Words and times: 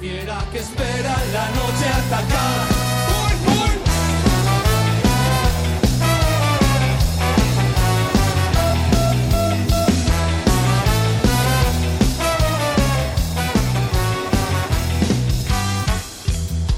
Fiera 0.00 0.38
que 0.52 0.58
espera 0.58 1.16
la 1.32 1.46
noche 1.50 1.86
atacar. 2.00 2.88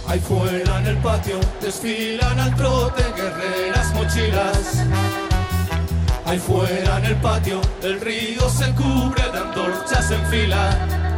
Ahí 0.08 0.18
fuera 0.18 0.78
en 0.78 0.86
el 0.86 0.96
patio 0.98 1.38
desfilan 1.60 2.40
al 2.40 2.56
trote 2.56 3.02
guerreras 3.14 3.94
mochilas. 3.94 4.86
Ahí 6.24 6.38
fuera 6.38 6.98
en 6.98 7.04
el 7.04 7.16
patio 7.16 7.60
el 7.82 8.00
río 8.00 8.48
se 8.48 8.72
cubre 8.72 9.22
de 9.30 9.38
antorchas 9.38 10.10
en 10.10 10.26
fila. 10.26 11.09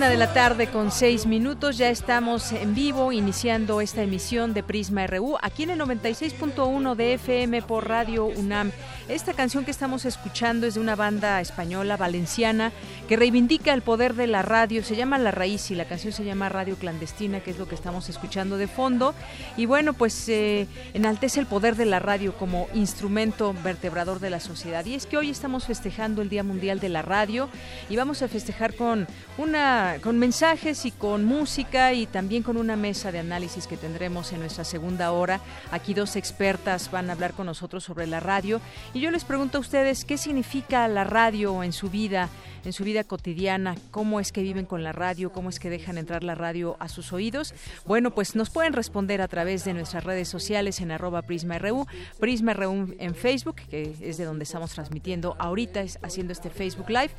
Una 0.00 0.08
de 0.08 0.16
la 0.16 0.32
tarde 0.32 0.68
con 0.68 0.90
seis 0.90 1.26
minutos, 1.26 1.76
ya 1.76 1.90
estamos 1.90 2.52
en 2.52 2.74
vivo 2.74 3.12
iniciando 3.12 3.82
esta 3.82 4.02
emisión 4.02 4.54
de 4.54 4.62
Prisma 4.62 5.06
RU 5.06 5.36
aquí 5.42 5.64
en 5.64 5.68
el 5.68 5.78
96.1 5.78 6.94
de 6.94 7.12
FM 7.12 7.60
por 7.60 7.86
Radio 7.86 8.24
UNAM. 8.24 8.72
Esta 9.08 9.34
canción 9.34 9.66
que 9.66 9.70
estamos 9.70 10.06
escuchando 10.06 10.66
es 10.66 10.74
de 10.74 10.80
una 10.80 10.96
banda 10.96 11.40
española, 11.42 11.98
valenciana, 11.98 12.72
que 13.08 13.16
reivindica 13.16 13.74
el 13.74 13.82
poder 13.82 14.14
de 14.14 14.26
la 14.26 14.40
radio. 14.40 14.82
Se 14.82 14.96
llama 14.96 15.18
La 15.18 15.32
Raíz 15.32 15.70
y 15.70 15.74
la 15.74 15.84
canción 15.84 16.14
se 16.14 16.24
llama 16.24 16.48
Radio 16.48 16.76
Clandestina, 16.76 17.40
que 17.40 17.50
es 17.50 17.58
lo 17.58 17.68
que 17.68 17.74
estamos 17.74 18.08
escuchando 18.08 18.56
de 18.56 18.68
fondo. 18.68 19.14
Y 19.58 19.66
bueno, 19.66 19.92
pues 19.92 20.28
eh, 20.30 20.66
enaltece 20.94 21.40
el 21.40 21.46
poder 21.46 21.76
de 21.76 21.86
la 21.86 21.98
radio 21.98 22.32
como 22.38 22.68
instrumento 22.72 23.52
vertebrador 23.64 24.20
de 24.20 24.30
la 24.30 24.40
sociedad. 24.40 24.86
Y 24.86 24.94
es 24.94 25.04
que 25.04 25.18
hoy 25.18 25.28
estamos 25.28 25.66
festejando 25.66 26.22
el 26.22 26.30
Día 26.30 26.44
Mundial 26.44 26.80
de 26.80 26.88
la 26.88 27.02
Radio 27.02 27.50
y 27.90 27.96
vamos 27.96 28.22
a 28.22 28.28
festejar 28.28 28.74
con 28.74 29.06
una 29.36 29.89
con 29.98 30.18
mensajes 30.18 30.84
y 30.86 30.90
con 30.90 31.24
música 31.24 31.92
y 31.92 32.06
también 32.06 32.42
con 32.42 32.56
una 32.56 32.76
mesa 32.76 33.10
de 33.10 33.18
análisis 33.18 33.66
que 33.66 33.76
tendremos 33.76 34.32
en 34.32 34.40
nuestra 34.40 34.64
segunda 34.64 35.10
hora. 35.12 35.40
Aquí 35.72 35.94
dos 35.94 36.16
expertas 36.16 36.90
van 36.90 37.10
a 37.10 37.14
hablar 37.14 37.32
con 37.32 37.46
nosotros 37.46 37.84
sobre 37.84 38.06
la 38.06 38.20
radio 38.20 38.60
y 38.94 39.00
yo 39.00 39.10
les 39.10 39.24
pregunto 39.24 39.58
a 39.58 39.60
ustedes 39.60 40.04
qué 40.04 40.18
significa 40.18 40.86
la 40.88 41.04
radio 41.04 41.62
en 41.64 41.72
su 41.72 41.90
vida, 41.90 42.28
en 42.64 42.72
su 42.72 42.84
vida 42.84 43.04
cotidiana, 43.04 43.76
cómo 43.90 44.20
es 44.20 44.32
que 44.32 44.42
viven 44.42 44.66
con 44.66 44.82
la 44.82 44.92
radio, 44.92 45.32
cómo 45.32 45.48
es 45.48 45.58
que 45.58 45.70
dejan 45.70 45.98
entrar 45.98 46.22
la 46.22 46.34
radio 46.34 46.76
a 46.78 46.88
sus 46.88 47.12
oídos. 47.12 47.54
Bueno, 47.86 48.12
pues 48.12 48.36
nos 48.36 48.50
pueden 48.50 48.72
responder 48.72 49.22
a 49.22 49.28
través 49.28 49.64
de 49.64 49.74
nuestras 49.74 50.04
redes 50.04 50.28
sociales 50.28 50.80
en 50.80 50.90
arroba 50.90 51.22
PrismaRU, 51.22 51.86
PrismaRU 52.18 52.94
en 52.98 53.14
Facebook, 53.14 53.56
que 53.70 53.94
es 54.00 54.16
de 54.18 54.24
donde 54.24 54.44
estamos 54.44 54.72
transmitiendo 54.72 55.36
ahorita, 55.38 55.84
haciendo 56.02 56.32
este 56.32 56.50
Facebook 56.50 56.90
Live. 56.90 57.10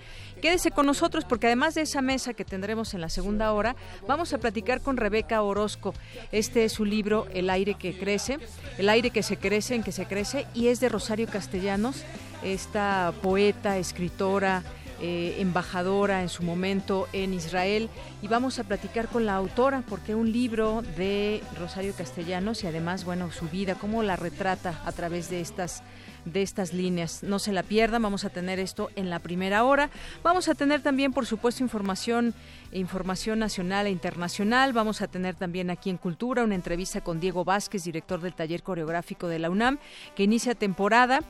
Quédese 0.42 0.72
con 0.72 0.86
nosotros 0.86 1.26
porque 1.26 1.48
además 1.48 1.76
de 1.76 1.82
esa 1.82 2.02
mesa 2.02 2.34
que 2.34 2.46
tendremos 2.62 2.94
en 2.94 3.02
la 3.02 3.10
segunda 3.10 3.54
hora, 3.54 3.76
vamos 4.08 4.34
a 4.34 4.38
platicar 4.38 4.82
con 4.82 4.96
Rebeca 4.96 5.42
Orozco. 5.42 5.96
Este 6.32 6.64
es 6.64 6.72
su 6.72 6.86
libro 6.86 7.26
El 7.34 7.50
aire 7.50 7.74
que 7.74 7.98
crece, 7.98 8.38
el 8.78 8.88
aire 8.88 9.10
que 9.10 9.24
se 9.24 9.38
crece, 9.38 9.74
en 9.74 9.82
que 9.82 9.92
se 9.92 10.06
crece, 10.06 10.46
y 10.54 10.68
es 10.68 10.80
de 10.80 10.88
Rosario 10.88 11.26
Castellanos, 11.26 12.04
esta 12.44 13.16
poeta, 13.24 13.80
escritora, 13.80 14.62
eh, 15.02 15.38
embajadora 15.40 16.22
en 16.22 16.30
su 16.30 16.44
momento 16.44 17.08
en 17.14 17.34
Israel 17.34 17.90
y 18.22 18.28
vamos 18.28 18.60
a 18.60 18.64
platicar 18.64 19.08
con 19.08 19.26
la 19.26 19.36
autora 19.36 19.84
porque 19.90 20.14
un 20.14 20.32
libro 20.32 20.84
de 20.96 21.42
Rosario 21.60 21.94
Castellanos 21.98 22.64
y 22.64 22.68
además 22.68 23.04
bueno 23.04 23.32
su 23.32 23.50
vida 23.50 23.74
cómo 23.74 24.04
la 24.04 24.16
retrata 24.16 24.80
a 24.86 24.92
través 24.92 25.32
de 25.32 25.42
estas 25.42 25.82
de 26.26 26.42
estas 26.42 26.74
líneas. 26.74 27.24
No 27.24 27.40
se 27.40 27.52
la 27.52 27.64
pierdan, 27.64 28.02
vamos 28.02 28.26
a 28.26 28.30
tener 28.30 28.60
esto 28.60 28.90
en 28.96 29.10
la 29.10 29.20
primera 29.20 29.64
hora. 29.64 29.90
Vamos 30.24 30.48
a 30.50 30.56
tener 30.56 30.82
también, 30.82 31.14
por 31.14 31.26
supuesto, 31.26 31.64
información, 31.64 32.34
información 32.72 33.40
nacional 33.40 33.88
e 33.88 33.92
internacional. 33.92 34.74
Vamos 34.74 35.02
a 35.02 35.08
tener 35.08 35.36
también 35.36 35.70
aquí 35.70 35.90
en 35.90 35.98
Cultura 35.98 36.44
una 36.44 36.56
entrevista 36.56 37.02
con 37.02 37.20
Diego 37.20 37.44
Vázquez, 37.44 37.84
director 37.84 38.22
del 38.22 38.34
taller 38.34 38.64
coreográfico 38.64 39.28
de 39.28 39.40
la 39.40 39.50
UNAM, 39.50 39.80
que 40.16 40.24
inicia 40.24 40.56
temporada. 40.56 41.22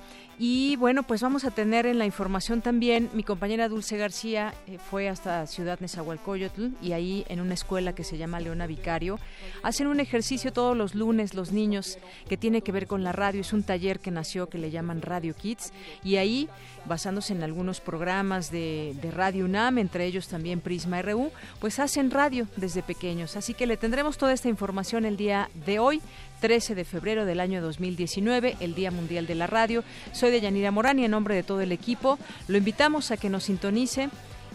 Y 0.44 0.76
bueno, 0.78 1.04
pues 1.04 1.22
vamos 1.22 1.46
a 1.46 1.52
tener 1.52 1.86
en 1.86 2.00
la 2.00 2.08
información 2.08 2.64
también, 2.64 3.12
mi 3.14 3.22
compañera 3.22 3.70
Dulce 3.70 3.96
García 3.96 4.56
eh, 4.66 4.80
fue 4.90 5.08
hasta 5.08 5.46
Ciudad 5.46 5.80
Nezahualcóyotl 5.80 6.70
y 6.82 6.94
ahí 6.94 7.24
en 7.30 7.42
una 7.42 7.54
escuela 7.54 7.94
que 7.94 8.04
se 8.04 8.18
llama 8.18 8.40
Leona 8.40 8.66
Vicario, 8.66 9.20
hacen 9.62 9.86
un 9.86 10.00
ejercicio 10.00 10.52
todos 10.52 10.76
los 10.76 10.96
lunes 10.96 11.36
los 11.36 11.52
niños 11.52 12.00
que 12.28 12.38
tiene 12.38 12.64
que 12.64 12.72
ver 12.72 12.88
con 12.88 13.04
la 13.04 13.12
radio. 13.12 13.42
Es 13.42 13.54
un 13.54 13.62
taller 13.62 14.00
que 14.00 14.10
nació 14.10 14.50
que 14.50 14.58
le 14.58 14.72
llaman 14.72 15.04
Radio 15.04 15.36
Kids 15.36 15.74
y 16.04 16.16
ahí, 16.16 16.50
basándose 16.86 17.34
en 17.34 17.44
algunos 17.44 17.80
programas 17.80 18.50
de, 18.50 18.96
de 19.00 19.12
Radio 19.12 19.46
UNAM, 19.46 19.78
entre 19.78 20.08
ellos 20.08 20.28
también 20.28 20.60
Prisma 20.60 21.04
RU, 21.04 21.32
pues 21.60 21.78
hacen 21.78 22.10
radio 22.10 22.48
desde 22.58 22.82
pequeños. 22.82 23.36
Así 23.36 23.54
que 23.54 23.68
le 23.68 23.78
tendremos 23.78 24.18
toda 24.18 24.34
esta 24.34 24.50
información 24.50 25.06
el 25.06 25.18
día 25.18 25.52
de 25.68 25.78
hoy. 25.78 26.02
13 26.42 26.76
de 26.76 26.84
febrero 26.84 27.24
del 27.24 27.40
año 27.40 27.62
2019, 27.62 28.58
el 28.60 28.76
Día 28.76 28.92
Mundial 28.92 29.28
de 29.28 29.36
la 29.36 29.48
Radio. 29.48 29.86
Soy 30.12 30.32
de 30.32 30.42
Yanira 30.42 30.72
Morán 30.72 31.00
y 31.00 31.06
en 31.06 31.12
nombre 31.12 31.36
de 31.36 31.44
todo 31.44 31.62
el 31.62 31.72
equipo 31.72 32.20
lo 32.50 32.58
invitamos 32.58 33.12
a 33.12 33.18
que 33.18 33.30
nos 33.30 33.46
sintonice 33.46 34.10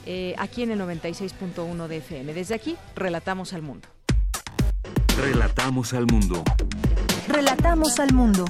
eh, 0.05 0.35
aquí 0.37 0.63
en 0.63 0.73
el 0.73 0.81
96.1 0.81 1.87
de 1.87 1.97
FM. 1.97 2.35
Desde 2.35 2.55
aquí, 2.55 2.77
relatamos 2.95 3.55
al 3.55 3.63
mundo. 3.63 3.89
Relatamos 5.17 5.95
al 5.95 6.07
mundo. 6.07 6.43
Relatamos 7.29 7.99
al 8.01 8.13
mundo. 8.13 8.45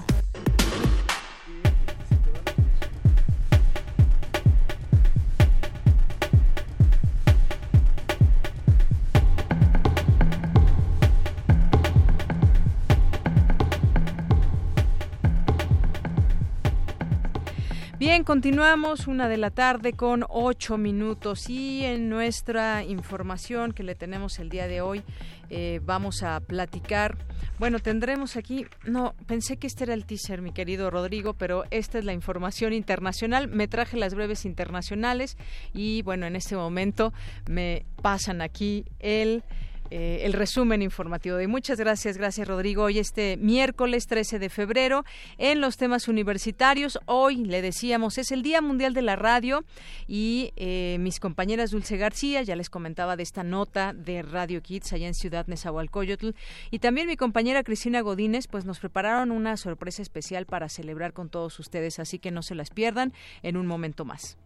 Bien, 18.17 18.25
continuamos 18.25 19.09
una 19.09 19.29
de 19.29 19.37
la 19.37 19.51
tarde 19.51 19.93
con 19.93 20.25
ocho 20.31 20.79
minutos 20.79 21.51
y 21.51 21.85
en 21.85 22.09
nuestra 22.09 22.83
información 22.83 23.73
que 23.73 23.83
le 23.83 23.95
tenemos 23.95 24.39
el 24.39 24.49
día 24.49 24.67
de 24.67 24.81
hoy 24.81 25.03
eh, 25.51 25.81
vamos 25.85 26.23
a 26.23 26.41
platicar. 26.41 27.19
Bueno, 27.59 27.79
tendremos 27.79 28.39
aquí, 28.39 28.65
no, 28.87 29.15
pensé 29.27 29.59
que 29.59 29.67
este 29.67 29.85
era 29.85 29.93
el 29.93 30.07
teaser, 30.07 30.41
mi 30.41 30.53
querido 30.53 30.89
Rodrigo, 30.89 31.35
pero 31.35 31.65
esta 31.71 31.99
es 31.99 32.07
la 32.07 32.15
información 32.15 32.73
internacional. 32.73 33.49
Me 33.49 33.69
traje 33.69 33.99
las 33.99 34.15
breves 34.15 34.47
internacionales 34.47 35.37
y 35.75 36.01
bueno, 36.01 36.25
en 36.25 36.37
este 36.37 36.57
momento 36.57 37.13
me 37.51 37.85
pasan 38.01 38.41
aquí 38.41 38.87
el 38.99 39.45
eh, 39.91 40.21
el 40.23 40.33
resumen 40.33 40.83
informativo. 40.83 41.37
de 41.37 41.47
muchas 41.47 41.79
gracias, 41.79 42.17
gracias 42.17 42.49
Rodrigo. 42.49 42.85
Hoy 42.85 42.99
este 42.99 43.37
miércoles 43.37 44.07
13 44.07 44.39
de 44.39 44.49
febrero 44.49 45.05
en 45.39 45.61
los 45.61 45.77
temas 45.77 46.09
universitarios. 46.09 46.99
Hoy 47.07 47.45
le 47.45 47.63
decíamos 47.63 48.19
es 48.19 48.33
el 48.33 48.43
Día 48.43 48.61
Mundial 48.61 48.95
de 48.95 49.03
la 49.03 49.17
Radio 49.17 49.65
y 50.07 50.53
eh, 50.57 50.97
mis 51.01 51.21
compañeras 51.21 51.71
Dulce 51.71 51.97
García 51.97 52.43
ya 52.43 52.57
les 52.57 52.71
comentaba 52.71 53.17
de 53.17 53.23
esta 53.23 53.43
nota 53.43 53.93
de 53.93 54.23
Radio 54.23 54.63
Kids 54.63 54.93
allá 54.93 55.07
en 55.07 55.15
Ciudad 55.15 55.47
Nezahualcóyotl 55.47 56.31
y 56.71 56.79
también 56.79 57.07
mi 57.07 57.17
compañera 57.17 57.63
Cristina 57.63 58.01
Godínez 58.01 58.47
pues 58.49 58.65
nos 58.65 58.79
prepararon 58.79 59.31
una 59.31 59.57
sorpresa 59.57 60.03
especial 60.03 60.47
para 60.47 60.69
celebrar 60.69 61.13
con 61.13 61.29
todos 61.29 61.59
ustedes, 61.59 61.99
así 61.99 62.19
que 62.19 62.31
no 62.31 62.43
se 62.43 62.55
las 62.55 62.71
pierdan 62.71 63.13
en 63.43 63.57
un 63.57 63.67
momento 63.67 64.05
más. 64.05 64.37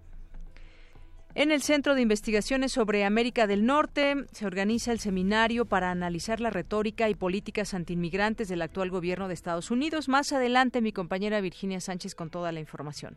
En 1.36 1.52
el 1.52 1.62
Centro 1.62 1.94
de 1.94 2.02
Investigaciones 2.02 2.72
sobre 2.72 3.04
América 3.04 3.46
del 3.46 3.64
Norte 3.64 4.16
se 4.32 4.46
organiza 4.46 4.90
el 4.90 4.98
seminario 4.98 5.64
para 5.64 5.92
analizar 5.92 6.40
la 6.40 6.50
retórica 6.50 7.08
y 7.08 7.14
políticas 7.14 7.72
antiinmigrantes 7.72 8.48
del 8.48 8.62
actual 8.62 8.90
gobierno 8.90 9.28
de 9.28 9.34
Estados 9.34 9.70
Unidos. 9.70 10.08
Más 10.08 10.32
adelante 10.32 10.80
mi 10.80 10.90
compañera 10.92 11.40
Virginia 11.40 11.80
Sánchez 11.80 12.16
con 12.16 12.30
toda 12.30 12.50
la 12.50 12.58
información. 12.58 13.16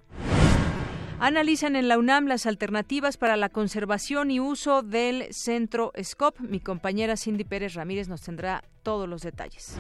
Analizan 1.20 1.76
en 1.76 1.88
la 1.88 1.98
UNAM 1.98 2.28
las 2.28 2.46
alternativas 2.46 3.18
para 3.18 3.36
la 3.36 3.50
conservación 3.50 4.30
y 4.30 4.40
uso 4.40 4.84
del 4.84 5.34
centro 5.34 5.92
SCOP. 6.00 6.40
Mi 6.40 6.60
compañera 6.60 7.18
Cindy 7.18 7.46
Pérez 7.46 7.74
Ramírez 7.74 8.10
nos 8.10 8.22
tendrá 8.22 8.64
todos 8.84 9.10
los 9.10 9.24
detalles. 9.24 9.76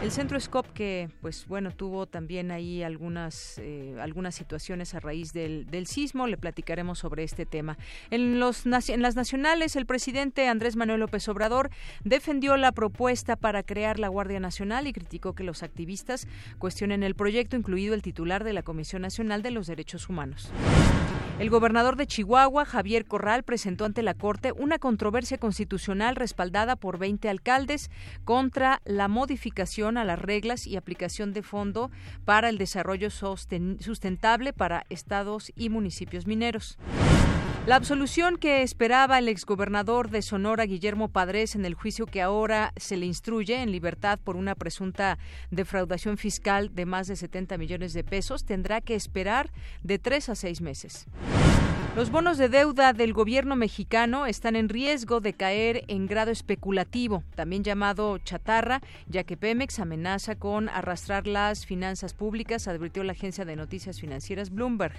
El 0.00 0.12
centro 0.12 0.38
SCOP 0.38 0.64
que, 0.74 1.10
pues 1.20 1.48
bueno, 1.48 1.72
tuvo 1.72 2.06
también 2.06 2.52
ahí 2.52 2.84
algunas, 2.84 3.58
eh, 3.58 3.96
algunas 4.00 4.36
situaciones 4.36 4.94
a 4.94 5.00
raíz 5.00 5.32
del, 5.32 5.66
del, 5.66 5.88
sismo, 5.88 6.28
le 6.28 6.36
platicaremos 6.36 7.00
sobre 7.00 7.24
este 7.24 7.46
tema. 7.46 7.76
En, 8.10 8.38
los, 8.38 8.64
en 8.64 9.02
las 9.02 9.16
nacionales, 9.16 9.74
el 9.74 9.86
presidente 9.86 10.46
Andrés 10.46 10.76
Manuel 10.76 11.00
López 11.00 11.28
Obrador 11.28 11.70
defendió 12.04 12.56
la 12.56 12.70
propuesta 12.70 13.34
para 13.34 13.64
crear 13.64 13.98
la 13.98 14.06
Guardia 14.06 14.38
Nacional 14.38 14.86
y 14.86 14.92
criticó 14.92 15.34
que 15.34 15.42
los 15.42 15.64
activistas 15.64 16.28
cuestionen 16.58 17.02
el 17.02 17.16
proyecto, 17.16 17.56
incluido 17.56 17.94
el 17.94 18.02
titular 18.02 18.44
de 18.44 18.52
la 18.52 18.62
Comisión 18.62 19.02
Nacional 19.02 19.42
de 19.42 19.50
los 19.50 19.66
Derechos 19.66 20.08
Humanos. 20.08 20.52
El 21.38 21.50
gobernador 21.50 21.94
de 21.94 22.08
Chihuahua, 22.08 22.64
Javier 22.64 23.04
Corral, 23.04 23.44
presentó 23.44 23.84
ante 23.84 24.02
la 24.02 24.14
Corte 24.14 24.50
una 24.50 24.80
controversia 24.80 25.38
constitucional 25.38 26.16
respaldada 26.16 26.74
por 26.74 26.98
20 26.98 27.28
alcaldes 27.28 27.92
contra 28.24 28.80
la 28.84 29.06
modificación 29.06 29.87
a 29.96 30.04
las 30.04 30.18
reglas 30.18 30.66
y 30.66 30.76
aplicación 30.76 31.32
de 31.32 31.42
fondo 31.42 31.90
para 32.24 32.48
el 32.48 32.58
desarrollo 32.58 33.10
sustentable 33.10 34.52
para 34.52 34.84
estados 34.90 35.52
y 35.56 35.70
municipios 35.70 36.26
mineros. 36.26 36.78
La 37.68 37.76
absolución 37.76 38.38
que 38.38 38.62
esperaba 38.62 39.18
el 39.18 39.28
exgobernador 39.28 40.08
de 40.08 40.22
Sonora, 40.22 40.64
Guillermo 40.64 41.08
Padres, 41.08 41.54
en 41.54 41.66
el 41.66 41.74
juicio 41.74 42.06
que 42.06 42.22
ahora 42.22 42.72
se 42.76 42.96
le 42.96 43.04
instruye 43.04 43.60
en 43.60 43.72
libertad 43.72 44.18
por 44.18 44.36
una 44.36 44.54
presunta 44.54 45.18
defraudación 45.50 46.16
fiscal 46.16 46.74
de 46.74 46.86
más 46.86 47.08
de 47.08 47.16
70 47.16 47.58
millones 47.58 47.92
de 47.92 48.04
pesos, 48.04 48.46
tendrá 48.46 48.80
que 48.80 48.94
esperar 48.94 49.50
de 49.82 49.98
tres 49.98 50.30
a 50.30 50.34
seis 50.34 50.62
meses. 50.62 51.06
Los 51.98 52.12
bonos 52.12 52.38
de 52.38 52.48
deuda 52.48 52.92
del 52.92 53.12
gobierno 53.12 53.56
mexicano 53.56 54.26
están 54.26 54.54
en 54.54 54.68
riesgo 54.68 55.18
de 55.18 55.32
caer 55.32 55.82
en 55.88 56.06
grado 56.06 56.30
especulativo, 56.30 57.24
también 57.34 57.64
llamado 57.64 58.18
chatarra, 58.18 58.82
ya 59.08 59.24
que 59.24 59.36
Pemex 59.36 59.80
amenaza 59.80 60.36
con 60.36 60.68
arrastrar 60.68 61.26
las 61.26 61.66
finanzas 61.66 62.14
públicas, 62.14 62.68
advirtió 62.68 63.02
la 63.02 63.14
agencia 63.14 63.44
de 63.44 63.56
noticias 63.56 63.98
financieras 63.98 64.50
Bloomberg. 64.50 64.94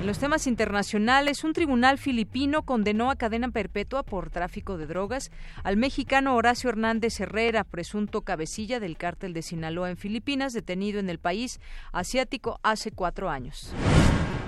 En 0.00 0.06
los 0.06 0.20
temas 0.20 0.46
internacionales, 0.46 1.42
un 1.42 1.52
tribunal 1.52 1.98
filipino 1.98 2.62
condenó 2.62 3.10
a 3.10 3.16
cadena 3.16 3.50
perpetua 3.50 4.04
por 4.04 4.30
tráfico 4.30 4.78
de 4.78 4.86
drogas 4.86 5.32
al 5.64 5.76
mexicano 5.76 6.36
Horacio 6.36 6.70
Hernández 6.70 7.18
Herrera, 7.18 7.64
presunto 7.64 8.20
cabecilla 8.20 8.78
del 8.78 8.96
cártel 8.96 9.32
de 9.32 9.42
Sinaloa 9.42 9.90
en 9.90 9.96
Filipinas, 9.96 10.52
detenido 10.52 11.00
en 11.00 11.10
el 11.10 11.18
país 11.18 11.58
asiático 11.90 12.60
hace 12.62 12.92
cuatro 12.92 13.30
años. 13.30 13.74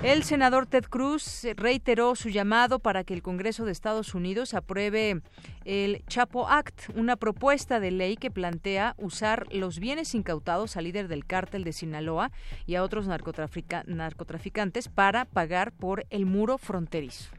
El 0.03 0.23
senador 0.23 0.65
Ted 0.65 0.85
Cruz 0.85 1.45
reiteró 1.55 2.15
su 2.15 2.29
llamado 2.29 2.79
para 2.79 3.03
que 3.03 3.13
el 3.13 3.21
Congreso 3.21 3.65
de 3.65 3.71
Estados 3.71 4.15
Unidos 4.15 4.55
apruebe 4.55 5.21
el 5.63 6.03
Chapo 6.07 6.49
Act, 6.49 6.89
una 6.95 7.17
propuesta 7.17 7.79
de 7.79 7.91
ley 7.91 8.17
que 8.17 8.31
plantea 8.31 8.95
usar 8.97 9.45
los 9.51 9.77
bienes 9.77 10.15
incautados 10.15 10.75
al 10.75 10.85
líder 10.85 11.07
del 11.07 11.27
cártel 11.27 11.63
de 11.63 11.71
Sinaloa 11.71 12.31
y 12.65 12.75
a 12.75 12.83
otros 12.83 13.05
narcotraficantes 13.07 14.89
para 14.89 15.25
pagar 15.25 15.71
por 15.71 16.07
el 16.09 16.25
muro 16.25 16.57
fronterizo. 16.57 17.29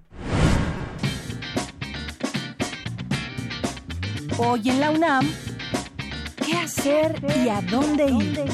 Hoy 4.38 4.70
en 4.70 4.80
la 4.80 4.92
UNAM, 4.92 5.28
¿qué 6.46 6.58
hacer 6.58 7.20
y 7.44 7.48
a 7.48 7.60
dónde 7.62 8.06
ir? 8.06 8.44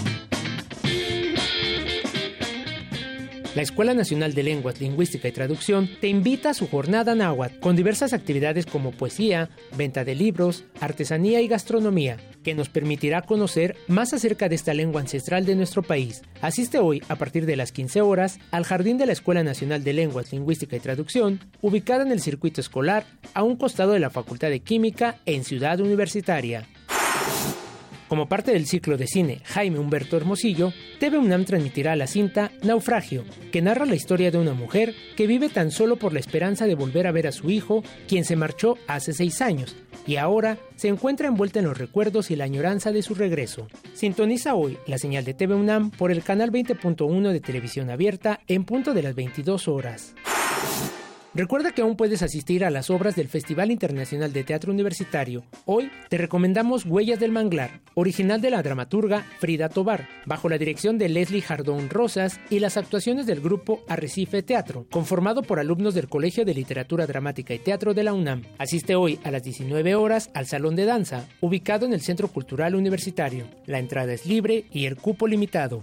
La 3.54 3.62
Escuela 3.62 3.94
Nacional 3.94 4.34
de 4.34 4.42
Lenguas, 4.42 4.78
Lingüística 4.78 5.26
y 5.26 5.32
Traducción 5.32 5.88
te 6.00 6.08
invita 6.08 6.50
a 6.50 6.54
su 6.54 6.68
jornada 6.68 7.14
náhuatl 7.14 7.58
con 7.60 7.76
diversas 7.76 8.12
actividades 8.12 8.66
como 8.66 8.92
poesía, 8.92 9.48
venta 9.76 10.04
de 10.04 10.14
libros, 10.14 10.64
artesanía 10.80 11.40
y 11.40 11.48
gastronomía, 11.48 12.18
que 12.44 12.54
nos 12.54 12.68
permitirá 12.68 13.22
conocer 13.22 13.76
más 13.88 14.12
acerca 14.12 14.50
de 14.50 14.54
esta 14.54 14.74
lengua 14.74 15.00
ancestral 15.00 15.46
de 15.46 15.56
nuestro 15.56 15.82
país. 15.82 16.22
Asiste 16.42 16.78
hoy, 16.78 17.02
a 17.08 17.16
partir 17.16 17.46
de 17.46 17.56
las 17.56 17.72
15 17.72 18.02
horas, 18.02 18.38
al 18.50 18.64
Jardín 18.64 18.98
de 18.98 19.06
la 19.06 19.12
Escuela 19.12 19.42
Nacional 19.42 19.82
de 19.82 19.94
Lenguas, 19.94 20.30
Lingüística 20.30 20.76
y 20.76 20.80
Traducción, 20.80 21.40
ubicada 21.62 22.02
en 22.02 22.12
el 22.12 22.20
circuito 22.20 22.60
escolar, 22.60 23.06
a 23.32 23.42
un 23.42 23.56
costado 23.56 23.92
de 23.92 24.00
la 24.00 24.10
Facultad 24.10 24.50
de 24.50 24.60
Química 24.60 25.16
en 25.24 25.42
Ciudad 25.42 25.80
Universitaria. 25.80 26.66
Como 28.08 28.26
parte 28.26 28.52
del 28.52 28.66
ciclo 28.66 28.96
de 28.96 29.06
cine 29.06 29.42
Jaime 29.44 29.78
Humberto 29.78 30.16
Hermosillo, 30.16 30.72
TV 30.98 31.18
UNAM 31.18 31.44
transmitirá 31.44 31.94
la 31.94 32.06
cinta 32.06 32.50
Naufragio, 32.62 33.24
que 33.52 33.60
narra 33.60 33.84
la 33.84 33.94
historia 33.94 34.30
de 34.30 34.38
una 34.38 34.54
mujer 34.54 34.94
que 35.14 35.26
vive 35.26 35.50
tan 35.50 35.70
solo 35.70 35.96
por 35.96 36.14
la 36.14 36.20
esperanza 36.20 36.66
de 36.66 36.74
volver 36.74 37.06
a 37.06 37.12
ver 37.12 37.26
a 37.26 37.32
su 37.32 37.50
hijo, 37.50 37.84
quien 38.08 38.24
se 38.24 38.34
marchó 38.34 38.78
hace 38.86 39.12
seis 39.12 39.42
años, 39.42 39.76
y 40.06 40.16
ahora 40.16 40.56
se 40.76 40.88
encuentra 40.88 41.28
envuelta 41.28 41.58
en 41.58 41.66
los 41.66 41.76
recuerdos 41.76 42.30
y 42.30 42.36
la 42.36 42.44
añoranza 42.44 42.92
de 42.92 43.02
su 43.02 43.14
regreso. 43.14 43.68
Sintoniza 43.92 44.54
hoy 44.54 44.78
la 44.86 44.96
señal 44.96 45.26
de 45.26 45.34
TV 45.34 45.54
UNAM 45.54 45.90
por 45.90 46.10
el 46.10 46.22
canal 46.22 46.50
20.1 46.50 47.30
de 47.30 47.40
televisión 47.40 47.90
abierta 47.90 48.40
en 48.48 48.64
punto 48.64 48.94
de 48.94 49.02
las 49.02 49.14
22 49.14 49.68
horas. 49.68 50.14
Recuerda 51.34 51.72
que 51.72 51.82
aún 51.82 51.94
puedes 51.94 52.22
asistir 52.22 52.64
a 52.64 52.70
las 52.70 52.88
obras 52.88 53.14
del 53.14 53.28
Festival 53.28 53.70
Internacional 53.70 54.32
de 54.32 54.44
Teatro 54.44 54.72
Universitario. 54.72 55.44
Hoy 55.66 55.90
te 56.08 56.16
recomendamos 56.16 56.86
Huellas 56.86 57.20
del 57.20 57.32
Manglar, 57.32 57.82
original 57.94 58.40
de 58.40 58.50
la 58.50 58.62
dramaturga 58.62 59.26
Frida 59.38 59.68
Tobar, 59.68 60.08
bajo 60.24 60.48
la 60.48 60.56
dirección 60.56 60.96
de 60.96 61.10
Leslie 61.10 61.42
Jardón 61.42 61.90
Rosas 61.90 62.40
y 62.48 62.60
las 62.60 62.78
actuaciones 62.78 63.26
del 63.26 63.42
grupo 63.42 63.82
Arrecife 63.88 64.42
Teatro, 64.42 64.86
conformado 64.90 65.42
por 65.42 65.60
alumnos 65.60 65.94
del 65.94 66.08
Colegio 66.08 66.46
de 66.46 66.54
Literatura 66.54 67.06
Dramática 67.06 67.52
y 67.52 67.58
Teatro 67.58 67.92
de 67.92 68.04
la 68.04 68.14
UNAM. 68.14 68.44
Asiste 68.56 68.96
hoy 68.96 69.20
a 69.22 69.30
las 69.30 69.42
19 69.42 69.96
horas 69.96 70.30
al 70.32 70.46
Salón 70.46 70.76
de 70.76 70.86
Danza, 70.86 71.28
ubicado 71.42 71.84
en 71.84 71.92
el 71.92 72.00
Centro 72.00 72.28
Cultural 72.28 72.74
Universitario. 72.74 73.46
La 73.66 73.78
entrada 73.78 74.14
es 74.14 74.24
libre 74.24 74.64
y 74.72 74.86
el 74.86 74.96
cupo 74.96 75.26
limitado. 75.28 75.82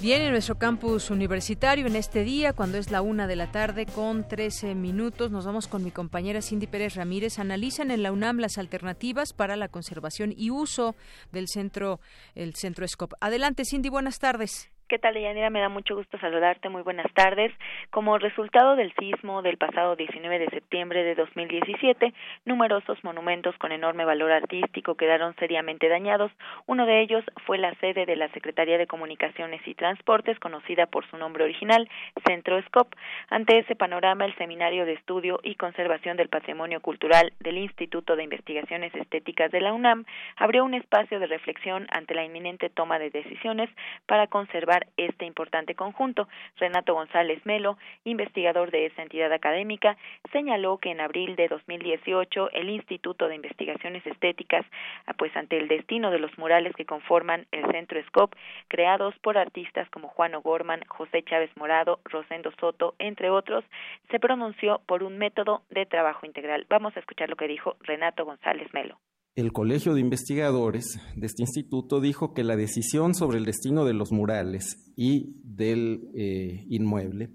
Bien, 0.00 0.22
en 0.22 0.30
nuestro 0.30 0.56
campus 0.58 1.10
universitario 1.10 1.84
en 1.88 1.96
este 1.96 2.22
día, 2.22 2.52
cuando 2.52 2.78
es 2.78 2.92
la 2.92 3.02
una 3.02 3.26
de 3.26 3.34
la 3.34 3.50
tarde 3.50 3.84
con 3.84 4.28
13 4.28 4.76
minutos, 4.76 5.32
nos 5.32 5.44
vamos 5.44 5.66
con 5.66 5.82
mi 5.82 5.90
compañera 5.90 6.40
Cindy 6.40 6.68
Pérez 6.68 6.94
Ramírez. 6.94 7.40
Analizan 7.40 7.90
en 7.90 8.04
la 8.04 8.12
UNAM 8.12 8.38
las 8.38 8.58
alternativas 8.58 9.32
para 9.32 9.56
la 9.56 9.66
conservación 9.66 10.32
y 10.36 10.50
uso 10.50 10.94
del 11.32 11.48
centro, 11.48 11.98
el 12.36 12.54
centro 12.54 12.86
SCOP. 12.86 13.14
Adelante, 13.20 13.64
Cindy, 13.64 13.88
buenas 13.88 14.20
tardes. 14.20 14.70
¿Qué 14.88 14.98
tal, 14.98 15.20
Yanira? 15.20 15.50
Me 15.50 15.60
da 15.60 15.68
mucho 15.68 15.94
gusto 15.96 16.18
saludarte. 16.18 16.70
Muy 16.70 16.80
buenas 16.80 17.12
tardes. 17.12 17.52
Como 17.90 18.16
resultado 18.16 18.74
del 18.74 18.90
sismo 18.94 19.42
del 19.42 19.58
pasado 19.58 19.96
19 19.96 20.38
de 20.38 20.48
septiembre 20.48 21.04
de 21.04 21.14
2017, 21.14 22.14
numerosos 22.46 22.96
monumentos 23.04 23.54
con 23.58 23.70
enorme 23.70 24.06
valor 24.06 24.32
artístico 24.32 24.94
quedaron 24.94 25.36
seriamente 25.36 25.90
dañados. 25.90 26.32
Uno 26.64 26.86
de 26.86 27.02
ellos 27.02 27.22
fue 27.44 27.58
la 27.58 27.74
sede 27.80 28.06
de 28.06 28.16
la 28.16 28.30
Secretaría 28.30 28.78
de 28.78 28.86
Comunicaciones 28.86 29.60
y 29.66 29.74
Transportes, 29.74 30.38
conocida 30.38 30.86
por 30.86 31.06
su 31.10 31.18
nombre 31.18 31.44
original, 31.44 31.86
Centro 32.26 32.58
SCOP. 32.62 32.94
Ante 33.28 33.58
ese 33.58 33.76
panorama, 33.76 34.24
el 34.24 34.34
Seminario 34.36 34.86
de 34.86 34.94
Estudio 34.94 35.38
y 35.42 35.56
Conservación 35.56 36.16
del 36.16 36.30
Patrimonio 36.30 36.80
Cultural 36.80 37.34
del 37.40 37.58
Instituto 37.58 38.16
de 38.16 38.24
Investigaciones 38.24 38.94
Estéticas 38.94 39.50
de 39.50 39.60
la 39.60 39.74
UNAM 39.74 40.06
abrió 40.36 40.64
un 40.64 40.72
espacio 40.72 41.20
de 41.20 41.26
reflexión 41.26 41.86
ante 41.90 42.14
la 42.14 42.24
inminente 42.24 42.70
toma 42.70 42.98
de 42.98 43.10
decisiones 43.10 43.68
para 44.06 44.28
conservar 44.28 44.77
este 44.96 45.24
importante 45.24 45.74
conjunto. 45.74 46.28
Renato 46.56 46.94
González 46.94 47.44
Melo, 47.44 47.78
investigador 48.04 48.70
de 48.70 48.86
esa 48.86 49.02
entidad 49.02 49.32
académica, 49.32 49.96
señaló 50.32 50.78
que 50.78 50.90
en 50.90 51.00
abril 51.00 51.36
de 51.36 51.48
2018 51.48 52.50
el 52.52 52.70
Instituto 52.70 53.28
de 53.28 53.36
Investigaciones 53.36 54.06
Estéticas, 54.06 54.64
ah, 55.06 55.14
pues 55.14 55.34
ante 55.36 55.58
el 55.58 55.68
destino 55.68 56.10
de 56.10 56.18
los 56.18 56.36
murales 56.38 56.74
que 56.74 56.84
conforman 56.84 57.46
el 57.52 57.70
Centro 57.70 58.02
SCOP, 58.04 58.34
creados 58.68 59.14
por 59.20 59.38
artistas 59.38 59.88
como 59.90 60.08
Juan 60.08 60.34
O'Gorman, 60.34 60.80
José 60.88 61.22
Chávez 61.22 61.50
Morado, 61.56 62.00
Rosendo 62.04 62.52
Soto, 62.60 62.94
entre 62.98 63.30
otros, 63.30 63.64
se 64.10 64.20
pronunció 64.20 64.80
por 64.86 65.02
un 65.02 65.18
método 65.18 65.62
de 65.70 65.86
trabajo 65.86 66.26
integral. 66.26 66.66
Vamos 66.68 66.96
a 66.96 67.00
escuchar 67.00 67.28
lo 67.28 67.36
que 67.36 67.48
dijo 67.48 67.76
Renato 67.80 68.24
González 68.24 68.72
Melo 68.72 68.98
el 69.38 69.52
Colegio 69.52 69.94
de 69.94 70.00
Investigadores 70.00 70.98
de 71.14 71.26
este 71.28 71.42
instituto 71.42 72.00
dijo 72.00 72.34
que 72.34 72.42
la 72.42 72.56
decisión 72.56 73.14
sobre 73.14 73.38
el 73.38 73.44
destino 73.44 73.84
de 73.84 73.94
los 73.94 74.10
murales 74.10 74.92
y 74.96 75.36
del 75.44 76.08
eh, 76.16 76.66
inmueble 76.68 77.30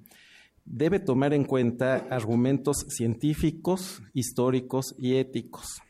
debe 0.66 1.00
tomar 1.00 1.34
en 1.34 1.46
cuenta 1.46 2.06
argumentos 2.10 2.86
científicos, 2.90 4.04
históricos 4.14 4.96
y 4.98 5.16
éticos, 5.16 5.82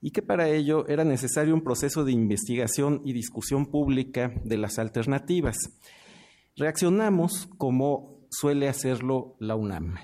y 0.00 0.10
que 0.10 0.22
para 0.22 0.48
ello 0.48 0.88
era 0.88 1.04
necesario 1.04 1.52
un 1.52 1.64
proceso 1.64 2.02
de 2.02 2.12
investigación 2.12 3.02
y 3.04 3.12
discusión 3.12 3.66
pública 3.66 4.32
de 4.42 4.56
las 4.56 4.78
alternativas. 4.78 5.58
Reaccionamos 6.56 7.46
como 7.58 8.26
suele 8.30 8.68
hacerlo 8.68 9.36
la 9.38 9.54
UNAM. 9.54 9.96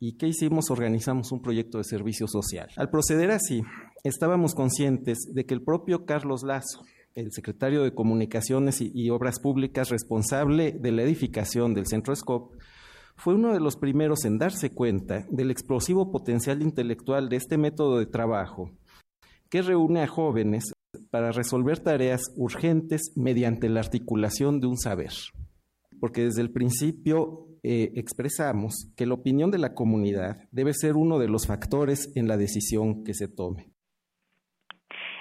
¿Y 0.00 0.16
qué 0.16 0.26
hicimos? 0.26 0.68
Organizamos 0.72 1.30
un 1.30 1.40
proyecto 1.40 1.78
de 1.78 1.84
servicio 1.84 2.26
social. 2.26 2.68
Al 2.76 2.90
proceder 2.90 3.30
así, 3.30 3.62
estábamos 4.04 4.54
conscientes 4.54 5.32
de 5.32 5.46
que 5.46 5.54
el 5.54 5.62
propio 5.62 6.04
Carlos 6.04 6.42
Lazo, 6.42 6.84
el 7.14 7.30
secretario 7.32 7.84
de 7.84 7.94
Comunicaciones 7.94 8.80
y, 8.80 9.10
Obras 9.10 9.38
Públicas 9.38 9.90
responsable 9.90 10.72
de 10.72 10.92
la 10.92 11.02
edificación 11.02 11.74
del 11.74 11.86
Centro 11.86 12.14
SCOP, 12.14 12.54
fue 13.14 13.34
uno 13.34 13.52
de 13.52 13.60
los 13.60 13.76
primeros 13.76 14.24
en 14.24 14.38
darse 14.38 14.70
cuenta 14.70 15.26
del 15.30 15.50
explosivo 15.50 16.10
potencial 16.10 16.62
intelectual 16.62 17.28
de 17.28 17.36
este 17.36 17.58
método 17.58 17.98
de 17.98 18.06
trabajo 18.06 18.70
que 19.48 19.62
reúne 19.62 20.02
a 20.02 20.08
jóvenes 20.08 20.72
para 21.10 21.30
resolver 21.30 21.78
tareas 21.78 22.22
urgentes 22.36 23.12
mediante 23.14 23.68
la 23.68 23.80
articulación 23.80 24.60
de 24.60 24.66
un 24.66 24.78
saber. 24.78 25.12
Porque 26.00 26.24
desde 26.24 26.40
el 26.40 26.50
principio 26.50 27.46
eh, 27.62 27.92
expresamos 27.94 28.90
que 28.96 29.06
la 29.06 29.14
opinión 29.14 29.50
de 29.50 29.58
la 29.58 29.74
comunidad 29.74 30.48
debe 30.50 30.72
ser 30.72 30.96
uno 30.96 31.18
de 31.18 31.28
los 31.28 31.46
factores 31.46 32.10
en 32.16 32.26
la 32.28 32.38
decisión 32.38 33.04
que 33.04 33.14
se 33.14 33.28
tome. 33.28 33.71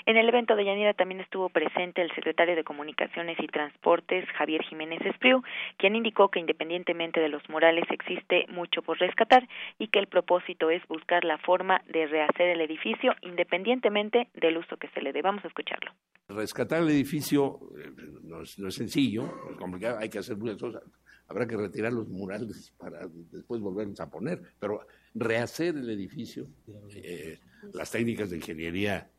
En 0.06 0.18
el 0.18 0.28
evento 0.28 0.56
de 0.56 0.66
Yanira 0.66 0.94
también 0.94 1.22
estuvo 1.22 1.50
presente 1.50 2.02
el 2.02 2.14
secretario 2.16 2.56
de 2.56 2.64
Comunicaciones 2.64 3.38
y 3.40 3.48
Transportes, 3.48 4.26
Javier 4.38 4.64
Jiménez 4.64 5.00
Espriu, 5.06 5.44
quien 5.78 5.96
indicó 5.96 6.30
que 6.30 6.40
independientemente 6.40 7.20
de 7.20 7.30
los 7.30 7.48
morales 7.50 7.86
existe 7.90 8.46
mucho 8.50 8.82
por 8.82 9.00
rescatar 9.00 9.48
y 9.78 9.90
que 9.90 10.00
el 10.00 10.08
propósito 10.08 10.70
es 10.70 10.86
buscar 10.88 11.24
la 11.24 11.38
forma 11.38 11.82
de 11.88 12.08
rehacer 12.08 12.50
el 12.50 12.62
edificio 12.62 13.14
independientemente 13.22 14.30
del 14.34 14.58
uso 14.58 14.78
que 14.78 14.88
se 14.90 15.02
le 15.02 15.14
dé. 15.14 15.22
Vamos 15.22 15.46
a 15.46 15.48
escucharlo. 15.48 15.92
Rescatar 16.28 16.82
el 16.82 16.90
edificio 16.90 17.60
eh, 17.78 17.92
no 18.24 18.42
es, 18.42 18.76
sencillo, 18.76 19.26
es 19.52 19.58
complicado, 19.58 20.00
hay 20.00 20.10
que 20.10 20.20
hacer 20.20 20.38
muchas 20.38 20.58
cosas. 20.58 20.84
Habrá 21.28 21.48
que 21.48 21.56
retirar 21.56 21.94
los 21.94 22.10
murales 22.10 22.74
para 22.78 23.08
después 23.32 23.62
volverlos 23.62 24.00
a 24.02 24.10
poner, 24.10 24.42
pero 24.60 24.82
rehacer 25.14 25.76
el 25.76 25.90
edificio, 25.90 26.48
eh, 26.94 27.40
las 27.74 27.92
técnicas 27.92 28.30
de 28.30 28.38
ingeniería 28.38 29.10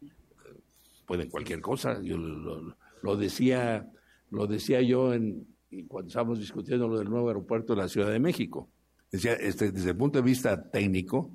pueden 1.06 1.28
cualquier 1.28 1.60
cosa. 1.60 2.00
Yo 2.02 2.16
lo, 2.16 3.16
decía, 3.16 3.88
lo 4.30 4.46
decía 4.46 4.80
yo 4.82 5.12
en, 5.12 5.46
cuando 5.88 6.08
estábamos 6.08 6.38
discutiendo 6.38 6.88
lo 6.88 6.98
del 6.98 7.10
nuevo 7.10 7.28
aeropuerto 7.28 7.74
de 7.74 7.82
la 7.82 7.88
Ciudad 7.88 8.10
de 8.10 8.20
México. 8.20 8.68
Decía, 9.10 9.34
este, 9.34 9.72
desde 9.72 9.90
el 9.90 9.96
punto 9.96 10.18
de 10.18 10.24
vista 10.24 10.70
técnico, 10.70 11.34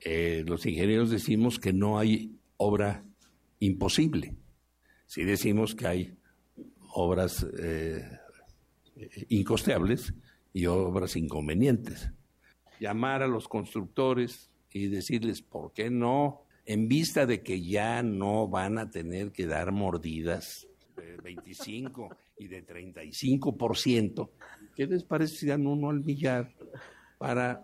eh, 0.00 0.44
los 0.46 0.66
ingenieros 0.66 1.10
decimos 1.10 1.58
que 1.58 1.72
no 1.72 1.98
hay 1.98 2.36
obra 2.56 3.04
imposible. 3.60 4.34
Sí 5.06 5.24
decimos 5.24 5.74
que 5.74 5.86
hay 5.86 6.18
obras 6.92 7.46
eh, 7.58 8.02
incosteables 9.28 10.14
y 10.52 10.66
obras 10.66 11.16
inconvenientes. 11.16 12.10
Llamar 12.80 13.22
a 13.22 13.28
los 13.28 13.48
constructores 13.48 14.50
y 14.72 14.88
decirles, 14.88 15.42
¿por 15.42 15.72
qué 15.72 15.90
no 15.90 16.45
en 16.66 16.88
vista 16.88 17.26
de 17.26 17.42
que 17.42 17.62
ya 17.62 18.02
no 18.02 18.48
van 18.48 18.78
a 18.78 18.90
tener 18.90 19.30
que 19.30 19.46
dar 19.46 19.70
mordidas 19.70 20.66
de 20.96 21.16
25 21.16 22.16
y 22.38 22.48
de 22.48 22.66
35%, 22.66 24.30
¿qué 24.74 24.86
les 24.86 25.04
parece 25.04 25.36
si 25.36 25.46
dan 25.46 25.66
uno 25.66 25.90
al 25.90 26.04
millar 26.04 26.52
para 27.18 27.62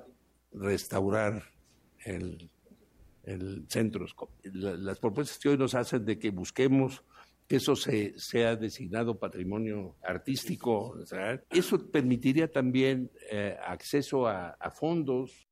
restaurar 0.53 1.43
el, 2.05 2.49
centro? 3.69 4.07
Las 4.45 4.99
propuestas 5.01 5.39
que 5.39 5.49
hoy 5.49 5.59
nos 5.59 5.75
hacen 5.75 6.05
de 6.05 6.19
que 6.19 6.31
busquemos 6.31 7.03
que 7.49 7.57
eso 7.57 7.75
se, 7.75 8.17
sea 8.19 8.55
designado 8.55 9.19
patrimonio 9.19 9.97
artístico, 10.03 10.97
eso 11.51 11.91
permitiría 11.91 12.51
también 12.51 13.11
eh, 13.31 13.57
acceso 13.67 14.29
a 14.29 14.71
fondos 14.71 15.49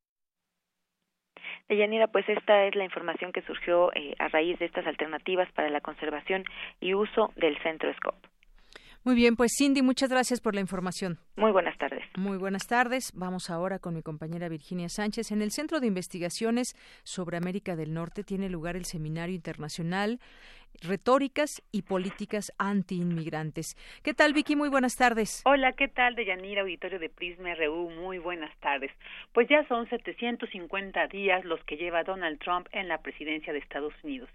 Deyanira, 1.71 2.09
pues 2.09 2.29
esta 2.29 2.65
es 2.65 2.75
la 2.75 2.85
información 2.85 3.31
que 3.31 3.43
surgió 3.43 3.93
eh, 3.95 4.17
a 4.19 4.27
raíz 4.27 4.59
de 4.59 4.67
estas 4.67 4.85
alternativas 4.89 5.51
para 5.53 5.71
la 5.71 5.81
conservación 5.81 6.43
y 6.81 6.95
uso 6.95 7.33
del 7.37 7.57
centro 7.63 7.95
SCOP. 7.95 8.17
Muy 9.05 9.15
bien, 9.15 9.37
pues 9.37 9.53
Cindy, 9.57 9.81
muchas 9.81 10.11
gracias 10.11 10.41
por 10.41 10.57
la 10.57 10.61
información. 10.61 11.19
Muy 11.37 11.53
buenas 11.53 11.79
tardes. 11.79 12.03
Muy 12.19 12.37
buenas 12.39 12.67
tardes. 12.67 13.13
Vamos 13.15 13.49
ahora 13.51 13.79
con 13.79 13.95
mi 13.95 14.03
compañera 14.03 14.49
Virginia 14.49 14.89
Sánchez. 14.89 15.31
En 15.31 15.43
el 15.43 15.53
Centro 15.53 15.79
de 15.79 15.87
Investigaciones 15.87 16.75
sobre 17.05 17.39
América 17.39 17.77
del 17.77 17.95
Norte 17.95 18.25
tiene 18.25 18.51
lugar 18.51 18.75
el 18.75 18.85
Seminario 18.85 19.35
Internacional 19.35 20.19
retóricas 20.83 21.63
y 21.73 21.83
políticas 21.83 22.53
anti-inmigrantes. 22.59 23.77
¿Qué 24.03 24.15
tal, 24.15 24.33
Vicky? 24.33 24.57
Muy 24.57 24.69
buenas 24.69 24.97
tardes. 24.97 25.43
Hola, 25.45 25.73
¿qué 25.73 25.89
tal, 25.89 26.15
Deyanira, 26.15 26.63
auditorio 26.63 26.99
de 26.99 27.09
Prisma 27.09 27.55
RU? 27.55 27.91
Muy 27.91 28.19
buenas 28.19 28.57
tardes. 28.61 28.91
Pues 29.33 29.49
ya 29.49 29.67
son 29.69 29.89
750 29.89 31.07
días 31.09 31.45
los 31.45 31.63
que 31.65 31.77
lleva 31.77 32.03
Donald 32.03 32.39
Trump 32.39 32.69
en 32.73 32.89
la 32.89 32.99
presidencia 32.99 33.53
de 33.53 33.59
Estados 33.59 33.93
Unidos. 34.03 34.31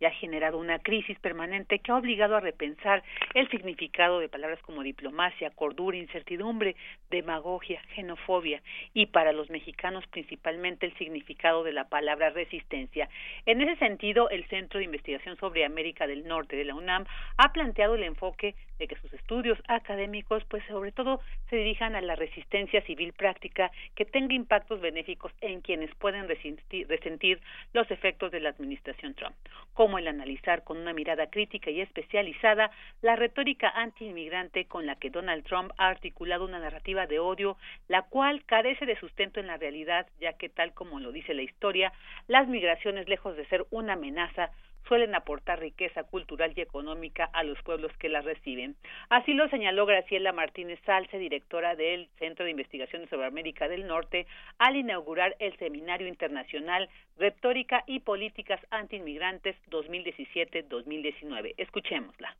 Ya 0.00 0.08
ha 0.08 0.12
generado 0.12 0.58
una 0.58 0.78
crisis 0.78 1.18
permanente 1.18 1.78
que 1.80 1.92
ha 1.92 1.96
obligado 1.96 2.36
a 2.36 2.40
repensar 2.40 3.02
el 3.34 3.48
significado 3.50 4.20
de 4.20 4.30
palabras 4.30 4.60
como 4.62 4.82
diplomacia, 4.82 5.50
cordura, 5.50 5.98
incertidumbre, 5.98 6.76
demagogia, 7.10 7.82
xenofobia 7.94 8.62
y 8.94 9.06
para 9.06 9.32
los 9.32 9.50
mexicanos 9.50 10.06
principalmente 10.06 10.86
el 10.86 10.96
significado 10.96 11.62
de 11.62 11.72
la 11.72 11.88
palabra 11.88 12.30
resistencia. 12.30 13.10
En 13.44 13.60
ese 13.60 13.76
sentido, 13.76 14.30
el 14.30 14.46
Centro 14.48 14.78
de 14.78 14.86
Investigación 14.86 15.36
sobre 15.36 15.64
América 15.64 15.79
América 15.80 16.06
del 16.06 16.26
Norte 16.26 16.56
de 16.56 16.64
la 16.66 16.74
UNAM 16.74 17.06
ha 17.38 17.52
planteado 17.54 17.94
el 17.94 18.02
enfoque 18.02 18.54
de 18.78 18.86
que 18.86 18.96
sus 18.96 19.12
estudios 19.14 19.58
académicos, 19.66 20.44
pues 20.44 20.62
sobre 20.68 20.92
todo, 20.92 21.20
se 21.48 21.56
dirijan 21.56 21.96
a 21.96 22.02
la 22.02 22.16
resistencia 22.16 22.82
civil 22.82 23.14
práctica 23.14 23.70
que 23.94 24.04
tenga 24.04 24.34
impactos 24.34 24.80
benéficos 24.80 25.32
en 25.40 25.62
quienes 25.62 25.94
pueden 25.94 26.28
resentir 26.28 27.40
los 27.72 27.90
efectos 27.90 28.30
de 28.30 28.40
la 28.40 28.50
administración 28.50 29.14
Trump, 29.14 29.34
como 29.72 29.98
el 29.98 30.06
analizar 30.08 30.64
con 30.64 30.76
una 30.76 30.92
mirada 30.92 31.28
crítica 31.28 31.70
y 31.70 31.80
especializada 31.80 32.70
la 33.00 33.16
retórica 33.16 33.70
anti-inmigrante 33.70 34.66
con 34.66 34.84
la 34.84 34.96
que 34.96 35.10
Donald 35.10 35.44
Trump 35.44 35.72
ha 35.78 35.88
articulado 35.88 36.44
una 36.44 36.58
narrativa 36.58 37.06
de 37.06 37.18
odio, 37.18 37.56
la 37.88 38.02
cual 38.02 38.44
carece 38.44 38.84
de 38.84 38.98
sustento 38.98 39.40
en 39.40 39.46
la 39.46 39.56
realidad, 39.56 40.06
ya 40.20 40.34
que 40.34 40.50
tal 40.50 40.74
como 40.74 41.00
lo 41.00 41.12
dice 41.12 41.32
la 41.32 41.42
historia, 41.42 41.92
las 42.28 42.48
migraciones, 42.48 43.08
lejos 43.08 43.36
de 43.36 43.46
ser 43.46 43.66
una 43.70 43.94
amenaza, 43.94 44.50
suelen 44.86 45.14
aportar 45.14 45.60
riqueza 45.60 46.04
cultural 46.04 46.52
y 46.56 46.60
económica 46.60 47.24
a 47.32 47.42
los 47.42 47.60
pueblos 47.62 47.92
que 47.98 48.08
las 48.08 48.24
reciben. 48.24 48.76
Así 49.08 49.34
lo 49.34 49.48
señaló 49.48 49.86
Graciela 49.86 50.32
Martínez 50.32 50.80
Salce, 50.84 51.18
directora 51.18 51.76
del 51.76 52.08
Centro 52.18 52.44
de 52.44 52.52
Investigaciones 52.52 53.08
sobre 53.10 53.26
América 53.26 53.68
del 53.68 53.86
Norte, 53.86 54.26
al 54.58 54.76
inaugurar 54.76 55.36
el 55.38 55.56
Seminario 55.58 56.08
Internacional 56.08 56.88
Retórica 57.18 57.84
y 57.86 58.00
Políticas 58.00 58.60
Antiinmigrantes 58.70 59.56
2017-2019. 59.70 61.54
Escuchémosla. 61.56 62.36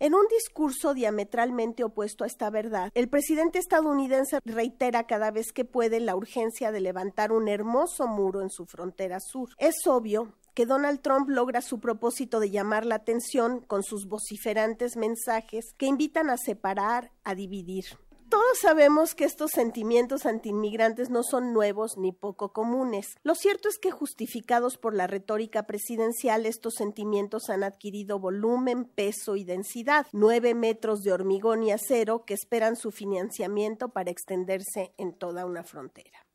En 0.00 0.14
un 0.14 0.26
discurso 0.30 0.94
diametralmente 0.94 1.82
opuesto 1.82 2.22
a 2.22 2.28
esta 2.28 2.50
verdad, 2.50 2.92
el 2.94 3.08
presidente 3.08 3.58
estadounidense 3.58 4.38
reitera 4.44 5.08
cada 5.08 5.32
vez 5.32 5.50
que 5.52 5.64
puede 5.64 5.98
la 5.98 6.14
urgencia 6.14 6.70
de 6.70 6.80
levantar 6.80 7.32
un 7.32 7.48
hermoso 7.48 8.06
muro 8.06 8.40
en 8.40 8.50
su 8.50 8.64
frontera 8.66 9.18
sur. 9.18 9.48
Es 9.58 9.74
obvio 9.86 10.34
que 10.58 10.66
Donald 10.66 11.02
Trump 11.02 11.28
logra 11.28 11.62
su 11.62 11.78
propósito 11.78 12.40
de 12.40 12.50
llamar 12.50 12.84
la 12.84 12.96
atención 12.96 13.60
con 13.60 13.84
sus 13.84 14.08
vociferantes 14.08 14.96
mensajes 14.96 15.72
que 15.76 15.86
invitan 15.86 16.30
a 16.30 16.36
separar, 16.36 17.12
a 17.22 17.36
dividir. 17.36 17.84
Todos 18.28 18.58
sabemos 18.60 19.14
que 19.14 19.24
estos 19.24 19.52
sentimientos 19.52 20.26
antiinmigrantes 20.26 21.10
no 21.10 21.22
son 21.22 21.52
nuevos 21.52 21.96
ni 21.96 22.10
poco 22.10 22.52
comunes. 22.52 23.14
Lo 23.22 23.36
cierto 23.36 23.68
es 23.68 23.78
que 23.78 23.92
justificados 23.92 24.78
por 24.78 24.96
la 24.96 25.06
retórica 25.06 25.62
presidencial, 25.62 26.44
estos 26.44 26.74
sentimientos 26.74 27.50
han 27.50 27.62
adquirido 27.62 28.18
volumen, 28.18 28.84
peso 28.84 29.36
y 29.36 29.44
densidad, 29.44 30.08
nueve 30.10 30.56
metros 30.56 31.02
de 31.02 31.12
hormigón 31.12 31.62
y 31.62 31.70
acero 31.70 32.24
que 32.24 32.34
esperan 32.34 32.74
su 32.74 32.90
financiamiento 32.90 33.90
para 33.90 34.10
extenderse 34.10 34.92
en 34.98 35.16
toda 35.16 35.46
una 35.46 35.62
frontera. 35.62 36.27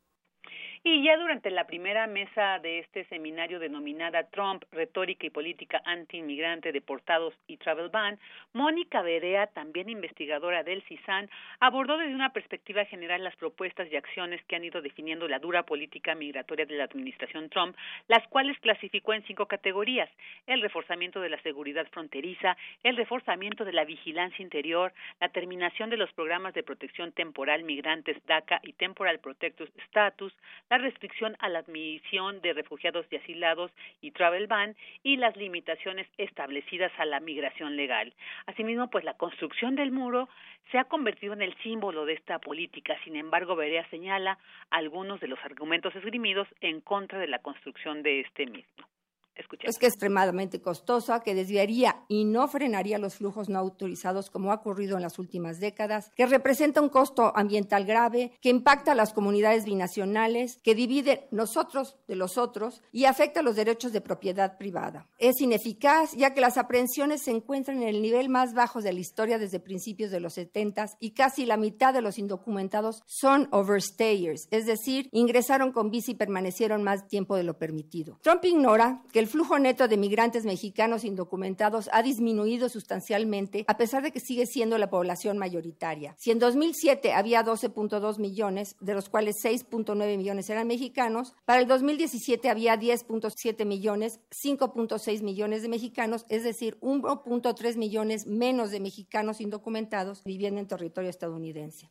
Y 0.86 1.02
ya 1.02 1.16
durante 1.16 1.50
la 1.50 1.66
primera 1.66 2.08
mesa 2.08 2.60
de 2.60 2.80
este 2.80 3.06
seminario 3.06 3.58
denominada 3.58 4.24
Trump, 4.24 4.66
Retórica 4.74 5.26
y 5.26 5.30
Política 5.30 5.82
Anti-Inmigrante, 5.86 6.74
Deportados 6.74 7.34
y 7.48 7.56
Travel 7.56 7.88
Ban, 7.88 8.20
Mónica 8.52 9.02
Berea, 9.02 9.48
también 9.48 9.88
investigadora 9.88 10.62
del 10.62 10.84
CISAN, 10.84 11.30
abordó 11.62 11.98
desde 11.98 12.14
una 12.14 12.34
perspectiva 12.34 12.84
general 12.84 13.24
las 13.24 13.34
propuestas 13.38 13.90
y 13.90 13.96
acciones 13.96 14.44
que 14.44 14.58
han 14.58 14.66
ido 14.66 14.82
definiendo 14.82 15.26
la 15.30 15.40
dura 15.40 15.64
política 15.64 16.16
migratoria 16.16 16.66
de 16.66 16.76
la 16.76 16.84
administración 16.84 17.50
Trump, 17.50 17.78
las 18.10 18.28
cuales 18.28 18.60
clasificó 18.60 19.14
en 19.14 19.24
cinco 19.24 19.46
categorías: 19.46 20.10
el 20.48 20.62
reforzamiento 20.62 21.22
de 21.22 21.30
la 21.30 21.42
seguridad 21.44 21.88
fronteriza, 21.92 22.58
el 22.84 22.98
reforzamiento 22.98 23.64
de 23.64 23.72
la 23.72 23.86
vigilancia 23.86 24.44
interior, 24.44 24.92
la 25.22 25.30
terminación 25.30 25.90
de 25.90 25.96
los 25.96 26.12
programas 26.12 26.54
de 26.54 26.64
protección 26.64 27.14
temporal 27.14 27.64
migrantes 27.64 28.18
DACA 28.26 28.60
y 28.64 28.74
Temporal 28.74 29.20
Protectus 29.20 29.70
Status, 29.88 30.34
la 30.74 30.80
restricción 30.80 31.36
a 31.38 31.50
la 31.50 31.60
admisión 31.60 32.42
de 32.42 32.52
refugiados 32.52 33.06
y 33.12 33.18
asilados 33.18 33.70
y 34.02 34.10
travel 34.10 34.48
ban 34.48 34.76
y 35.04 35.18
las 35.18 35.38
limitaciones 35.38 36.08
establecidas 36.18 36.92
a 36.98 37.06
la 37.06 37.20
migración 37.20 37.76
legal. 37.76 38.12
Asimismo, 38.48 38.90
pues 38.90 39.04
la 39.04 39.14
construcción 39.14 39.76
del 39.76 39.92
muro 39.92 40.30
se 40.72 40.80
ha 40.80 40.86
convertido 40.86 41.34
en 41.34 41.44
el 41.44 41.56
símbolo 41.62 42.06
de 42.06 42.14
esta 42.14 42.40
política. 42.40 42.98
Sin 43.04 43.16
embargo, 43.16 43.56
Berea 43.56 43.88
señala 43.92 44.40
algunos 44.72 45.20
de 45.20 45.28
los 45.28 45.38
argumentos 45.46 45.96
esgrimidos 45.96 46.48
en 46.60 46.82
contra 46.82 47.20
de 47.20 47.28
la 47.28 47.38
construcción 47.38 48.02
de 48.02 48.22
este 48.22 48.48
mismo. 48.48 48.93
Es 49.36 49.48
que 49.48 49.88
es 49.88 49.94
extremadamente 49.94 50.62
costosa, 50.62 51.22
que 51.22 51.34
desviaría 51.34 52.04
y 52.08 52.26
no 52.26 52.48
frenaría 52.48 53.00
los 53.00 53.16
flujos 53.16 53.50
no 53.50 53.60
autorizados 53.60 54.30
como 54.30 54.52
ha 54.52 54.56
ocurrido 54.56 54.96
en 54.96 55.02
las 55.02 55.18
últimas 55.18 55.60
décadas, 55.60 56.12
que 56.16 56.26
representa 56.26 56.82
un 56.82 56.90
costo 56.90 57.36
ambiental 57.36 57.86
grave, 57.86 58.34
que 58.42 58.50
impacta 58.50 58.92
a 58.92 58.96
las 58.96 59.14
comunidades 59.14 59.66
binacionales, 59.66 60.60
que 60.64 60.76
divide 60.76 61.28
nosotros 61.32 61.98
de 62.08 62.16
los 62.16 62.38
otros 62.38 62.82
y 62.92 63.06
afecta 63.06 63.42
los 63.42 63.56
derechos 63.56 63.92
de 63.92 64.02
propiedad 64.02 64.58
privada. 64.58 65.08
Es 65.18 65.42
ineficaz 65.42 66.12
ya 66.14 66.34
que 66.34 66.42
las 66.42 66.58
aprehensiones 66.58 67.24
se 67.24 67.32
encuentran 67.32 67.82
en 67.82 67.90
el 67.90 68.02
nivel 68.02 68.30
más 68.30 68.54
bajo 68.54 68.82
de 68.82 68.94
la 68.94 69.00
historia 69.00 69.40
desde 69.40 69.60
principios 69.60 70.12
de 70.12 70.20
los 70.20 70.34
70 70.34 70.98
y 71.00 71.12
casi 71.12 71.46
la 71.46 71.58
mitad 71.58 71.94
de 71.94 72.02
los 72.02 72.18
indocumentados 72.18 73.04
son 73.06 73.48
overstayers, 73.52 74.48
es 74.52 74.66
decir, 74.66 75.10
ingresaron 75.12 75.72
con 75.72 75.90
visa 75.90 76.12
y 76.12 76.16
permanecieron 76.16 76.84
más 76.84 77.08
tiempo 77.08 77.36
de 77.36 77.44
lo 77.44 77.58
permitido. 77.58 78.20
Trump 78.22 78.44
ignora 78.46 79.02
que 79.12 79.23
el 79.24 79.30
flujo 79.30 79.58
neto 79.58 79.88
de 79.88 79.96
migrantes 79.96 80.44
mexicanos 80.44 81.06
indocumentados 81.06 81.90
ha 81.94 82.04
disminuido 82.04 82.68
sustancialmente 82.68 83.64
a 83.70 83.78
pesar 83.78 84.04
de 84.04 84.12
que 84.12 84.20
sigue 84.20 84.46
siendo 84.46 84.78
la 84.78 84.90
población 84.90 85.38
mayoritaria. 85.38 86.14
Si 86.20 86.30
en 86.30 86.40
2007 86.40 87.14
había 87.14 87.42
12.2 87.42 88.20
millones, 88.20 88.76
de 88.82 88.94
los 88.94 89.08
cuales 89.08 89.42
6.9 89.42 90.18
millones 90.18 90.50
eran 90.50 90.68
mexicanos, 90.68 91.36
para 91.46 91.62
el 91.62 91.70
2017 91.70 92.50
había 92.50 92.78
10.7 92.78 93.66
millones, 93.66 94.20
5.6 94.30 95.22
millones 95.22 95.62
de 95.62 95.70
mexicanos, 95.70 96.26
es 96.28 96.44
decir, 96.44 96.78
1.3 96.82 97.78
millones 97.78 98.28
menos 98.28 98.72
de 98.72 98.82
mexicanos 98.82 99.40
indocumentados 99.40 100.22
viviendo 100.26 100.60
en 100.60 100.68
territorio 100.68 101.10
estadounidense. 101.10 101.90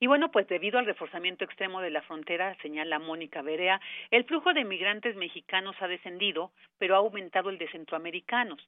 Y 0.00 0.06
bueno, 0.06 0.30
pues 0.30 0.46
debido 0.46 0.78
al 0.78 0.86
reforzamiento 0.86 1.44
extremo 1.44 1.80
de 1.80 1.90
la 1.90 2.02
frontera, 2.02 2.56
señala 2.62 3.00
Mónica 3.00 3.42
Berea, 3.42 3.80
el 4.10 4.24
flujo 4.24 4.52
de 4.52 4.64
migrantes 4.64 5.16
mexicanos 5.16 5.74
ha 5.80 5.88
descendido, 5.88 6.52
pero 6.78 6.94
ha 6.94 6.98
aumentado 6.98 7.50
el 7.50 7.58
de 7.58 7.68
centroamericanos. 7.70 8.64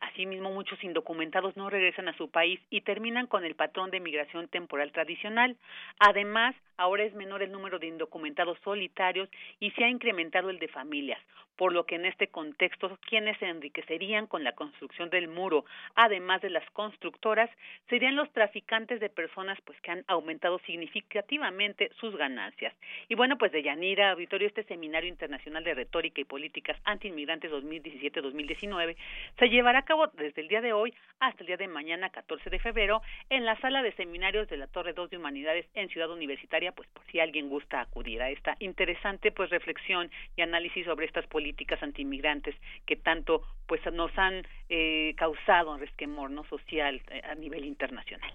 Asimismo, 0.00 0.50
muchos 0.50 0.82
indocumentados 0.82 1.56
no 1.56 1.70
regresan 1.70 2.08
a 2.08 2.16
su 2.16 2.28
país 2.30 2.60
y 2.70 2.80
terminan 2.80 3.28
con 3.28 3.44
el 3.44 3.54
patrón 3.54 3.90
de 3.90 4.00
migración 4.00 4.48
temporal 4.48 4.90
tradicional. 4.90 5.56
Además, 6.00 6.56
ahora 6.76 7.04
es 7.04 7.14
menor 7.14 7.42
el 7.42 7.52
número 7.52 7.78
de 7.78 7.86
indocumentados 7.86 8.58
solitarios 8.64 9.28
y 9.60 9.70
se 9.72 9.84
ha 9.84 9.88
incrementado 9.88 10.50
el 10.50 10.58
de 10.58 10.66
familias, 10.68 11.20
por 11.56 11.72
lo 11.72 11.84
que 11.84 11.96
en 11.96 12.06
este 12.06 12.28
contexto 12.28 12.98
quienes 13.08 13.38
se 13.38 13.46
enriquecerían 13.46 14.26
con 14.26 14.44
la 14.44 14.52
construcción 14.52 15.10
del 15.10 15.28
muro, 15.28 15.64
además 15.94 16.40
de 16.42 16.50
las 16.50 16.68
constructoras, 16.70 17.50
serían 17.88 18.16
los 18.16 18.32
traficantes 18.32 19.00
de 19.00 19.10
personas 19.10 19.60
pues 19.64 19.80
que 19.80 19.90
han 19.90 20.04
aumentado 20.06 20.58
significativamente 20.60 21.90
sus 22.00 22.16
ganancias. 22.16 22.74
Y 23.08 23.14
bueno, 23.14 23.38
pues 23.38 23.52
de 23.52 23.62
Yanira 23.62 24.12
Auditorio, 24.12 24.48
este 24.48 24.64
Seminario 24.64 25.08
Internacional 25.08 25.64
de 25.64 25.74
Retórica 25.74 26.20
y 26.20 26.24
Políticas 26.24 26.78
Antiinmigrantes 26.84 27.50
2017-2019 27.52 28.96
se 29.38 29.48
llevará 29.48 29.80
a 29.80 29.84
cabo 29.84 30.06
desde 30.08 30.40
el 30.40 30.48
día 30.48 30.60
de 30.60 30.72
hoy 30.72 30.94
hasta 31.20 31.42
el 31.42 31.46
día 31.46 31.56
de 31.56 31.68
mañana, 31.68 32.10
14 32.10 32.50
de 32.50 32.58
febrero, 32.58 33.02
en 33.30 33.44
la 33.44 33.58
sala 33.60 33.82
de 33.82 33.92
seminarios 33.92 34.48
de 34.48 34.56
la 34.56 34.66
Torre 34.66 34.92
2 34.92 35.10
de 35.10 35.18
Humanidades 35.18 35.66
en 35.74 35.88
Ciudad 35.88 36.10
Universitaria, 36.10 36.72
pues 36.72 36.88
por 36.88 37.04
si 37.06 37.20
alguien 37.20 37.48
gusta 37.48 37.80
acudir 37.80 38.22
a 38.22 38.30
esta 38.30 38.56
interesante 38.58 39.32
pues 39.32 39.50
reflexión 39.50 40.10
y 40.36 40.42
análisis 40.42 40.84
sobre 40.86 41.06
estas 41.06 41.26
políticas 41.26 41.41
antiinmigrantes 41.80 42.54
que 42.86 42.96
tanto 42.96 43.42
pues 43.66 43.80
nos 43.92 44.10
han 44.16 44.42
eh, 44.68 45.14
causado 45.16 45.72
un 45.72 45.80
resquemor 45.80 46.30
no 46.30 46.44
social 46.44 47.00
eh, 47.10 47.22
a 47.24 47.34
nivel 47.34 47.64
internacional. 47.64 48.32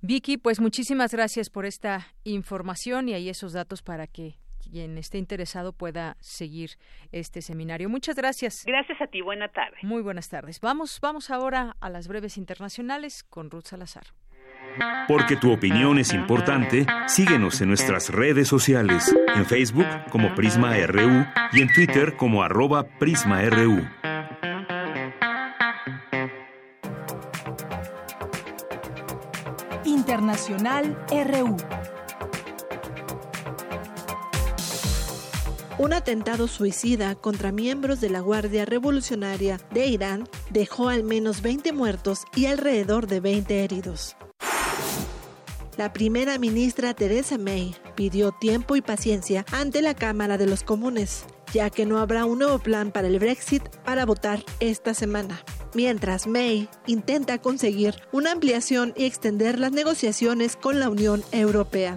Vicky, 0.00 0.36
pues 0.36 0.60
muchísimas 0.60 1.12
gracias 1.12 1.50
por 1.50 1.66
esta 1.66 2.06
información 2.24 3.08
y 3.08 3.14
ahí 3.14 3.28
esos 3.28 3.52
datos 3.52 3.82
para 3.82 4.06
que 4.06 4.34
quien 4.70 4.98
esté 4.98 5.18
interesado 5.18 5.72
pueda 5.72 6.16
seguir 6.20 6.70
este 7.12 7.42
seminario. 7.42 7.88
Muchas 7.88 8.16
gracias. 8.16 8.64
Gracias 8.66 9.00
a 9.00 9.06
ti. 9.06 9.20
Buena 9.20 9.48
tarde. 9.48 9.76
Muy 9.82 10.02
buenas 10.02 10.28
tardes. 10.28 10.60
Vamos, 10.60 11.00
vamos 11.00 11.30
ahora 11.30 11.76
a 11.80 11.90
las 11.90 12.08
breves 12.08 12.36
internacionales 12.38 13.24
con 13.24 13.50
Ruth 13.50 13.66
Salazar. 13.66 14.04
Porque 15.08 15.36
tu 15.36 15.52
opinión 15.52 15.98
es 15.98 16.12
importante, 16.12 16.86
síguenos 17.06 17.60
en 17.60 17.68
nuestras 17.68 18.10
redes 18.10 18.48
sociales, 18.48 19.14
en 19.34 19.44
Facebook 19.46 19.86
como 20.10 20.34
Prisma 20.34 20.74
RU 20.86 21.26
y 21.52 21.62
en 21.62 21.72
Twitter 21.72 22.16
como 22.16 22.42
arroba 22.42 22.84
PrismaRU. 22.98 23.86
Internacional 29.84 30.96
RU. 31.10 31.56
Un 35.76 35.92
atentado 35.92 36.46
suicida 36.46 37.16
contra 37.16 37.50
miembros 37.50 38.00
de 38.00 38.08
la 38.08 38.20
Guardia 38.20 38.64
Revolucionaria 38.64 39.58
de 39.72 39.86
Irán 39.86 40.28
dejó 40.50 40.88
al 40.88 41.02
menos 41.02 41.42
20 41.42 41.72
muertos 41.72 42.24
y 42.36 42.46
alrededor 42.46 43.08
de 43.08 43.18
20 43.18 43.64
heridos. 43.64 44.16
La 45.76 45.92
primera 45.92 46.38
ministra 46.38 46.94
Theresa 46.94 47.36
May 47.36 47.74
pidió 47.96 48.30
tiempo 48.30 48.76
y 48.76 48.80
paciencia 48.80 49.44
ante 49.50 49.82
la 49.82 49.94
Cámara 49.94 50.38
de 50.38 50.46
los 50.46 50.62
Comunes, 50.62 51.24
ya 51.52 51.68
que 51.68 51.84
no 51.84 51.98
habrá 51.98 52.26
un 52.26 52.38
nuevo 52.38 52.60
plan 52.60 52.92
para 52.92 53.08
el 53.08 53.18
Brexit 53.18 53.62
para 53.84 54.06
votar 54.06 54.44
esta 54.60 54.94
semana. 54.94 55.42
Mientras 55.74 56.28
May 56.28 56.68
intenta 56.86 57.38
conseguir 57.38 57.96
una 58.12 58.30
ampliación 58.30 58.92
y 58.96 59.04
extender 59.04 59.58
las 59.58 59.72
negociaciones 59.72 60.54
con 60.54 60.78
la 60.78 60.88
Unión 60.88 61.24
Europea. 61.32 61.96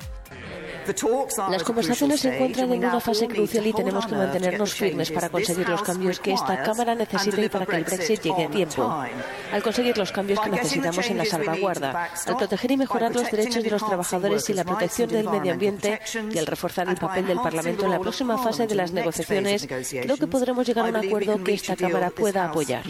Las 1.49 1.63
conversaciones 1.63 2.19
se 2.21 2.33
encuentran 2.33 2.71
en 2.73 2.85
una 2.85 2.99
fase 2.99 3.27
crucial 3.27 3.67
y 3.67 3.73
tenemos 3.73 4.05
que 4.05 4.15
mantenernos 4.15 4.73
firmes 4.73 5.11
para 5.11 5.29
conseguir 5.29 5.67
los 5.67 5.81
cambios 5.81 6.19
que 6.19 6.33
esta 6.33 6.61
Cámara 6.63 6.95
necesita 6.95 7.41
y 7.41 7.49
para 7.49 7.65
que 7.65 7.75
el 7.75 7.83
Brexit 7.83 8.21
llegue 8.21 8.45
a 8.45 8.49
tiempo. 8.49 9.03
Al 9.51 9.63
conseguir 9.63 9.97
los 9.97 10.11
cambios 10.11 10.39
que 10.39 10.49
necesitamos 10.49 11.09
en 11.09 11.17
la 11.17 11.25
salvaguarda, 11.25 12.09
al 12.25 12.37
proteger 12.37 12.71
y 12.71 12.77
mejorar 12.77 13.13
los 13.13 13.29
derechos 13.29 13.63
de 13.63 13.69
los 13.69 13.85
trabajadores 13.85 14.49
y 14.49 14.53
la 14.53 14.63
protección 14.63 15.09
del 15.09 15.29
medio 15.29 15.53
ambiente 15.53 15.99
y 16.31 16.37
al 16.37 16.45
reforzar 16.45 16.87
el 16.89 16.97
papel 16.97 17.27
del 17.27 17.37
Parlamento 17.37 17.85
en 17.85 17.91
la 17.91 17.99
próxima 17.99 18.37
fase 18.37 18.67
de 18.67 18.75
las 18.75 18.91
negociaciones, 18.91 19.67
creo 19.67 20.17
que 20.17 20.27
podremos 20.27 20.65
llegar 20.65 20.85
a 20.85 20.89
un 20.89 20.95
acuerdo 20.95 21.43
que 21.43 21.53
esta 21.53 21.75
Cámara 21.75 22.09
pueda 22.09 22.45
apoyar. 22.45 22.83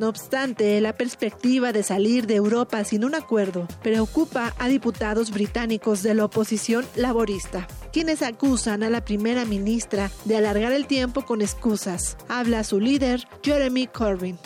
No 0.00 0.08
obstante, 0.08 0.80
la 0.80 0.94
perspectiva 0.94 1.74
de 1.74 1.82
salir 1.82 2.26
de 2.26 2.36
Europa 2.36 2.82
sin 2.84 3.04
un 3.04 3.14
acuerdo 3.14 3.68
preocupa 3.82 4.54
a 4.58 4.66
diputados 4.66 5.30
británicos 5.30 6.02
de 6.02 6.14
la 6.14 6.24
oposición 6.24 6.86
laborista, 6.96 7.68
quienes 7.92 8.22
acusan 8.22 8.82
a 8.82 8.88
la 8.88 9.04
primera 9.04 9.44
ministra 9.44 10.10
de 10.24 10.38
alargar 10.38 10.72
el 10.72 10.86
tiempo 10.86 11.26
con 11.26 11.42
excusas. 11.42 12.16
Habla 12.30 12.64
su 12.64 12.80
líder, 12.80 13.28
Jeremy 13.42 13.88
Corbyn. 13.88 14.38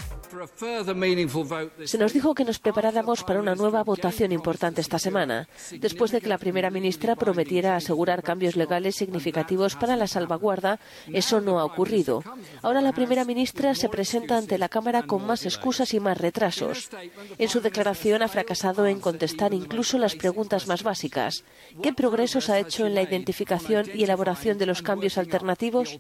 Se 1.85 1.99
nos 1.99 2.13
dijo 2.13 2.35
que 2.35 2.45
nos 2.45 2.59
preparáramos 2.59 3.25
para 3.25 3.41
una 3.41 3.55
nueva 3.55 3.83
votación 3.83 4.33
importante 4.33 4.81
esta 4.81 4.99
semana, 4.99 5.49
después 5.79 6.11
de 6.11 6.21
que 6.21 6.29
la 6.29 6.39
primera 6.39 6.71
ministra 6.71 7.17
prometiera 7.17 7.77
asegurar 7.77 8.23
cambios 8.23 8.57
legales 8.57 8.97
significativos 8.97 9.77
para 9.77 9.97
la 9.97 10.07
salvaguarda. 10.07 10.79
Eso 11.13 11.41
no 11.41 11.61
ha 11.61 11.65
ocurrido. 11.65 12.23
Ahora 12.63 12.81
la 12.81 12.93
primera 12.93 13.25
ministra 13.25 13.75
se 13.75 13.89
presenta 13.89 14.37
ante 14.37 14.59
la 14.59 14.69
Cámara 14.69 15.03
con 15.03 15.27
más 15.27 15.45
excusas 15.45 15.95
y 15.95 16.01
más 16.01 16.19
retrasos. 16.19 16.91
En 17.39 17.49
su 17.49 17.61
declaración 17.61 18.23
ha 18.23 18.29
fracasado 18.29 18.87
en 18.87 19.01
contestar 19.01 19.55
incluso 19.55 19.99
las 19.99 20.15
preguntas 20.15 20.67
más 20.67 20.83
básicas. 20.83 21.45
¿Qué 21.83 21.93
progresos 21.93 22.51
ha 22.51 22.59
hecho 22.59 22.87
en 22.87 22.95
la 22.95 23.03
identificación 23.03 23.87
y 23.95 24.05
elaboración 24.05 24.59
de 24.59 24.67
los 24.67 24.83
cambios 24.83 25.19
alternativos? 25.19 25.99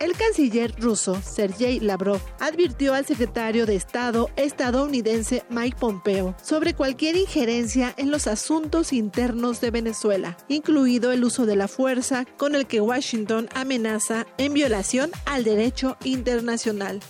El 0.00 0.12
canciller 0.12 0.72
ruso 0.78 1.20
Sergei 1.22 1.80
Lavrov 1.80 2.20
advirtió 2.38 2.94
al 2.94 3.04
secretario 3.04 3.66
de 3.66 3.74
Estado 3.74 4.30
estadounidense 4.36 5.42
Mike 5.50 5.76
Pompeo 5.78 6.36
sobre 6.40 6.74
cualquier 6.74 7.16
injerencia 7.16 7.94
en 7.96 8.12
los 8.12 8.28
asuntos 8.28 8.92
internos 8.92 9.60
de 9.60 9.72
Venezuela, 9.72 10.36
incluido 10.46 11.10
el 11.10 11.24
uso 11.24 11.46
de 11.46 11.56
la 11.56 11.66
fuerza 11.66 12.26
con 12.36 12.54
el 12.54 12.66
que 12.66 12.80
Washington 12.80 13.48
amenaza 13.54 14.24
en 14.38 14.54
violación 14.54 15.10
al 15.26 15.42
derecho 15.42 15.96
internacional. 16.04 17.00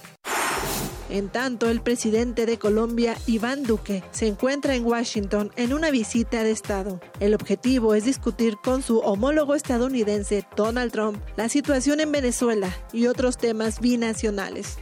En 1.08 1.28
tanto, 1.30 1.70
el 1.70 1.80
presidente 1.80 2.44
de 2.44 2.58
Colombia, 2.58 3.16
Iván 3.26 3.62
Duque, 3.62 4.04
se 4.10 4.26
encuentra 4.26 4.74
en 4.74 4.84
Washington 4.84 5.50
en 5.56 5.72
una 5.72 5.90
visita 5.90 6.42
de 6.42 6.50
Estado. 6.50 7.00
El 7.18 7.34
objetivo 7.34 7.94
es 7.94 8.04
discutir 8.04 8.56
con 8.62 8.82
su 8.82 8.98
homólogo 8.98 9.54
estadounidense, 9.54 10.44
Donald 10.54 10.92
Trump, 10.92 11.18
la 11.36 11.48
situación 11.48 12.00
en 12.00 12.12
Venezuela 12.12 12.70
y 12.92 13.06
otros 13.06 13.38
temas 13.38 13.80
binacionales. 13.80 14.78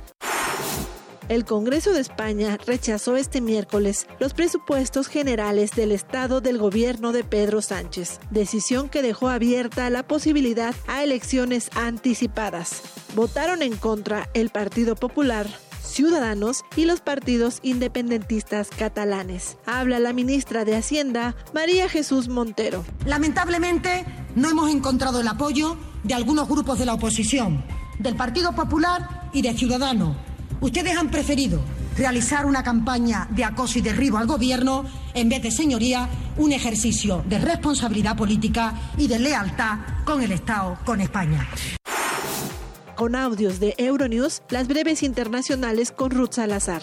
El 1.29 1.45
Congreso 1.45 1.93
de 1.93 2.01
España 2.01 2.57
rechazó 2.67 3.17
este 3.17 3.41
miércoles 3.41 4.07
los 4.21 4.33
presupuestos 4.33 5.09
generales 5.09 5.73
del 5.73 5.91
Estado 5.91 6.41
del 6.41 6.57
gobierno 6.57 7.11
de 7.11 7.25
Pedro 7.25 7.63
Sánchez, 7.63 8.21
decisión 8.31 8.89
que 8.89 9.03
dejó 9.03 9.29
abierta 9.29 9.91
la 9.91 10.07
posibilidad 10.07 10.73
a 10.87 11.03
elecciones 11.03 11.69
anticipadas. 11.75 12.81
Votaron 13.17 13.63
en 13.63 13.77
contra 13.77 14.29
el 14.35 14.51
Partido 14.51 14.95
Popular, 14.95 15.49
Ciudadanos 15.97 16.63
y 16.77 16.85
los 16.85 17.01
partidos 17.01 17.61
independentistas 17.63 18.69
catalanes. 18.69 19.57
Habla 19.65 19.99
la 19.99 20.13
ministra 20.13 20.67
de 20.67 20.77
Hacienda, 20.77 21.35
María 21.55 21.89
Jesús 21.89 22.29
Montero. 22.29 22.85
Lamentablemente, 23.07 24.05
no 24.35 24.51
hemos 24.51 24.71
encontrado 24.71 25.23
el 25.23 25.29
apoyo 25.29 25.79
de 26.05 26.13
algunos 26.13 26.51
grupos 26.51 26.79
de 26.79 26.85
la 26.85 26.93
oposición, 26.93 27.65
del 27.99 28.15
Partido 28.15 28.55
Popular 28.55 29.31
y 29.33 29.41
de 29.41 29.55
Ciudadanos 29.55 30.15
Ustedes 30.61 30.99
han 30.99 31.11
preferido 31.11 31.63
realizar 31.97 32.45
una 32.45 32.63
campaña 32.63 33.27
de 33.31 33.45
acoso 33.45 33.79
y 33.79 33.83
derribo 33.83 34.19
al 34.19 34.27
gobierno 34.27 34.85
en 35.15 35.31
vez 35.31 35.43
de, 35.43 35.51
señoría, 35.51 36.11
un 36.37 36.53
ejercicio 36.53 37.25
de 37.27 37.39
responsabilidad 37.39 38.17
política 38.17 38.75
y 38.99 39.07
de 39.07 39.19
lealtad 39.19 39.79
con 40.05 40.23
el 40.23 40.33
Estado, 40.33 40.77
con 40.85 41.01
España. 41.01 41.49
Con 42.97 43.15
audios 43.15 43.61
de 43.61 43.75
Euronews, 43.77 44.43
las 44.49 44.69
breves 44.69 45.03
internacionales 45.03 45.93
con 45.93 46.11
Ruth 46.11 46.33
Salazar. 46.33 46.81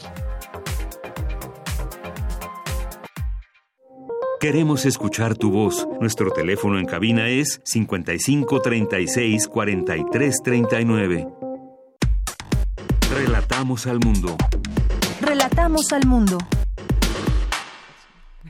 Queremos 4.39 4.85
escuchar 4.85 5.35
tu 5.35 5.49
voz. 5.49 5.87
Nuestro 5.99 6.29
teléfono 6.29 6.77
en 6.77 6.85
cabina 6.85 7.29
es 7.29 7.61
55 7.63 8.61
36 8.61 9.47
43 9.47 10.41
39. 10.43 11.27
Relatamos 13.15 13.87
al 13.87 13.99
mundo. 13.99 14.35
Relatamos 15.21 15.91
al 15.93 16.05
mundo. 16.05 16.37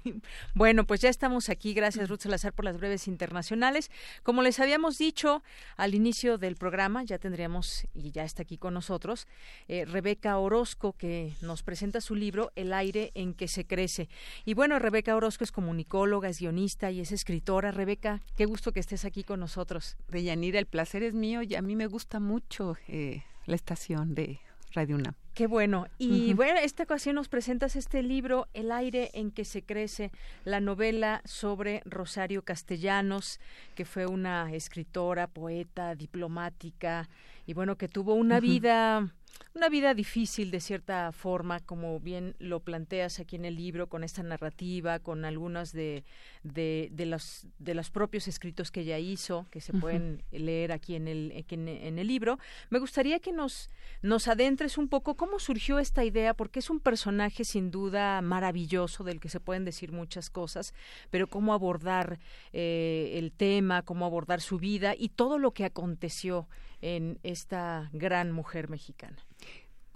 Bueno, 0.54 0.86
pues 0.86 1.02
ya 1.02 1.10
estamos 1.10 1.50
aquí. 1.50 1.74
Gracias, 1.74 2.10
Ruth 2.10 2.22
Salazar, 2.22 2.54
por 2.54 2.66
las 2.66 2.78
breves 2.78 3.08
internacionales. 3.08 3.90
Como 4.24 4.42
les 4.42 4.60
habíamos 4.60 4.98
dicho 4.98 5.44
al 5.78 5.96
inicio 5.96 6.38
del 6.38 6.56
programa, 6.56 7.04
ya 7.04 7.18
tendríamos, 7.18 7.86
y 7.94 8.12
ya 8.12 8.24
está 8.24 8.44
aquí 8.44 8.58
con 8.58 8.74
nosotros, 8.74 9.28
eh, 9.68 9.86
Rebeca 9.86 10.38
Orozco, 10.38 10.94
que 10.94 11.34
nos 11.42 11.64
presenta 11.64 12.02
su 12.02 12.16
libro 12.16 12.52
El 12.56 12.74
aire 12.74 13.12
en 13.16 13.34
que 13.34 13.48
se 13.48 13.66
crece. 13.66 14.10
Y 14.46 14.54
bueno, 14.54 14.80
Rebeca 14.80 15.16
Orozco 15.16 15.44
es 15.44 15.52
comunicóloga, 15.52 16.30
es 16.30 16.40
guionista 16.40 16.92
y 16.92 17.02
es 17.02 17.12
escritora. 17.12 17.72
Rebeca, 17.72 18.22
qué 18.36 18.46
gusto 18.46 18.72
que 18.72 18.80
estés 18.80 19.06
aquí 19.06 19.24
con 19.24 19.40
nosotros. 19.40 19.98
Deyanira, 20.10 20.60
el 20.60 20.68
placer 20.68 21.04
es 21.04 21.14
mío 21.14 21.42
y 21.42 21.56
a 21.56 21.62
mí 21.62 21.76
me 21.76 21.88
gusta 21.88 22.20
mucho 22.20 22.78
eh, 22.88 23.24
la 23.46 23.56
estación 23.56 24.16
de 24.16 24.40
Radio 24.74 24.96
UNAM. 24.96 25.23
Qué 25.34 25.48
bueno. 25.48 25.88
Y 25.98 26.34
bueno, 26.36 26.60
esta 26.60 26.84
ocasión 26.84 27.16
nos 27.16 27.28
presentas 27.28 27.76
este 27.76 28.04
libro, 28.04 28.48
El 28.54 28.72
aire 28.72 29.10
en 29.14 29.32
que 29.32 29.46
se 29.46 29.64
crece, 29.64 30.12
la 30.46 30.60
novela 30.60 31.22
sobre 31.26 31.82
Rosario 31.86 32.44
Castellanos, 32.44 33.40
que 33.74 33.84
fue 33.84 34.06
una 34.06 34.54
escritora, 34.54 35.26
poeta, 35.26 35.96
diplomática, 35.96 37.10
y 37.48 37.54
bueno, 37.54 37.78
que 37.78 37.88
tuvo 37.88 38.14
una 38.14 38.40
vida 38.40 39.12
una 39.56 39.70
vida 39.70 39.94
difícil 39.94 40.50
de 40.50 40.60
cierta 40.60 41.12
forma, 41.12 41.60
como 41.60 42.00
bien 42.00 42.36
lo 42.40 42.60
planteas 42.60 43.20
aquí 43.20 43.36
en 43.36 43.46
el 43.46 43.56
libro, 43.56 43.88
con 43.88 44.04
esta 44.04 44.24
narrativa, 44.24 45.00
con 45.00 45.26
algunos 45.26 45.72
de, 45.72 46.04
de, 46.42 46.90
de, 46.92 47.06
los, 47.06 47.46
de 47.60 47.76
los 47.76 47.92
propios 47.92 48.28
escritos 48.28 48.72
que 48.72 48.82
ella 48.82 48.98
hizo, 48.98 49.46
que 49.52 49.62
se 49.62 49.72
pueden 49.74 50.24
leer 50.32 50.72
aquí 50.72 50.96
en 50.96 51.08
el, 51.08 51.46
en, 51.48 52.00
el 52.00 52.08
libro. 52.08 52.40
Me 52.72 52.80
gustaría 52.80 53.20
que 53.20 53.32
nos, 53.32 53.70
nos 54.02 54.28
adentres 54.28 54.78
un 54.78 54.88
poco 54.88 55.16
cómo 55.16 55.38
surgió 55.38 55.78
esta 55.78 56.04
idea, 56.04 56.34
porque 56.34 56.60
es 56.60 56.72
un 56.72 56.80
personaje 56.80 57.46
sin 57.46 57.70
duda 57.70 58.22
maravilloso, 58.22 59.04
del 59.04 59.20
que 59.20 59.30
se 59.30 59.40
pueden 59.40 59.66
decir 59.66 59.92
muchas 59.92 60.32
cosas, 60.32 60.74
pero 61.12 61.28
cómo 61.28 61.54
abordar 61.54 62.20
eh, 62.54 63.12
el 63.16 63.32
tema, 63.32 63.84
cómo 63.84 64.06
abordar 64.06 64.42
su 64.42 64.58
vida 64.58 64.96
y 64.98 65.10
todo 65.10 65.38
lo 65.38 65.52
que 65.52 65.66
aconteció 65.66 66.48
en 66.82 67.18
esta 67.24 67.90
gran 67.94 68.32
mujer 68.34 68.68
mexicana. 68.68 69.23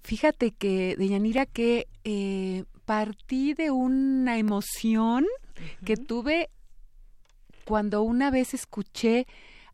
Fíjate 0.03 0.51
que, 0.51 0.95
Deyanira, 0.97 1.45
que 1.45 1.87
eh, 2.03 2.63
partí 2.85 3.53
de 3.53 3.71
una 3.71 4.37
emoción 4.37 5.25
que 5.83 5.97
tuve 5.97 6.49
cuando 7.65 8.03
una 8.03 8.31
vez 8.31 8.53
escuché 8.53 9.27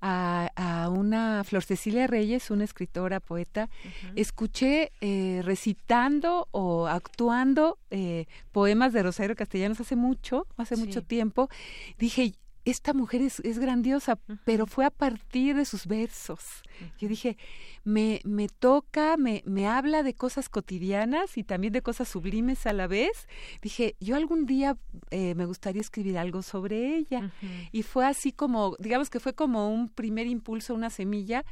a, 0.06 0.90
una 0.92 1.44
Flor 1.46 1.64
Cecilia 1.64 2.08
Reyes, 2.08 2.52
una 2.52 2.66
escritora, 2.66 3.22
poeta, 3.22 3.70
escuché 4.16 4.92
eh, 5.00 5.42
recitando 5.44 6.48
o 6.52 6.88
actuando 6.88 7.78
eh, 7.90 8.26
poemas 8.52 8.92
de 8.92 9.04
Rosario 9.04 9.36
Castellanos 9.36 9.80
hace 9.80 9.96
mucho, 9.96 10.46
hace 10.58 10.76
mucho 10.76 11.04
tiempo. 11.04 11.50
Dije, 11.98 12.34
esta 12.66 12.94
mujer 12.94 13.22
es, 13.22 13.40
es 13.42 13.60
grandiosa, 13.60 14.18
pero 14.46 14.66
fue 14.66 14.86
a 14.86 14.90
partir 14.90 15.56
de 15.56 15.66
sus 15.66 15.86
versos. 15.86 16.64
Yo 16.98 17.08
dije, 17.08 17.38
me, 17.84 18.22
me 18.24 18.48
toca, 18.48 19.18
me, 19.18 19.44
me 19.46 19.68
habla 19.68 20.04
de 20.04 20.14
cosas 20.14 20.50
cotidianas 20.50 21.38
y 21.38 21.44
también 21.44 21.74
de 21.74 21.82
cosas 21.82 22.08
sublimes 22.08 22.66
a 22.66 22.74
la 22.74 22.88
vez. 22.88 23.28
Dije, 23.62 23.96
yo 24.00 24.16
algún 24.16 24.46
día 24.46 24.78
eh, 25.12 25.36
me 25.36 25.46
gustaría 25.46 25.82
escribir 25.82 26.18
algo 26.18 26.42
sobre 26.42 26.96
ella. 26.96 27.32
Y 27.72 27.84
fue 27.84 28.06
así 28.06 28.32
como, 28.32 28.76
digamos 28.80 29.10
que 29.10 29.20
fue 29.20 29.34
como 29.34 29.70
un 29.70 29.90
primer 29.90 30.28
impulso, 30.28 30.74
una 30.74 30.90
semilla 30.90 31.46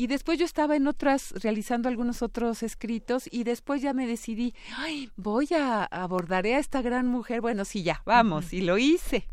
y 0.00 0.06
después 0.06 0.38
yo 0.38 0.46
estaba 0.46 0.76
en 0.76 0.86
otras, 0.86 1.32
realizando 1.42 1.90
algunos 1.90 2.22
otros 2.22 2.62
escritos 2.62 3.28
y 3.30 3.44
después 3.44 3.82
ya 3.82 3.92
me 3.92 4.06
decidí, 4.06 4.54
ay, 4.78 5.10
voy 5.16 5.48
a 5.54 5.84
abordaré 5.84 6.54
a 6.54 6.58
esta 6.58 6.80
gran 6.80 7.06
mujer. 7.06 7.42
Bueno, 7.42 7.66
sí, 7.66 7.82
ya, 7.82 8.00
vamos. 8.06 8.54
Y 8.54 8.62
lo 8.62 8.78
hice. 8.78 9.28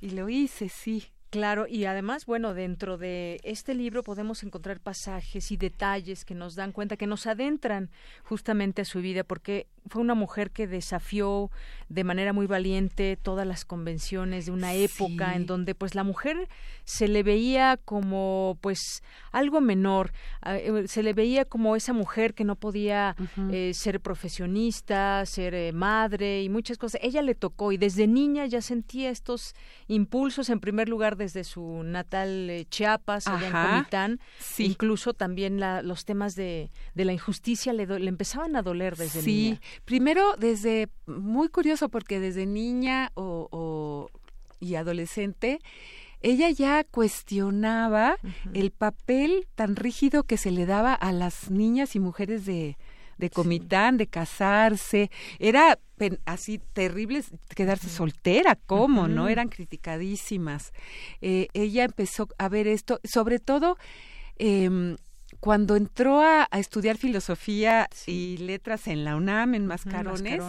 Y 0.00 0.10
lo 0.10 0.28
hice, 0.28 0.68
sí. 0.68 1.04
Claro, 1.30 1.68
y 1.68 1.84
además, 1.84 2.26
bueno, 2.26 2.54
dentro 2.54 2.98
de 2.98 3.38
este 3.44 3.72
libro 3.72 4.02
podemos 4.02 4.42
encontrar 4.42 4.80
pasajes 4.80 5.52
y 5.52 5.56
detalles 5.56 6.24
que 6.24 6.34
nos 6.34 6.56
dan 6.56 6.72
cuenta, 6.72 6.96
que 6.96 7.06
nos 7.06 7.28
adentran 7.28 7.88
justamente 8.24 8.82
a 8.82 8.86
su 8.86 9.00
vida, 9.00 9.22
porque 9.22 9.68
fue 9.88 10.02
una 10.02 10.14
mujer 10.14 10.50
que 10.50 10.66
desafió 10.66 11.50
de 11.88 12.04
manera 12.04 12.32
muy 12.32 12.46
valiente 12.46 13.18
todas 13.20 13.46
las 13.46 13.64
convenciones 13.64 14.46
de 14.46 14.52
una 14.52 14.74
época 14.74 15.34
en 15.34 15.46
donde 15.46 15.74
pues 15.74 15.94
la 15.94 16.04
mujer 16.04 16.48
se 16.84 17.08
le 17.08 17.22
veía 17.22 17.78
como 17.84 18.58
pues 18.60 19.02
algo 19.32 19.60
menor, 19.60 20.12
ah, 20.42 20.56
eh, 20.56 20.86
se 20.86 21.02
le 21.02 21.12
veía 21.12 21.44
como 21.44 21.76
esa 21.76 21.92
mujer 21.92 22.34
que 22.34 22.44
no 22.44 22.56
podía 22.56 23.16
eh, 23.50 23.72
ser 23.74 24.00
profesionista, 24.00 25.24
ser 25.26 25.54
eh, 25.54 25.72
madre 25.72 26.42
y 26.42 26.48
muchas 26.48 26.78
cosas. 26.78 27.00
Ella 27.02 27.22
le 27.22 27.34
tocó 27.34 27.72
y 27.72 27.76
desde 27.76 28.06
niña 28.06 28.46
ya 28.46 28.62
sentía 28.62 29.10
estos 29.10 29.54
impulsos 29.88 30.48
en 30.50 30.60
primer 30.60 30.88
lugar 30.88 31.16
desde 31.16 31.42
su 31.42 31.82
natal 31.82 32.66
Chiapas, 32.70 33.26
allá 33.26 33.46
en 33.46 33.52
Comitán, 33.52 34.20
incluso 34.58 35.14
también 35.14 35.58
la, 35.58 35.82
los 35.82 36.04
temas 36.04 36.34
de, 36.36 36.70
de 36.94 37.04
la 37.04 37.12
injusticia 37.12 37.72
le, 37.72 37.86
le 37.86 38.08
empezaban 38.08 38.54
a 38.54 38.62
doler 38.62 38.96
desde 38.96 39.22
niña. 39.22 39.60
Primero, 39.84 40.34
desde, 40.38 40.88
muy 41.06 41.48
curioso, 41.48 41.88
porque 41.88 42.20
desde 42.20 42.46
niña 42.46 43.12
o, 43.14 44.08
y 44.60 44.74
adolescente, 44.74 45.58
ella 46.22 46.50
ya 46.50 46.84
cuestionaba 46.84 48.16
el 48.52 48.70
papel 48.70 49.46
tan 49.54 49.76
rígido 49.76 50.24
que 50.24 50.36
se 50.36 50.50
le 50.50 50.66
daba 50.66 50.92
a 50.94 51.12
las 51.12 51.50
niñas 51.50 51.96
y 51.96 52.00
mujeres 52.00 52.44
de, 52.44 52.76
de 53.16 53.30
comitán, 53.30 53.96
de 53.96 54.06
casarse. 54.06 55.10
Era 55.38 55.78
así 56.24 56.60
terrible 56.72 57.22
quedarse 57.54 57.88
soltera, 57.88 58.56
¿cómo? 58.66 59.06
¿No? 59.06 59.28
Eran 59.28 59.48
criticadísimas. 59.48 60.72
Eh, 61.20 61.48
ella 61.52 61.84
empezó 61.84 62.28
a 62.38 62.48
ver 62.48 62.66
esto, 62.66 63.00
sobre 63.04 63.38
todo 63.38 63.76
eh, 64.38 64.96
cuando 65.40 65.74
entró 65.76 66.20
a, 66.20 66.46
estudiar 66.52 66.98
filosofía 66.98 67.88
y 68.06 68.36
letras 68.36 68.86
en 68.86 69.04
la 69.04 69.16
UNAM, 69.16 69.54
en 69.54 69.66
Mascarones, 69.66 70.42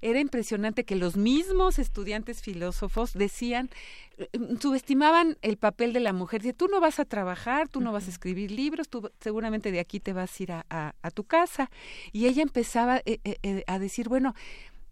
era 0.00 0.20
impresionante 0.20 0.84
que 0.84 0.94
los 0.94 1.16
mismos 1.16 1.80
estudiantes 1.80 2.42
filósofos 2.42 3.12
decían, 3.12 3.68
eh, 4.18 4.28
subestimaban 4.60 5.36
el 5.42 5.56
papel 5.56 5.92
de 5.92 5.98
la 5.98 6.12
mujer. 6.12 6.42
Dice, 6.42 6.54
tú 6.54 6.68
no 6.68 6.80
vas 6.80 7.00
a 7.00 7.04
trabajar, 7.04 7.68
tú 7.68 7.80
no 7.80 7.92
vas 7.92 8.06
a 8.06 8.10
escribir 8.10 8.52
libros, 8.52 8.88
tú 8.88 9.10
seguramente 9.20 9.72
de 9.72 9.80
aquí 9.80 9.98
te 9.98 10.12
vas 10.12 10.38
a 10.38 10.42
ir 10.42 10.52
a, 10.52 10.92
tu 11.12 11.24
casa. 11.24 11.68
Y 12.12 12.26
ella 12.26 12.42
empezaba 12.42 13.02
eh, 13.04 13.18
eh, 13.24 13.64
a 13.66 13.78
decir, 13.80 14.08
bueno, 14.08 14.34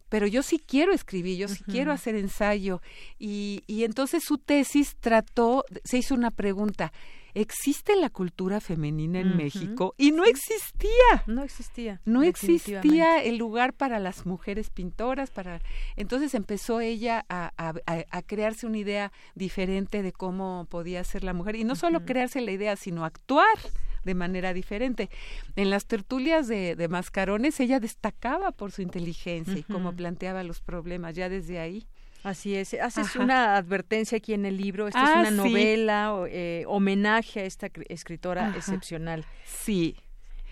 pero 0.09 0.27
yo 0.27 0.43
sí 0.43 0.59
quiero 0.59 0.93
escribir, 0.93 1.39
yo 1.39 1.49
sí 1.49 1.63
quiero 1.65 1.93
hacer 1.93 2.17
ensayo. 2.17 2.83
Y, 3.21 3.63
y 3.69 3.85
entonces 3.85 4.25
su 4.25 4.39
tesis 4.39 4.97
trató, 4.99 5.65
se 5.85 5.99
hizo 5.99 6.15
una 6.15 6.31
pregunta, 6.31 6.93
existe 7.35 7.97
la 7.97 8.11
cultura 8.11 8.61
femenina 8.61 9.21
en 9.21 9.37
México 9.37 9.95
y 9.99 10.13
no 10.13 10.25
existía. 10.25 11.25
No 11.27 11.43
existía. 11.43 12.01
No 12.05 12.23
existía 12.23 13.23
el 13.23 13.37
lugar 13.37 13.73
para 13.73 13.99
las 13.99 14.25
mujeres 14.25 14.71
pintoras, 14.71 15.31
para 15.31 15.61
entonces 15.97 16.35
empezó 16.35 16.81
ella 16.81 17.25
a, 17.29 17.53
a, 17.57 18.23
crearse 18.23 18.67
una 18.67 18.79
idea 18.79 19.13
diferente 19.35 20.03
de 20.03 20.13
cómo 20.13 20.67
podía 20.71 21.03
ser 21.05 21.25
la 21.25 21.33
mujer 21.33 21.57
y 21.57 21.65
no 21.65 21.77
solo 21.77 22.05
crearse 22.05 22.41
la 22.41 22.53
idea, 22.53 22.77
sino 22.77 23.05
actuar 23.05 23.59
de 24.05 24.15
manera 24.15 24.53
diferente. 24.53 25.11
En 25.57 25.71
las 25.71 25.87
tertulias 25.87 26.47
de, 26.47 26.77
de 26.77 26.89
Mascarones 26.89 27.59
ella 27.61 27.81
destacaba 27.81 28.53
por 28.53 28.71
su 28.71 28.83
inteligencia 28.83 29.59
y 29.59 29.63
cómo 29.63 29.95
planteaba 29.95 30.43
los 30.43 30.61
problemas 30.61 31.15
ya 31.15 31.29
desde 31.29 31.59
ahí. 31.59 31.87
Así 32.25 32.57
es. 32.57 32.73
Haces 32.75 33.17
una 33.17 33.57
advertencia 33.57 34.17
aquí 34.17 34.33
en 34.33 34.47
el 34.47 34.57
libro. 34.57 34.89
Esta 34.89 35.05
es 35.05 35.11
ah, 35.11 35.21
una 35.21 35.31
novela, 35.31 36.25
eh, 36.29 36.65
homenaje 36.67 37.41
a 37.41 37.45
esta 37.45 37.69
escritora 37.91 38.55
excepcional. 38.57 39.27
Sí. 39.45 39.97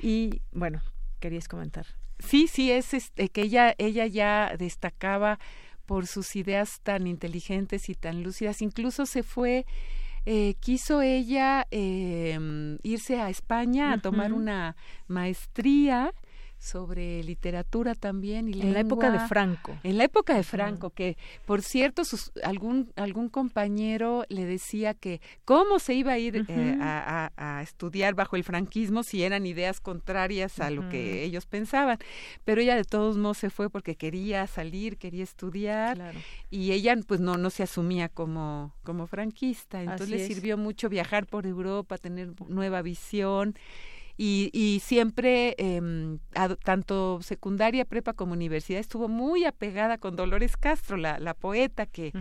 Y 0.02 0.42
bueno, 0.52 0.82
querías 1.18 1.48
comentar. 1.48 1.86
Sí, 2.18 2.46
sí, 2.46 2.70
es 2.70 2.92
este, 2.92 3.30
que 3.30 3.42
ella, 3.42 3.74
ella 3.78 4.06
ya 4.06 4.54
destacaba 4.58 5.38
por 5.86 6.06
sus 6.06 6.36
ideas 6.36 6.80
tan 6.82 7.06
inteligentes 7.06 7.88
y 7.88 7.94
tan 7.94 8.22
lúcidas. 8.22 8.60
Incluso 8.60 9.06
se 9.06 9.22
fue, 9.22 9.64
eh, 10.26 10.54
quiso 10.60 11.00
ella 11.00 11.66
eh, 11.70 12.78
irse 12.82 13.18
a 13.18 13.30
España 13.30 13.94
a 13.94 13.98
tomar 13.98 14.34
una 14.34 14.76
maestría 15.08 16.12
sobre 16.62 17.24
literatura 17.24 17.96
también 17.96 18.48
y 18.48 18.60
en 18.60 18.72
la 18.72 18.80
época 18.80 19.10
de 19.10 19.18
Franco. 19.26 19.76
En 19.82 19.98
la 19.98 20.04
época 20.04 20.36
de 20.36 20.44
Franco 20.44 20.90
que 20.90 21.16
por 21.44 21.60
cierto 21.60 22.04
sus, 22.04 22.30
algún 22.44 22.92
algún 22.94 23.28
compañero 23.28 24.24
le 24.28 24.44
decía 24.44 24.94
que 24.94 25.20
cómo 25.44 25.80
se 25.80 25.94
iba 25.94 26.12
a 26.12 26.18
ir 26.18 26.46
eh, 26.46 26.78
a, 26.80 27.60
estudiar 27.64 28.14
bajo 28.14 28.36
el 28.36 28.44
franquismo 28.44 29.02
si 29.02 29.24
eran 29.24 29.44
ideas 29.44 29.80
contrarias 29.80 30.60
a 30.60 30.70
lo 30.70 30.88
que 30.88 31.24
ellos 31.24 31.46
pensaban. 31.46 31.98
Pero 32.44 32.60
ella 32.60 32.76
de 32.76 32.84
todos 32.84 33.18
modos 33.18 33.38
se 33.38 33.50
fue 33.50 33.68
porque 33.68 33.96
quería 33.96 34.46
salir 34.46 34.98
quería 34.98 35.24
estudiar 35.24 36.14
y 36.48 36.70
ella 36.70 36.94
pues 37.04 37.18
no 37.18 37.38
no 37.38 37.50
se 37.50 37.64
asumía 37.64 38.08
como 38.08 38.72
como 38.84 39.08
franquista. 39.08 39.82
Entonces 39.82 40.10
le 40.10 40.24
sirvió 40.24 40.56
mucho 40.56 40.88
viajar 40.88 41.26
por 41.26 41.44
Europa 41.44 41.98
tener 41.98 42.34
nueva 42.48 42.82
visión 42.82 43.56
y, 44.16 44.50
y 44.52 44.80
siempre, 44.80 45.54
eh, 45.58 46.18
tanto 46.64 47.20
secundaria, 47.22 47.84
prepa 47.84 48.12
como 48.12 48.32
universidad, 48.32 48.80
estuvo 48.80 49.08
muy 49.08 49.44
apegada 49.44 49.98
con 49.98 50.16
Dolores 50.16 50.56
Castro, 50.56 50.96
la, 50.96 51.18
la 51.18 51.34
poeta 51.34 51.86
que 51.86 52.12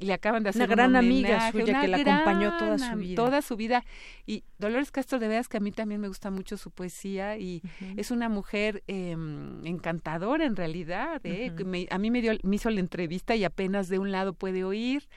le 0.00 0.12
acaban 0.12 0.42
de 0.42 0.50
hacer 0.50 0.62
una 0.62 0.74
gran 0.74 0.96
amiga 0.96 1.50
suya 1.50 1.80
que 1.80 1.88
la 1.88 1.96
acompañó 1.98 2.56
toda 2.58 2.78
su 2.78 2.96
vida. 2.96 3.14
Toda 3.16 3.42
su 3.42 3.56
vida. 3.56 3.84
Y 4.26 4.44
Dolores 4.58 4.90
Castro, 4.90 5.18
de 5.18 5.28
veras 5.28 5.48
que 5.48 5.56
a 5.56 5.60
mí 5.60 5.72
también 5.72 6.00
me 6.00 6.08
gusta 6.08 6.30
mucho 6.30 6.56
su 6.56 6.70
poesía 6.70 7.36
y 7.38 7.62
es 7.96 8.10
una 8.10 8.28
mujer 8.28 8.82
eh, 8.86 9.16
encantadora 9.64 10.44
en 10.44 10.56
realidad. 10.56 11.20
¿eh? 11.24 11.52
a 11.90 11.98
mí 11.98 12.10
me, 12.10 12.22
dio, 12.22 12.32
me 12.42 12.56
hizo 12.56 12.70
la 12.70 12.80
entrevista 12.80 13.34
y 13.34 13.44
apenas 13.44 13.88
de 13.88 13.98
un 13.98 14.12
lado 14.12 14.34
puede 14.34 14.64
oír, 14.64 15.08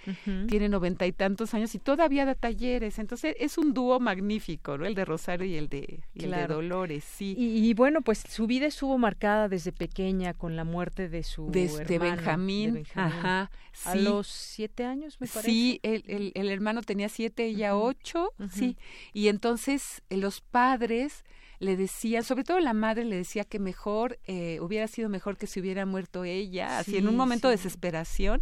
tiene 0.48 0.70
noventa 0.70 1.06
y 1.06 1.12
tantos 1.12 1.54
años 1.54 1.76
y 1.76 1.80
todavía 1.80 2.26
da 2.26 2.36
talleres. 2.36 3.00
Entonces 3.00 3.36
es 3.40 3.58
un 3.58 3.74
dúo 3.74 4.00
magnífico, 4.00 4.78
¿no? 4.78 4.86
El 4.86 4.96
de 4.96 5.06
Rosario 5.06 5.46
y 5.48 5.56
el 5.56 5.70
de 5.70 6.02
de 6.16 6.48
Dolores, 6.48 7.04
sí. 7.04 7.36
Y, 7.38 7.74
bueno, 7.74 8.02
pues 8.02 8.24
su 8.28 8.48
vida 8.48 8.66
estuvo 8.66 8.98
marcada 8.98 9.50
desde 9.50 9.72
pequeña 9.72 10.34
con 10.34 10.56
la 10.56 10.64
muerte 10.64 11.10
de 11.10 11.24
su 11.24 11.52
de 11.52 12.00
Benjamín, 12.00 12.86
ajá, 12.96 13.52
a 13.84 13.96
los 13.96 14.28
siete 14.28 14.86
años, 14.86 15.18
me 15.20 15.28
parece. 15.28 15.50
Sí, 15.50 15.80
el, 15.84 16.32
el, 16.34 16.50
hermano 16.50 16.82
tenía 16.82 17.10
siete, 17.10 17.46
ella 17.46 17.76
ocho, 17.76 18.34
sí. 18.52 18.78
Y 19.14 19.28
entonces 19.28 20.02
eh, 20.10 20.18
los 20.18 20.42
padres 20.42 21.24
le 21.60 21.78
decían, 21.78 22.24
sobre 22.24 22.44
todo 22.44 22.60
la 22.60 22.74
madre 22.74 23.06
le 23.06 23.16
decía 23.16 23.44
que 23.44 23.60
mejor, 23.60 24.20
eh, 24.26 24.60
hubiera 24.62 24.88
sido 24.88 25.10
mejor 25.10 25.38
que 25.38 25.48
se 25.48 25.60
hubiera 25.60 25.86
muerto 25.86 26.24
ella, 26.24 26.80
así 26.80 26.98
en 26.98 27.08
un 27.08 27.16
momento 27.16 27.48
de 27.48 27.56
desesperación, 27.56 28.42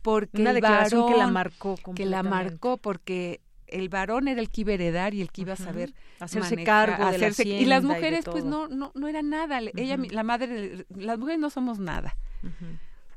porque 0.00 0.40
una 0.40 0.52
declaración 0.52 1.10
que 1.10 1.18
la 1.18 1.26
marcó 1.28 1.76
que 1.94 2.06
la 2.06 2.22
marcó 2.22 2.76
porque 2.78 3.40
el 3.72 3.88
varón 3.88 4.28
era 4.28 4.40
el 4.40 4.50
que 4.50 4.62
iba 4.62 4.72
a 4.72 4.74
heredar 4.74 5.14
y 5.14 5.20
el 5.20 5.30
que 5.30 5.42
iba 5.42 5.54
a 5.54 5.56
saber 5.56 5.94
hacerse 6.20 6.62
cargo 6.64 7.08
de 7.08 7.16
hacerse, 7.16 7.48
y 7.48 7.64
las 7.64 7.82
mujeres 7.82 8.24
pues 8.24 8.44
no 8.44 8.68
no 8.68 8.92
no 8.94 9.08
era 9.08 9.22
nada. 9.22 9.60
Ella 9.76 9.96
la 10.10 10.22
madre 10.22 10.86
las 10.94 11.18
mujeres 11.18 11.40
no 11.40 11.50
somos 11.50 11.78
nada. 11.78 12.16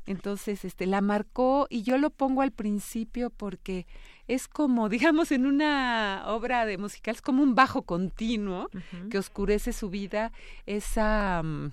Entonces 0.06 0.64
este 0.64 0.86
la 0.86 1.00
marcó 1.00 1.66
y 1.68 1.82
yo 1.82 1.98
lo 1.98 2.10
pongo 2.10 2.42
al 2.42 2.52
principio 2.52 3.30
porque 3.30 3.86
es 4.28 4.48
como 4.48 4.88
digamos 4.88 5.32
en 5.32 5.46
una 5.46 6.24
obra 6.26 6.64
de 6.64 6.78
musical 6.78 7.14
es 7.14 7.22
como 7.22 7.42
un 7.42 7.54
bajo 7.54 7.82
continuo 7.82 8.68
que 9.10 9.18
oscurece 9.18 9.72
su 9.72 9.90
vida 9.90 10.32
esa 10.64 11.42
mm, 11.42 11.72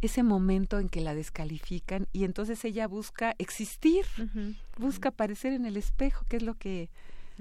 ese 0.00 0.22
momento 0.22 0.78
en 0.78 0.88
que 0.88 1.00
la 1.00 1.14
descalifican 1.14 2.06
y 2.12 2.24
entonces 2.24 2.64
ella 2.64 2.86
busca 2.86 3.34
existir, 3.38 4.06
busca 4.76 5.08
aparecer 5.08 5.52
en 5.52 5.66
el 5.66 5.76
espejo, 5.76 6.24
que 6.28 6.36
es 6.36 6.42
lo 6.42 6.54
que 6.54 6.88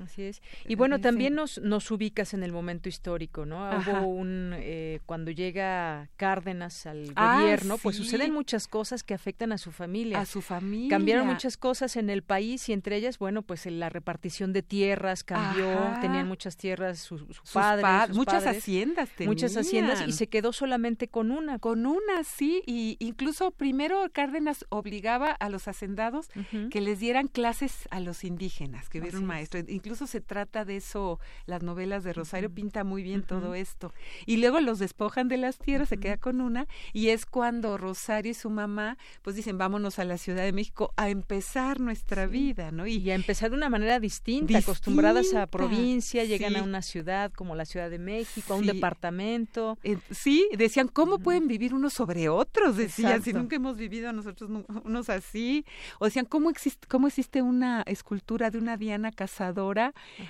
Así 0.04 0.24
es. 0.24 0.42
Y 0.68 0.76
bueno, 0.76 1.00
también 1.00 1.36
nos, 1.36 1.60
nos 1.60 1.90
ubicas 1.92 2.34
en 2.34 2.44
el 2.44 2.52
momento 2.52 2.90
histórico, 2.90 3.46
¿no? 3.46 3.70
Hubo 3.70 4.08
un, 4.08 4.54
eh, 4.56 5.00
cuando 5.06 5.32
llega 5.32 6.10
Cárdenas 6.18 6.86
al 6.86 7.12
ah, 7.16 7.40
gobierno, 7.40 7.78
pues 7.78 7.96
suceden 7.96 8.34
muchas 8.34 8.68
cosas 8.68 9.04
que 9.04 9.14
afectan 9.14 9.52
a 9.52 9.58
su 9.58 9.72
familia. 9.72 10.20
A 10.20 10.26
su 10.26 10.42
familia. 10.42 10.90
Cambiaron 10.90 11.28
muchas 11.28 11.58
cosas 11.58 11.96
en 11.96 12.10
el 12.10 12.22
país 12.22 12.70
y 12.70 12.74
entre 12.74 12.96
ellas, 12.96 13.18
bueno, 13.20 13.42
pues 13.42 13.66
la 13.66 13.90
repartición 13.90 14.54
de 14.54 14.64
tierras 14.64 15.24
cambió, 15.24 15.68
tenían 16.02 16.28
muchas 16.28 16.58
tierras 16.58 17.00
sus, 17.00 17.24
padres. 17.54 18.16
muchas 18.16 18.46
haciendas 18.46 19.10
tenían. 19.10 19.32
Muchas 19.32 19.58
haciendas 19.58 20.04
y 20.08 20.12
se 20.12 20.28
quedó 20.28 20.54
solamente 20.54 21.08
con 21.08 21.32
una. 21.32 21.60
Con 21.60 21.86
una, 21.86 22.24
sí. 22.24 22.62
Y 22.66 22.98
incluso 23.00 23.52
primero 23.52 24.06
Cárdenas 24.12 24.66
obligaba 24.70 25.32
a 25.32 25.50
los 25.50 25.68
hacendados 25.68 26.30
que 26.70 26.82
les 26.82 27.00
dieran 27.00 27.28
clases 27.28 27.88
a 27.92 28.00
los 28.00 28.24
indígenas, 28.24 28.90
que 28.90 29.00
hubiera 29.00 29.18
un 29.18 29.26
maestro 29.26 29.60
incluso 29.88 30.06
se 30.06 30.20
trata 30.20 30.66
de 30.66 30.76
eso, 30.76 31.18
las 31.46 31.64
novelas 31.64 32.04
de 32.04 32.12
Rosario 32.12 32.50
pinta 32.50 32.84
muy 32.84 33.04
bien 33.04 33.24
todo 33.24 33.56
esto. 33.56 33.94
Y 34.26 34.38
luego 34.38 34.60
los 34.60 34.80
despojan 34.80 35.30
de 35.30 35.38
las 35.38 35.58
tierras, 35.58 35.88
se 35.88 35.98
queda 35.98 36.18
con 36.18 36.42
una, 36.42 36.68
y 36.92 37.08
es 37.10 37.26
cuando 37.26 37.78
Rosario 37.78 38.32
y 38.32 38.34
su 38.34 38.50
mamá, 38.50 38.98
pues 39.22 39.38
dicen, 39.38 39.58
vámonos 39.58 39.98
a 39.98 40.04
la 40.04 40.18
Ciudad 40.18 40.44
de 40.44 40.52
México 40.52 40.94
a 40.98 41.10
empezar 41.10 41.80
nuestra 41.80 42.28
vida, 42.28 42.72
¿no? 42.72 42.86
Y, 42.86 43.10
a 43.10 43.16
empezar 43.16 43.50
de 43.50 43.56
una 43.56 43.70
manera 43.70 44.02
distinta, 44.02 44.58
acostumbradas 44.58 45.34
a 45.34 45.48
provincia, 45.48 46.26
llegan 46.26 46.58
a 46.58 46.64
una 46.64 46.82
ciudad 46.82 47.32
como 47.32 47.56
la 47.56 47.64
Ciudad 47.64 47.90
de 47.90 48.00
México, 48.00 48.54
a 48.54 48.58
un 48.58 48.66
departamento. 48.66 49.78
sí, 50.12 50.50
decían, 50.58 50.90
¿cómo 50.90 51.20
pueden 51.20 51.48
vivir 51.48 51.74
unos 51.74 51.94
sobre 51.94 52.28
otros? 52.28 52.76
Decían, 52.76 53.24
si 53.24 53.32
nunca 53.32 53.56
hemos 53.56 53.78
vivido 53.78 54.12
nosotros 54.12 54.52
unos 54.84 55.10
así. 55.10 55.64
O 56.00 56.06
decían, 56.06 56.26
¿cómo 56.26 56.50
existe, 56.50 56.86
cómo 56.90 57.08
existe 57.08 57.42
una 57.42 57.84
escultura 57.84 58.52
de 58.52 58.58
una 58.58 58.76
Diana 58.76 59.14
cazadora 59.14 59.77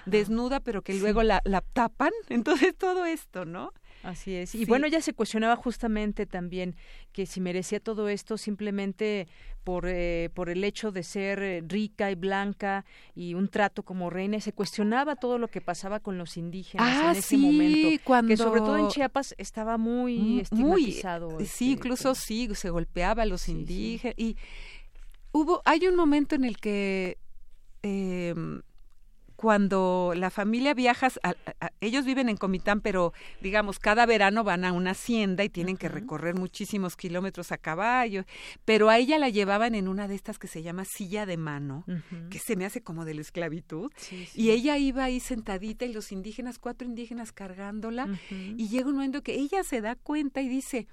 desnuda, 0.05 0.59
pero 0.59 0.81
que 0.81 0.93
luego 0.95 1.23
la, 1.23 1.41
la 1.45 1.61
tapan. 1.61 2.11
Entonces 2.29 2.75
todo 2.75 3.05
esto, 3.05 3.45
¿no? 3.45 3.73
Así 4.03 4.35
es. 4.35 4.55
Y 4.55 4.65
bueno, 4.65 4.87
ella 4.87 5.01
se 5.01 5.13
cuestionaba 5.13 5.55
justamente 5.55 6.25
también 6.25 6.75
que 7.11 7.25
si 7.25 7.41
merecía 7.41 7.79
todo 7.79 8.09
esto 8.09 8.37
simplemente 8.37 9.27
por, 9.63 9.85
eh, 9.87 10.29
por 10.33 10.49
el 10.49 10.63
hecho 10.63 10.91
de 10.91 11.03
ser 11.03 11.43
eh, 11.43 11.61
rica 11.67 12.09
y 12.09 12.15
blanca 12.15 12.85
y 13.15 13.33
un 13.33 13.49
trato 13.49 13.83
como 13.83 14.09
reina. 14.09 14.39
Se 14.39 14.53
cuestionaba 14.53 15.17
todo 15.17 15.37
lo 15.37 15.49
que 15.49 15.59
pasaba 15.59 15.99
con 15.99 16.17
los 16.17 16.37
indígenas 16.37 16.87
en 16.87 17.05
ah, 17.05 17.11
ese 17.11 17.37
momento. 17.37 18.01
Cuando... 18.05 18.29
Que 18.29 18.37
sobre 18.37 18.61
todo 18.61 18.77
en 18.77 18.87
Chiapas 18.87 19.35
estaba 19.37 19.77
muy 19.77 20.39
estigmatizado. 20.39 21.37
sí, 21.39 21.43
este, 21.43 21.65
incluso 21.65 22.15
sí, 22.15 22.49
se 22.55 22.69
golpeaba 22.69 23.23
a 23.23 23.25
los 23.25 23.49
indígenas. 23.49 24.15
Y 24.17 24.37
hubo, 25.33 25.61
hay 25.65 25.85
un 25.87 25.95
momento 25.95 26.35
en 26.35 26.45
el 26.45 26.57
que... 26.57 27.17
Eh, 27.83 28.33
cuando 29.37 30.13
la 30.15 30.31
familia 30.31 30.73
viaja, 30.73 31.09
ellos 31.79 32.05
viven 32.05 32.27
en 32.27 32.37
Comitán, 32.37 32.81
pero 32.81 33.13
digamos, 33.39 33.77
cada 33.77 34.07
verano 34.07 34.43
van 34.43 34.65
a 34.65 34.73
una 34.73 34.91
hacienda 34.91 35.43
y 35.43 35.49
tienen 35.49 35.77
que 35.77 35.87
recorrer 35.87 36.33
muchísimos 36.33 36.97
kilómetros 36.97 37.51
a 37.51 37.57
caballo, 37.57 38.25
pero 38.65 38.89
a 38.89 38.97
ella 38.97 39.19
la 39.19 39.29
llevaban 39.29 39.75
en 39.75 39.87
una 39.87 40.07
de 40.07 40.15
estas 40.15 40.39
que 40.39 40.47
se 40.47 40.63
llama 40.63 40.85
silla 40.85 41.27
de 41.27 41.37
mano, 41.37 41.85
que 42.31 42.39
se 42.39 42.55
me 42.55 42.65
hace 42.65 42.81
como 42.81 43.05
de 43.05 43.13
la 43.13 43.21
esclavitud, 43.21 43.91
y 44.33 44.49
ella 44.49 44.77
iba 44.77 45.03
ahí 45.03 45.19
sentadita 45.19 45.85
y 45.85 45.93
los 45.93 46.11
indígenas, 46.11 46.57
cuatro 46.57 46.87
indígenas 46.87 47.31
cargándola, 47.31 48.09
y 48.31 48.69
llega 48.69 48.89
un 48.89 48.95
momento 48.95 49.21
que 49.21 49.35
ella 49.35 49.63
se 49.63 49.81
da 49.81 49.95
cuenta 49.95 50.41
y 50.41 50.49
dice, 50.49 50.87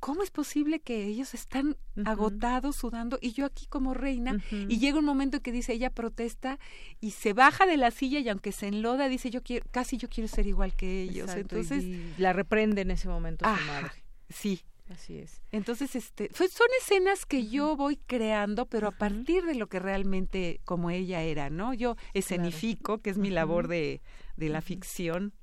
¿cómo 0.00 0.22
es 0.22 0.30
posible 0.30 0.80
que 0.80 1.04
ellos 1.04 1.34
están 1.34 1.76
agotados, 2.04 2.76
sudando, 2.76 3.18
y 3.20 3.32
yo 3.32 3.46
aquí 3.46 3.66
como 3.66 3.94
reina? 3.94 4.42
Y 4.50 4.78
llega 4.78 4.98
un 4.98 5.04
momento 5.04 5.40
que 5.40 5.52
dice, 5.52 5.72
ella 5.72 5.90
protesta 5.90 6.58
y 7.00 7.12
se 7.12 7.32
baja 7.32 7.66
de 7.66 7.76
la 7.76 7.90
silla 7.90 8.20
y 8.20 8.28
aunque 8.28 8.52
se 8.52 8.68
enloda, 8.68 9.08
dice, 9.08 9.30
yo 9.30 9.42
quiero, 9.42 9.66
casi 9.70 9.96
yo 9.96 10.08
quiero 10.08 10.28
ser 10.28 10.46
igual 10.46 10.74
que 10.74 11.02
ellos. 11.02 11.30
Entonces, 11.34 11.84
la 12.18 12.32
reprende 12.32 12.82
en 12.82 12.90
ese 12.90 13.08
momento 13.08 13.44
su 13.44 13.66
madre. 13.66 13.90
Sí. 14.28 14.62
Así 14.90 15.18
es. 15.18 15.42
Entonces, 15.52 15.94
este, 15.96 16.30
son 16.32 16.66
escenas 16.80 17.26
que 17.26 17.46
yo 17.46 17.76
voy 17.76 17.98
creando, 18.06 18.64
pero 18.64 18.88
a 18.88 18.90
partir 18.90 19.44
de 19.44 19.54
lo 19.54 19.66
que 19.66 19.78
realmente 19.78 20.60
como 20.64 20.88
ella 20.88 21.22
era, 21.22 21.50
¿no? 21.50 21.74
Yo 21.74 21.96
escenifico, 22.14 22.96
que 22.98 23.10
es 23.10 23.18
mi 23.18 23.28
labor 23.28 23.68
de, 23.68 24.00
de 24.38 24.48
la 24.48 24.62
ficción, 24.62 25.34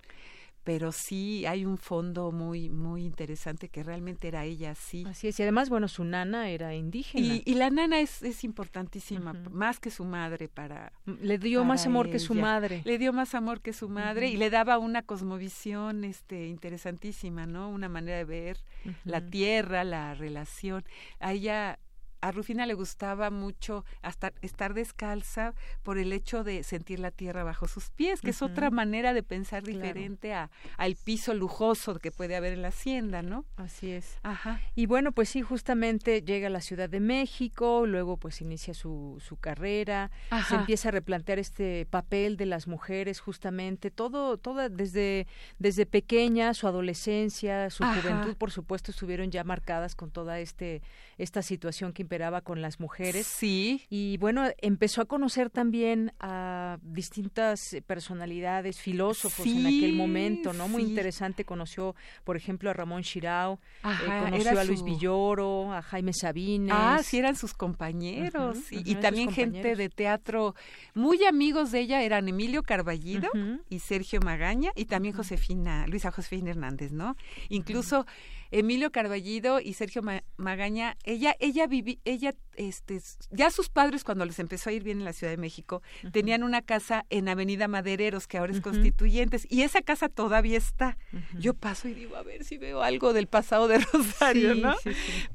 pero 0.65 0.91
sí 0.91 1.45
hay 1.45 1.63
un 1.63 1.77
fondo 1.77 2.31
muy 2.31 2.69
muy 2.69 3.05
interesante 3.05 3.69
que 3.69 3.83
realmente 3.83 4.27
era 4.27 4.43
ella 4.43 4.73
sí. 4.73 5.05
Así 5.07 5.27
es 5.27 5.39
y 5.39 5.43
además 5.43 5.69
bueno 5.69 5.87
su 5.87 6.03
nana 6.03 6.49
era 6.49 6.73
indígena. 6.73 7.41
Y, 7.45 7.53
la 7.53 7.69
nana 7.69 7.99
es, 7.99 8.23
es 8.23 8.43
importantísima 8.43 9.33
más 9.51 9.79
que 9.79 9.91
su 9.91 10.03
madre 10.03 10.49
para 10.49 10.91
le 11.05 11.37
dio 11.37 11.63
más 11.63 11.85
amor 11.85 12.09
que 12.09 12.19
su 12.19 12.33
madre. 12.33 12.81
Le 12.83 12.97
dio 12.97 13.13
más 13.13 13.35
amor 13.35 13.61
que 13.61 13.73
su 13.73 13.87
madre 13.87 14.27
y 14.27 14.37
le 14.37 14.49
daba 14.49 14.79
una 14.79 15.03
cosmovisión 15.03 16.03
este 16.03 16.47
interesantísima 16.47 17.45
no 17.45 17.69
una 17.69 17.87
manera 17.87 18.17
de 18.17 18.25
ver 18.25 18.57
la 19.03 19.21
tierra 19.21 19.83
la 19.83 20.15
relación. 20.15 20.83
A 21.19 21.33
ella 21.33 21.77
a 22.21 22.31
Rufina 22.31 22.65
le 22.65 22.73
gustaba 22.73 23.29
mucho 23.29 23.85
hasta 24.01 24.33
estar 24.41 24.73
descalza 24.73 25.53
por 25.83 25.97
el 25.97 26.13
hecho 26.13 26.43
de 26.43 26.63
sentir 26.63 26.99
la 26.99 27.11
tierra 27.11 27.43
bajo 27.43 27.67
sus 27.67 27.89
pies, 27.89 28.21
que 28.21 28.31
es 28.31 28.41
otra 28.41 28.71
manera 28.71 29.13
de 29.13 29.23
pensar 29.23 29.63
diferente 29.63 30.33
a, 30.33 30.49
al 30.77 30.95
piso 30.95 31.33
lujoso 31.33 31.99
que 31.99 32.11
puede 32.11 32.35
haber 32.35 32.53
en 32.53 32.61
la 32.61 32.69
hacienda, 32.69 33.21
¿no? 33.21 33.45
Así 33.57 33.91
es. 33.91 34.19
Ajá. 34.23 34.61
Y 34.75 34.85
bueno, 34.85 35.11
pues 35.11 35.29
sí, 35.29 35.41
justamente 35.41 36.21
llega 36.21 36.47
a 36.47 36.49
la 36.49 36.61
Ciudad 36.61 36.89
de 36.89 36.99
México, 36.99 37.85
luego 37.85 38.17
pues 38.17 38.41
inicia 38.41 38.73
su, 38.73 39.21
su 39.25 39.37
carrera, 39.37 40.11
se 40.47 40.55
empieza 40.55 40.89
a 40.89 40.91
replantear 40.91 41.39
este 41.39 41.85
papel 41.89 42.37
de 42.37 42.45
las 42.45 42.67
mujeres, 42.67 43.19
justamente, 43.19 43.91
todo, 43.91 44.37
toda, 44.37 44.69
desde, 44.69 45.27
desde 45.59 45.85
pequeña, 45.85 46.53
su 46.53 46.67
adolescencia, 46.67 47.69
su 47.69 47.83
juventud, 47.83 48.35
por 48.35 48.51
supuesto, 48.51 48.91
estuvieron 48.91 49.31
ya 49.31 49.43
marcadas 49.43 49.95
con 49.95 50.11
toda 50.11 50.39
este, 50.39 50.81
esta 51.17 51.41
situación 51.41 51.93
que 51.93 52.01
con 52.43 52.61
las 52.61 52.79
mujeres. 52.79 53.27
Sí. 53.27 53.83
Y 53.89 54.17
bueno, 54.17 54.47
empezó 54.59 55.01
a 55.01 55.05
conocer 55.05 55.49
también 55.49 56.13
a 56.19 56.77
distintas 56.81 57.59
personalidades, 57.85 58.79
filósofos 58.79 59.45
en 59.45 59.65
aquel 59.65 59.93
momento, 59.93 60.53
¿no? 60.53 60.67
Muy 60.67 60.83
interesante. 60.83 61.45
Conoció, 61.45 61.95
por 62.23 62.37
ejemplo, 62.37 62.69
a 62.69 62.73
Ramón 62.73 63.03
Chirao, 63.03 63.59
eh, 63.83 64.23
conoció 64.23 64.59
a 64.59 64.63
Luis 64.63 64.83
Villoro, 64.83 65.73
a 65.73 65.81
Jaime 65.81 66.13
Sabines. 66.13 66.73
Ah, 66.73 66.99
sí, 67.03 67.17
eran 67.17 67.35
sus 67.35 67.53
compañeros. 67.53 68.57
y, 68.71 68.95
también 68.95 69.31
gente 69.31 69.75
de 69.75 69.89
teatro 69.89 70.55
muy 70.93 71.23
amigos 71.25 71.71
de 71.71 71.81
ella 71.81 72.01
eran 72.01 72.27
Emilio 72.27 72.63
Carballido 72.63 73.29
y 73.69 73.79
Sergio 73.79 74.19
Magaña 74.21 74.71
y 74.75 74.85
también 74.85 75.13
Josefina, 75.13 75.85
Luisa 75.87 76.11
Josefina 76.11 76.51
Hernández, 76.51 76.91
¿no? 76.91 77.15
Incluso 77.49 78.05
Emilio 78.51 78.91
Carballido 78.91 79.59
y 79.59 79.73
Sergio 79.73 80.01
Magaña, 80.37 80.97
ella, 81.03 81.35
ella 81.39 81.67
viví, 81.67 81.99
ella, 82.05 82.33
este, 82.55 83.01
ya 83.31 83.49
sus 83.49 83.69
padres 83.69 84.03
cuando 84.03 84.25
les 84.25 84.39
empezó 84.39 84.69
a 84.69 84.73
ir 84.73 84.83
bien 84.83 84.99
en 84.99 85.05
la 85.05 85.13
Ciudad 85.13 85.31
de 85.31 85.37
México, 85.37 85.81
tenían 86.11 86.43
una 86.43 86.61
casa 86.61 87.05
en 87.09 87.27
Avenida 87.27 87.67
Madereros, 87.67 88.27
que 88.27 88.37
ahora 88.37 88.53
es 88.53 88.61
Constituyentes, 88.61 89.47
y 89.49 89.61
esa 89.61 89.81
casa 89.81 90.09
todavía 90.09 90.57
está. 90.57 90.97
Yo 91.37 91.53
paso 91.53 91.87
y 91.87 91.93
digo, 91.93 92.15
a 92.15 92.23
ver 92.23 92.43
si 92.43 92.57
veo 92.57 92.81
algo 92.81 93.13
del 93.13 93.27
pasado 93.27 93.67
de 93.67 93.79
Rosario, 93.93 94.55
¿no? 94.55 94.75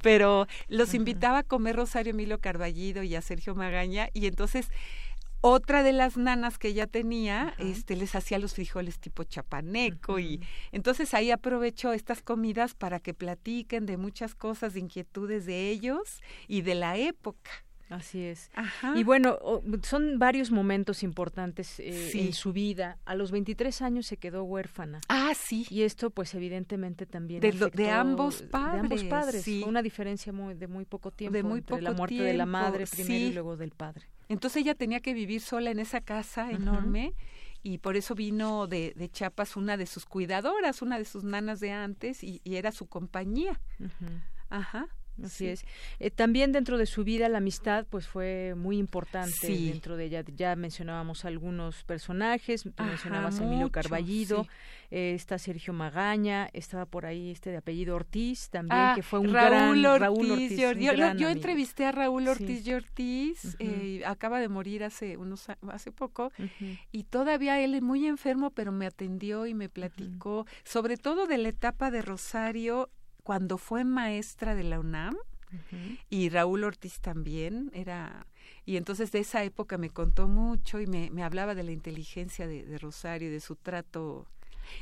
Pero 0.01 0.47
los 0.67 0.93
invitaba 0.93 1.39
a 1.39 1.43
comer 1.43 1.75
Rosario 1.75 2.11
Emilio 2.11 2.39
Carballido 2.39 3.03
y 3.03 3.15
a 3.15 3.21
Sergio 3.21 3.55
Magaña, 3.55 4.09
y 4.13 4.25
entonces 4.27 4.69
otra 5.41 5.83
de 5.83 5.91
las 5.91 6.17
nanas 6.17 6.57
que 6.57 6.69
ella 6.69 6.87
tenía, 6.87 7.53
este, 7.57 7.95
les 7.95 8.15
hacía 8.15 8.39
los 8.39 8.53
frijoles 8.53 8.99
tipo 8.99 9.23
chapaneco 9.23 10.19
y 10.19 10.39
entonces 10.71 11.13
ahí 11.13 11.31
aprovecho 11.31 11.93
estas 11.93 12.21
comidas 12.21 12.75
para 12.75 12.99
que 12.99 13.13
platiquen 13.13 13.85
de 13.85 13.97
muchas 13.97 14.35
cosas, 14.35 14.73
de 14.73 14.81
inquietudes 14.81 15.45
de 15.45 15.69
ellos 15.69 16.21
y 16.47 16.61
de 16.61 16.75
la 16.75 16.97
época. 16.97 17.51
Así 17.91 18.23
es. 18.23 18.49
Y 18.95 19.03
bueno, 19.03 19.37
son 19.83 20.17
varios 20.17 20.49
momentos 20.49 21.03
importantes 21.03 21.77
eh, 21.81 22.11
en 22.13 22.31
su 22.31 22.53
vida. 22.53 22.97
A 23.03 23.15
los 23.15 23.31
23 23.31 23.81
años 23.81 24.05
se 24.05 24.15
quedó 24.15 24.43
huérfana. 24.43 25.01
Ah, 25.09 25.33
sí. 25.35 25.67
Y 25.69 25.81
esto, 25.81 26.09
pues, 26.09 26.33
evidentemente 26.33 27.05
también. 27.05 27.41
De, 27.41 27.51
de 27.51 27.89
ambos 27.89 28.43
padres. 28.43 28.73
De 28.73 28.79
ambos 28.79 29.03
padres. 29.03 29.43
Sí. 29.43 29.59
Fue 29.59 29.69
una 29.69 29.81
diferencia 29.81 30.31
muy, 30.31 30.53
de 30.53 30.67
muy 30.67 30.85
poco 30.85 31.11
tiempo. 31.11 31.33
De 31.33 31.43
muy 31.43 31.59
entre 31.59 31.81
la 31.81 31.91
muerte 31.91 32.23
de 32.23 32.33
la 32.33 32.45
madre 32.45 32.87
primero 32.87 33.25
y 33.25 33.33
luego 33.33 33.57
del 33.57 33.71
padre. 33.71 34.07
Entonces 34.31 34.61
ella 34.61 34.75
tenía 34.75 35.01
que 35.01 35.13
vivir 35.13 35.41
sola 35.41 35.71
en 35.71 35.79
esa 35.79 35.99
casa 35.99 36.51
enorme 36.51 37.13
y 37.63 37.79
por 37.79 37.97
eso 37.97 38.15
vino 38.15 38.65
de, 38.65 38.93
de, 38.95 39.09
Chiapas 39.09 39.57
una 39.57 39.75
de 39.75 39.85
sus 39.85 40.05
cuidadoras, 40.05 40.81
una 40.81 40.97
de 40.97 41.03
sus 41.03 41.25
nanas 41.25 41.59
de 41.59 41.73
antes 41.73 42.23
y, 42.23 42.41
era 42.45 42.71
su 42.71 42.87
compañía. 42.87 43.59
Ajá. 44.49 44.87
Así 45.23 45.47
es. 45.47 45.65
Eh, 45.99 46.11
también 46.11 46.51
dentro 46.51 46.77
de 46.77 46.85
su 46.85 47.03
vida 47.03 47.29
la 47.29 47.39
amistad 47.39 47.85
pues 47.89 48.07
fue 48.07 48.53
muy 48.55 48.77
importante 48.77 49.47
dentro 49.47 49.97
de 49.97 50.05
ella. 50.05 50.23
Ya 50.35 50.55
mencionábamos 50.55 51.25
algunos 51.25 51.83
personajes, 51.83 52.65
mencionabas 52.77 53.39
a 53.39 53.43
Emilio 53.43 53.71
Carballido, 53.71 54.47
eh, 54.89 55.13
está 55.15 55.37
Sergio 55.37 55.73
Magaña, 55.73 56.49
estaba 56.53 56.85
por 56.85 57.05
ahí 57.05 57.31
este 57.31 57.49
de 57.49 57.57
apellido 57.57 57.95
Ortiz 57.95 58.49
también, 58.49 58.79
ah, 58.79 58.93
que 58.95 59.03
fue 59.03 59.19
un 59.19 59.33
Raúl 59.33 59.81
gran 59.81 59.99
Raúl 59.99 60.31
Ortiz. 60.31 60.57
yo, 60.57 61.29
entrevisté 61.29 61.85
a 61.85 61.91
Raúl 61.91 62.27
Ortiz 62.27 62.65
y 62.67 62.73
Ortiz, 62.73 63.55
eh, 63.59 64.03
acaba 64.05 64.39
de 64.39 64.49
morir 64.49 64.83
hace 64.83 65.17
unos 65.17 65.47
hace 65.69 65.91
poco 65.91 66.31
y 66.91 67.03
todavía 67.03 67.59
él 67.59 67.75
es 67.75 67.81
muy 67.81 68.07
enfermo, 68.07 68.51
pero 68.51 68.71
me 68.71 68.85
atendió 68.85 69.45
y 69.45 69.53
me 69.53 69.69
platicó 69.69 70.45
sobre 70.63 70.97
todo 70.97 71.27
de 71.27 71.37
la 71.37 71.49
etapa 71.49 71.91
de 71.91 72.01
Rosario 72.01 72.89
cuando 73.31 73.57
fue 73.57 73.85
maestra 73.85 74.55
de 74.55 74.65
la 74.65 74.77
UNAM 74.77 75.15
y 76.09 76.27
Raúl 76.27 76.65
Ortiz 76.65 76.99
también 76.99 77.71
era 77.73 78.27
y 78.65 78.75
entonces 78.75 79.13
de 79.13 79.19
esa 79.19 79.41
época 79.45 79.77
me 79.77 79.89
contó 79.89 80.27
mucho 80.27 80.81
y 80.81 80.85
me, 80.85 81.09
me 81.11 81.23
hablaba 81.23 81.55
de 81.55 81.63
la 81.63 81.71
inteligencia 81.71 82.45
de, 82.45 82.65
de 82.65 82.77
Rosario 82.77 83.29
y 83.29 83.31
de 83.31 83.39
su 83.39 83.55
trato 83.55 84.27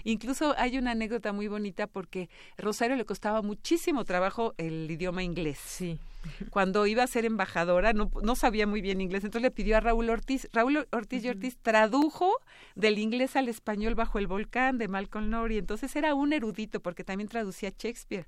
Incluso 0.03 0.55
hay 0.57 0.79
una 0.79 0.91
anécdota 0.91 1.31
muy 1.31 1.47
bonita 1.47 1.85
porque 1.85 2.27
Rosario 2.57 2.95
le 2.95 3.05
costaba 3.05 3.43
muchísimo 3.43 4.03
trabajo 4.03 4.55
el 4.57 4.89
idioma 4.89 5.21
inglés. 5.21 5.59
Sí. 5.59 5.99
Cuando 6.49 6.85
iba 6.85 7.03
a 7.03 7.07
ser 7.07 7.25
embajadora 7.25 7.93
no, 7.93 8.11
no 8.21 8.35
sabía 8.35 8.67
muy 8.67 8.81
bien 8.81 9.01
inglés, 9.01 9.23
entonces 9.23 9.43
le 9.43 9.51
pidió 9.51 9.77
a 9.77 9.79
Raúl 9.79 10.09
Ortiz. 10.09 10.47
Raúl 10.51 10.87
Ortiz 10.91 11.23
y 11.23 11.29
Ortiz 11.29 11.57
tradujo 11.61 12.31
del 12.75 12.97
inglés 12.97 13.35
al 13.35 13.47
español 13.47 13.95
bajo 13.95 14.19
el 14.19 14.27
volcán 14.27 14.77
de 14.77 14.87
Malcolm 14.87 15.29
Lowry. 15.29 15.57
Entonces 15.57 15.95
era 15.95 16.13
un 16.15 16.33
erudito 16.33 16.79
porque 16.79 17.03
también 17.03 17.27
traducía 17.27 17.71
Shakespeare. 17.77 18.27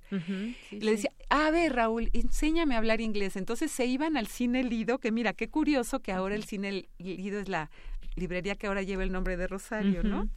le 0.72 0.92
decía, 0.92 1.12
a 1.30 1.52
ver 1.52 1.76
Raúl, 1.76 2.10
enséñame 2.14 2.76
a 2.76 2.78
hablar 2.78 3.02
inglés. 3.02 3.36
Entonces 3.36 3.72
se 3.72 3.86
iban 3.86 4.18
al 4.18 4.28
cine 4.28 4.64
Lido, 4.64 5.00
que 5.00 5.12
mira, 5.12 5.34
qué 5.34 5.50
curioso 5.50 6.00
que 6.00 6.12
ahora 6.12 6.36
el 6.36 6.44
cine 6.44 6.88
Lido 6.98 7.40
es 7.40 7.50
la 7.50 7.70
librería 8.16 8.56
que 8.56 8.68
ahora 8.68 8.82
lleva 8.82 9.04
el 9.04 9.12
nombre 9.12 9.38
de 9.38 9.48
Rosario, 9.48 10.04
¿no? 10.04 10.30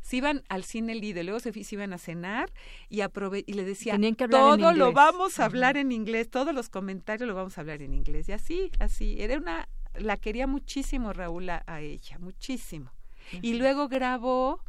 Se 0.00 0.16
iban 0.16 0.42
al 0.48 0.64
cine 0.64 0.94
Lido, 0.94 1.22
luego 1.22 1.40
se, 1.40 1.52
iban 1.70 1.92
a 1.92 1.98
cenar 1.98 2.50
y, 2.88 3.02
aprove 3.02 3.44
y 3.46 3.52
le 3.52 3.64
decía, 3.64 3.98
todo 4.30 4.72
lo 4.72 4.92
vamos 4.92 5.38
a 5.38 5.44
hablar 5.44 5.76
en 5.76 5.92
inglés, 5.92 6.30
todos 6.30 6.54
los 6.54 6.68
comentarios 6.68 6.97
lo 7.26 7.34
vamos 7.34 7.56
a 7.58 7.60
hablar 7.60 7.82
en 7.82 7.94
inglés. 7.94 8.28
Y 8.28 8.32
así, 8.32 8.70
así, 8.78 9.16
era 9.20 9.36
una, 9.36 9.68
la 9.94 10.16
quería 10.16 10.46
muchísimo 10.46 11.12
Raúl 11.12 11.50
a, 11.50 11.80
ella, 11.80 12.18
muchísimo. 12.18 12.92
Y 13.42 13.54
luego 13.54 13.88
grabó 13.88 14.62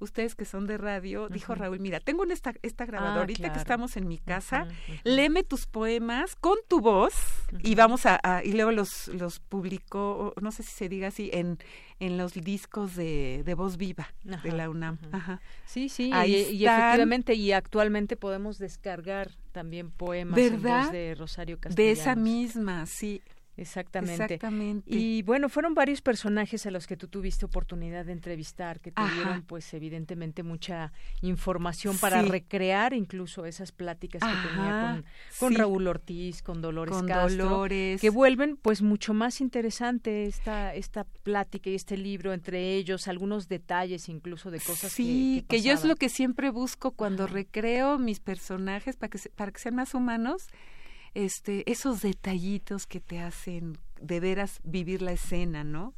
ustedes 0.00 0.34
que 0.34 0.44
son 0.44 0.66
de 0.66 0.78
radio, 0.78 1.28
dijo 1.28 1.54
Raúl, 1.54 1.80
mira, 1.80 2.00
tengo 2.00 2.24
esta, 2.24 2.54
esta 2.62 2.86
grabadora, 2.86 3.22
ah, 3.22 3.52
que 3.52 3.58
estamos 3.58 3.96
en 3.96 4.06
mi 4.06 4.18
casa, 4.18 4.68
léeme 5.04 5.42
tus 5.42 5.66
poemas 5.66 6.36
con 6.36 6.56
tu 6.68 6.80
voz 6.80 7.14
y 7.62 7.74
vamos 7.74 8.06
a, 8.06 8.20
y 8.44 8.52
luego 8.52 8.72
los, 8.72 9.08
los 9.08 9.40
publicó, 9.40 10.34
no 10.40 10.52
sé 10.52 10.62
si 10.62 10.72
se 10.72 10.88
diga 10.88 11.08
así, 11.08 11.30
en, 11.32 11.58
en 12.00 12.16
los 12.16 12.34
discos 12.34 12.94
de, 12.96 13.42
de 13.44 13.54
voz 13.54 13.76
viva 13.76 14.08
de 14.22 14.52
la 14.52 14.70
UNAM. 14.70 14.98
Sí, 15.64 15.88
sí, 15.88 16.10
y, 16.26 16.64
efectivamente, 16.64 17.34
y 17.34 17.52
actualmente 17.52 18.16
podemos 18.16 18.58
descargar 18.58 19.30
también 19.52 19.90
poemas 19.90 20.36
de 20.36 21.14
Rosario 21.16 21.58
Castellano. 21.58 21.86
De 21.86 21.90
esa 21.92 22.14
misma, 22.14 22.86
sí. 22.86 23.22
Exactamente. 23.58 24.22
Exactamente. 24.22 24.94
Y 24.94 25.22
bueno, 25.22 25.48
fueron 25.48 25.74
varios 25.74 26.00
personajes 26.00 26.64
a 26.66 26.70
los 26.70 26.86
que 26.86 26.96
tú 26.96 27.08
tuviste 27.08 27.44
oportunidad 27.44 28.04
de 28.04 28.12
entrevistar, 28.12 28.78
que 28.78 28.92
te 28.92 29.02
dieron 29.14 29.42
pues 29.42 29.74
evidentemente 29.74 30.44
mucha 30.44 30.92
información 31.22 31.98
para 31.98 32.22
recrear 32.22 32.94
incluso 32.94 33.46
esas 33.46 33.72
pláticas 33.72 34.22
que 34.22 34.48
tenía 34.48 35.02
con, 35.40 35.54
Raúl 35.56 35.88
Ortiz, 35.88 36.40
con 36.40 36.62
Dolores 36.62 36.94
con 36.94 37.08
Castro, 37.08 37.66
que 37.68 38.10
vuelven 38.10 38.56
pues 38.56 38.80
mucho 38.80 39.12
más 39.12 39.40
interesante 39.40 40.26
esta, 40.26 40.72
esta 40.74 41.04
plática 41.24 41.68
y 41.68 41.74
este 41.74 41.96
libro, 41.96 42.32
entre 42.32 42.74
ellos 42.76 43.08
algunos 43.08 43.48
detalles 43.48 44.08
incluso 44.08 44.52
de 44.52 44.60
cosas 44.60 44.92
sí, 44.92 45.44
que, 45.48 45.56
que, 45.56 45.62
yo 45.62 45.72
es 45.72 45.84
lo 45.84 45.96
que 45.96 46.08
siempre 46.08 46.50
busco 46.50 46.92
cuando 46.92 47.26
recreo 47.26 47.98
mis 47.98 48.20
personajes 48.20 48.96
para 48.96 49.10
que, 49.10 49.18
para 49.30 49.50
que 49.50 49.58
sean 49.58 49.74
más 49.74 49.94
humanos 49.94 50.46
este, 51.14 51.70
esos 51.70 52.02
detallitos 52.02 52.86
que 52.86 53.00
te 53.00 53.20
hacen 53.20 53.78
de 54.00 54.20
veras 54.20 54.60
vivir 54.62 55.02
la 55.02 55.12
escena, 55.12 55.64
¿no? 55.64 55.94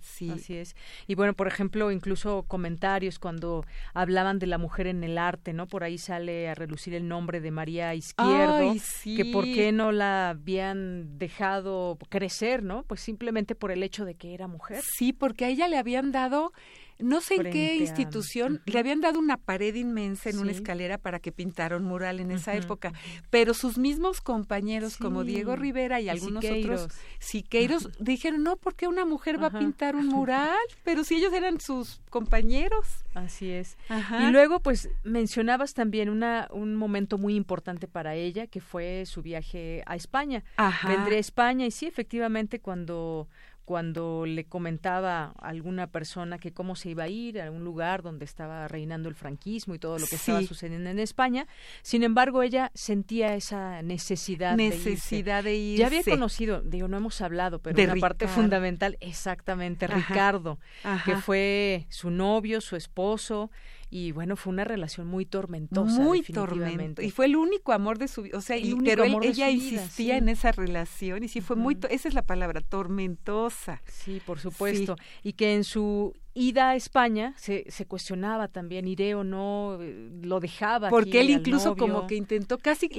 Sí. 0.00 0.30
Así 0.30 0.56
es. 0.56 0.74
Y 1.06 1.14
bueno, 1.14 1.34
por 1.34 1.46
ejemplo, 1.46 1.90
incluso 1.90 2.44
comentarios 2.44 3.18
cuando 3.18 3.64
hablaban 3.92 4.38
de 4.38 4.46
la 4.46 4.58
mujer 4.58 4.86
en 4.86 5.04
el 5.04 5.18
arte, 5.18 5.52
¿no? 5.52 5.66
Por 5.66 5.84
ahí 5.84 5.98
sale 5.98 6.48
a 6.48 6.54
relucir 6.54 6.94
el 6.94 7.08
nombre 7.08 7.40
de 7.40 7.50
María 7.50 7.94
Izquierdo, 7.94 8.74
que 9.04 9.24
por 9.26 9.44
qué 9.44 9.72
no 9.72 9.92
la 9.92 10.30
habían 10.30 11.18
dejado 11.18 11.98
crecer, 12.08 12.62
¿no? 12.62 12.82
Pues 12.84 13.00
simplemente 13.00 13.54
por 13.54 13.70
el 13.70 13.82
hecho 13.82 14.04
de 14.04 14.14
que 14.14 14.34
era 14.34 14.46
mujer. 14.46 14.82
Sí, 14.82 15.12
porque 15.12 15.44
a 15.44 15.48
ella 15.48 15.68
le 15.68 15.76
habían 15.76 16.12
dado 16.12 16.52
no 16.98 17.20
sé 17.20 17.36
en 17.36 17.50
qué 17.50 17.76
institución, 17.76 18.62
le 18.66 18.78
habían 18.78 19.00
dado 19.00 19.18
una 19.18 19.36
pared 19.36 19.74
inmensa 19.74 20.30
en 20.30 20.38
una 20.38 20.52
escalera 20.52 20.98
para 20.98 21.18
que 21.18 21.32
pintara 21.32 21.76
un 21.76 21.84
mural 21.84 22.20
en 22.20 22.30
esa 22.30 22.54
época, 22.54 22.92
pero 23.30 23.54
sus 23.54 23.78
mismos 23.78 24.20
compañeros 24.20 24.96
como 24.96 25.24
Diego 25.24 25.56
Rivera 25.56 26.00
y, 26.00 26.08
algunos 26.08 26.44
otros 26.44 26.88
Siqueiros 27.18 27.90
dijeron, 27.98 28.42
no, 28.42 28.56
¿por 28.56 28.74
qué 28.74 28.86
una 28.86 29.04
mujer 29.04 29.42
va 29.42 29.48
a 29.48 29.58
pintar 29.58 29.96
un 29.96 30.08
mural? 30.08 30.56
Pero 30.84 31.04
si 31.04 31.16
ellos 31.16 31.32
eran 31.32 31.60
sus 31.60 32.00
compañeros. 32.10 33.04
Así 33.14 33.50
es. 33.50 33.76
Y 34.20 34.30
luego, 34.30 34.60
pues, 34.60 34.90
mencionabas 35.02 35.74
también 35.74 36.08
una, 36.08 36.48
un 36.50 36.76
momento 36.76 37.18
muy 37.18 37.34
importante 37.34 37.88
para 37.88 38.14
ella, 38.14 38.46
que 38.46 38.60
fue 38.60 39.04
su 39.06 39.22
viaje 39.22 39.82
a 39.86 39.96
España. 39.96 40.44
Vendré 40.86 41.16
a 41.16 41.20
España 41.20 41.66
y 41.66 41.70
sí, 41.70 41.86
efectivamente, 41.86 42.60
cuando 42.60 43.28
cuando 43.64 44.26
le 44.26 44.44
comentaba 44.44 45.34
a 45.38 45.48
alguna 45.48 45.86
persona 45.86 46.38
que 46.38 46.52
cómo 46.52 46.76
se 46.76 46.90
iba 46.90 47.04
a 47.04 47.08
ir 47.08 47.40
a 47.40 47.50
un 47.50 47.64
lugar 47.64 48.02
donde 48.02 48.24
estaba 48.24 48.68
reinando 48.68 49.08
el 49.08 49.14
franquismo 49.14 49.74
y 49.74 49.78
todo 49.78 49.98
lo 49.98 50.06
que 50.06 50.16
estaba 50.16 50.42
sucediendo 50.42 50.90
en 50.90 50.98
España. 50.98 51.46
Sin 51.82 52.02
embargo, 52.02 52.42
ella 52.42 52.70
sentía 52.74 53.34
esa 53.34 53.82
necesidad, 53.82 54.56
necesidad 54.56 55.42
de 55.44 55.56
irse. 55.56 55.80
Ya 55.80 55.86
había 55.86 56.02
conocido, 56.02 56.60
digo, 56.60 56.88
no 56.88 56.96
hemos 56.98 57.20
hablado, 57.20 57.58
pero 57.60 57.76
de 57.76 57.84
una 57.84 57.96
parte 57.96 58.28
fundamental, 58.28 58.98
exactamente, 59.00 59.86
Ricardo, 59.86 60.58
que 61.04 61.16
fue 61.16 61.86
su 61.88 62.10
novio, 62.10 62.60
su 62.60 62.76
esposo, 62.76 63.50
y 63.94 64.10
bueno, 64.10 64.34
fue 64.34 64.52
una 64.52 64.64
relación 64.64 65.06
muy 65.06 65.24
tormentosa. 65.24 66.00
Muy 66.00 66.22
tormentosa. 66.22 67.06
Y 67.06 67.12
fue 67.12 67.26
el 67.26 67.36
único 67.36 67.72
amor 67.72 67.96
de 67.96 68.08
su 68.08 68.22
vida. 68.22 68.36
O 68.36 68.40
sea, 68.40 68.56
y, 68.56 68.74
pero 68.74 69.04
ella 69.04 69.50
insistía 69.50 70.16
en 70.16 70.28
esa 70.28 70.50
relación 70.50 71.22
y 71.22 71.28
sí 71.28 71.40
fue 71.40 71.54
muy, 71.54 71.78
esa 71.90 72.08
es 72.08 72.14
la 72.14 72.22
palabra, 72.22 72.60
tormentosa. 72.60 73.82
Sí, 73.86 74.20
por 74.26 74.40
supuesto. 74.40 74.96
Y 75.22 75.34
que 75.34 75.54
en 75.54 75.62
su 75.62 76.12
ida 76.34 76.70
a 76.70 76.74
España 76.74 77.34
se, 77.36 77.70
se 77.70 77.86
cuestionaba 77.86 78.48
también, 78.48 78.88
iré 78.88 79.14
o 79.14 79.22
no, 79.22 79.78
eh, 79.80 80.10
lo 80.24 80.40
dejaba. 80.40 80.90
Porque 80.90 81.20
él 81.20 81.30
incluso 81.30 81.76
como 81.76 82.08
que 82.08 82.16
intentó 82.16 82.58
casi, 82.58 82.90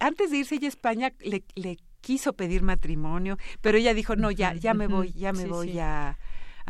antes 0.00 0.30
de 0.30 0.36
irse 0.36 0.56
ella 0.56 0.66
a 0.66 0.68
España, 0.68 1.12
le, 1.20 1.44
le 1.54 1.78
quiso 2.02 2.34
pedir 2.34 2.62
matrimonio, 2.62 3.38
pero 3.62 3.78
ella 3.78 3.94
dijo, 3.94 4.16
no, 4.16 4.30
ya, 4.30 4.52
ya 4.54 4.74
me 4.74 4.86
voy, 4.86 5.12
ya 5.12 5.32
me 5.32 5.46
voy, 5.46 5.78
a 5.78 6.18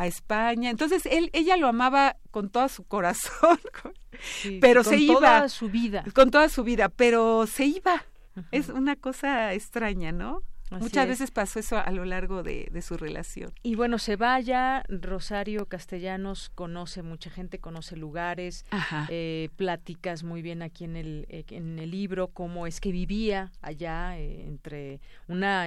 España. 0.07 0.71
Entonces 0.71 1.07
él, 1.07 1.31
ella 1.33 1.57
lo 1.57 1.69
amaba 1.69 2.17
con 2.31 2.51
todo 2.51 2.69
su 2.69 2.85
corazón, 2.85 3.59
pero 4.61 4.85
se 4.85 4.97
iba. 4.97 5.15
Con 5.15 5.23
toda 5.23 5.49
su 5.49 5.69
vida. 5.69 6.05
Con 6.15 6.31
toda 6.31 6.49
su 6.49 6.65
vida, 6.65 6.89
pero 6.89 7.47
se 7.47 7.67
iba. 7.67 8.05
Es 8.53 8.69
una 8.69 8.97
cosa 8.97 9.53
extraña, 9.53 10.13
¿no? 10.13 10.43
Muchas 10.79 11.09
veces 11.09 11.31
pasó 11.33 11.59
eso 11.59 11.79
a 11.79 11.91
lo 11.91 12.05
largo 12.05 12.43
de, 12.43 12.71
su 12.83 12.97
relación. 12.97 13.53
Y 13.63 13.75
bueno, 13.75 13.99
se 13.99 14.17
vaya, 14.17 14.85
Rosario 14.89 15.67
Castellanos 15.67 16.51
conoce 16.51 17.03
mucha 17.03 17.29
gente, 17.31 17.59
conoce 17.59 17.97
lugares, 17.97 18.65
eh, 19.09 19.49
pláticas 19.57 20.23
muy 20.23 20.43
bien 20.43 20.63
aquí 20.63 20.85
en 20.85 20.97
el, 20.97 21.27
eh, 21.29 21.45
en 21.51 21.79
el 21.79 21.91
libro, 21.91 22.29
cómo 22.29 22.67
es 22.67 22.81
que 22.81 22.93
vivía 22.93 23.51
allá 23.61 24.19
eh, 24.19 24.47
entre 24.47 25.01
una, 25.27 25.67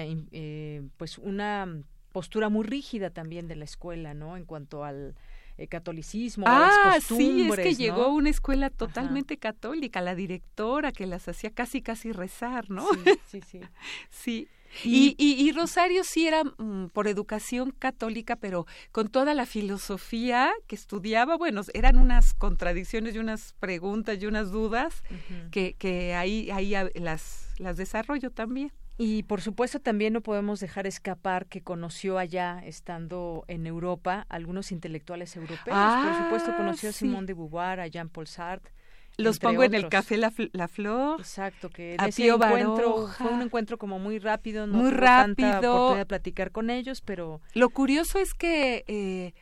pues 0.97 1.17
una 1.17 1.67
postura 2.14 2.47
muy 2.47 2.64
rígida 2.64 3.09
también 3.09 3.49
de 3.49 3.57
la 3.57 3.66
escuela, 3.66 4.14
¿no? 4.14 4.38
En 4.38 4.45
cuanto 4.45 4.86
al 4.86 5.16
eh, 5.57 5.68
catolicismo, 5.68 6.45
ah, 6.47 6.70
a 6.86 6.95
las 6.95 7.03
sí, 7.03 7.47
es 7.49 7.55
que 7.57 7.76
llegó 7.76 8.07
una 8.07 8.30
escuela 8.30 8.70
totalmente 8.70 9.38
católica, 9.38 9.99
la 9.99 10.16
directora 10.16 10.93
que 10.93 11.05
las 11.05 11.28
hacía 11.28 11.49
casi 11.49 11.82
casi 11.82 12.14
rezar, 12.14 12.70
¿no? 12.70 12.88
Sí, 12.93 13.11
sí, 13.28 13.41
sí. 13.41 13.59
sí. 14.09 14.47
Y, 14.84 15.16
y, 15.20 15.51
Rosario 15.51 16.03
sí 16.03 16.26
era 16.26 16.43
mm, 16.43 16.89
por 16.93 17.07
educación 17.07 17.70
católica, 17.78 18.36
pero 18.36 18.66
con 18.91 19.07
toda 19.07 19.36
la 19.36 19.45
filosofía 19.45 20.51
que 20.66 20.76
estudiaba, 20.76 21.38
bueno, 21.38 21.61
eran 21.76 21.99
unas 21.99 22.34
contradicciones 22.34 23.14
y 23.14 23.20
unas 23.20 23.53
preguntas 23.59 24.18
y 24.20 24.26
unas 24.26 24.49
dudas 24.49 25.03
que, 25.51 25.76
que 25.78 26.16
ahí, 26.16 26.49
ahí 26.49 26.74
las, 26.95 27.53
las 27.59 27.78
desarrollo 27.78 28.32
también. 28.32 28.72
Y 28.98 29.24
por 29.24 29.41
supuesto 29.41 29.80
también 29.80 30.14
no 30.14 30.22
podemos 30.22 30.60
dejar 30.60 30.86
escapar 30.86 31.48
que 31.48 31.62
conoció 31.62 32.20
allá, 32.20 32.62
estando 32.64 33.44
en 33.48 33.66
Europa, 33.66 34.26
algunos 34.30 34.72
intelectuales 34.72 35.36
europeos. 35.36 35.76
por 35.76 36.16
supuesto 36.24 36.52
ah, 36.54 36.58
conoció 36.58 36.89
a 36.89 36.91
Simone 36.91 37.26
de 37.26 37.34
Beauvoir, 37.34 37.80
a 37.80 37.88
Jean-Paul 37.88 38.28
Sartre. 38.28 38.72
Los 39.18 39.39
pongo 39.39 39.64
en 39.64 39.76
el 39.76 39.89
café 39.89 40.18
La, 40.18 40.34
la 40.54 40.68
Flor. 40.68 41.20
Exacto, 41.20 41.70
que 41.70 41.96
a 42.00 42.08
ese 42.08 42.28
encuentro 42.28 43.08
fue 43.08 43.32
un 43.32 43.41
encuentro 43.44 43.78
como 43.78 44.00
muy 44.00 44.18
rápido, 44.18 44.66
no 44.66 44.78
muy 44.78 44.91
rápido. 44.91 45.52
tanta 45.52 45.72
oportunidad 45.72 45.98
de 45.98 46.06
platicar 46.06 46.52
con 46.52 46.70
ellos, 46.70 47.02
pero 47.02 47.39
lo 47.54 47.70
curioso 47.70 48.18
es 48.18 48.34
que 48.34 48.84
eh, 48.88 49.34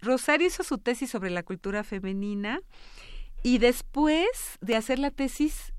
Rosario 0.00 0.46
hizo 0.46 0.62
su 0.62 0.78
tesis 0.78 1.10
sobre 1.10 1.30
la 1.30 1.42
cultura 1.42 1.82
femenina 1.82 2.60
y 3.42 3.58
después 3.58 4.58
de 4.60 4.76
hacer 4.76 5.00
la 5.00 5.10
tesis 5.10 5.71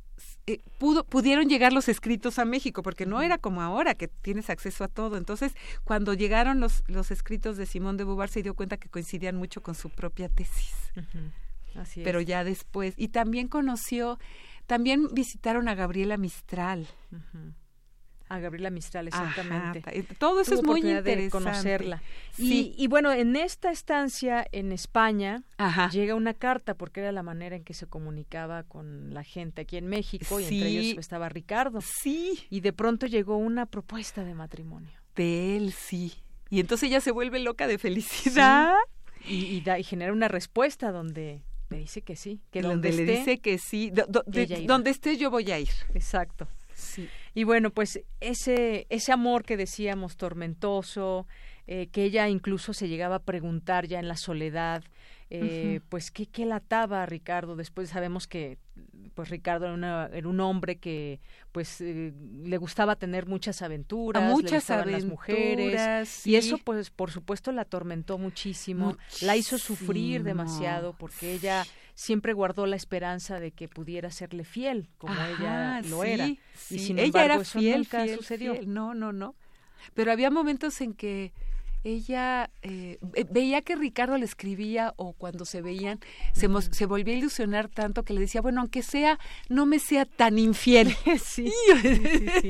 eh, 0.46 0.60
pudo, 0.78 1.06
pudieron 1.06 1.48
llegar 1.48 1.72
los 1.72 1.88
escritos 1.88 2.38
a 2.38 2.46
México, 2.46 2.84
porque 2.84 3.06
no 3.06 3.22
era 3.22 3.38
como 3.38 3.62
ahora 3.62 3.96
que 3.96 4.08
tienes 4.08 4.50
acceso 4.50 4.84
a 4.84 4.88
todo. 4.88 5.18
Entonces, 5.18 5.54
cuando 5.84 6.14
llegaron 6.14 6.60
los, 6.60 6.84
los 6.88 7.12
escritos 7.12 7.56
de 7.56 7.66
Simón 7.66 7.98
de 7.98 8.04
Beauvoir, 8.04 8.30
se 8.30 8.44
dio 8.44 8.54
cuenta 8.54 8.78
que 8.78 8.90
coincidían 8.90 9.36
mucho 9.38 9.62
con 9.62 9.76
su 9.76 9.90
propia 9.90 10.30
tesis. 10.30 10.74
Así 11.76 12.02
Pero 12.04 12.22
ya 12.22 12.44
después. 12.44 12.94
Y 12.98 13.08
también 13.08 13.48
conoció, 13.48 14.20
también 14.68 15.08
visitaron 15.14 15.68
a 15.68 15.76
Gabriela 15.76 16.18
Mistral 16.18 16.88
a 18.34 18.40
Gabriela 18.40 18.70
Mistral, 18.70 19.08
exactamente. 19.08 19.84
Todo 20.18 20.42
eso 20.42 20.56
es 20.56 20.64
muy 20.64 20.80
interesante. 20.80 21.30
conocerla. 21.30 22.02
Y, 22.38 22.88
bueno, 22.88 23.12
en 23.12 23.36
esta 23.36 23.72
estancia 23.72 24.46
en 24.52 24.72
España 24.72 25.44
llega 25.92 26.16
una 26.16 26.34
carta 26.34 26.74
porque 26.74 27.02
era 27.02 27.12
la 27.12 27.24
manera 27.24 27.56
en 27.56 27.64
que 27.64 27.74
se 27.74 27.86
comunicaba 27.88 28.64
con 28.64 29.14
la 29.14 29.24
gente 29.24 29.62
aquí 29.62 29.78
en 29.78 29.88
México 29.88 30.40
y 30.40 30.44
entre 30.44 30.68
ellos 30.68 30.98
estaba 31.00 31.30
Ricardo. 31.30 31.80
Sí. 31.82 32.48
Y 32.50 32.62
de 32.62 32.74
pronto 32.74 33.06
llegó 33.06 33.38
una 33.38 33.66
propuesta 33.66 34.24
de 34.24 34.34
matrimonio. 34.34 34.92
De 35.16 35.58
él, 35.58 35.74
sí. 35.74 36.14
Y 36.50 36.60
entonces 36.60 36.90
ella 36.90 37.02
se 37.02 37.12
vuelve 37.12 37.40
loca 37.40 37.68
de 37.68 37.78
felicidad. 37.78 38.74
Y, 39.26 39.62
da, 39.62 39.80
y 39.80 39.84
genera 39.84 40.12
una 40.12 40.28
respuesta 40.28 40.92
donde 40.92 41.44
le 41.70 41.78
dice 41.78 42.02
que 42.02 42.16
sí, 42.16 42.42
que 42.52 42.62
donde, 42.62 42.92
le 42.92 43.06
dice 43.06 43.40
que 43.40 43.58
sí, 43.58 43.92
donde 43.92 44.90
esté 44.90 45.18
yo 45.18 45.32
voy 45.32 45.52
a 45.52 45.60
ir. 45.60 45.70
Exacto. 45.94 46.48
Sí. 46.76 47.08
Y 47.34 47.44
bueno, 47.46 47.72
pues 47.72 48.02
ese, 48.20 48.86
ese 48.90 49.12
amor 49.12 49.44
que 49.44 49.58
decíamos 49.58 50.18
tormentoso, 50.18 51.28
eh, 51.66 51.88
que 51.88 52.04
ella 52.04 52.30
incluso 52.30 52.74
se 52.74 52.88
llegaba 52.88 53.16
a 53.16 53.24
preguntar 53.24 53.88
ya 53.88 54.00
en 54.00 54.08
la 54.08 54.18
soledad, 54.18 54.84
eh, 55.30 55.80
pues 55.90 56.12
¿qué, 56.12 56.28
qué 56.28 56.46
lataba 56.46 57.02
a 57.02 57.06
Ricardo. 57.06 57.56
Después 57.56 57.90
sabemos 57.90 58.28
que 58.28 58.60
pues 59.14 59.30
Ricardo 59.30 59.74
era, 59.74 60.10
era 60.14 60.28
un 60.28 60.40
hombre 60.40 60.78
que 60.78 61.20
pues 61.52 61.82
eh, 61.82 62.14
le 62.44 62.58
gustaba 62.58 62.96
tener 62.96 63.28
muchas 63.28 63.62
aventuras, 63.62 64.24
muchas 64.32 64.70
le 64.70 64.92
las 64.92 65.06
mujeres 65.06 66.26
y 66.26 66.36
eso 66.36 66.58
pues 66.58 66.90
por 66.90 67.12
supuesto 67.12 67.52
la 67.52 67.64
atormentó 67.64 68.18
muchísimo, 68.18 68.98
la 69.22 69.36
hizo 69.36 69.58
sufrir 69.58 70.24
demasiado 70.24 70.94
porque 70.94 71.34
ella 71.34 71.66
siempre 71.96 72.34
guardó 72.34 72.66
la 72.66 72.76
esperanza 72.76 73.40
de 73.40 73.52
que 73.52 73.68
pudiera 73.68 74.10
serle 74.12 74.44
fiel 74.44 74.90
como 74.98 75.14
ella 75.14 75.82
lo 75.82 76.04
era. 76.04 76.28
Y 76.28 76.40
sin 76.80 77.00
ella 77.00 77.26
era 77.26 77.44
fiel, 77.44 77.80
nunca 77.80 78.08
sucedió. 78.08 78.58
No, 78.66 78.94
no, 78.94 79.12
no. 79.12 79.36
Pero 79.94 80.12
había 80.12 80.32
momentos 80.32 80.80
en 80.82 80.94
que 80.94 81.34
ella 81.84 82.50
eh, 82.62 82.98
veía 83.30 83.62
que 83.62 83.76
Ricardo 83.76 84.18
le 84.18 84.26
escribía 84.26 84.94
o 84.98 85.14
cuando 85.14 85.46
se 85.46 85.62
veían 85.62 86.00
se, 86.34 86.48
se 86.72 86.86
volvía 86.86 87.14
a 87.14 87.18
ilusionar 87.18 87.68
tanto 87.68 88.04
que 88.04 88.14
le 88.14 88.22
decía, 88.22 88.42
bueno, 88.42 88.62
aunque 88.62 88.84
sea, 88.84 89.20
no 89.50 89.66
me 89.66 89.80
sea 89.80 90.06
tan 90.06 90.40
infiel. 90.40 90.96
sí, 91.24 91.52
sí, 91.82 92.28
sí, 92.42 92.50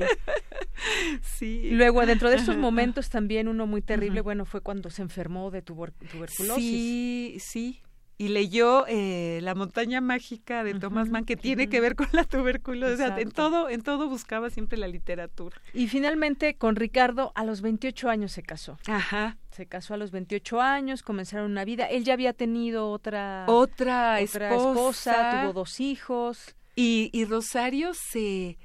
sí. 1.22 1.70
Luego, 1.72 2.06
dentro 2.06 2.30
de 2.30 2.38
esos 2.38 2.58
momentos 2.58 3.10
también 3.10 3.48
uno 3.48 3.68
muy 3.68 3.82
terrible, 3.82 4.22
bueno, 4.22 4.46
fue 4.46 4.62
cuando 4.62 4.90
se 4.90 5.02
enfermó 5.02 5.52
de 5.52 5.62
tuberculosis. 5.62 6.56
Sí, 6.56 7.38
sí 7.40 7.82
y 8.24 8.30
leyó 8.30 8.86
eh, 8.88 9.40
La 9.44 9.54
montaña 9.54 10.00
mágica 10.00 10.64
de 10.64 10.76
Thomas 10.76 11.10
Mann 11.10 11.26
que 11.26 11.36
tiene 11.36 11.68
que 11.68 11.82
ver 11.82 11.96
con 11.98 12.08
la 12.14 12.24
tuberculosis. 12.24 13.06
en 13.18 13.32
todo, 13.32 13.68
en 13.70 13.82
todo 13.82 14.08
buscaba 14.08 14.50
siempre 14.50 14.78
la 14.78 14.88
literatura. 14.88 15.58
Y 15.74 15.90
finalmente 15.90 16.56
con 16.56 16.78
Ricardo 16.78 17.34
a 17.36 17.44
los 17.44 17.60
28 17.60 18.10
años 18.10 18.32
se 18.32 18.42
casó. 18.42 18.78
Ajá. 18.88 19.36
Se 19.52 19.66
casó 19.66 19.96
a 19.96 19.98
los 19.98 20.12
28 20.12 20.62
años, 20.62 21.04
comenzaron 21.04 21.52
una 21.52 21.66
vida. 21.66 21.86
Él 21.86 22.06
ya 22.06 22.14
había 22.14 22.32
tenido 22.32 22.90
otra 22.90 23.44
otra, 23.48 24.22
esposa, 24.22 25.42
tuvo 25.42 25.54
dos 25.54 25.82
hijos. 25.82 26.56
Y, 26.78 27.10
y 27.12 27.26
Rosario 27.26 27.94
se 27.94 28.58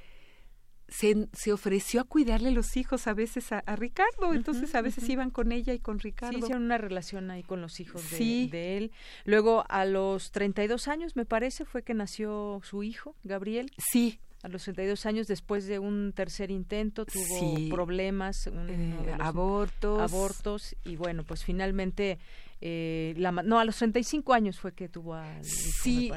se, 0.91 1.27
se, 1.33 1.51
ofreció 1.51 2.01
a 2.01 2.03
cuidarle 2.03 2.51
los 2.51 2.77
hijos 2.77 3.07
a 3.07 3.13
veces 3.13 3.51
a, 3.51 3.61
Ricardo, 3.75 4.33
entonces 4.33 4.75
a 4.75 4.81
veces 4.81 5.07
iban 5.09 5.29
con 5.29 5.51
ella 5.51 5.73
y 5.73 5.79
con 5.79 5.99
Ricardo. 5.99 6.37
Sí, 6.37 6.43
hicieron 6.43 6.63
una 6.63 6.77
relación 6.77 7.31
ahí 7.31 7.43
con 7.43 7.61
los 7.61 7.79
hijos 7.79 8.09
de, 8.11 8.47
de, 8.51 8.77
él. 8.77 8.91
Luego, 9.25 9.65
a 9.69 9.85
los 9.85 10.31
32 10.31 10.87
años, 10.87 11.15
me 11.15 11.25
parece, 11.25 11.65
fue 11.65 11.83
que 11.83 11.93
nació 11.93 12.61
su 12.63 12.83
hijo, 12.83 13.15
Gabriel. 13.23 13.71
Sí, 13.91 14.19
A 14.43 14.47
los 14.47 14.63
32 14.63 15.05
años, 15.05 15.27
después 15.27 15.65
de 15.67 15.79
un 15.79 16.13
tercer 16.13 16.51
intento, 16.51 17.05
tuvo 17.05 17.69
problemas, 17.69 18.47
eh, 18.47 19.15
abortos. 19.19 19.99
Abortos, 20.01 20.75
y 20.85 20.95
bueno, 20.95 21.23
pues 21.23 21.43
finalmente 21.43 22.19
eh, 22.61 23.13
la, 23.17 23.31
no, 23.31 23.59
a 23.59 23.65
los 23.65 23.77
35 23.77 24.33
años 24.33 24.59
fue 24.59 24.73
que 24.73 24.89
tuvo 24.89 25.13
a 25.13 25.25
Sí, 25.43 26.11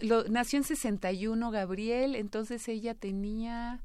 lo, 0.00 0.24
nació 0.28 0.58
en 0.58 0.64
61 0.64 1.50
Gabriel, 1.50 2.16
entonces 2.16 2.66
ella 2.68 2.94
tenía... 2.94 3.80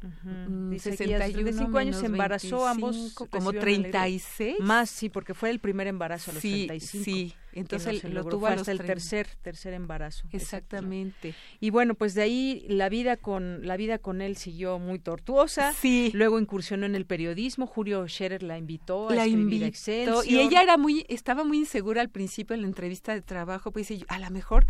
Uh 0.00 0.78
65 0.78 1.76
años 1.76 1.96
se 1.96 2.06
embarazó 2.06 2.68
ambos 2.68 3.12
como 3.14 3.52
36 3.52 4.60
más 4.60 4.88
sí 4.88 5.08
porque 5.08 5.34
fue 5.34 5.50
el 5.50 5.58
primer 5.58 5.88
embarazo 5.88 6.30
a 6.30 6.34
los 6.34 6.40
sí, 6.40 6.66
35 6.68 7.04
sí 7.04 7.34
entonces 7.58 8.02
lo 8.04 8.24
tuvo 8.24 8.46
hasta 8.46 8.72
el 8.72 8.78
tercer 8.78 9.28
tercer 9.42 9.74
embarazo. 9.74 10.26
Exactamente. 10.32 11.34
y 11.60 11.70
bueno 11.70 11.94
pues 11.94 12.14
de 12.14 12.22
ahí 12.22 12.66
la 12.68 12.88
vida 12.88 13.16
con 13.16 13.66
la 13.66 13.76
vida 13.76 13.98
con 13.98 14.22
él 14.22 14.36
siguió 14.36 14.78
muy 14.78 14.98
tortuosa. 14.98 15.72
Sí. 15.72 16.10
Luego 16.14 16.38
incursionó 16.38 16.86
en 16.86 16.94
el 16.94 17.06
periodismo. 17.06 17.66
Julio 17.66 18.06
Scherer 18.08 18.42
la 18.42 18.58
invitó 18.58 19.08
a 19.08 19.14
la 19.14 19.26
escribir 19.26 19.62
invitó. 19.64 20.24
Y 20.24 20.38
ella 20.38 20.62
era 20.62 20.76
muy 20.76 21.04
estaba 21.08 21.44
muy 21.44 21.58
insegura 21.58 22.00
al 22.00 22.08
principio 22.08 22.54
en 22.54 22.62
la 22.62 22.68
entrevista 22.68 23.14
de 23.14 23.22
trabajo 23.22 23.70
pues 23.72 23.88
dice 23.88 24.04
a 24.08 24.18
lo 24.18 24.30
mejor 24.30 24.66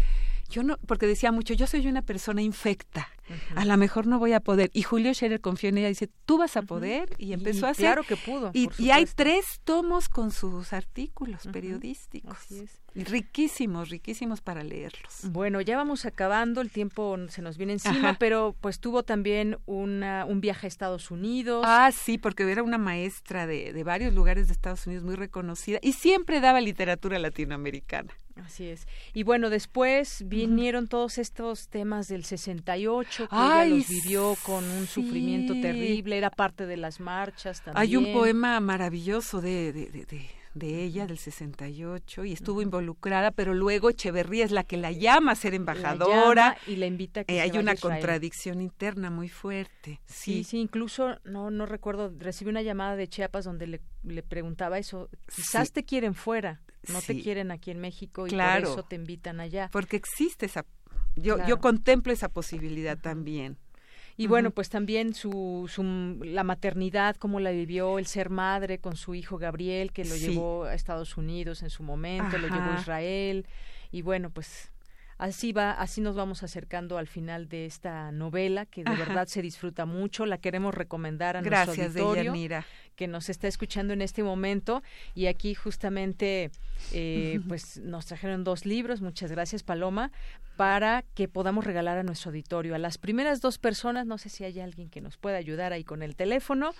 yo 0.48 0.62
no 0.62 0.78
porque 0.86 1.06
decía 1.06 1.32
mucho 1.32 1.54
yo 1.54 1.66
soy 1.66 1.86
una 1.86 2.02
persona 2.02 2.42
infecta 2.42 3.08
a 3.54 3.64
lo 3.66 3.76
mejor 3.76 4.06
no 4.06 4.18
voy 4.18 4.32
a 4.32 4.40
poder 4.40 4.70
y 4.72 4.82
Julio 4.82 5.12
Scherer 5.12 5.40
confió 5.40 5.68
en 5.68 5.78
ella 5.78 5.88
y 5.88 5.90
dice 5.90 6.08
tú 6.24 6.38
vas 6.38 6.56
a 6.56 6.62
poder 6.62 7.10
y 7.18 7.32
empezó 7.32 7.66
a 7.66 7.70
hacer 7.70 7.84
claro 7.84 8.02
que 8.02 8.16
pudo 8.16 8.50
y, 8.54 8.70
y 8.78 8.90
hay 8.90 9.06
tres 9.06 9.60
tomos 9.64 10.08
con 10.08 10.30
sus 10.30 10.72
artículos 10.72 11.46
periodísticos 11.52 12.38
Así 12.38 12.60
es. 12.60 12.80
Riquísimos, 12.94 13.90
riquísimos 13.90 14.40
para 14.40 14.64
leerlos. 14.64 15.20
Bueno, 15.30 15.60
ya 15.60 15.76
vamos 15.76 16.04
acabando, 16.04 16.60
el 16.60 16.70
tiempo 16.70 17.16
se 17.28 17.42
nos 17.42 17.56
viene 17.56 17.74
encima, 17.74 18.16
pero 18.18 18.56
pues 18.60 18.80
tuvo 18.80 19.02
también 19.02 19.58
una, 19.66 20.24
un 20.24 20.40
viaje 20.40 20.66
a 20.66 20.68
Estados 20.68 21.10
Unidos. 21.10 21.64
Ah, 21.66 21.90
sí, 21.92 22.18
porque 22.18 22.50
era 22.50 22.62
una 22.62 22.78
maestra 22.78 23.46
de, 23.46 23.72
de 23.72 23.84
varios 23.84 24.14
lugares 24.14 24.48
de 24.48 24.52
Estados 24.52 24.86
Unidos 24.86 25.04
muy 25.04 25.14
reconocida 25.14 25.78
y 25.82 25.92
siempre 25.92 26.40
daba 26.40 26.60
literatura 26.60 27.18
latinoamericana. 27.18 28.12
Así 28.44 28.66
es. 28.68 28.86
Y 29.14 29.22
bueno, 29.24 29.50
después 29.50 30.22
vinieron 30.26 30.88
todos 30.88 31.18
estos 31.18 31.68
temas 31.68 32.08
del 32.08 32.24
68, 32.24 33.24
que 33.28 33.28
Ay, 33.30 33.68
ella 33.68 33.76
los 33.78 33.88
vivió 33.88 34.34
con 34.44 34.64
un 34.64 34.86
sufrimiento 34.86 35.54
terrible, 35.60 36.16
era 36.16 36.30
parte 36.30 36.66
de 36.66 36.76
las 36.76 37.00
marchas 37.00 37.62
también. 37.62 37.82
Hay 37.82 37.96
un 37.96 38.12
poema 38.12 38.58
maravilloso 38.60 39.40
de, 39.40 39.72
de, 39.72 39.86
de, 39.90 40.26
de 40.54 40.82
ella 40.84 41.06
del 41.06 41.18
68 41.18 42.24
y 42.24 42.32
estuvo 42.32 42.62
involucrada, 42.62 43.30
pero 43.30 43.54
luego 43.54 43.90
Echeverría 43.90 44.44
es 44.44 44.50
la 44.50 44.64
que 44.64 44.76
la 44.76 44.92
llama 44.92 45.32
a 45.32 45.34
ser 45.36 45.54
embajadora 45.54 46.56
y 46.66 46.76
la 46.76 46.86
invita 46.86 47.20
a 47.20 47.24
que 47.24 47.34
eh, 47.34 47.36
se 47.36 47.42
hay 47.42 47.48
vaya 47.50 47.60
una 47.60 47.74
Israel. 47.74 47.94
contradicción 48.00 48.60
interna 48.60 49.10
muy 49.10 49.28
fuerte. 49.28 50.00
Sí, 50.06 50.44
sí, 50.44 50.58
incluso 50.58 51.18
no 51.24 51.50
no 51.50 51.66
recuerdo, 51.66 52.12
recibí 52.18 52.50
una 52.50 52.62
llamada 52.62 52.96
de 52.96 53.08
Chiapas 53.08 53.44
donde 53.44 53.66
le, 53.66 53.80
le 54.04 54.22
preguntaba 54.22 54.78
eso, 54.78 55.08
quizás 55.34 55.68
Sí. 55.68 55.74
te 55.74 55.84
quieren 55.84 56.14
fuera, 56.14 56.60
no 56.92 57.00
te 57.02 57.20
quieren 57.20 57.50
aquí 57.50 57.70
en 57.70 57.80
México 57.80 58.26
y 58.26 58.30
Claro. 58.30 58.68
por 58.70 58.78
eso 58.78 58.82
te 58.88 58.96
invitan 58.96 59.40
allá. 59.40 59.68
Porque 59.72 59.96
existe 59.96 60.46
esa 60.46 60.64
yo 61.16 61.34
Claro. 61.36 61.48
yo 61.48 61.58
contemplo 61.60 62.12
esa 62.12 62.28
posibilidad 62.28 62.96
también. 62.98 63.56
Y 64.16 64.26
bueno, 64.26 64.50
pues 64.50 64.68
también 64.68 65.14
su, 65.14 65.70
su 65.72 65.82
la 66.24 66.42
maternidad, 66.42 67.14
cómo 67.16 67.38
la 67.38 67.50
vivió, 67.52 67.98
el 68.00 68.06
ser 68.06 68.30
madre 68.30 68.78
con 68.78 68.96
su 68.96 69.14
hijo 69.14 69.38
Gabriel, 69.38 69.92
que 69.92 70.04
lo 70.04 70.14
Sí. 70.16 70.30
llevó 70.30 70.64
a 70.64 70.74
Estados 70.74 71.16
Unidos 71.16 71.62
en 71.62 71.70
su 71.70 71.84
momento, 71.84 72.36
lo 72.38 72.48
llevó 72.48 72.72
a. 72.72 72.80
Israel. 72.80 73.46
Y 73.92 74.02
bueno, 74.02 74.30
pues 74.30 74.72
así 75.18 75.52
va, 75.52 75.70
así 75.70 76.00
nos 76.00 76.16
vamos 76.16 76.42
acercando 76.42 76.98
al 76.98 77.06
final 77.06 77.48
de 77.48 77.66
esta 77.66 78.10
novela, 78.10 78.66
que 78.66 78.82
de 78.82 78.90
Ajá. 78.90 79.04
verdad 79.04 79.26
se 79.28 79.40
disfruta 79.40 79.86
mucho. 79.86 80.26
La 80.26 80.38
queremos 80.38 80.74
recomendar 80.74 81.36
a 81.36 81.40
Gracias, 81.40 81.76
nuestro 81.78 82.02
auditorio 82.06 82.32
Deyanira. 82.32 82.66
Que 82.98 83.06
nos 83.06 83.28
está 83.28 83.46
escuchando 83.46 83.92
en 83.92 84.02
este 84.02 84.24
momento. 84.24 84.82
Y 85.14 85.26
aquí 85.26 85.54
justamente, 85.54 86.50
eh, 86.92 87.40
pues 87.46 87.78
nos 87.78 88.06
trajeron 88.06 88.42
dos 88.42 88.66
libros. 88.66 89.00
Muchas 89.00 89.30
gracias, 89.30 89.62
Paloma 89.62 90.10
para 90.58 91.04
que 91.14 91.28
podamos 91.28 91.64
regalar 91.64 91.98
a 91.98 92.02
nuestro 92.02 92.30
auditorio. 92.30 92.74
A 92.74 92.78
las 92.78 92.98
primeras 92.98 93.40
dos 93.40 93.58
personas, 93.58 94.06
no 94.08 94.18
sé 94.18 94.28
si 94.28 94.42
hay 94.42 94.58
alguien 94.58 94.90
que 94.90 95.00
nos 95.00 95.16
pueda 95.16 95.36
ayudar 95.36 95.72
ahí 95.72 95.84
con 95.84 96.02
el 96.02 96.16
teléfono, 96.16 96.74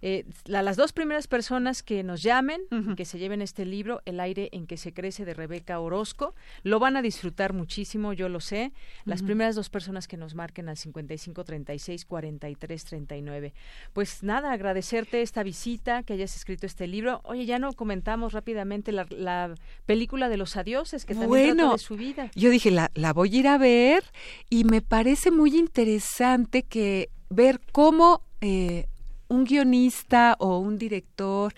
eh, 0.00 0.24
a 0.46 0.62
las 0.62 0.78
dos 0.78 0.94
primeras 0.94 1.26
personas 1.26 1.82
que 1.82 2.02
nos 2.02 2.22
llamen, 2.22 2.62
que 2.96 3.04
se 3.04 3.18
lleven 3.18 3.42
este 3.42 3.66
libro, 3.66 4.00
El 4.06 4.20
aire 4.20 4.48
en 4.52 4.66
que 4.66 4.78
se 4.78 4.94
crece, 4.94 5.26
de 5.26 5.34
Rebeca 5.34 5.78
Orozco, 5.78 6.34
lo 6.62 6.78
van 6.78 6.96
a 6.96 7.02
disfrutar 7.02 7.52
muchísimo, 7.52 8.14
yo 8.14 8.30
lo 8.30 8.40
sé. 8.40 8.72
Las 9.04 9.22
primeras 9.22 9.54
dos 9.54 9.68
personas 9.68 10.08
que 10.08 10.16
nos 10.16 10.34
marquen 10.34 10.70
al 10.70 10.78
55 10.78 11.44
36 11.44 12.06
43 12.06 12.84
39. 12.86 13.52
Pues 13.92 14.22
nada, 14.22 14.52
agradecerte 14.52 15.20
esta 15.20 15.42
visita, 15.42 15.57
que 16.06 16.12
hayas 16.14 16.36
escrito 16.36 16.66
este 16.66 16.86
libro. 16.86 17.20
Oye, 17.24 17.44
ya 17.46 17.58
no 17.58 17.72
comentamos 17.72 18.32
rápidamente 18.32 18.92
la, 18.92 19.06
la 19.10 19.54
película 19.86 20.28
de 20.28 20.36
los 20.36 20.56
adioses, 20.56 21.04
que 21.04 21.14
también 21.14 21.46
trata 21.48 21.54
Bueno, 21.54 21.72
de 21.72 21.78
su 21.78 21.96
vida. 21.96 22.30
yo 22.34 22.50
dije, 22.50 22.70
la, 22.70 22.90
la 22.94 23.12
voy 23.12 23.34
a 23.34 23.38
ir 23.40 23.48
a 23.48 23.58
ver 23.58 24.04
y 24.50 24.64
me 24.64 24.80
parece 24.82 25.30
muy 25.30 25.56
interesante 25.56 26.62
que 26.62 27.08
ver 27.30 27.60
cómo 27.72 28.22
eh, 28.40 28.86
un 29.28 29.44
guionista 29.44 30.36
o 30.38 30.58
un 30.58 30.78
director, 30.78 31.52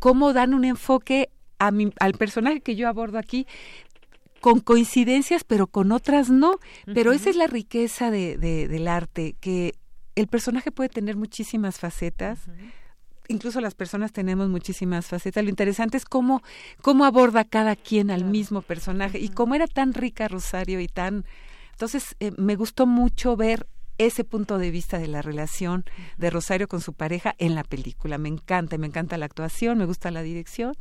cómo 0.00 0.32
dan 0.32 0.54
un 0.54 0.64
enfoque 0.64 1.28
a 1.58 1.70
mi- 1.70 1.92
al 1.98 2.12
personaje 2.14 2.60
que 2.60 2.76
yo 2.76 2.88
abordo 2.88 3.18
aquí 3.18 3.46
con 4.40 4.60
coincidencias, 4.60 5.44
pero 5.44 5.66
con 5.66 5.92
otras 5.92 6.30
no. 6.30 6.58
Pero 6.94 7.12
esa 7.12 7.28
es 7.28 7.36
la 7.36 7.46
riqueza 7.46 8.10
de, 8.10 8.38
de- 8.38 8.68
del 8.68 8.88
arte, 8.88 9.34
que 9.40 9.74
el 10.14 10.26
personaje 10.28 10.70
puede 10.72 10.88
tener 10.88 11.16
muchísimas 11.16 11.78
facetas. 11.78 12.38
Incluso 13.30 13.60
las 13.60 13.74
personas 13.74 14.12
tenemos 14.12 14.48
muchísimas 14.48 15.06
facetas. 15.06 15.44
Lo 15.44 15.50
interesante 15.50 15.96
es 15.96 16.04
cómo, 16.04 16.42
cómo 16.82 17.04
aborda 17.04 17.44
cada 17.44 17.76
quien 17.76 18.10
al 18.10 18.24
mismo 18.24 18.60
personaje. 18.60 19.18
Y 19.18 19.28
cómo 19.28 19.54
era 19.54 19.66
tan 19.66 19.94
rica 19.94 20.28
Rosario 20.28 20.80
y 20.80 20.88
tan... 20.88 21.24
Entonces, 21.72 22.16
eh, 22.20 22.32
me 22.36 22.56
gustó 22.56 22.86
mucho 22.86 23.36
ver 23.36 23.66
ese 24.06 24.24
punto 24.24 24.58
de 24.58 24.70
vista 24.70 24.98
de 24.98 25.08
la 25.08 25.20
relación 25.20 25.84
de 26.16 26.30
Rosario 26.30 26.68
con 26.68 26.80
su 26.80 26.94
pareja 26.94 27.34
en 27.38 27.54
la 27.54 27.64
película. 27.64 28.16
Me 28.16 28.30
encanta, 28.30 28.78
me 28.78 28.86
encanta 28.86 29.18
la 29.18 29.26
actuación, 29.26 29.76
me 29.78 29.84
gusta 29.84 30.10
la 30.10 30.22
dirección 30.22 30.74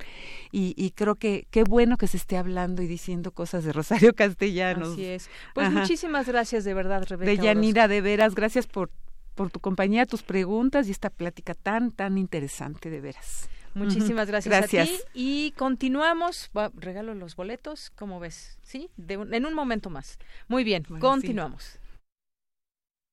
y, 0.52 0.74
y 0.78 0.92
creo 0.92 1.16
que 1.16 1.46
qué 1.52 1.64
bueno 1.64 1.98
que 1.98 2.08
se 2.08 2.16
esté 2.16 2.38
hablando 2.38 2.82
y 2.82 2.88
diciendo 2.88 3.32
cosas 3.32 3.66
de 3.66 3.74
Rosario 3.74 4.14
Castellanos. 4.16 4.94
Así 4.94 5.06
es. 5.06 5.30
Pues 5.54 5.68
Ajá. 5.68 5.80
muchísimas 5.82 6.28
gracias 6.28 6.64
de 6.64 6.74
verdad, 6.74 7.06
Rebeca. 7.08 7.30
De. 7.30 7.38
Yanira, 7.38 7.90
de 7.90 8.00
veras, 8.00 8.36
gracias 8.36 8.68
por, 8.68 8.90
por 9.36 9.52
tu 9.52 9.60
compañía, 9.60 10.06
tus 10.06 10.24
preguntas 10.24 10.88
y 10.88 10.92
esta 10.92 11.10
plática 11.10 11.54
tan, 11.54 11.92
tan 11.92 12.18
interesante, 12.18 12.90
de 12.90 13.02
veras. 13.02 13.50
Muchísimas 13.76 14.28
gracias, 14.28 14.54
Gracias. 14.58 14.90
a 14.90 14.92
ti 14.92 15.00
y 15.14 15.52
continuamos. 15.52 16.50
Va, 16.58 16.72
regalo 16.76 17.14
los 17.14 17.36
boletos, 17.36 17.92
¿cómo 17.92 18.20
ves? 18.20 18.58
Sí, 18.64 18.90
de 18.98 19.18
un- 19.18 19.34
en 19.34 19.46
un 19.46 19.54
momento 19.54 19.90
más. 19.90 20.18
Muy 20.48 20.64
bien, 20.64 20.84
Bueno, 20.90 21.00
continuamos. 21.02 21.80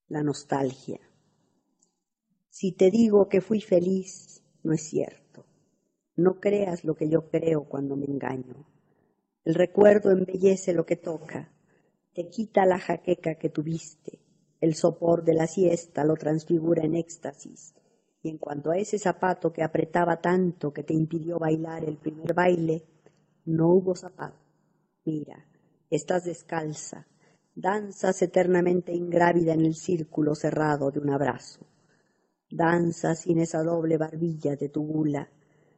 la 0.08 0.22
nostalgia. 0.22 0.98
Si 2.48 2.72
te 2.72 2.90
digo 2.90 3.28
que 3.28 3.40
fui 3.40 3.60
feliz, 3.60 4.42
no 4.62 4.72
es 4.72 4.88
cierto. 4.88 5.44
No 6.16 6.40
creas 6.40 6.84
lo 6.84 6.94
que 6.94 7.10
yo 7.10 7.28
creo 7.28 7.64
cuando 7.64 7.96
me 7.96 8.06
engaño. 8.06 8.66
El 9.44 9.54
recuerdo 9.54 10.10
embellece 10.10 10.72
lo 10.72 10.86
que 10.86 10.96
toca, 10.96 11.52
te 12.14 12.28
quita 12.30 12.64
la 12.64 12.78
jaqueca 12.78 13.34
que 13.34 13.50
tuviste, 13.50 14.20
el 14.60 14.74
sopor 14.74 15.24
de 15.24 15.34
la 15.34 15.46
siesta 15.46 16.04
lo 16.04 16.14
transfigura 16.14 16.84
en 16.84 16.94
éxtasis. 16.94 17.74
Y 18.22 18.30
en 18.30 18.38
cuanto 18.38 18.70
a 18.70 18.78
ese 18.78 18.98
zapato 18.98 19.52
que 19.52 19.62
apretaba 19.62 20.20
tanto 20.20 20.72
que 20.72 20.82
te 20.82 20.94
impidió 20.94 21.38
bailar 21.38 21.84
el 21.84 21.98
primer 21.98 22.34
baile, 22.34 22.84
no 23.44 23.68
hubo 23.68 23.94
zapato. 23.94 24.38
Mira, 25.04 25.46
estás 25.90 26.24
descalza, 26.24 27.06
danzas 27.54 28.20
eternamente 28.22 28.92
ingrávida 28.92 29.52
en 29.52 29.64
el 29.64 29.74
círculo 29.74 30.34
cerrado 30.34 30.90
de 30.90 30.98
un 30.98 31.10
abrazo. 31.10 31.66
Danzas 32.50 33.20
sin 33.20 33.38
esa 33.38 33.62
doble 33.62 33.96
barbilla 33.96 34.56
de 34.56 34.68
tu 34.68 34.84
gula, 34.84 35.28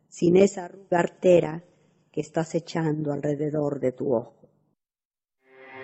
sin 0.08 0.36
esa 0.36 0.66
arruga 0.66 1.00
artera 1.00 1.64
que 2.10 2.20
estás 2.20 2.54
echando 2.54 3.12
alrededor 3.12 3.80
de 3.80 3.92
tu 3.92 4.14
ojo. 4.14 4.37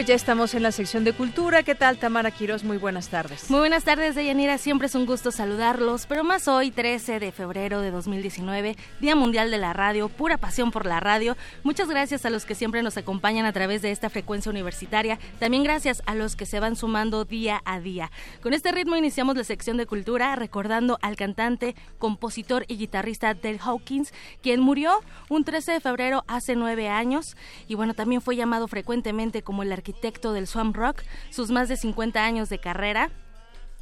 Pues 0.00 0.08
ya 0.08 0.14
estamos 0.14 0.54
en 0.54 0.62
la 0.62 0.72
sección 0.72 1.04
de 1.04 1.12
cultura. 1.12 1.62
¿Qué 1.62 1.74
tal, 1.74 1.98
Tamara 1.98 2.30
Quiroz? 2.30 2.64
Muy 2.64 2.78
buenas 2.78 3.08
tardes. 3.08 3.50
Muy 3.50 3.58
buenas 3.58 3.84
tardes, 3.84 4.14
Deyanira. 4.14 4.56
Siempre 4.56 4.86
es 4.86 4.94
un 4.94 5.04
gusto 5.04 5.30
saludarlos, 5.30 6.06
pero 6.06 6.24
más 6.24 6.48
hoy, 6.48 6.70
13 6.70 7.20
de 7.20 7.32
febrero 7.32 7.82
de 7.82 7.90
2019, 7.90 8.78
Día 8.98 9.14
Mundial 9.14 9.50
de 9.50 9.58
la 9.58 9.74
Radio, 9.74 10.08
pura 10.08 10.38
pasión 10.38 10.70
por 10.70 10.86
la 10.86 11.00
radio. 11.00 11.36
Muchas 11.64 11.90
gracias 11.90 12.24
a 12.24 12.30
los 12.30 12.46
que 12.46 12.54
siempre 12.54 12.82
nos 12.82 12.96
acompañan 12.96 13.44
a 13.44 13.52
través 13.52 13.82
de 13.82 13.90
esta 13.90 14.08
frecuencia 14.08 14.50
universitaria. 14.50 15.18
También 15.38 15.64
gracias 15.64 16.02
a 16.06 16.14
los 16.14 16.34
que 16.34 16.46
se 16.46 16.60
van 16.60 16.76
sumando 16.76 17.26
día 17.26 17.60
a 17.66 17.78
día. 17.78 18.10
Con 18.42 18.54
este 18.54 18.72
ritmo 18.72 18.96
iniciamos 18.96 19.36
la 19.36 19.44
sección 19.44 19.76
de 19.76 19.84
cultura 19.84 20.34
recordando 20.34 20.98
al 21.02 21.16
cantante, 21.16 21.76
compositor 21.98 22.64
y 22.68 22.78
guitarrista 22.78 23.34
Dale 23.34 23.60
Hawkins, 23.62 24.14
quien 24.40 24.60
murió 24.60 24.92
un 25.28 25.44
13 25.44 25.72
de 25.72 25.80
febrero 25.80 26.24
hace 26.26 26.56
nueve 26.56 26.88
años 26.88 27.36
y 27.68 27.74
bueno, 27.74 27.92
también 27.92 28.22
fue 28.22 28.34
llamado 28.34 28.66
frecuentemente 28.66 29.42
como 29.42 29.62
el 29.62 29.72
arquitecto 29.72 29.89
del 30.32 30.46
swamp 30.46 30.76
rock, 30.76 31.02
sus 31.30 31.50
más 31.50 31.68
de 31.68 31.76
50 31.76 32.24
años 32.24 32.48
de 32.48 32.58
carrera 32.58 33.10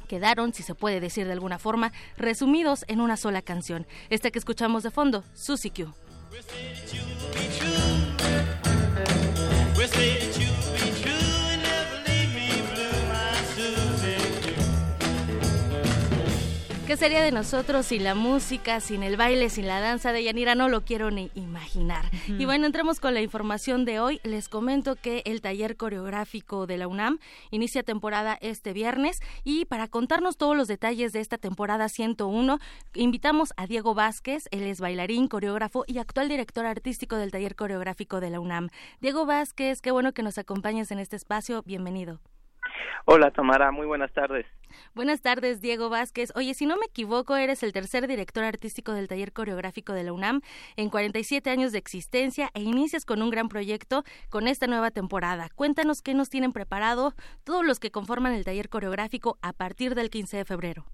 quedaron, 0.09 0.53
si 0.53 0.63
se 0.63 0.75
puede 0.75 0.99
decir 0.99 1.25
de 1.27 1.33
alguna 1.33 1.59
forma, 1.59 1.93
resumidos 2.17 2.83
en 2.89 2.99
una 2.99 3.15
sola 3.15 3.41
canción. 3.41 3.87
Esta 4.09 4.31
que 4.31 4.39
escuchamos 4.39 4.83
de 4.83 4.91
fondo, 4.91 5.23
Susie 5.33 5.71
Q. 5.71 5.93
¿Qué 16.89 16.97
sería 16.97 17.21
de 17.21 17.31
nosotros 17.31 17.85
sin 17.85 18.03
la 18.03 18.15
música, 18.15 18.79
sin 18.79 19.03
el 19.03 19.15
baile, 19.15 19.51
sin 19.51 19.67
la 19.67 19.79
danza 19.79 20.11
de 20.11 20.23
Yanira? 20.23 20.55
No 20.55 20.69
lo 20.69 20.81
quiero 20.81 21.11
ni 21.11 21.29
imaginar. 21.35 22.09
Y 22.27 22.45
bueno, 22.45 22.65
entramos 22.65 22.99
con 22.99 23.13
la 23.13 23.21
información 23.21 23.85
de 23.85 23.99
hoy. 23.99 24.19
Les 24.23 24.49
comento 24.49 24.95
que 24.95 25.21
el 25.25 25.39
taller 25.39 25.77
coreográfico 25.77 26.65
de 26.65 26.77
la 26.77 26.87
UNAM 26.87 27.19
inicia 27.51 27.83
temporada 27.83 28.39
este 28.41 28.73
viernes 28.73 29.19
y 29.43 29.65
para 29.65 29.87
contarnos 29.87 30.35
todos 30.35 30.57
los 30.57 30.67
detalles 30.67 31.13
de 31.13 31.19
esta 31.19 31.37
temporada 31.37 31.89
101, 31.89 32.57
invitamos 32.95 33.53
a 33.55 33.67
Diego 33.67 33.93
Vázquez, 33.93 34.47
él 34.49 34.63
es 34.63 34.81
bailarín, 34.81 35.27
coreógrafo 35.27 35.83
y 35.85 35.99
actual 35.99 36.27
director 36.27 36.65
artístico 36.65 37.17
del 37.17 37.29
taller 37.29 37.55
coreográfico 37.55 38.19
de 38.19 38.31
la 38.31 38.39
UNAM. 38.39 38.69
Diego 38.99 39.27
Vázquez, 39.27 39.83
qué 39.83 39.91
bueno 39.91 40.13
que 40.13 40.23
nos 40.23 40.39
acompañes 40.39 40.89
en 40.89 40.97
este 40.97 41.17
espacio. 41.17 41.61
Bienvenido. 41.67 42.19
Hola 43.05 43.31
Tamara, 43.31 43.71
muy 43.71 43.87
buenas 43.87 44.11
tardes. 44.13 44.45
Buenas 44.93 45.21
tardes, 45.21 45.61
Diego 45.61 45.89
Vázquez. 45.89 46.31
Oye, 46.35 46.53
si 46.53 46.65
no 46.65 46.77
me 46.77 46.85
equivoco, 46.85 47.35
eres 47.35 47.63
el 47.63 47.73
tercer 47.73 48.07
director 48.07 48.43
artístico 48.43 48.93
del 48.93 49.07
taller 49.07 49.33
coreográfico 49.33 49.93
de 49.93 50.03
la 50.03 50.13
UNAM 50.13 50.41
en 50.75 50.89
47 50.89 51.49
años 51.49 51.71
de 51.71 51.79
existencia 51.79 52.49
e 52.53 52.61
inicias 52.61 53.05
con 53.05 53.21
un 53.21 53.29
gran 53.29 53.49
proyecto 53.49 54.03
con 54.29 54.47
esta 54.47 54.67
nueva 54.67 54.91
temporada. 54.91 55.49
Cuéntanos 55.55 56.01
qué 56.01 56.13
nos 56.13 56.29
tienen 56.29 56.53
preparado 56.53 57.13
todos 57.43 57.65
los 57.65 57.79
que 57.79 57.91
conforman 57.91 58.33
el 58.33 58.45
taller 58.45 58.69
coreográfico 58.69 59.37
a 59.41 59.53
partir 59.53 59.95
del 59.95 60.09
15 60.09 60.37
de 60.37 60.45
febrero. 60.45 60.85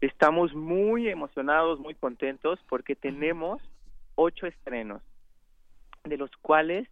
Estamos 0.00 0.54
muy 0.54 1.08
emocionados, 1.08 1.78
muy 1.78 1.94
contentos 1.94 2.58
porque 2.68 2.96
tenemos 2.96 3.62
ocho 4.14 4.46
estrenos, 4.46 5.02
de 6.04 6.16
los 6.16 6.30
cuales 6.40 6.88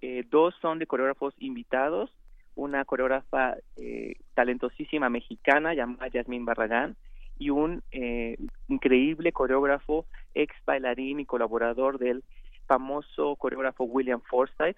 eh, 0.00 0.24
dos 0.30 0.54
son 0.60 0.78
de 0.78 0.86
coreógrafos 0.86 1.34
invitados 1.38 2.10
una 2.56 2.84
coreógrafa 2.84 3.56
eh, 3.76 4.16
talentosísima 4.34 5.08
mexicana 5.08 5.74
llamada 5.74 6.08
Yasmín 6.08 6.44
Barragán 6.44 6.96
y 7.38 7.50
un 7.50 7.82
eh, 7.90 8.36
increíble 8.68 9.32
coreógrafo, 9.32 10.06
ex 10.34 10.54
bailarín 10.64 11.20
y 11.20 11.26
colaborador 11.26 11.98
del 11.98 12.22
famoso 12.66 13.36
coreógrafo 13.36 13.84
William 13.84 14.20
Forsythe, 14.20 14.76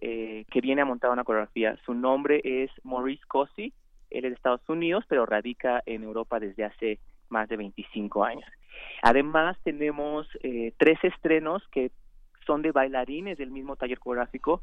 eh, 0.00 0.44
que 0.50 0.60
viene 0.60 0.82
a 0.82 0.84
montar 0.84 1.10
una 1.10 1.24
coreografía. 1.24 1.76
Su 1.84 1.94
nombre 1.94 2.40
es 2.44 2.70
Maurice 2.84 3.24
Cossey, 3.26 3.72
él 4.10 4.24
es 4.24 4.30
de 4.30 4.36
Estados 4.36 4.66
Unidos, 4.68 5.04
pero 5.08 5.26
radica 5.26 5.82
en 5.86 6.04
Europa 6.04 6.38
desde 6.38 6.64
hace 6.64 6.98
más 7.28 7.48
de 7.48 7.56
25 7.56 8.24
años. 8.24 8.48
Además, 9.02 9.58
tenemos 9.64 10.26
tres 10.78 10.98
estrenos 11.02 11.62
que 11.72 11.90
son 12.46 12.62
de 12.62 12.72
bailarines 12.72 13.36
del 13.36 13.50
mismo 13.50 13.76
taller 13.76 13.98
coreográfico 13.98 14.62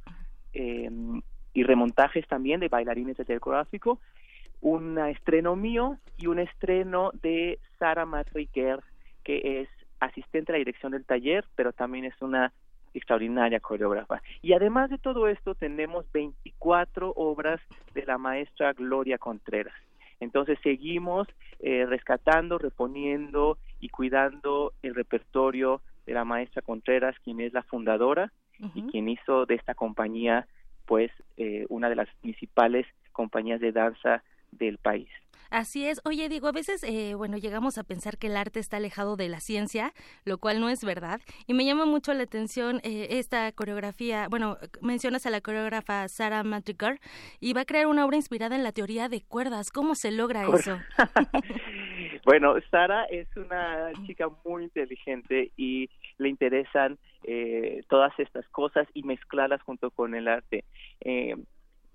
y 1.56 1.64
remontajes 1.64 2.28
también 2.28 2.60
de 2.60 2.68
bailarines 2.68 3.18
de 3.18 3.24
coreográfico, 3.40 4.00
un 4.62 5.00
estreno 5.00 5.56
mío 5.56 5.98
y 6.18 6.28
un 6.28 6.38
estreno 6.38 7.12
de 7.24 7.58
Sara 7.80 8.06
Matriker, 8.06 8.82
que 9.24 9.62
es 9.62 9.70
asistente 10.00 10.52
a 10.52 10.54
la 10.54 10.60
dirección 10.60 10.92
del 10.92 11.06
taller, 11.06 11.46
pero 11.56 11.72
también 11.72 12.06
es 12.06 12.22
una 12.22 12.52
extraordinaria 12.94 13.60
coreógrafa. 13.62 14.22
Y 14.42 14.54
además 14.54 14.90
de 14.90 14.98
todo 14.98 15.28
esto, 15.28 15.56
tenemos 15.56 16.06
24 16.12 17.14
obras 17.16 17.62
de 17.94 18.06
la 18.06 18.18
maestra 18.18 18.74
Gloria 18.74 19.18
Contreras. 19.18 19.76
Entonces 20.20 20.60
seguimos 20.62 21.28
eh, 21.60 21.86
rescatando, 21.86 22.58
reponiendo 22.58 23.58
y 23.80 23.90
cuidando 23.90 24.74
el 24.82 24.94
repertorio 24.94 25.82
de 26.06 26.14
la 26.14 26.26
maestra 26.26 26.62
Contreras, 26.62 27.16
quien 27.24 27.40
es 27.40 27.54
la 27.54 27.64
fundadora 27.64 28.32
y 28.74 28.84
quien 28.84 29.10
hizo 29.10 29.46
de 29.46 29.56
esta 29.56 29.74
compañía 29.74 30.48
pues 30.86 31.12
eh, 31.38 31.66
una 31.70 31.90
de 31.90 31.96
las 31.96 32.10
principales 32.22 32.86
compañías 33.12 33.60
de 33.60 33.72
danza 33.72 34.24
del 34.52 34.78
país. 34.78 35.10
Así 35.50 35.88
es. 35.88 36.02
Oye, 36.06 36.28
digo, 36.28 36.48
a 36.48 36.52
veces, 36.52 36.84
eh, 36.84 37.14
bueno, 37.16 37.38
llegamos 37.38 37.78
a 37.78 37.84
pensar 37.84 38.18
que 38.18 38.28
el 38.28 38.38
arte 38.38 38.60
está 38.60 38.78
alejado 38.78 39.16
de 39.16 39.30
la 39.30 39.40
ciencia, 39.40 39.94
lo 40.26 40.38
cual 40.38 40.60
no 40.60 40.70
es 40.70 40.84
verdad. 40.84 41.22
Y 41.48 41.54
me 41.54 41.66
llama 41.66 41.86
mucho 41.86 42.14
la 42.14 42.24
atención 42.24 42.82
eh, 42.84 43.08
esta 43.12 43.52
coreografía. 43.52 44.28
Bueno, 44.30 44.58
mencionas 44.82 45.26
a 45.26 45.30
la 45.30 45.42
coreógrafa 45.42 46.08
Sarah 46.08 46.44
Matricar 46.44 47.00
y 47.40 47.54
va 47.54 47.62
a 47.62 47.66
crear 47.66 47.88
una 47.88 48.06
obra 48.06 48.18
inspirada 48.18 48.56
en 48.56 48.64
la 48.64 48.72
teoría 48.72 49.08
de 49.08 49.22
cuerdas. 49.22 49.72
¿Cómo 49.72 49.96
se 49.96 50.12
logra 50.12 50.46
eso? 50.54 50.80
bueno, 52.26 52.56
Sara 52.72 53.06
es 53.06 53.28
una 53.38 53.92
chica 54.06 54.28
muy 54.44 54.64
inteligente 54.64 55.52
y 55.56 55.90
le 56.18 56.30
interesan 56.30 56.98
eh, 57.24 57.84
todas 57.90 58.18
estas 58.20 58.48
cosas 58.50 58.88
y 58.94 59.04
mezclarlas 59.04 59.62
junto 59.62 59.92
con 59.92 60.16
el 60.16 60.28
arte. 60.28 60.64
Eh, 61.02 61.36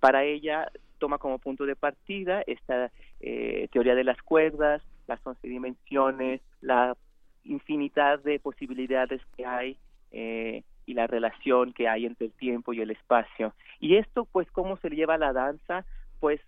para 0.01 0.25
ella 0.25 0.71
toma 0.99 1.19
como 1.19 1.39
punto 1.39 1.67
de 1.67 1.77
partida 1.77 2.43
esta 2.47 2.91
eh, 3.21 3.69
teoría 3.73 3.95
de 3.95 4.05
las 4.05 4.21
cuerdas, 4.23 4.83
las 5.07 5.25
once 5.27 5.47
dimensiones, 5.49 6.41
la 6.61 6.97
infinidad 7.45 8.21
de 8.21 8.39
posibilidades 8.39 9.21
que 9.37 9.47
hay 9.47 9.77
y 10.13 10.95
la 10.95 11.07
relación 11.07 11.73
que 11.73 11.87
hay 11.87 12.05
entre 12.05 12.27
el 12.27 12.33
tiempo 12.33 12.73
y 12.73 12.81
el 12.81 12.91
espacio. 12.91 13.55
Y 13.79 13.95
esto, 13.95 14.25
pues, 14.25 14.51
¿cómo 14.51 14.77
se 14.79 14.91
lleva 14.91 15.15
a 15.15 15.19
la 15.19 15.33
danza? 15.33 15.85
Pues 16.19 16.41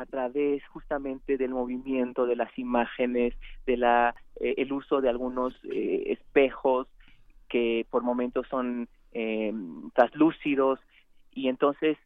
a 0.00 0.06
través 0.06 0.66
justamente 0.68 1.36
del 1.36 1.50
movimiento, 1.50 2.26
de 2.26 2.36
las 2.36 2.56
imágenes, 2.58 3.34
de 3.66 3.76
la 3.76 4.14
el 4.36 4.72
uso 4.72 5.00
de 5.00 5.08
algunos 5.08 5.54
espejos, 5.64 6.88
que 7.52 7.86
por 7.90 8.02
momentos 8.02 8.46
son 8.48 8.88
eh, 9.12 9.52
translúcidos 9.94 10.80
y 11.32 11.48
entonces 11.48 11.98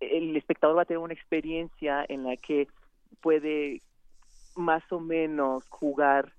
el 0.00 0.34
espectador 0.34 0.78
va 0.78 0.82
a 0.82 0.86
tener 0.86 0.98
una 0.98 1.12
experiencia 1.12 2.02
en 2.08 2.24
la 2.24 2.36
que 2.38 2.66
puede 3.20 3.82
más 4.56 4.82
o 4.90 5.00
menos 5.00 5.64
jugar 5.68 6.32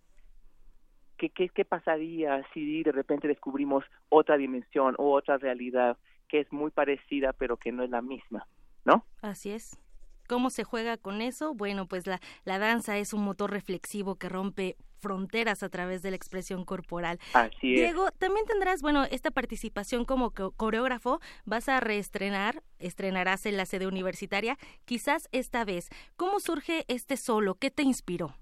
qué, 1.18 1.30
qué, 1.30 1.50
qué 1.50 1.66
pasaría 1.66 2.44
si 2.52 2.82
de 2.82 2.92
repente 2.92 3.28
descubrimos 3.28 3.86
otra 4.10 4.38
dimensión 4.38 4.96
o 4.98 5.12
otra 5.12 5.38
realidad 5.38 5.98
que 6.28 6.40
es 6.40 6.52
muy 6.52 6.72
parecida 6.72 7.32
pero 7.32 7.58
que 7.58 7.72
no 7.72 7.84
es 7.84 7.92
la 7.92 8.02
misma, 8.02 8.48
¿no? 8.86 9.06
Así 9.22 9.52
es. 9.52 9.80
¿Cómo 10.28 10.50
se 10.50 10.64
juega 10.64 10.98
con 10.98 11.22
eso? 11.22 11.54
Bueno, 11.54 11.88
pues 11.88 12.08
la, 12.08 12.20
la 12.46 12.60
danza 12.60 12.98
es 12.98 13.14
un 13.14 13.24
motor 13.24 13.52
reflexivo 13.52 14.16
que 14.16 14.30
rompe 14.30 14.76
fronteras 15.00 15.64
a 15.64 15.70
través 15.70 16.02
de 16.02 16.10
la 16.10 16.16
expresión 16.16 16.66
corporal. 16.66 17.20
Así 17.34 17.74
es. 17.74 17.82
Diego, 17.82 18.12
también 18.18 18.46
tendrás, 18.46 18.82
bueno, 18.82 19.06
esta 19.06 19.32
participación 19.32 20.06
como 20.06 20.32
coreógrafo, 20.32 21.20
vas 21.46 21.70
a 21.70 21.80
reestrenar, 21.80 22.62
estrenarás 22.80 23.46
en 23.46 23.58
la 23.58 23.66
sede 23.66 23.88
universitaria, 23.88 24.58
quizás 24.86 25.30
esta 25.32 25.66
vez. 25.66 25.90
¿Cómo 26.16 26.40
surge 26.40 26.86
este 26.88 27.18
solo? 27.18 27.56
¿Qué 27.56 27.72
te 27.72 27.84
inspiró? 27.84 28.34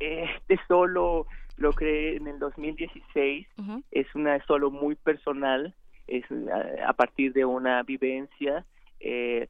Este 0.00 0.58
solo 0.68 1.26
lo 1.56 1.72
creé 1.72 2.16
en 2.16 2.26
el 2.26 2.38
2016, 2.38 3.46
es 3.92 4.14
una 4.14 4.44
solo 4.44 4.70
muy 4.70 4.96
personal, 4.96 5.74
es 6.08 6.24
a, 6.84 6.92
partir 6.94 7.32
de 7.32 7.44
una 7.44 7.82
vivencia. 7.84 8.66
Eh, 9.00 9.48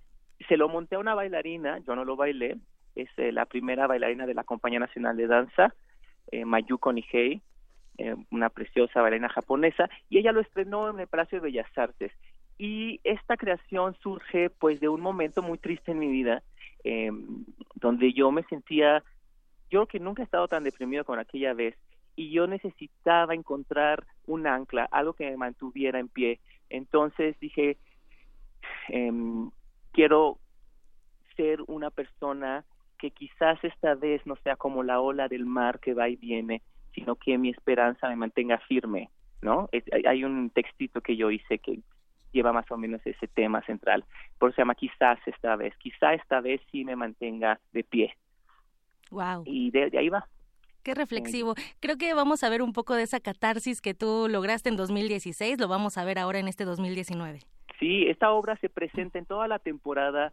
se 0.49 0.57
lo 0.57 0.69
monté 0.69 0.97
a 0.97 0.99
una 1.01 1.15
bailarina, 1.15 1.79
yo 1.87 1.95
no 1.95 2.05
lo 2.05 2.17
bailé, 2.17 2.57
es 2.95 3.09
eh, 3.17 3.33
la 3.33 3.47
primera 3.47 3.87
bailarina 3.87 4.27
de 4.27 4.35
la 4.35 4.45
Compañía 4.45 4.81
Nacional 4.81 5.17
de 5.17 5.27
Danza, 5.27 5.75
eh, 6.31 6.45
Mayuko 6.45 6.93
Nihei, 6.93 7.43
eh, 7.99 8.17
una 8.31 8.49
preciosa 8.49 9.01
bailarina 9.01 9.29
japonesa, 9.29 9.89
y 10.09 10.19
ella 10.19 10.33
lo 10.33 10.41
estrenó 10.41 10.91
en 10.91 11.01
el 11.01 11.07
Palacio 11.07 11.39
de 11.39 11.45
Bellas 11.45 11.79
Artes. 11.79 12.13
Y 12.59 13.01
esta 13.05 13.37
creación 13.37 13.97
surge 14.03 14.51
pues 14.51 14.81
de 14.81 14.89
un 14.89 15.01
momento 15.01 15.43
muy 15.43 15.59
triste 15.59 15.93
en 15.93 15.99
mi 15.99 16.09
vida, 16.09 16.43
eh, 16.85 17.11
donde 17.77 18.13
yo 18.13 18.31
me 18.31 18.43
sentía, 18.45 19.03
yo 19.71 19.87
que 19.87 19.99
nunca 19.99 20.23
he 20.23 20.25
estado 20.25 20.49
tan 20.49 20.65
deprimido 20.65 21.05
como 21.05 21.21
aquella 21.21 21.55
vez, 21.55 21.77
y 22.17 22.31
yo 22.31 22.47
necesitaba 22.47 23.35
encontrar 23.35 24.05
un 24.27 24.47
ancla, 24.47 24.89
algo 24.91 25.15
que 25.15 25.31
me 25.31 25.37
mantuviera 25.37 25.99
en 25.99 26.09
pie. 26.09 26.41
Entonces 26.71 27.39
dije, 27.41 27.77
em, 28.89 29.51
quiero 29.95 30.39
ser 31.37 31.61
una 31.67 31.91
persona 31.91 32.65
que 32.99 33.11
quizás 33.11 33.63
esta 33.65 33.95
vez 33.95 34.25
no 34.27 34.37
sea 34.37 34.57
como 34.57 34.83
la 34.83 35.01
ola 35.01 35.29
del 35.29 35.47
mar 35.47 35.81
que 35.81 35.95
va 35.95 36.09
y 36.09 36.17
viene, 36.17 36.63
sino 36.95 37.17
que 37.17 37.39
mi 37.39 37.51
esperanza 37.51 38.09
me 38.09 38.17
mantenga 38.17 38.59
firme, 38.59 39.11
¿no? 39.41 39.69
hay 40.07 40.25
un 40.25 40.51
textito 40.51 41.01
que 41.01 41.17
yo 41.17 41.31
hice 41.31 41.59
que 41.59 41.81
lleva 42.33 42.53
más 42.53 42.69
o 42.71 42.77
menos 42.77 43.01
ese 43.05 43.29
tema 43.29 43.63
central. 43.63 44.05
Por 44.39 44.51
eso 44.51 44.57
se 44.57 44.63
llama 44.63 44.75
quizás 44.75 45.19
esta 45.27 45.55
vez. 45.57 45.73
Quizá 45.79 46.15
esta 46.15 46.41
vez 46.41 46.61
sí 46.73 46.85
me 46.85 46.97
mantenga 46.97 47.61
de 47.73 47.85
pie. 47.85 48.17
Wow. 49.11 49.45
Y 49.47 49.71
de, 49.71 49.97
ahí 49.97 50.09
va. 50.09 50.27
Qué 50.83 50.95
reflexivo. 50.95 51.55
Creo 51.81 51.97
que 51.97 52.13
vamos 52.13 52.43
a 52.43 52.49
ver 52.49 52.61
un 52.61 52.73
poco 52.73 52.95
de 52.95 53.05
esa 53.05 53.21
catarsis 53.21 53.81
que 53.81 53.95
tú 53.95 54.27
lograste 54.29 54.69
en 54.69 54.77
2016, 54.77 55.61
lo 55.61 55.69
vamos 55.69 55.97
a 55.97 56.05
ver 56.05 56.19
ahora 56.19 56.41
en 56.41 56.49
este 56.49 56.65
2019. 56.65 57.41
Sí, 57.79 58.07
esta 58.09 58.31
obra 58.33 58.57
se 58.57 58.69
presenta 58.69 59.19
en 59.19 59.27
toda 59.27 59.49
la 59.49 59.59
temporada 59.59 60.33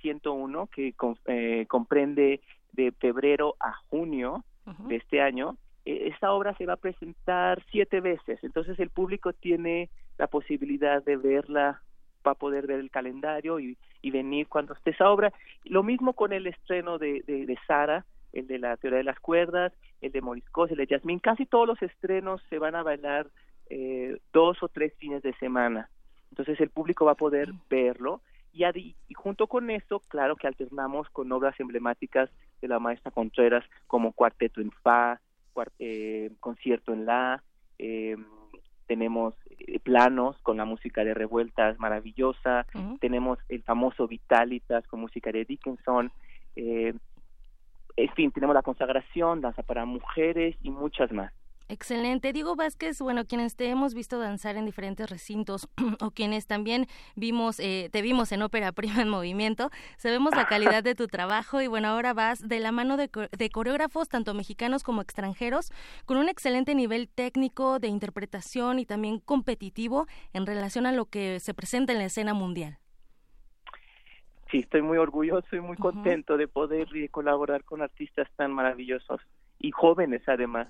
101, 0.00 0.66
que 0.68 0.94
eh, 1.26 1.66
comprende 1.68 2.40
de 2.72 2.92
febrero 2.92 3.56
a 3.60 3.72
junio 3.88 4.44
de 4.86 4.96
este 4.96 5.20
año. 5.20 5.56
E, 5.84 6.08
esta 6.08 6.32
obra 6.32 6.54
se 6.54 6.66
va 6.66 6.74
a 6.74 6.76
presentar 6.76 7.62
siete 7.70 8.00
veces, 8.00 8.38
entonces 8.42 8.78
el 8.78 8.90
público 8.90 9.32
tiene 9.32 9.90
la 10.18 10.26
posibilidad 10.26 11.02
de 11.02 11.16
verla 11.16 11.82
va 12.26 12.32
a 12.32 12.34
poder 12.34 12.66
ver 12.66 12.80
el 12.80 12.90
calendario 12.90 13.58
y, 13.60 13.76
venir 14.10 14.48
cuando 14.48 14.72
esté 14.72 14.90
esa 14.90 15.10
obra. 15.10 15.32
Lo 15.64 15.82
mismo 15.82 16.14
con 16.14 16.32
el 16.32 16.46
estreno 16.46 16.98
de, 16.98 17.22
de, 17.26 17.58
Sara, 17.66 18.06
el 18.32 18.46
de 18.46 18.58
la 18.58 18.76
teoría 18.78 18.98
de 18.98 19.04
las 19.04 19.20
cuerdas, 19.20 19.72
el 20.00 20.12
de 20.12 20.22
Moriscos, 20.22 20.70
el 20.70 20.78
de 20.78 20.86
Jasmine. 20.86 21.20
Casi 21.20 21.44
todos 21.44 21.68
los 21.68 21.82
estrenos 21.82 22.40
se 22.48 22.58
van 22.58 22.74
a 22.74 22.82
bailar 22.82 23.26
eh, 23.68 24.18
dos 24.32 24.62
o 24.62 24.68
tres 24.68 24.94
fines 24.96 25.22
de 25.22 25.34
semana. 25.34 25.90
Entonces 26.30 26.60
el 26.60 26.70
público 26.70 27.04
va 27.04 27.12
a 27.12 27.16
poder 27.16 27.52
verlo. 27.68 28.20
Y, 28.52 28.64
y 28.64 29.14
junto 29.14 29.46
con 29.46 29.70
eso, 29.70 30.00
claro 30.08 30.36
que 30.36 30.46
alternamos 30.46 31.08
con 31.10 31.30
obras 31.32 31.58
emblemáticas 31.60 32.30
de 32.60 32.68
la 32.68 32.78
maestra 32.78 33.10
Contreras 33.10 33.64
como 33.86 34.12
Cuarteto 34.12 34.60
en 34.60 34.72
Fa, 34.72 35.20
eh, 35.78 36.30
Concierto 36.40 36.92
en 36.92 37.06
La, 37.06 37.42
eh, 37.78 38.16
tenemos 38.86 39.34
eh, 39.50 39.78
planos 39.78 40.36
con 40.42 40.56
la 40.56 40.64
música 40.64 41.04
de 41.04 41.14
Revueltas 41.14 41.78
maravillosa, 41.78 42.66
tenemos 43.00 43.38
el 43.48 43.62
famoso 43.62 44.08
Vitalitas 44.08 44.86
con 44.88 45.00
música 45.00 45.30
de 45.30 45.44
Dickinson, 45.44 46.10
eh, 46.56 46.94
en 47.96 48.08
fin, 48.14 48.32
tenemos 48.32 48.54
la 48.54 48.62
consagración, 48.62 49.40
danza 49.40 49.62
para 49.62 49.84
mujeres 49.84 50.56
y 50.62 50.70
muchas 50.70 51.12
más. 51.12 51.32
Excelente. 51.70 52.32
Diego 52.32 52.56
Vázquez, 52.56 52.98
bueno, 53.00 53.26
quienes 53.26 53.54
te 53.54 53.68
hemos 53.68 53.92
visto 53.92 54.18
danzar 54.18 54.56
en 54.56 54.64
diferentes 54.64 55.10
recintos 55.10 55.68
o 56.00 56.10
quienes 56.12 56.46
también 56.46 56.86
vimos, 57.14 57.60
eh, 57.60 57.90
te 57.92 58.00
vimos 58.00 58.32
en 58.32 58.40
Ópera 58.40 58.72
Prima 58.78 59.02
en 59.02 59.10
movimiento, 59.10 59.70
sabemos 59.98 60.34
la 60.34 60.46
calidad 60.46 60.82
de 60.82 60.94
tu 60.94 61.08
trabajo 61.08 61.60
y 61.60 61.66
bueno, 61.66 61.88
ahora 61.88 62.14
vas 62.14 62.46
de 62.46 62.58
la 62.60 62.72
mano 62.72 62.96
de, 62.96 63.10
de 63.36 63.50
coreógrafos, 63.50 64.08
tanto 64.08 64.32
mexicanos 64.32 64.82
como 64.82 65.02
extranjeros, 65.02 65.70
con 66.06 66.16
un 66.16 66.30
excelente 66.30 66.74
nivel 66.74 67.08
técnico 67.08 67.78
de 67.78 67.88
interpretación 67.88 68.78
y 68.78 68.86
también 68.86 69.18
competitivo 69.18 70.06
en 70.32 70.46
relación 70.46 70.86
a 70.86 70.92
lo 70.92 71.04
que 71.04 71.38
se 71.38 71.52
presenta 71.52 71.92
en 71.92 71.98
la 71.98 72.06
escena 72.06 72.32
mundial. 72.32 72.78
Sí, 74.50 74.60
estoy 74.60 74.80
muy 74.80 74.96
orgulloso 74.96 75.54
y 75.54 75.60
muy 75.60 75.76
contento 75.76 76.38
de 76.38 76.48
poder 76.48 76.88
colaborar 77.10 77.64
con 77.64 77.82
artistas 77.82 78.26
tan 78.36 78.54
maravillosos 78.54 79.20
y 79.58 79.70
jóvenes 79.70 80.22
además. 80.26 80.68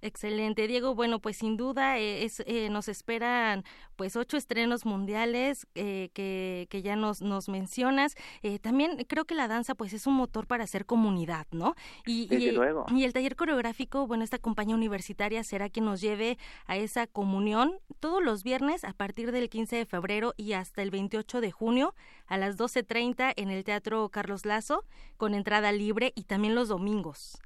Excelente, 0.00 0.68
Diego. 0.68 0.94
Bueno, 0.94 1.18
pues 1.18 1.38
sin 1.38 1.56
duda 1.56 1.98
eh, 1.98 2.24
es, 2.24 2.40
eh, 2.46 2.68
nos 2.70 2.88
esperan 2.88 3.64
pues 3.96 4.14
ocho 4.14 4.36
estrenos 4.36 4.86
mundiales 4.86 5.66
eh, 5.74 6.10
que, 6.14 6.68
que, 6.70 6.82
ya 6.82 6.94
nos, 6.94 7.20
nos 7.20 7.48
mencionas. 7.48 8.14
también 8.62 9.04
creo 9.08 9.24
que 9.24 9.34
la 9.34 9.48
danza 9.48 9.74
pues 9.74 9.92
es 9.92 10.06
un 10.06 10.14
motor 10.14 10.46
para 10.46 10.64
hacer 10.64 10.86
comunidad, 10.86 11.48
¿no? 11.50 11.74
Y, 12.06 12.32
y, 12.32 12.52
luego. 12.52 12.86
y 12.94 13.02
el 13.02 13.12
taller 13.12 13.34
coreográfico, 13.34 14.06
bueno, 14.06 14.22
esta 14.22 14.38
compañía 14.38 14.76
universitaria 14.76 15.42
será 15.42 15.68
quien 15.68 15.86
nos 15.86 16.00
lleve 16.00 16.38
a 16.66 16.76
esa 16.76 17.08
comunión 17.08 17.80
todos 17.98 18.22
los 18.22 18.44
viernes 18.44 18.84
a 18.84 18.92
partir 18.92 19.32
del 19.32 19.48
15 19.48 19.76
de 19.76 19.86
febrero 19.86 20.32
y 20.36 20.52
hasta 20.52 20.82
el 20.82 20.90
28 20.90 21.40
de 21.40 21.50
junio 21.50 21.94
a 22.28 22.36
las 22.36 22.56
12.30 22.56 23.32
en 23.36 23.50
el 23.50 23.64
Teatro 23.64 24.08
Carlos 24.10 24.44
Lazo 24.44 24.84
con 25.16 25.34
entrada 25.34 25.72
libre 25.72 26.12
y 26.14 26.22
también 26.22 26.54
los 26.54 26.68
domingos 26.68 27.40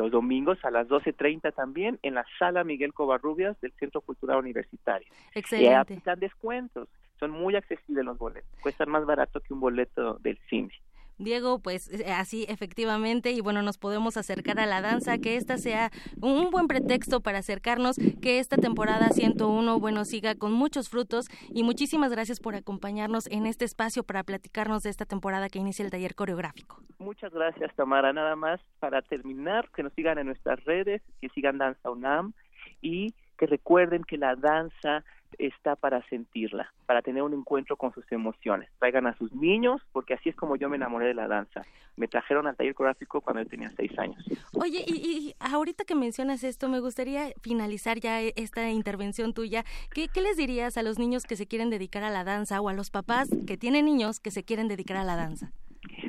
los 0.00 0.10
domingos 0.10 0.58
a 0.64 0.70
las 0.70 0.88
12.30 0.88 1.54
también 1.54 1.98
en 2.02 2.14
la 2.14 2.24
sala 2.38 2.64
Miguel 2.64 2.94
Covarrubias 2.94 3.60
del 3.60 3.72
Centro 3.72 4.00
Cultural 4.00 4.38
Universitario. 4.38 5.06
Excelente. 5.34 5.70
Y 5.70 5.74
aplican 5.74 6.18
descuentos, 6.18 6.88
son 7.18 7.32
muy 7.32 7.54
accesibles 7.54 8.02
los 8.02 8.16
boletos, 8.16 8.50
cuestan 8.62 8.88
más 8.88 9.04
barato 9.04 9.40
que 9.40 9.52
un 9.52 9.60
boleto 9.60 10.14
del 10.20 10.38
cine. 10.48 10.72
Diego, 11.20 11.58
pues 11.60 11.90
eh, 11.90 12.10
así 12.12 12.46
efectivamente, 12.48 13.30
y 13.32 13.40
bueno, 13.40 13.62
nos 13.62 13.78
podemos 13.78 14.16
acercar 14.16 14.58
a 14.58 14.66
la 14.66 14.80
danza, 14.80 15.18
que 15.18 15.36
esta 15.36 15.58
sea 15.58 15.90
un 16.20 16.50
buen 16.50 16.66
pretexto 16.66 17.20
para 17.20 17.38
acercarnos, 17.38 17.96
que 18.20 18.38
esta 18.38 18.56
temporada 18.56 19.10
101, 19.10 19.78
bueno, 19.78 20.04
siga 20.04 20.34
con 20.34 20.52
muchos 20.52 20.88
frutos 20.88 21.26
y 21.50 21.62
muchísimas 21.62 22.10
gracias 22.10 22.40
por 22.40 22.54
acompañarnos 22.54 23.26
en 23.26 23.46
este 23.46 23.64
espacio 23.64 24.02
para 24.02 24.24
platicarnos 24.24 24.82
de 24.82 24.90
esta 24.90 25.04
temporada 25.04 25.48
que 25.48 25.58
inicia 25.58 25.84
el 25.84 25.90
taller 25.90 26.14
coreográfico. 26.14 26.80
Muchas 26.98 27.32
gracias, 27.32 27.74
Tamara. 27.76 28.12
Nada 28.12 28.36
más 28.36 28.60
para 28.78 29.02
terminar, 29.02 29.68
que 29.74 29.82
nos 29.82 29.92
sigan 29.94 30.18
en 30.18 30.26
nuestras 30.26 30.62
redes, 30.64 31.02
que 31.20 31.28
sigan 31.30 31.58
Danza 31.58 31.90
UNAM 31.90 32.32
y 32.80 33.14
que 33.38 33.46
recuerden 33.46 34.04
que 34.04 34.18
la 34.18 34.36
danza 34.36 35.04
está 35.38 35.76
para 35.76 36.02
sentirla, 36.08 36.72
para 36.86 37.02
tener 37.02 37.22
un 37.22 37.34
encuentro 37.34 37.76
con 37.76 37.92
sus 37.92 38.10
emociones. 38.12 38.68
Traigan 38.78 39.06
a 39.06 39.16
sus 39.16 39.32
niños, 39.32 39.82
porque 39.92 40.14
así 40.14 40.28
es 40.28 40.36
como 40.36 40.56
yo 40.56 40.68
me 40.68 40.76
enamoré 40.76 41.06
de 41.06 41.14
la 41.14 41.28
danza. 41.28 41.62
Me 41.96 42.08
trajeron 42.08 42.46
al 42.46 42.56
taller 42.56 42.74
coreográfico 42.74 43.20
cuando 43.20 43.42
yo 43.42 43.48
tenía 43.48 43.70
seis 43.70 43.96
años. 43.98 44.24
Oye, 44.54 44.84
y, 44.86 45.34
ahorita 45.40 45.84
que 45.84 45.94
mencionas 45.94 46.44
esto, 46.44 46.68
me 46.68 46.80
gustaría 46.80 47.32
finalizar 47.42 47.98
ya 47.98 48.20
esta 48.20 48.70
intervención 48.70 49.34
tuya. 49.34 49.64
¿Qué, 49.92 50.08
¿Qué 50.08 50.20
les 50.20 50.36
dirías 50.36 50.76
a 50.76 50.82
los 50.82 50.98
niños 50.98 51.24
que 51.24 51.36
se 51.36 51.46
quieren 51.46 51.70
dedicar 51.70 52.02
a 52.02 52.10
la 52.10 52.24
danza 52.24 52.60
o 52.60 52.68
a 52.68 52.72
los 52.72 52.90
papás 52.90 53.28
que 53.46 53.56
tienen 53.56 53.84
niños 53.84 54.20
que 54.20 54.30
se 54.30 54.44
quieren 54.44 54.68
dedicar 54.68 54.96
a 54.96 55.04
la 55.04 55.16
danza? 55.16 55.52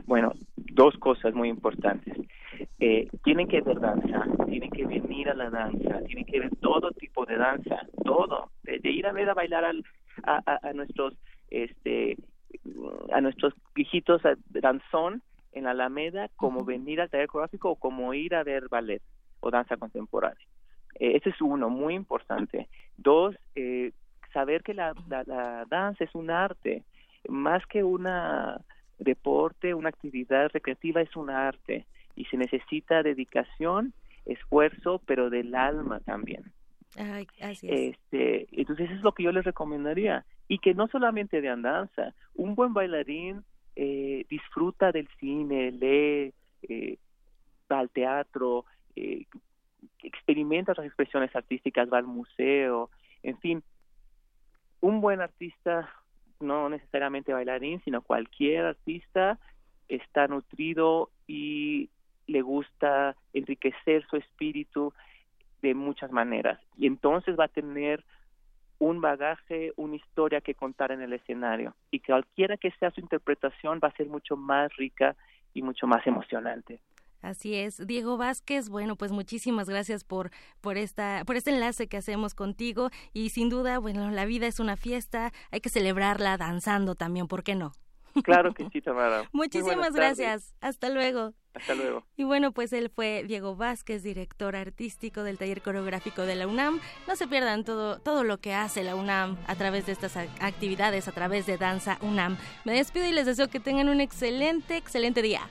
Bueno, 0.05 0.33
dos 0.55 0.97
cosas 0.97 1.33
muy 1.33 1.49
importantes. 1.49 2.17
Eh, 2.79 3.07
tienen 3.23 3.47
que 3.47 3.61
ver 3.61 3.79
danza, 3.79 4.25
tienen 4.47 4.69
que 4.71 4.85
venir 4.85 5.29
a 5.29 5.33
la 5.33 5.49
danza, 5.49 6.01
tienen 6.05 6.25
que 6.25 6.39
ver 6.39 6.55
todo 6.57 6.91
tipo 6.91 7.25
de 7.25 7.37
danza, 7.37 7.81
todo, 8.03 8.51
de, 8.63 8.79
ir 8.89 9.05
a 9.05 9.11
ver 9.11 9.29
a 9.29 9.33
bailar 9.33 9.63
al, 9.65 9.83
a, 10.23 10.59
a, 10.61 10.73
nuestros 10.73 11.13
este 11.49 12.17
a 13.13 13.21
nuestros 13.21 13.53
viejitos 13.73 14.21
danzón 14.49 15.21
en 15.53 15.65
la 15.65 15.71
Alameda, 15.71 16.29
como 16.35 16.63
venir 16.63 17.01
al 17.01 17.09
taller 17.09 17.27
coreográfico 17.27 17.71
o 17.71 17.75
como 17.75 18.13
ir 18.13 18.35
a 18.35 18.43
ver 18.43 18.67
ballet 18.69 19.01
o 19.39 19.51
danza 19.51 19.77
contemporánea. 19.77 20.45
Eh, 20.99 21.17
ese 21.17 21.29
es 21.29 21.41
uno, 21.41 21.69
muy 21.69 21.93
importante. 21.93 22.67
Dos, 22.97 23.35
eh, 23.55 23.91
saber 24.33 24.63
que 24.63 24.73
la, 24.73 24.93
la 25.07 25.65
danza 25.69 26.03
es 26.03 26.13
un 26.15 26.29
arte, 26.29 26.83
más 27.27 27.65
que 27.67 27.83
una 27.83 28.61
deporte, 28.99 29.73
una 29.73 29.89
actividad 29.89 30.49
recreativa, 30.53 31.01
es 31.01 31.15
un 31.15 31.29
arte 31.29 31.85
y 32.15 32.25
se 32.25 32.37
necesita 32.37 33.03
dedicación, 33.03 33.93
esfuerzo, 34.25 35.01
pero 35.05 35.29
del 35.29 35.55
alma 35.55 35.99
también. 36.01 36.51
Este, 37.61 38.47
entonces 38.51 38.87
eso 38.89 38.95
es 38.95 39.01
lo 39.01 39.13
que 39.13 39.23
yo 39.23 39.31
les 39.31 39.45
recomendaría. 39.45 40.25
Y 40.47 40.59
que 40.59 40.73
no 40.73 40.87
solamente 40.87 41.41
de 41.41 41.49
andanza, 41.49 42.13
un 42.35 42.55
buen 42.55 42.73
bailarín 42.73 43.43
eh, 43.75 44.25
disfruta 44.29 44.91
del 44.91 45.07
cine, 45.19 45.71
lee, 45.71 46.33
eh, 46.63 46.97
va 47.71 47.79
al 47.79 47.89
teatro, 47.89 48.65
eh, 48.95 49.25
experimenta 50.03 50.73
otras 50.73 50.87
expresiones 50.87 51.33
artísticas, 51.35 51.91
va 51.91 51.99
al 51.99 52.07
museo, 52.07 52.89
en 53.23 53.37
fin, 53.39 53.63
un 54.81 54.99
buen 54.99 55.21
artista, 55.21 55.89
no 56.39 56.69
necesariamente 56.69 57.33
bailarín, 57.33 57.81
sino 57.83 58.01
cualquier 58.01 58.65
artista 58.65 59.39
está 59.87 60.27
nutrido 60.27 61.11
y 61.27 61.89
le 62.31 62.41
gusta 62.41 63.15
enriquecer 63.33 64.05
su 64.09 64.15
espíritu 64.15 64.93
de 65.61 65.73
muchas 65.75 66.11
maneras 66.11 66.59
y 66.77 66.87
entonces 66.87 67.37
va 67.39 67.45
a 67.45 67.49
tener 67.49 68.03
un 68.79 68.99
bagaje, 68.99 69.73
una 69.75 69.95
historia 69.95 70.41
que 70.41 70.55
contar 70.55 70.91
en 70.91 71.01
el 71.01 71.13
escenario 71.13 71.75
y 71.91 71.99
cualquiera 71.99 72.57
que 72.57 72.71
sea 72.79 72.89
su 72.91 72.99
interpretación 72.99 73.79
va 73.83 73.89
a 73.89 73.95
ser 73.95 74.07
mucho 74.07 74.35
más 74.35 74.75
rica 74.75 75.15
y 75.53 75.61
mucho 75.61 75.85
más 75.85 76.05
emocionante. 76.07 76.81
Así 77.21 77.53
es, 77.53 77.85
Diego 77.85 78.17
Vázquez. 78.17 78.69
Bueno, 78.69 78.95
pues 78.95 79.11
muchísimas 79.11 79.69
gracias 79.69 80.03
por 80.03 80.31
por 80.59 80.77
esta 80.77 81.23
por 81.25 81.35
este 81.35 81.51
enlace 81.51 81.87
que 81.87 81.97
hacemos 81.97 82.33
contigo 82.33 82.89
y 83.13 83.29
sin 83.29 83.49
duda, 83.49 83.77
bueno, 83.77 84.09
la 84.09 84.25
vida 84.25 84.47
es 84.47 84.59
una 84.59 84.75
fiesta, 84.75 85.31
hay 85.51 85.61
que 85.61 85.69
celebrarla 85.69 86.37
danzando 86.37 86.95
también, 86.95 87.27
¿por 87.27 87.43
qué 87.43 87.53
no? 87.53 87.73
Claro 88.23 88.53
que 88.53 88.67
sí, 88.69 88.81
Tamara. 88.81 89.23
Muchísimas 89.31 89.93
gracias. 89.93 90.53
Hasta 90.61 90.89
luego. 90.89 91.33
Hasta 91.53 91.75
luego. 91.75 92.05
Y 92.15 92.23
bueno, 92.23 92.53
pues 92.53 92.71
él 92.71 92.89
fue 92.89 93.23
Diego 93.27 93.55
Vázquez, 93.55 94.03
director 94.03 94.55
artístico 94.55 95.23
del 95.23 95.37
taller 95.37 95.61
coreográfico 95.61 96.21
de 96.21 96.35
la 96.35 96.47
UNAM. 96.47 96.79
No 97.07 97.15
se 97.15 97.27
pierdan 97.27 97.65
todo, 97.65 97.99
todo 97.99 98.23
lo 98.23 98.39
que 98.39 98.53
hace 98.53 98.83
la 98.83 98.95
UNAM 98.95 99.37
a 99.47 99.55
través 99.55 99.85
de 99.85 99.91
estas 99.91 100.15
actividades, 100.15 101.07
a 101.07 101.11
través 101.11 101.45
de 101.45 101.57
Danza 101.57 101.97
UNAM. 102.01 102.37
Me 102.63 102.73
despido 102.73 103.05
y 103.05 103.11
les 103.11 103.25
deseo 103.25 103.49
que 103.49 103.59
tengan 103.59 103.89
un 103.89 103.99
excelente, 103.99 104.77
excelente 104.77 105.21
día. 105.21 105.41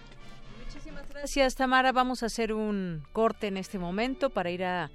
Muchísimas 0.65 1.09
gracias, 1.09 1.55
Tamara. 1.55 1.93
Vamos 1.93 2.23
a 2.23 2.27
hacer 2.27 2.55
un 2.55 3.03
corte 3.13 3.49
en 3.49 3.59
este 3.59 3.79
momento 3.79 4.31
para 4.31 4.51
ir 4.51 4.65
a 4.65 4.91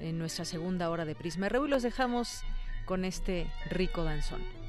nuestra 0.00 0.44
segunda 0.44 0.90
hora 0.90 1.04
de 1.04 1.14
Prisma 1.14 1.48
RU 1.48 1.66
y 1.66 1.68
los 1.68 1.82
dejamos 1.82 2.42
con 2.86 3.04
este 3.04 3.46
rico 3.70 4.02
danzón. 4.02 4.59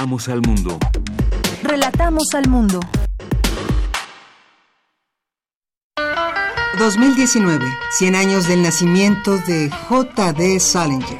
Relatamos 0.00 0.28
al 0.30 0.40
mundo. 0.40 0.78
Relatamos 1.62 2.34
al 2.34 2.48
mundo. 2.48 2.80
2019, 6.78 7.66
100 7.98 8.14
años 8.14 8.48
del 8.48 8.62
nacimiento 8.62 9.36
de 9.36 9.68
J.D. 9.68 10.58
Salinger. 10.58 11.18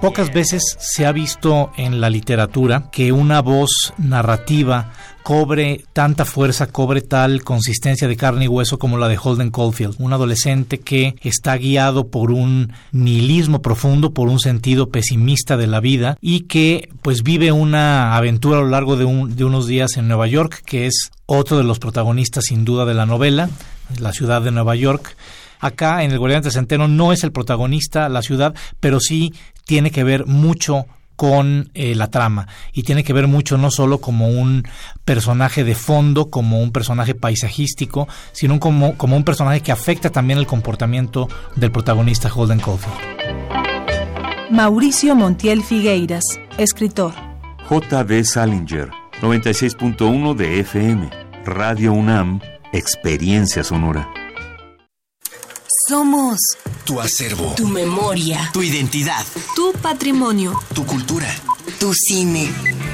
Pocas 0.00 0.32
veces 0.32 0.76
se 0.78 1.06
ha 1.06 1.10
visto 1.10 1.72
en 1.76 2.00
la 2.00 2.08
literatura 2.08 2.88
que 2.92 3.10
una 3.10 3.42
voz 3.42 3.92
narrativa 3.98 4.92
cobre 5.24 5.86
tanta 5.94 6.26
fuerza, 6.26 6.66
cobre 6.66 7.00
tal 7.00 7.42
consistencia 7.44 8.06
de 8.06 8.16
carne 8.16 8.44
y 8.44 8.48
hueso 8.48 8.78
como 8.78 8.98
la 8.98 9.08
de 9.08 9.18
Holden 9.20 9.50
Caulfield, 9.50 9.96
un 9.98 10.12
adolescente 10.12 10.80
que 10.80 11.16
está 11.22 11.56
guiado 11.56 12.08
por 12.08 12.30
un 12.30 12.74
nihilismo 12.92 13.62
profundo, 13.62 14.12
por 14.12 14.28
un 14.28 14.38
sentido 14.38 14.90
pesimista 14.90 15.56
de 15.56 15.66
la 15.66 15.80
vida 15.80 16.18
y 16.20 16.40
que 16.40 16.90
pues 17.00 17.22
vive 17.22 17.52
una 17.52 18.14
aventura 18.16 18.58
a 18.58 18.60
lo 18.60 18.68
largo 18.68 18.96
de, 18.96 19.06
de 19.34 19.44
unos 19.44 19.66
días 19.66 19.96
en 19.96 20.08
Nueva 20.08 20.26
York, 20.26 20.62
que 20.66 20.86
es 20.86 21.10
otro 21.24 21.56
de 21.56 21.64
los 21.64 21.78
protagonistas 21.78 22.44
sin 22.44 22.66
duda 22.66 22.84
de 22.84 22.92
la 22.92 23.06
novela, 23.06 23.48
la 23.98 24.12
ciudad 24.12 24.42
de 24.42 24.50
Nueva 24.50 24.76
York. 24.76 25.16
Acá 25.58 26.04
en 26.04 26.12
El 26.12 26.18
Guardián 26.18 26.44
Centeno 26.44 26.86
no 26.86 27.14
es 27.14 27.24
el 27.24 27.32
protagonista 27.32 28.10
la 28.10 28.20
ciudad, 28.20 28.54
pero 28.78 29.00
sí 29.00 29.32
tiene 29.64 29.90
que 29.90 30.04
ver 30.04 30.26
mucho 30.26 30.84
con 31.16 31.70
eh, 31.74 31.94
la 31.94 32.08
trama 32.08 32.48
y 32.72 32.82
tiene 32.82 33.04
que 33.04 33.12
ver 33.12 33.26
mucho 33.26 33.56
no 33.56 33.70
solo 33.70 33.98
como 33.98 34.28
un 34.28 34.66
personaje 35.04 35.64
de 35.64 35.74
fondo, 35.74 36.30
como 36.30 36.60
un 36.60 36.72
personaje 36.72 37.14
paisajístico, 37.14 38.08
sino 38.32 38.58
como, 38.60 38.96
como 38.96 39.16
un 39.16 39.24
personaje 39.24 39.60
que 39.60 39.72
afecta 39.72 40.10
también 40.10 40.38
el 40.38 40.46
comportamiento 40.46 41.28
del 41.56 41.70
protagonista 41.70 42.32
Holden 42.32 42.60
Caulfield. 42.60 42.96
Mauricio 44.50 45.14
Montiel 45.14 45.62
Figueiras, 45.62 46.24
escritor. 46.58 47.12
J.D. 47.68 48.24
Salinger, 48.24 48.90
96.1 49.22 50.34
de 50.34 50.60
FM, 50.60 51.10
Radio 51.44 51.92
UNAM, 51.92 52.40
Experiencia 52.72 53.64
Sonora. 53.64 54.23
Somos 55.86 56.38
tu 56.86 56.98
acervo, 56.98 57.52
tu 57.56 57.66
memoria, 57.66 58.48
tu 58.54 58.62
identidad, 58.62 59.22
tu 59.54 59.72
patrimonio, 59.82 60.58
tu 60.74 60.86
cultura, 60.86 61.28
tu 61.78 61.92
cine. 61.92 62.93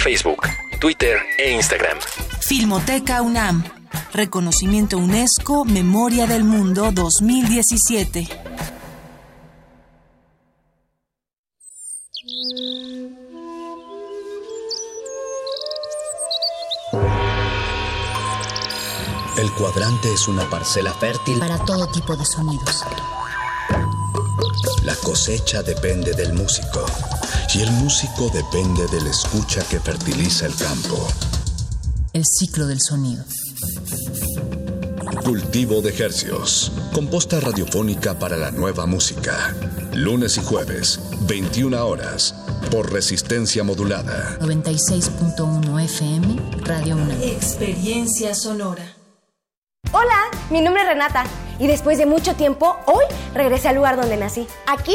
Facebook, 0.00 0.46
Twitter 0.80 1.18
e 1.38 1.52
Instagram. 1.52 1.98
Filmoteca 2.40 3.22
UNAM. 3.22 3.64
Reconocimiento 4.12 4.98
UNESCO 4.98 5.64
Memoria 5.64 6.26
del 6.26 6.44
Mundo 6.44 6.92
2017. 6.92 8.28
El 19.36 19.52
cuadrante 19.52 20.12
es 20.12 20.28
una 20.28 20.48
parcela 20.48 20.92
fértil 20.94 21.38
para 21.38 21.58
todo 21.58 21.88
tipo 21.88 22.16
de 22.16 22.24
sonidos. 22.24 22.84
La 24.84 24.94
cosecha 24.96 25.62
depende 25.62 26.12
del 26.14 26.34
músico 26.34 26.86
y 27.54 27.62
el 27.62 27.70
músico 27.72 28.30
depende 28.30 28.86
de 28.88 29.00
la 29.00 29.10
escucha 29.10 29.62
que 29.68 29.80
fertiliza 29.80 30.46
el 30.46 30.54
campo 30.56 31.06
el 32.14 32.24
ciclo 32.24 32.68
del 32.68 32.80
sonido. 32.80 33.24
Cultivo 35.24 35.82
de 35.82 35.90
Hercios. 35.90 36.70
Composta 36.92 37.40
radiofónica 37.40 38.16
para 38.20 38.36
la 38.36 38.52
nueva 38.52 38.86
música. 38.86 39.52
Lunes 39.92 40.36
y 40.36 40.44
jueves, 40.44 41.00
21 41.26 41.84
horas. 41.84 42.32
Por 42.70 42.92
resistencia 42.92 43.64
modulada. 43.64 44.38
96.1 44.38 45.84
FM, 45.84 46.36
Radio 46.62 46.96
1. 46.96 47.14
Experiencia 47.24 48.32
sonora. 48.36 48.94
Hola, 49.90 50.30
mi 50.50 50.60
nombre 50.60 50.82
es 50.82 50.88
Renata. 50.88 51.24
Y 51.58 51.66
después 51.66 51.98
de 51.98 52.06
mucho 52.06 52.36
tiempo, 52.36 52.76
hoy 52.86 53.04
regresé 53.34 53.68
al 53.68 53.76
lugar 53.76 53.96
donde 53.96 54.16
nací. 54.16 54.46
Aquí 54.68 54.94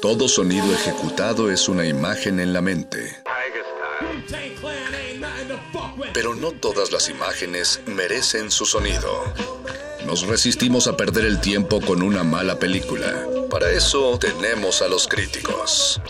Todo 0.00 0.28
sonido 0.28 0.72
ejecutado 0.72 1.50
es 1.50 1.68
una 1.68 1.84
imagen 1.84 2.40
en 2.40 2.54
la 2.54 2.62
mente. 2.62 3.18
Pero 6.14 6.34
no 6.34 6.52
todas 6.52 6.90
las 6.90 7.10
imágenes 7.10 7.80
merecen 7.84 8.50
su 8.50 8.64
sonido. 8.64 9.24
Nos 10.06 10.26
resistimos 10.26 10.86
a 10.86 10.96
perder 10.96 11.26
el 11.26 11.38
tiempo 11.40 11.82
con 11.82 12.00
una 12.00 12.24
mala 12.24 12.58
película. 12.58 13.26
Para 13.50 13.70
eso 13.70 14.18
tenemos 14.18 14.80
a 14.80 14.88
los 14.88 15.06
críticos. 15.06 16.00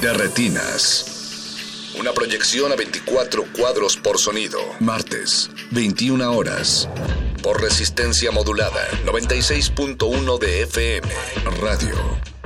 De 0.00 0.12
Retinas. 0.12 1.92
Una 2.00 2.12
proyección 2.12 2.72
a 2.72 2.76
24 2.76 3.44
cuadros 3.56 3.96
por 3.96 4.18
sonido. 4.18 4.58
Martes, 4.80 5.48
21 5.70 6.32
horas. 6.32 6.88
Por 7.40 7.62
resistencia 7.62 8.32
modulada, 8.32 8.84
96.1 9.04 10.38
de 10.40 10.62
FM. 10.62 11.08
Radio. 11.60 12.35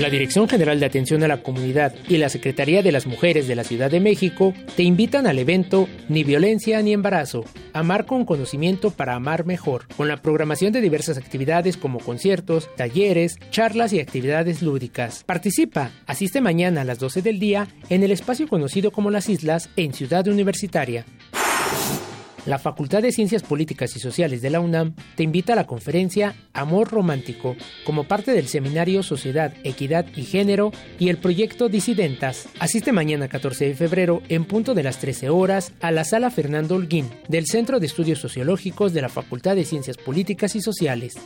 La 0.00 0.08
Dirección 0.08 0.48
General 0.48 0.80
de 0.80 0.86
Atención 0.86 1.22
a 1.22 1.28
la 1.28 1.42
Comunidad 1.42 1.94
y 2.08 2.16
la 2.16 2.30
Secretaría 2.30 2.82
de 2.82 2.90
las 2.90 3.06
Mujeres 3.06 3.46
de 3.46 3.54
la 3.54 3.64
Ciudad 3.64 3.90
de 3.90 4.00
México 4.00 4.54
te 4.74 4.82
invitan 4.82 5.26
al 5.26 5.38
evento 5.38 5.90
Ni 6.08 6.24
violencia 6.24 6.80
ni 6.80 6.94
embarazo, 6.94 7.44
amar 7.74 8.06
con 8.06 8.24
conocimiento 8.24 8.92
para 8.92 9.14
amar 9.14 9.44
mejor, 9.44 9.86
con 9.98 10.08
la 10.08 10.16
programación 10.16 10.72
de 10.72 10.80
diversas 10.80 11.18
actividades 11.18 11.76
como 11.76 11.98
conciertos, 11.98 12.74
talleres, 12.76 13.36
charlas 13.50 13.92
y 13.92 14.00
actividades 14.00 14.62
lúdicas. 14.62 15.22
Participa, 15.24 15.90
asiste 16.06 16.40
mañana 16.40 16.80
a 16.80 16.84
las 16.84 16.98
12 16.98 17.20
del 17.20 17.38
día 17.38 17.68
en 17.90 18.02
el 18.02 18.10
espacio 18.10 18.48
conocido 18.48 18.92
como 18.92 19.10
Las 19.10 19.28
Islas 19.28 19.68
en 19.76 19.92
Ciudad 19.92 20.26
Universitaria. 20.28 21.04
La 22.46 22.58
Facultad 22.58 23.02
de 23.02 23.12
Ciencias 23.12 23.42
Políticas 23.42 23.94
y 23.96 24.00
Sociales 24.00 24.40
de 24.40 24.50
la 24.50 24.60
UNAM 24.60 24.94
te 25.14 25.22
invita 25.22 25.52
a 25.52 25.56
la 25.56 25.66
conferencia 25.66 26.34
Amor 26.54 26.90
Romántico 26.90 27.54
como 27.84 28.04
parte 28.04 28.32
del 28.32 28.48
seminario 28.48 29.02
Sociedad, 29.02 29.52
Equidad 29.62 30.06
y 30.16 30.24
Género 30.24 30.72
y 30.98 31.10
el 31.10 31.18
proyecto 31.18 31.68
Disidentas. 31.68 32.48
Asiste 32.58 32.92
mañana 32.92 33.28
14 33.28 33.66
de 33.66 33.74
febrero 33.74 34.22
en 34.28 34.46
punto 34.46 34.74
de 34.74 34.82
las 34.82 34.98
13 34.98 35.28
horas 35.28 35.72
a 35.80 35.90
la 35.90 36.04
sala 36.04 36.30
Fernando 36.30 36.76
Holguín 36.76 37.10
del 37.28 37.46
Centro 37.46 37.78
de 37.78 37.86
Estudios 37.86 38.18
Sociológicos 38.18 38.92
de 38.92 39.02
la 39.02 39.08
Facultad 39.08 39.54
de 39.54 39.64
Ciencias 39.64 39.98
Políticas 39.98 40.56
y 40.56 40.62
Sociales. 40.62 41.16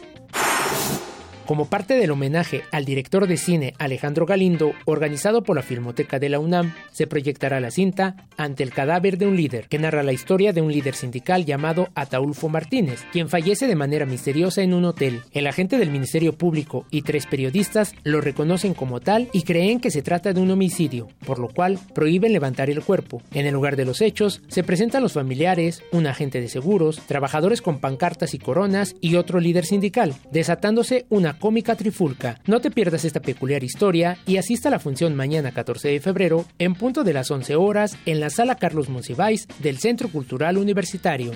Como 1.47 1.67
parte 1.67 1.95
del 1.95 2.11
homenaje 2.11 2.63
al 2.73 2.87
director 2.87 3.27
de 3.27 3.37
cine 3.37 3.75
Alejandro 3.79 4.25
Galindo, 4.25 4.73
organizado 4.87 5.43
por 5.43 5.57
la 5.57 5.63
Filmoteca 5.63 6.19
de 6.19 6.31
la 6.31 6.39
UNAM, 6.39 6.73
se 6.91 7.07
proyectará 7.07 7.61
la 7.61 7.71
cinta 7.71 8.17
Ante 8.39 8.63
el 8.63 8.73
cadáver 8.73 9.19
de 9.19 9.27
un 9.27 9.37
líder, 9.37 9.69
que 9.69 9.79
narra 9.79 10.03
la 10.03 10.15
historia 10.15 10.55
de 10.55 10.63
un 10.63 10.73
líder 10.73 10.95
sindical 10.95 11.45
llamado 11.45 11.89
Ataulfo 11.95 12.49
Martínez, 12.49 13.05
quien 13.13 13.29
fallece 13.29 13.67
de 13.67 13.77
manera 13.77 14.07
misteriosa 14.07 14.63
en 14.63 14.73
un 14.73 14.87
hotel. 14.87 15.21
El 15.33 15.47
agente 15.47 15.77
del 15.77 15.91
Ministerio 15.91 16.33
Público 16.33 16.87
y 16.91 17.03
tres 17.03 17.27
periodistas 17.27 17.95
lo 18.05 18.23
reconocen 18.23 18.73
como 18.73 19.01
tal 19.01 19.29
y 19.33 19.43
creen 19.43 19.81
que 19.81 19.91
se 19.91 20.03
trata 20.03 20.33
de 20.33 20.41
un 20.41 20.51
homicidio, 20.51 21.09
por 21.27 21.39
lo 21.39 21.49
cual 21.49 21.79
prohíben 21.95 22.33
levantar 22.33 22.71
el 22.71 22.83
cuerpo. 22.83 23.21
En 23.35 23.45
el 23.45 23.53
lugar 23.53 23.77
de 23.77 23.85
los 23.85 24.01
hechos 24.01 24.41
se 24.49 24.65
presentan 24.65 25.03
los 25.03 25.13
familiares, 25.13 25.83
un 25.93 26.07
agente 26.07 26.41
de 26.41 26.49
seguros, 26.49 27.01
trabajadores 27.07 27.61
con 27.61 27.81
pancartas 27.81 28.33
y 28.33 28.39
coronas 28.39 28.97
y 29.03 29.17
otro 29.17 29.41
líder 29.41 29.67
sindical, 29.67 30.15
desatándose 30.33 31.05
una 31.11 31.34
cómica 31.39 31.77
trifulca. 31.77 32.41
No 32.47 32.61
te 32.61 32.71
pierdas 32.71 33.05
esta 33.05 33.21
peculiar 33.21 33.65
historia 33.65 34.19
y 34.27 34.37
asista 34.37 34.69
a 34.69 34.71
la 34.71 34.79
función 34.79 35.15
mañana 35.15 35.53
14 35.53 35.89
de 35.89 36.01
febrero 36.01 36.45
en 36.59 36.75
punto 36.75 37.05
de 37.05 37.13
las 37.13 37.31
11 37.31 37.57
horas 37.57 37.97
en 38.07 38.21
la 38.21 38.31
sala 38.31 38.57
Carlos 38.57 38.89
Monsiváis 38.89 39.47
del 39.61 39.79
Centro 39.79 40.09
Cultural 40.09 40.59
Universitario. 40.59 41.33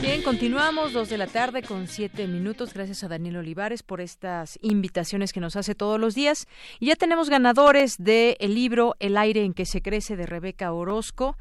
Bien, 0.00 0.22
continuamos, 0.22 0.92
dos 0.92 1.08
de 1.08 1.18
la 1.18 1.26
tarde 1.26 1.62
con 1.62 1.88
siete 1.88 2.26
minutos. 2.26 2.74
Gracias 2.74 3.02
a 3.04 3.08
Daniel 3.08 3.38
Olivares 3.38 3.82
por 3.82 4.00
estas 4.00 4.58
invitaciones 4.62 5.32
que 5.32 5.40
nos 5.40 5.56
hace 5.56 5.74
todos 5.74 5.98
los 5.98 6.14
días. 6.14 6.46
Y 6.78 6.86
ya 6.86 6.96
tenemos 6.96 7.30
ganadores 7.30 7.96
del 7.98 8.36
libro 8.40 8.94
El 9.00 9.16
aire 9.16 9.44
en 9.44 9.54
que 9.54 9.66
se 9.66 9.82
crece 9.82 10.16
de 10.16 10.26
Rebeca 10.26 10.72
Orozco. 10.72 11.36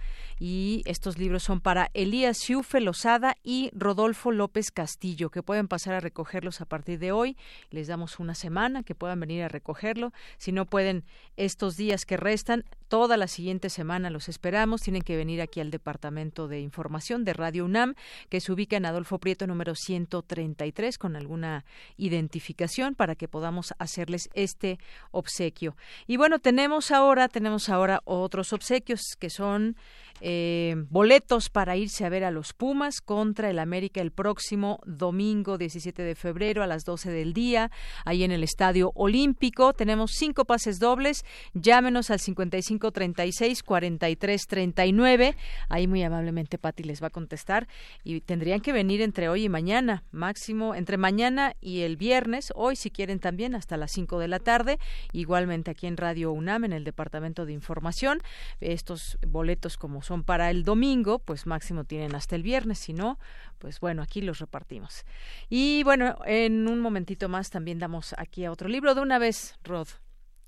Y 0.45 0.81
estos 0.83 1.17
libros 1.17 1.41
son 1.43 1.61
para 1.61 1.89
Elías 1.93 2.39
Schufe 2.39 2.81
Lozada 2.81 3.37
y 3.45 3.69
Rodolfo 3.73 4.29
López 4.29 4.71
Castillo, 4.71 5.29
que 5.29 5.41
pueden 5.41 5.69
pasar 5.69 5.93
a 5.93 6.01
recogerlos 6.01 6.59
a 6.59 6.65
partir 6.65 6.99
de 6.99 7.13
hoy. 7.13 7.37
Les 7.69 7.87
damos 7.87 8.19
una 8.19 8.35
semana 8.35 8.83
que 8.83 8.93
puedan 8.93 9.21
venir 9.21 9.43
a 9.43 9.47
recogerlo. 9.47 10.11
Si 10.37 10.51
no 10.51 10.65
pueden 10.65 11.05
estos 11.37 11.77
días 11.77 12.03
que 12.03 12.17
restan, 12.17 12.65
toda 12.89 13.15
la 13.15 13.29
siguiente 13.29 13.69
semana 13.69 14.09
los 14.09 14.27
esperamos. 14.27 14.81
Tienen 14.81 15.01
que 15.01 15.15
venir 15.15 15.41
aquí 15.41 15.61
al 15.61 15.71
Departamento 15.71 16.49
de 16.49 16.59
Información 16.59 17.23
de 17.23 17.31
Radio 17.31 17.63
UNAM, 17.63 17.95
que 18.27 18.41
se 18.41 18.51
ubica 18.51 18.75
en 18.75 18.85
Adolfo 18.85 19.19
Prieto 19.19 19.47
número 19.47 19.75
133, 19.75 20.97
con 20.97 21.15
alguna 21.15 21.63
identificación 21.95 22.95
para 22.95 23.15
que 23.15 23.29
podamos 23.29 23.73
hacerles 23.79 24.29
este 24.33 24.77
obsequio. 25.11 25.77
Y 26.05 26.17
bueno, 26.17 26.39
tenemos 26.39 26.91
ahora, 26.91 27.29
tenemos 27.29 27.69
ahora 27.69 28.01
otros 28.03 28.51
obsequios 28.51 29.15
que 29.17 29.29
son 29.29 29.77
eh, 30.21 30.75
boletos 30.89 31.49
para 31.49 31.75
irse 31.75 32.05
a 32.05 32.09
ver 32.09 32.23
a 32.23 32.31
los 32.31 32.53
Pumas 32.53 33.01
contra 33.01 33.49
el 33.49 33.59
América 33.59 34.01
el 34.01 34.11
próximo 34.11 34.79
domingo 34.85 35.57
17 35.57 36.01
de 36.03 36.15
febrero 36.15 36.63
a 36.63 36.67
las 36.67 36.83
12 36.85 37.11
del 37.11 37.33
día, 37.33 37.71
ahí 38.05 38.23
en 38.23 38.31
el 38.31 38.43
Estadio 38.43 38.91
Olímpico. 38.95 39.73
Tenemos 39.73 40.11
cinco 40.13 40.45
pases 40.45 40.79
dobles. 40.79 41.25
Llámenos 41.53 42.09
al 42.11 42.19
5536 42.19 43.63
4339. 43.63 45.35
Ahí 45.69 45.87
muy 45.87 46.03
amablemente 46.03 46.57
Patti 46.57 46.83
les 46.83 47.01
va 47.01 47.07
a 47.07 47.09
contestar 47.09 47.67
y 48.03 48.21
tendrían 48.21 48.61
que 48.61 48.73
venir 48.73 49.01
entre 49.01 49.29
hoy 49.29 49.45
y 49.45 49.49
mañana, 49.49 50.03
máximo 50.11 50.75
entre 50.75 50.97
mañana 50.97 51.55
y 51.59 51.81
el 51.81 51.97
viernes, 51.97 52.51
hoy 52.55 52.75
si 52.75 52.91
quieren 52.91 53.19
también 53.19 53.55
hasta 53.55 53.77
las 53.77 53.91
5 53.91 54.19
de 54.19 54.27
la 54.27 54.39
tarde, 54.39 54.79
igualmente 55.11 55.71
aquí 55.71 55.87
en 55.87 55.97
Radio 55.97 56.31
UNAM 56.31 56.65
en 56.65 56.73
el 56.73 56.83
Departamento 56.83 57.45
de 57.45 57.53
Información. 57.53 58.21
Estos 58.59 59.17
boletos 59.27 59.77
como 59.77 60.01
son 60.03 60.23
para 60.23 60.51
el 60.51 60.63
domingo, 60.63 61.19
pues 61.19 61.45
máximo 61.45 61.83
tienen 61.85 62.15
hasta 62.15 62.35
el 62.35 62.43
viernes, 62.43 62.79
si 62.79 62.93
no, 62.93 63.17
pues 63.59 63.79
bueno, 63.79 64.01
aquí 64.01 64.21
los 64.21 64.39
repartimos. 64.39 65.05
Y 65.49 65.83
bueno, 65.83 66.17
en 66.25 66.67
un 66.67 66.79
momentito 66.79 67.29
más 67.29 67.49
también 67.49 67.79
damos 67.79 68.13
aquí 68.17 68.45
a 68.45 68.51
otro 68.51 68.69
libro 68.69 68.93
de 68.95 69.01
una 69.01 69.17
vez, 69.17 69.55
Rod 69.63 69.87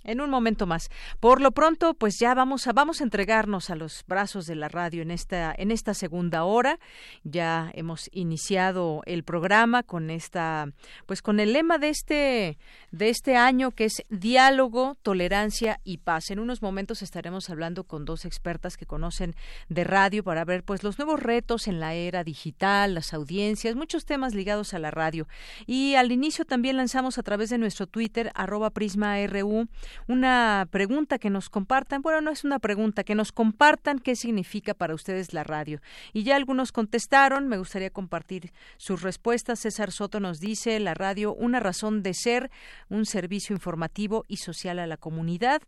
en 0.05 0.21
un 0.21 0.29
momento 0.29 0.65
más. 0.65 0.89
Por 1.19 1.41
lo 1.41 1.51
pronto, 1.51 1.93
pues 1.93 2.17
ya 2.19 2.33
vamos 2.33 2.67
a 2.67 2.73
vamos 2.73 3.01
a 3.01 3.03
entregarnos 3.03 3.69
a 3.69 3.75
los 3.75 4.03
brazos 4.07 4.45
de 4.45 4.55
la 4.55 4.69
radio 4.69 5.01
en 5.01 5.11
esta 5.11 5.53
en 5.57 5.71
esta 5.71 5.93
segunda 5.93 6.43
hora. 6.43 6.79
Ya 7.23 7.71
hemos 7.73 8.09
iniciado 8.13 9.01
el 9.05 9.23
programa 9.23 9.83
con 9.83 10.09
esta 10.09 10.67
pues 11.05 11.21
con 11.21 11.39
el 11.39 11.53
lema 11.53 11.77
de 11.77 11.89
este 11.89 12.57
de 12.91 13.09
este 13.09 13.35
año 13.35 13.71
que 13.71 13.85
es 13.85 14.03
diálogo, 14.09 14.97
tolerancia 15.01 15.79
y 15.83 15.97
paz. 15.97 16.29
En 16.29 16.39
unos 16.39 16.61
momentos 16.61 17.01
estaremos 17.01 17.49
hablando 17.49 17.83
con 17.83 18.05
dos 18.05 18.25
expertas 18.25 18.77
que 18.77 18.85
conocen 18.85 19.35
de 19.69 19.83
radio 19.83 20.23
para 20.23 20.45
ver 20.45 20.63
pues 20.63 20.83
los 20.83 20.97
nuevos 20.97 21.19
retos 21.19 21.67
en 21.67 21.79
la 21.79 21.93
era 21.93 22.23
digital, 22.23 22.93
las 22.93 23.13
audiencias, 23.13 23.75
muchos 23.75 24.05
temas 24.05 24.33
ligados 24.33 24.73
a 24.73 24.79
la 24.79 24.91
radio. 24.91 25.27
Y 25.65 25.95
al 25.95 26.11
inicio 26.11 26.45
también 26.45 26.77
lanzamos 26.77 27.17
a 27.17 27.23
través 27.23 27.49
de 27.49 27.57
nuestro 27.57 27.87
Twitter 27.87 28.31
arroba 28.35 28.69
prisma.ru 28.69 29.67
una 30.07 30.67
pregunta 30.71 31.17
que 31.19 31.29
nos 31.29 31.49
compartan. 31.49 32.01
Bueno, 32.01 32.21
no 32.21 32.31
es 32.31 32.43
una 32.43 32.59
pregunta, 32.59 33.03
que 33.03 33.15
nos 33.15 33.31
compartan 33.31 33.99
qué 33.99 34.15
significa 34.15 34.73
para 34.73 34.93
ustedes 34.93 35.33
la 35.33 35.43
radio. 35.43 35.81
Y 36.13 36.23
ya 36.23 36.35
algunos 36.35 36.71
contestaron, 36.71 37.47
me 37.47 37.57
gustaría 37.57 37.89
compartir 37.89 38.51
sus 38.77 39.01
respuestas. 39.01 39.59
César 39.59 39.91
Soto 39.91 40.19
nos 40.19 40.39
dice, 40.39 40.79
la 40.79 40.93
radio, 40.93 41.33
una 41.33 41.59
razón 41.59 42.03
de 42.03 42.13
ser, 42.13 42.51
un 42.89 43.05
servicio 43.05 43.53
informativo 43.53 44.23
y 44.27 44.37
social 44.37 44.79
a 44.79 44.87
la 44.87 44.97
comunidad. 44.97 45.61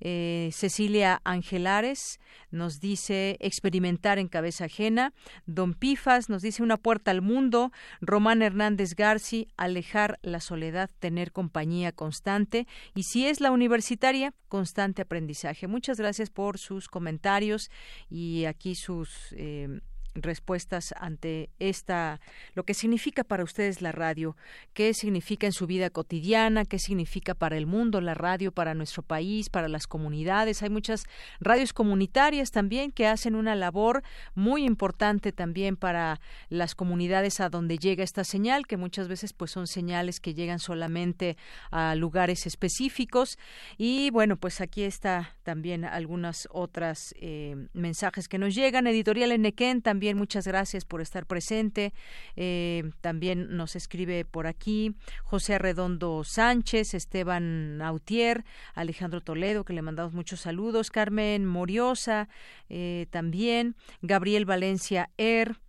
Eh, 0.00 0.50
Cecilia 0.52 1.20
Angelares 1.24 2.20
nos 2.50 2.80
dice, 2.80 3.36
experimentar 3.40 4.18
en 4.18 4.28
cabeza 4.28 4.64
ajena. 4.66 5.12
Don 5.46 5.74
Pifas 5.74 6.28
nos 6.28 6.42
dice, 6.42 6.62
una 6.62 6.76
puerta 6.76 7.10
al 7.10 7.22
mundo. 7.22 7.72
Román 8.00 8.42
Hernández 8.42 8.94
Garci, 8.94 9.48
alejar 9.56 10.18
la 10.22 10.40
soledad, 10.40 10.90
tener 10.98 11.32
compañía 11.32 11.92
constante. 11.92 12.66
Y 12.94 13.04
si 13.04 13.26
es 13.26 13.40
la 13.40 13.50
universitaria, 13.74 14.32
constante 14.48 15.02
aprendizaje. 15.02 15.66
Muchas 15.66 15.98
gracias 15.98 16.30
por 16.30 16.58
sus 16.58 16.88
comentarios 16.88 17.70
y 18.08 18.44
aquí 18.44 18.76
sus 18.76 19.34
eh, 19.36 19.80
respuestas 20.14 20.94
ante 20.98 21.50
esta 21.58 22.20
lo 22.54 22.64
que 22.64 22.74
significa 22.74 23.24
para 23.24 23.44
ustedes 23.44 23.82
la 23.82 23.92
radio, 23.92 24.36
qué 24.72 24.94
significa 24.94 25.46
en 25.46 25.52
su 25.52 25.66
vida 25.66 25.90
cotidiana, 25.90 26.64
qué 26.64 26.78
significa 26.78 27.34
para 27.34 27.56
el 27.56 27.66
mundo 27.66 28.00
la 28.00 28.14
radio, 28.14 28.52
para 28.52 28.74
nuestro 28.74 29.02
país, 29.02 29.50
para 29.50 29.68
las 29.68 29.86
comunidades. 29.86 30.62
Hay 30.62 30.70
muchas 30.70 31.04
radios 31.40 31.72
comunitarias 31.72 32.50
también 32.50 32.92
que 32.92 33.06
hacen 33.06 33.34
una 33.34 33.54
labor 33.54 34.02
muy 34.34 34.64
importante 34.64 35.32
también 35.32 35.76
para 35.76 36.20
las 36.48 36.74
comunidades 36.74 37.40
a 37.40 37.48
donde 37.48 37.78
llega 37.78 38.04
esta 38.04 38.24
señal, 38.24 38.66
que 38.66 38.76
muchas 38.76 39.08
veces 39.08 39.32
pues 39.32 39.50
son 39.50 39.66
señales 39.66 40.20
que 40.20 40.34
llegan 40.34 40.58
solamente 40.58 41.36
a 41.70 41.94
lugares 41.94 42.46
específicos 42.46 43.38
y 43.78 44.10
bueno, 44.10 44.36
pues 44.36 44.60
aquí 44.60 44.82
está 44.82 45.34
también 45.42 45.84
algunas 45.84 46.48
otras 46.50 47.14
eh, 47.18 47.68
mensajes 47.72 48.28
que 48.28 48.38
nos 48.38 48.54
llegan. 48.54 48.86
Editorial 48.86 49.32
Enequén 49.32 49.82
también 49.82 50.03
muchas 50.12 50.46
gracias 50.46 50.84
por 50.84 51.00
estar 51.00 51.24
presente. 51.24 51.94
Eh, 52.36 52.90
también 53.00 53.56
nos 53.56 53.76
escribe 53.76 54.24
por 54.24 54.46
aquí 54.46 54.94
José 55.22 55.58
Redondo 55.58 56.22
Sánchez, 56.24 56.92
Esteban 56.92 57.80
Autier, 57.80 58.44
Alejandro 58.74 59.22
Toledo, 59.22 59.64
que 59.64 59.72
le 59.72 59.80
mandamos 59.80 60.12
muchos 60.12 60.40
saludos, 60.40 60.90
Carmen 60.90 61.46
Moriosa, 61.46 62.28
eh, 62.68 63.06
también 63.10 63.76
Gabriel 64.02 64.44
Valencia 64.44 65.10
Er. 65.16 65.60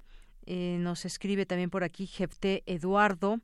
Eh, 0.48 0.78
nos 0.80 1.06
escribe 1.06 1.46
también 1.46 1.70
por 1.70 1.84
aquí 1.84 2.06
Jefté 2.06 2.64
Eduardo, 2.66 3.40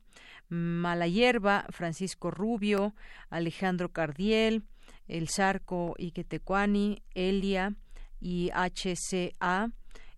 Malayerba, 0.48 1.66
Francisco 1.70 2.30
Rubio, 2.30 2.94
Alejandro 3.30 3.90
Cardiel, 3.90 4.64
El 5.08 5.28
Zarco 5.28 5.94
Iquetecuani, 5.98 7.02
Elia 7.14 7.74
y 8.20 8.50
HCA. 8.50 9.70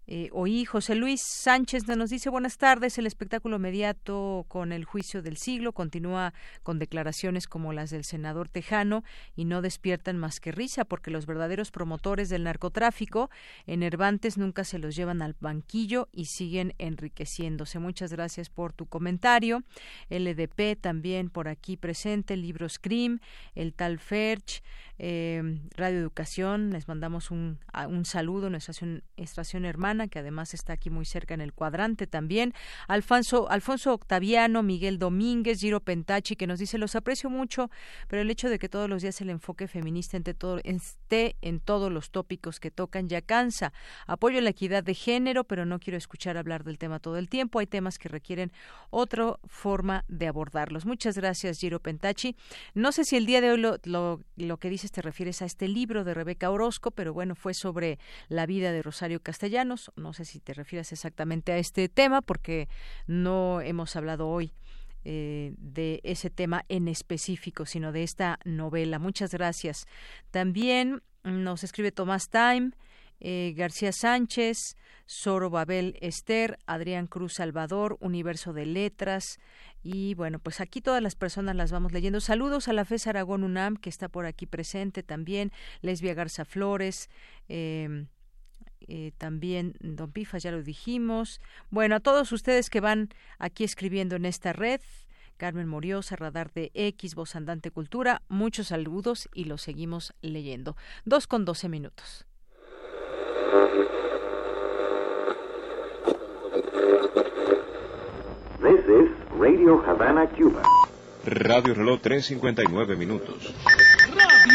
Eh, 0.06 0.28
oí 0.32 0.66
José 0.66 0.94
Luis 0.94 1.22
Sánchez 1.22 1.86
nos 1.86 2.10
dice 2.10 2.28
buenas 2.28 2.58
tardes. 2.58 2.98
El 2.98 3.06
espectáculo 3.06 3.58
mediato 3.58 4.44
con 4.48 4.72
el 4.72 4.84
juicio 4.84 5.22
del 5.22 5.38
siglo 5.38 5.72
continúa 5.72 6.34
con 6.62 6.78
declaraciones 6.78 7.48
como 7.48 7.72
las 7.72 7.90
del 7.90 8.04
senador 8.04 8.48
Tejano 8.48 9.02
y 9.34 9.46
no 9.46 9.62
despiertan 9.62 10.18
más 10.18 10.40
que 10.40 10.52
risa 10.52 10.84
porque 10.84 11.10
los 11.10 11.24
verdaderos 11.24 11.70
promotores 11.70 12.28
del 12.28 12.44
narcotráfico 12.44 13.30
enervantes 13.66 14.36
nunca 14.36 14.64
se 14.64 14.78
los 14.78 14.94
llevan 14.94 15.22
al 15.22 15.36
banquillo 15.40 16.08
y 16.12 16.26
siguen 16.26 16.74
enriqueciéndose. 16.78 17.78
Muchas 17.78 18.12
gracias 18.12 18.50
por 18.50 18.74
tu 18.74 18.86
comentario. 18.86 19.62
LDP 20.10 20.78
también 20.78 21.30
por 21.30 21.48
aquí 21.48 21.76
presente. 21.76 22.36
Libros 22.36 22.74
Scream, 22.74 23.20
el 23.54 23.72
tal 23.72 23.98
Ferch, 23.98 24.62
eh, 24.98 25.60
Radio 25.76 25.98
Educación. 25.98 26.70
Les 26.70 26.88
mandamos 26.88 27.30
un, 27.30 27.58
un 27.88 28.04
saludo, 28.04 28.50
nuestra 28.50 28.72
estación, 28.72 29.02
estación 29.16 29.64
que 30.08 30.18
además 30.18 30.54
está 30.54 30.72
aquí 30.72 30.90
muy 30.90 31.04
cerca 31.04 31.34
en 31.34 31.40
el 31.40 31.52
cuadrante 31.52 32.06
también. 32.06 32.54
Alfonso, 32.88 33.50
Alfonso 33.50 33.92
Octaviano, 33.92 34.62
Miguel 34.62 34.98
Domínguez, 34.98 35.60
Giro 35.60 35.80
Pentachi, 35.80 36.36
que 36.36 36.46
nos 36.46 36.58
dice, 36.58 36.78
los 36.78 36.94
aprecio 36.94 37.30
mucho, 37.30 37.70
pero 38.08 38.22
el 38.22 38.30
hecho 38.30 38.48
de 38.48 38.58
que 38.58 38.68
todos 38.68 38.88
los 38.88 39.02
días 39.02 39.20
el 39.20 39.30
enfoque 39.30 39.68
feminista 39.68 40.14
todo, 40.32 40.60
esté 40.64 41.36
en 41.42 41.60
todos 41.60 41.92
los 41.92 42.10
tópicos 42.10 42.60
que 42.60 42.70
tocan 42.70 43.08
ya 43.08 43.20
cansa. 43.20 43.72
Apoyo 44.06 44.40
la 44.40 44.50
equidad 44.50 44.84
de 44.84 44.94
género, 44.94 45.44
pero 45.44 45.66
no 45.66 45.78
quiero 45.78 45.98
escuchar 45.98 46.36
hablar 46.36 46.64
del 46.64 46.78
tema 46.78 47.00
todo 47.00 47.18
el 47.18 47.28
tiempo. 47.28 47.58
Hay 47.58 47.66
temas 47.66 47.98
que 47.98 48.08
requieren 48.08 48.52
otra 48.90 49.36
forma 49.46 50.04
de 50.08 50.28
abordarlos. 50.28 50.86
Muchas 50.86 51.16
gracias, 51.16 51.58
Giro 51.58 51.80
Pentachi. 51.80 52.36
No 52.74 52.92
sé 52.92 53.04
si 53.04 53.16
el 53.16 53.26
día 53.26 53.40
de 53.40 53.50
hoy 53.50 53.58
lo, 53.58 53.78
lo, 53.84 54.20
lo 54.36 54.56
que 54.58 54.70
dices 54.70 54.92
te 54.92 55.02
refieres 55.02 55.42
a 55.42 55.44
este 55.44 55.68
libro 55.68 56.04
de 56.04 56.14
Rebeca 56.14 56.50
Orozco, 56.50 56.90
pero 56.90 57.12
bueno, 57.12 57.34
fue 57.34 57.54
sobre 57.54 57.98
la 58.28 58.46
vida 58.46 58.72
de 58.72 58.82
Rosario 58.82 59.20
Castellanos 59.20 59.83
no 59.96 60.12
sé 60.12 60.24
si 60.24 60.40
te 60.40 60.54
refieres 60.54 60.92
exactamente 60.92 61.52
a 61.52 61.58
este 61.58 61.88
tema, 61.88 62.22
porque 62.22 62.68
no 63.06 63.60
hemos 63.60 63.96
hablado 63.96 64.28
hoy 64.28 64.52
eh, 65.04 65.52
de 65.58 66.00
ese 66.02 66.30
tema 66.30 66.64
en 66.68 66.88
específico, 66.88 67.66
sino 67.66 67.92
de 67.92 68.02
esta 68.02 68.38
novela. 68.44 68.98
Muchas 68.98 69.32
gracias. 69.32 69.86
También 70.30 71.02
nos 71.24 71.62
escribe 71.64 71.92
Tomás 71.92 72.30
Time. 72.30 72.72
Eh, 73.20 73.54
García 73.56 73.92
Sánchez, 73.92 74.76
Soro 75.06 75.48
Babel 75.48 75.96
Esther, 76.00 76.58
Adrián 76.66 77.06
Cruz 77.06 77.34
Salvador, 77.34 77.96
Universo 78.00 78.52
de 78.52 78.66
Letras. 78.66 79.38
Y 79.82 80.14
bueno, 80.14 80.38
pues 80.38 80.60
aquí 80.60 80.80
todas 80.80 81.02
las 81.02 81.14
personas 81.14 81.56
las 81.56 81.70
vamos 81.70 81.92
leyendo. 81.92 82.20
Saludos 82.20 82.68
a 82.68 82.72
la 82.72 82.84
FES 82.84 83.06
Aragón 83.06 83.44
UNAM, 83.44 83.76
que 83.76 83.88
está 83.88 84.08
por 84.08 84.26
aquí 84.26 84.46
presente 84.46 85.02
también. 85.02 85.52
Lesbia 85.80 86.14
Garza 86.14 86.44
Flores. 86.44 87.08
Eh, 87.48 88.06
eh, 88.88 89.12
también 89.18 89.74
Don 89.80 90.12
Pifas, 90.12 90.42
ya 90.42 90.50
lo 90.50 90.62
dijimos. 90.62 91.40
Bueno, 91.70 91.96
a 91.96 92.00
todos 92.00 92.32
ustedes 92.32 92.70
que 92.70 92.80
van 92.80 93.08
aquí 93.38 93.64
escribiendo 93.64 94.16
en 94.16 94.24
esta 94.24 94.52
red, 94.52 94.80
Carmen 95.36 95.68
Moriosa, 95.68 96.16
Radar 96.16 96.52
de 96.52 96.70
X, 96.74 97.14
Voz 97.14 97.36
Andante 97.36 97.70
Cultura, 97.70 98.22
muchos 98.28 98.68
saludos 98.68 99.28
y 99.34 99.44
los 99.44 99.62
seguimos 99.62 100.14
leyendo. 100.22 100.76
Dos 101.04 101.26
con 101.26 101.44
doce 101.44 101.68
minutos. 101.68 102.26
This 108.60 108.80
is 108.88 109.10
Radio 109.38 109.82
Havana, 109.86 110.26
Cuba. 110.30 110.62
Radio 111.26 111.74
Reloj 111.74 112.00
359 112.00 112.96
minutos. 112.96 113.54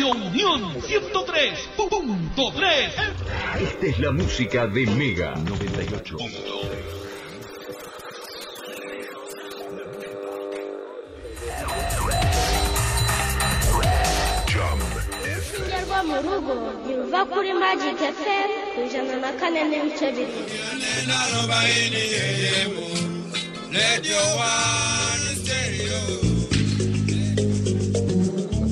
Radio 0.10 0.28
Unión 0.28 0.74
103.3. 0.82 2.90
Esta 3.62 3.86
es 3.86 4.00
la 4.00 4.12
música 4.12 4.66
de 4.66 4.88
Mega 4.88 5.36
98. 5.36 6.18
Ikinyarwa 15.54 16.00
mu 16.08 16.16
rugo 16.26 16.54
yuva 16.90 17.22
kuri 17.32 17.52
Magic 17.62 18.00
FM 18.20 18.52
ku 18.74 18.80
ijana 18.86 19.16
na 19.24 19.32
kane 19.40 19.62
n'ibice 19.70 20.08
bibiri 20.16 20.54
Radio 23.72 24.20
One 24.36 25.36
Stereo. 25.40 26.29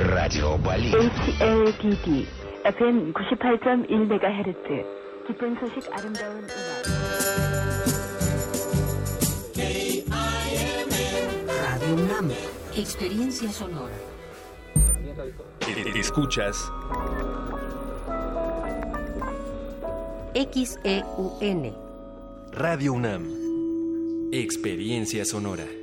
2. 0.00 0.14
Radio 0.14 0.56
Bali. 0.58 0.90
HLDD 0.90 2.26
FM 2.64 3.12
98.1MHz 3.12 4.84
기쁜 5.26 5.54
소식 5.60 5.92
아름다운 5.92 6.38
음악 6.38 7.06
Radio 11.76 11.94
UNAM, 11.94 12.30
experiencia 12.74 13.50
sonora. 13.50 13.94
Escuchas 15.94 16.56
XEUN. 20.34 21.74
Radio 22.52 22.92
UNAM, 22.94 24.30
experiencia 24.32 25.24
sonora. 25.24 25.79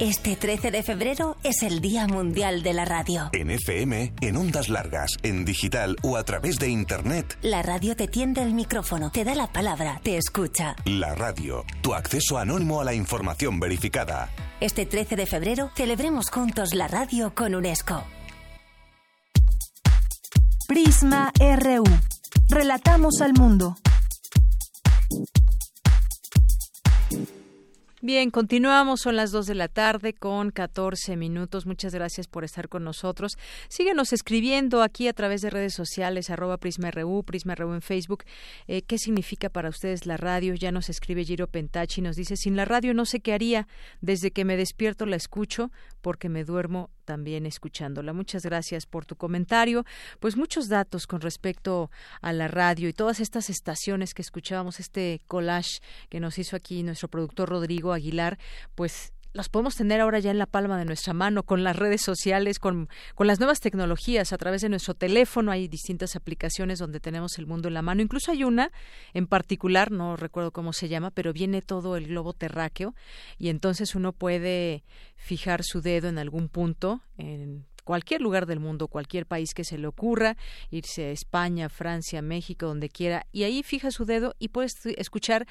Este 0.00 0.34
13 0.34 0.70
de 0.70 0.82
febrero 0.82 1.36
es 1.42 1.62
el 1.62 1.82
Día 1.82 2.06
Mundial 2.06 2.62
de 2.62 2.72
la 2.72 2.86
Radio. 2.86 3.28
En 3.34 3.50
FM, 3.50 4.14
en 4.22 4.36
ondas 4.38 4.70
largas, 4.70 5.10
en 5.22 5.44
digital 5.44 5.98
o 6.02 6.16
a 6.16 6.24
través 6.24 6.58
de 6.58 6.70
Internet. 6.70 7.36
La 7.42 7.60
radio 7.60 7.94
te 7.94 8.08
tiende 8.08 8.40
el 8.40 8.54
micrófono, 8.54 9.10
te 9.10 9.24
da 9.24 9.34
la 9.34 9.52
palabra, 9.52 10.00
te 10.02 10.16
escucha. 10.16 10.74
La 10.86 11.14
radio, 11.14 11.66
tu 11.82 11.92
acceso 11.92 12.38
anónimo 12.38 12.80
a 12.80 12.84
la 12.84 12.94
información 12.94 13.60
verificada. 13.60 14.30
Este 14.62 14.86
13 14.86 15.16
de 15.16 15.26
febrero 15.26 15.70
celebremos 15.76 16.30
juntos 16.30 16.72
la 16.72 16.88
radio 16.88 17.34
con 17.34 17.54
UNESCO. 17.54 18.02
Prisma 20.66 21.30
RU. 21.38 21.84
Relatamos 22.48 23.20
al 23.20 23.34
mundo. 23.34 23.76
Bien, 28.02 28.30
continuamos, 28.30 29.02
son 29.02 29.14
las 29.14 29.30
2 29.30 29.44
de 29.44 29.54
la 29.54 29.68
tarde 29.68 30.14
con 30.14 30.52
14 30.52 31.16
minutos. 31.16 31.66
Muchas 31.66 31.94
gracias 31.94 32.28
por 32.28 32.44
estar 32.44 32.70
con 32.70 32.82
nosotros. 32.82 33.36
Síguenos 33.68 34.14
escribiendo 34.14 34.82
aquí 34.82 35.06
a 35.06 35.12
través 35.12 35.42
de 35.42 35.50
redes 35.50 35.74
sociales, 35.74 36.30
arroba 36.30 36.56
PrismaRU, 36.56 37.22
PrismaRU 37.24 37.74
en 37.74 37.82
Facebook. 37.82 38.24
Eh, 38.68 38.80
¿Qué 38.80 38.96
significa 38.96 39.50
para 39.50 39.68
ustedes 39.68 40.06
la 40.06 40.16
radio? 40.16 40.54
Ya 40.54 40.72
nos 40.72 40.88
escribe 40.88 41.26
Giro 41.26 41.46
Pentachi, 41.46 42.00
nos 42.00 42.16
dice, 42.16 42.38
sin 42.38 42.56
la 42.56 42.64
radio 42.64 42.94
no 42.94 43.04
sé 43.04 43.20
qué 43.20 43.34
haría. 43.34 43.68
Desde 44.00 44.30
que 44.30 44.46
me 44.46 44.56
despierto 44.56 45.04
la 45.04 45.16
escucho 45.16 45.70
porque 46.00 46.30
me 46.30 46.44
duermo 46.44 46.88
también 47.10 47.44
escuchándola. 47.44 48.12
Muchas 48.12 48.44
gracias 48.44 48.86
por 48.86 49.04
tu 49.04 49.16
comentario. 49.16 49.84
Pues 50.20 50.36
muchos 50.36 50.68
datos 50.68 51.08
con 51.08 51.20
respecto 51.20 51.90
a 52.20 52.32
la 52.32 52.46
radio 52.46 52.88
y 52.88 52.92
todas 52.92 53.18
estas 53.18 53.50
estaciones 53.50 54.14
que 54.14 54.22
escuchábamos, 54.22 54.78
este 54.78 55.20
collage 55.26 55.80
que 56.08 56.20
nos 56.20 56.38
hizo 56.38 56.54
aquí 56.54 56.84
nuestro 56.84 57.08
productor 57.08 57.48
Rodrigo 57.48 57.92
Aguilar, 57.92 58.38
pues 58.76 59.12
los 59.32 59.48
podemos 59.48 59.76
tener 59.76 60.00
ahora 60.00 60.18
ya 60.18 60.30
en 60.30 60.38
la 60.38 60.46
palma 60.46 60.78
de 60.78 60.84
nuestra 60.84 61.12
mano 61.12 61.42
con 61.42 61.62
las 61.62 61.76
redes 61.76 62.02
sociales, 62.02 62.58
con, 62.58 62.88
con, 63.14 63.26
las 63.26 63.38
nuevas 63.38 63.60
tecnologías, 63.60 64.32
a 64.32 64.38
través 64.38 64.62
de 64.62 64.68
nuestro 64.68 64.94
teléfono. 64.94 65.52
Hay 65.52 65.68
distintas 65.68 66.16
aplicaciones 66.16 66.78
donde 66.78 67.00
tenemos 67.00 67.38
el 67.38 67.46
mundo 67.46 67.68
en 67.68 67.74
la 67.74 67.82
mano. 67.82 68.02
Incluso 68.02 68.32
hay 68.32 68.44
una 68.44 68.72
en 69.14 69.26
particular, 69.26 69.90
no 69.90 70.16
recuerdo 70.16 70.50
cómo 70.50 70.72
se 70.72 70.88
llama, 70.88 71.10
pero 71.10 71.32
viene 71.32 71.62
todo 71.62 71.96
el 71.96 72.08
globo 72.08 72.32
terráqueo 72.32 72.94
y 73.38 73.48
entonces 73.48 73.94
uno 73.94 74.12
puede 74.12 74.84
fijar 75.16 75.62
su 75.62 75.80
dedo 75.80 76.08
en 76.08 76.18
algún 76.18 76.48
punto, 76.48 77.02
en 77.16 77.66
cualquier 77.84 78.20
lugar 78.20 78.46
del 78.46 78.60
mundo, 78.60 78.88
cualquier 78.88 79.26
país 79.26 79.54
que 79.54 79.64
se 79.64 79.78
le 79.78 79.86
ocurra, 79.86 80.36
irse 80.70 81.06
a 81.06 81.10
España, 81.10 81.68
Francia, 81.68 82.22
México, 82.22 82.66
donde 82.66 82.88
quiera, 82.88 83.26
y 83.32 83.44
ahí 83.44 83.62
fija 83.62 83.90
su 83.90 84.04
dedo 84.04 84.34
y 84.38 84.48
puedes 84.48 84.74
escuchar 84.96 85.46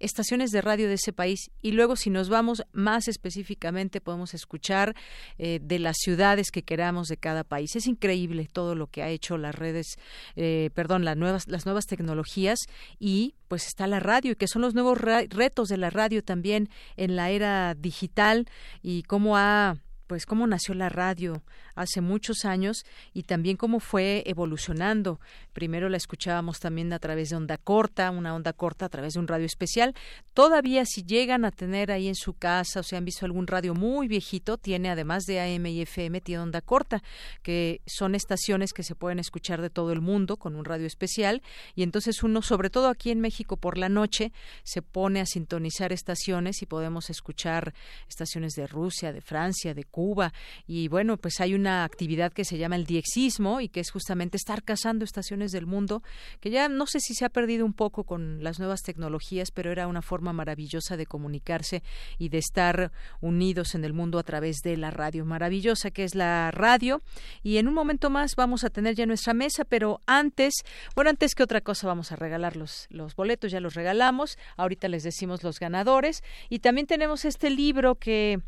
estaciones 0.00 0.50
de 0.50 0.60
radio 0.60 0.88
de 0.88 0.94
ese 0.94 1.12
país 1.12 1.50
y 1.62 1.72
luego 1.72 1.96
si 1.96 2.10
nos 2.10 2.28
vamos 2.28 2.62
más 2.72 3.08
específicamente 3.08 4.00
podemos 4.00 4.34
escuchar 4.34 4.94
eh, 5.38 5.60
de 5.62 5.78
las 5.78 5.96
ciudades 5.98 6.50
que 6.50 6.62
queramos 6.62 7.08
de 7.08 7.16
cada 7.16 7.44
país. 7.44 7.76
Es 7.76 7.86
increíble 7.86 8.48
todo 8.52 8.74
lo 8.74 8.86
que 8.86 9.02
ha 9.02 9.08
hecho 9.08 9.38
las 9.38 9.54
redes 9.54 9.96
eh, 10.36 10.70
perdón 10.74 11.04
las 11.04 11.16
nuevas 11.16 11.48
las 11.48 11.66
nuevas 11.66 11.86
tecnologías 11.86 12.58
y 12.98 13.34
pues 13.48 13.66
está 13.66 13.86
la 13.86 14.00
radio 14.00 14.32
y 14.32 14.36
que 14.36 14.48
son 14.48 14.62
los 14.62 14.74
nuevos 14.74 14.98
retos 14.98 15.68
de 15.68 15.76
la 15.76 15.90
radio 15.90 16.22
también 16.22 16.68
en 16.96 17.16
la 17.16 17.30
era 17.30 17.74
digital 17.74 18.46
y 18.82 19.02
cómo 19.04 19.36
ha 19.36 19.76
pues 20.06 20.26
cómo 20.26 20.46
nació 20.46 20.74
la 20.74 20.88
radio 20.88 21.42
hace 21.74 22.00
muchos 22.00 22.44
años 22.44 22.84
y 23.12 23.24
también 23.24 23.56
cómo 23.56 23.80
fue 23.80 24.22
evolucionando. 24.26 25.20
Primero 25.52 25.88
la 25.88 25.96
escuchábamos 25.96 26.60
también 26.60 26.92
a 26.92 26.98
través 26.98 27.30
de 27.30 27.36
onda 27.36 27.56
corta, 27.58 28.10
una 28.10 28.34
onda 28.34 28.52
corta 28.52 28.86
a 28.86 28.88
través 28.88 29.14
de 29.14 29.20
un 29.20 29.28
radio 29.28 29.46
especial. 29.46 29.94
Todavía 30.32 30.84
si 30.84 31.04
llegan 31.04 31.44
a 31.44 31.50
tener 31.50 31.90
ahí 31.90 32.08
en 32.08 32.14
su 32.14 32.34
casa 32.34 32.80
o 32.80 32.82
si 32.82 32.96
han 32.96 33.04
visto 33.04 33.26
algún 33.26 33.46
radio 33.46 33.74
muy 33.74 34.08
viejito, 34.08 34.58
tiene 34.58 34.90
además 34.90 35.24
de 35.24 35.40
AM 35.40 35.66
y 35.66 35.82
FM, 35.82 36.20
tiene 36.20 36.42
onda 36.42 36.60
corta, 36.60 37.02
que 37.42 37.80
son 37.86 38.14
estaciones 38.14 38.72
que 38.72 38.82
se 38.82 38.94
pueden 38.94 39.18
escuchar 39.18 39.60
de 39.62 39.70
todo 39.70 39.92
el 39.92 40.00
mundo 40.00 40.36
con 40.36 40.56
un 40.56 40.64
radio 40.64 40.86
especial 40.86 41.42
y 41.74 41.82
entonces 41.82 42.22
uno, 42.22 42.42
sobre 42.42 42.70
todo 42.70 42.88
aquí 42.88 43.10
en 43.10 43.20
México 43.20 43.56
por 43.56 43.78
la 43.78 43.88
noche, 43.88 44.32
se 44.62 44.82
pone 44.82 45.20
a 45.20 45.26
sintonizar 45.26 45.92
estaciones 45.92 46.62
y 46.62 46.66
podemos 46.66 47.10
escuchar 47.10 47.74
estaciones 48.08 48.54
de 48.54 48.66
Rusia, 48.66 49.12
de 49.12 49.20
Francia, 49.20 49.74
de 49.74 49.84
Cuba. 49.94 50.32
Y 50.66 50.88
bueno, 50.88 51.18
pues 51.18 51.40
hay 51.40 51.54
una 51.54 51.84
actividad 51.84 52.32
que 52.32 52.44
se 52.44 52.58
llama 52.58 52.74
el 52.74 52.84
diexismo 52.84 53.60
y 53.60 53.68
que 53.68 53.78
es 53.78 53.92
justamente 53.92 54.36
estar 54.36 54.64
cazando 54.64 55.04
estaciones 55.04 55.52
del 55.52 55.66
mundo, 55.66 56.02
que 56.40 56.50
ya 56.50 56.68
no 56.68 56.86
sé 56.88 56.98
si 56.98 57.14
se 57.14 57.24
ha 57.24 57.28
perdido 57.28 57.64
un 57.64 57.74
poco 57.74 58.02
con 58.02 58.42
las 58.42 58.58
nuevas 58.58 58.82
tecnologías, 58.82 59.52
pero 59.52 59.70
era 59.70 59.86
una 59.86 60.02
forma 60.02 60.32
maravillosa 60.32 60.96
de 60.96 61.06
comunicarse 61.06 61.84
y 62.18 62.28
de 62.28 62.38
estar 62.38 62.90
unidos 63.20 63.76
en 63.76 63.84
el 63.84 63.92
mundo 63.92 64.18
a 64.18 64.24
través 64.24 64.56
de 64.64 64.76
la 64.76 64.90
radio 64.90 65.24
maravillosa 65.24 65.92
que 65.92 66.02
es 66.02 66.16
la 66.16 66.50
radio. 66.50 67.00
Y 67.44 67.58
en 67.58 67.68
un 67.68 67.74
momento 67.74 68.10
más 68.10 68.34
vamos 68.34 68.64
a 68.64 68.70
tener 68.70 68.96
ya 68.96 69.06
nuestra 69.06 69.32
mesa, 69.32 69.64
pero 69.64 70.00
antes, 70.06 70.54
bueno, 70.96 71.10
antes 71.10 71.36
que 71.36 71.44
otra 71.44 71.60
cosa 71.60 71.86
vamos 71.86 72.10
a 72.10 72.16
regalar 72.16 72.56
los, 72.56 72.88
los 72.90 73.14
boletos, 73.14 73.52
ya 73.52 73.60
los 73.60 73.74
regalamos, 73.74 74.38
ahorita 74.56 74.88
les 74.88 75.04
decimos 75.04 75.44
los 75.44 75.60
ganadores. 75.60 76.24
Y 76.48 76.58
también 76.58 76.88
tenemos 76.88 77.24
este 77.24 77.48
libro 77.48 77.94
que 77.94 78.40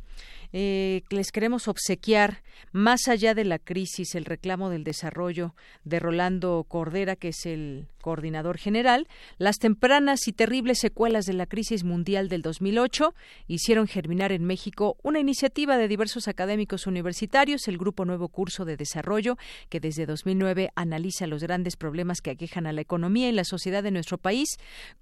eh, 0.52 1.02
les 1.10 1.32
queremos 1.32 1.68
obsequiar 1.68 2.42
más 2.72 3.08
allá 3.08 3.34
de 3.34 3.44
la 3.44 3.58
crisis, 3.58 4.14
el 4.14 4.24
reclamo 4.24 4.70
del 4.70 4.84
desarrollo 4.84 5.54
de 5.84 6.00
Rolando 6.00 6.64
Cordera, 6.68 7.16
que 7.16 7.28
es 7.28 7.46
el 7.46 7.88
coordinador 8.00 8.56
general, 8.56 9.08
las 9.36 9.58
tempranas 9.58 10.28
y 10.28 10.32
terribles 10.32 10.78
secuelas 10.78 11.24
de 11.24 11.32
la 11.32 11.46
crisis 11.46 11.82
mundial 11.82 12.28
del 12.28 12.40
2008 12.40 13.14
hicieron 13.48 13.88
germinar 13.88 14.30
en 14.30 14.44
México 14.44 14.96
una 15.02 15.18
iniciativa 15.18 15.76
de 15.76 15.88
diversos 15.88 16.28
académicos 16.28 16.86
universitarios, 16.86 17.66
el 17.66 17.78
Grupo 17.78 18.04
Nuevo 18.04 18.28
Curso 18.28 18.64
de 18.64 18.76
Desarrollo, 18.76 19.36
que 19.68 19.80
desde 19.80 20.06
2009 20.06 20.70
analiza 20.76 21.26
los 21.26 21.42
grandes 21.42 21.76
problemas 21.76 22.20
que 22.20 22.30
aquejan 22.30 22.68
a 22.68 22.72
la 22.72 22.80
economía 22.80 23.28
y 23.28 23.32
la 23.32 23.44
sociedad 23.44 23.82
de 23.82 23.90
nuestro 23.90 24.18
país, 24.18 24.56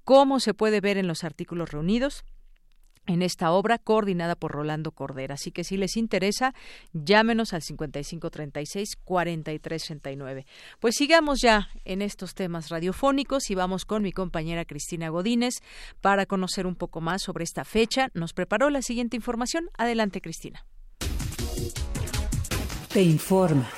como 0.04 0.40
se 0.40 0.54
puede 0.54 0.80
ver 0.80 0.96
en 0.96 1.06
los 1.06 1.24
artículos 1.24 1.70
reunidos 1.72 2.24
en 3.06 3.22
esta 3.22 3.52
obra 3.52 3.78
coordinada 3.78 4.34
por 4.34 4.52
Rolando 4.52 4.92
Cordera. 4.92 5.34
Así 5.34 5.50
que 5.50 5.64
si 5.64 5.76
les 5.76 5.96
interesa, 5.96 6.54
llámenos 6.92 7.52
al 7.52 7.62
5536-4369. 7.62 10.46
Pues 10.80 10.94
sigamos 10.96 11.40
ya 11.42 11.68
en 11.84 12.00
estos 12.02 12.34
temas 12.34 12.70
radiofónicos 12.70 13.50
y 13.50 13.54
vamos 13.54 13.84
con 13.84 14.02
mi 14.02 14.12
compañera 14.12 14.64
Cristina 14.64 15.08
Godínez 15.08 15.54
para 16.00 16.26
conocer 16.26 16.66
un 16.66 16.76
poco 16.76 17.00
más 17.00 17.22
sobre 17.22 17.44
esta 17.44 17.64
fecha. 17.64 18.08
Nos 18.14 18.32
preparó 18.32 18.70
la 18.70 18.82
siguiente 18.82 19.16
información. 19.16 19.70
Adelante, 19.76 20.20
Cristina. 20.20 20.64
Te 22.92 23.02
informa. 23.02 23.68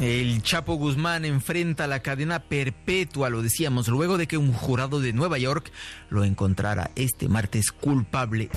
El 0.00 0.42
Chapo 0.44 0.74
Guzmán 0.74 1.24
enfrenta 1.24 1.88
la 1.88 2.02
cadena 2.02 2.38
perpetua, 2.38 3.30
lo 3.30 3.42
decíamos, 3.42 3.88
luego 3.88 4.16
de 4.16 4.28
que 4.28 4.36
un 4.36 4.52
jurado 4.52 5.00
de 5.00 5.12
Nueva 5.12 5.38
York 5.38 5.72
lo 6.08 6.22
encontrara 6.22 6.90
este 6.94 7.28
martes 7.28 7.72
culpable. 7.72 8.48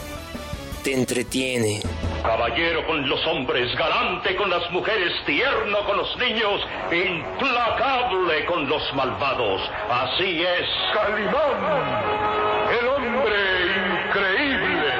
Te 0.84 0.94
entretiene. 0.94 1.82
Caballero 2.22 2.86
con 2.86 3.10
los 3.10 3.20
hombres, 3.26 3.76
galante 3.76 4.36
con 4.36 4.52
las 4.52 4.72
mujeres, 4.72 5.12
tierno 5.26 5.84
con 5.88 5.98
los 5.98 6.16
niños, 6.18 6.62
implacable 6.92 8.46
con 8.46 8.70
los 8.70 8.82
malvados. 8.96 9.62
Así 9.90 10.44
es. 10.44 10.68
Calimán, 10.94 11.58
el 12.80 12.88
hombre 12.88 13.38
increíble. 14.10 14.94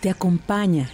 Te 0.00 0.10
acompaña 0.10 0.88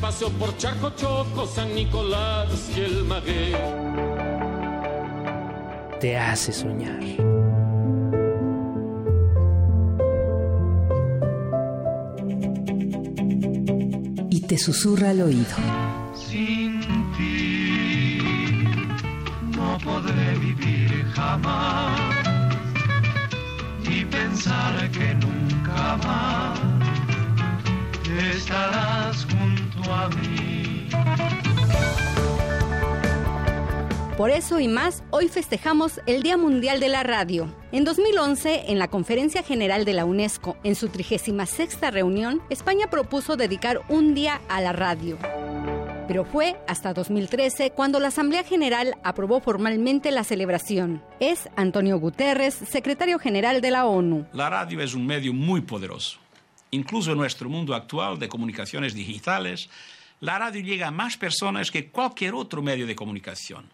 paseo 0.00 0.30
por 0.30 0.56
Charco 0.56 0.90
Choco, 0.96 1.46
San 1.46 1.74
Nicolás 1.74 2.48
y 2.74 2.80
el 2.80 3.04
Maguey. 3.04 3.54
Te 6.00 6.16
hace 6.16 6.52
soñar. 6.52 7.02
Y 14.30 14.40
te 14.40 14.56
susurra 14.56 15.10
al 15.10 15.20
oído. 15.20 15.56
Sin 16.14 16.80
ti 17.16 18.18
no 19.56 19.76
podré 19.84 20.38
vivir 20.38 21.04
jamás 21.14 22.00
y 23.88 24.04
pensar 24.06 24.90
que 24.90 25.14
nunca 25.14 25.98
más 25.98 26.60
estarás 28.34 29.26
junto 29.26 29.69
a 29.92 30.08
mí. 30.08 30.50
Por 34.20 34.28
eso 34.28 34.60
y 34.60 34.68
más, 34.68 35.02
hoy 35.08 35.28
festejamos 35.28 35.98
el 36.04 36.22
Día 36.22 36.36
Mundial 36.36 36.78
de 36.78 36.90
la 36.90 37.02
Radio. 37.02 37.50
En 37.72 37.84
2011, 37.84 38.64
en 38.70 38.78
la 38.78 38.88
Conferencia 38.88 39.42
General 39.42 39.86
de 39.86 39.94
la 39.94 40.04
UNESCO, 40.04 40.58
en 40.62 40.74
su 40.74 40.90
36 40.90 41.78
reunión, 41.90 42.42
España 42.50 42.90
propuso 42.90 43.38
dedicar 43.38 43.80
un 43.88 44.12
día 44.12 44.42
a 44.50 44.60
la 44.60 44.74
radio. 44.74 45.16
Pero 46.06 46.26
fue 46.26 46.56
hasta 46.68 46.92
2013 46.92 47.70
cuando 47.70 47.98
la 47.98 48.08
Asamblea 48.08 48.44
General 48.44 48.94
aprobó 49.04 49.40
formalmente 49.40 50.10
la 50.10 50.22
celebración. 50.22 51.02
Es 51.18 51.48
Antonio 51.56 51.98
Guterres, 51.98 52.52
secretario 52.52 53.18
general 53.18 53.62
de 53.62 53.70
la 53.70 53.86
ONU. 53.86 54.26
La 54.34 54.50
radio 54.50 54.82
es 54.82 54.92
un 54.92 55.06
medio 55.06 55.32
muy 55.32 55.62
poderoso. 55.62 56.18
Incluso 56.72 57.12
en 57.12 57.18
nuestro 57.18 57.48
mundo 57.48 57.74
actual 57.74 58.18
de 58.18 58.28
comunicaciones 58.28 58.94
digitales, 58.94 59.68
la 60.20 60.38
radio 60.38 60.62
llega 60.62 60.88
a 60.88 60.92
más 60.92 61.16
personas 61.16 61.70
que 61.70 61.88
cualquier 61.88 62.34
otro 62.34 62.62
medio 62.62 62.86
de 62.86 62.94
comunicación. 62.94 63.68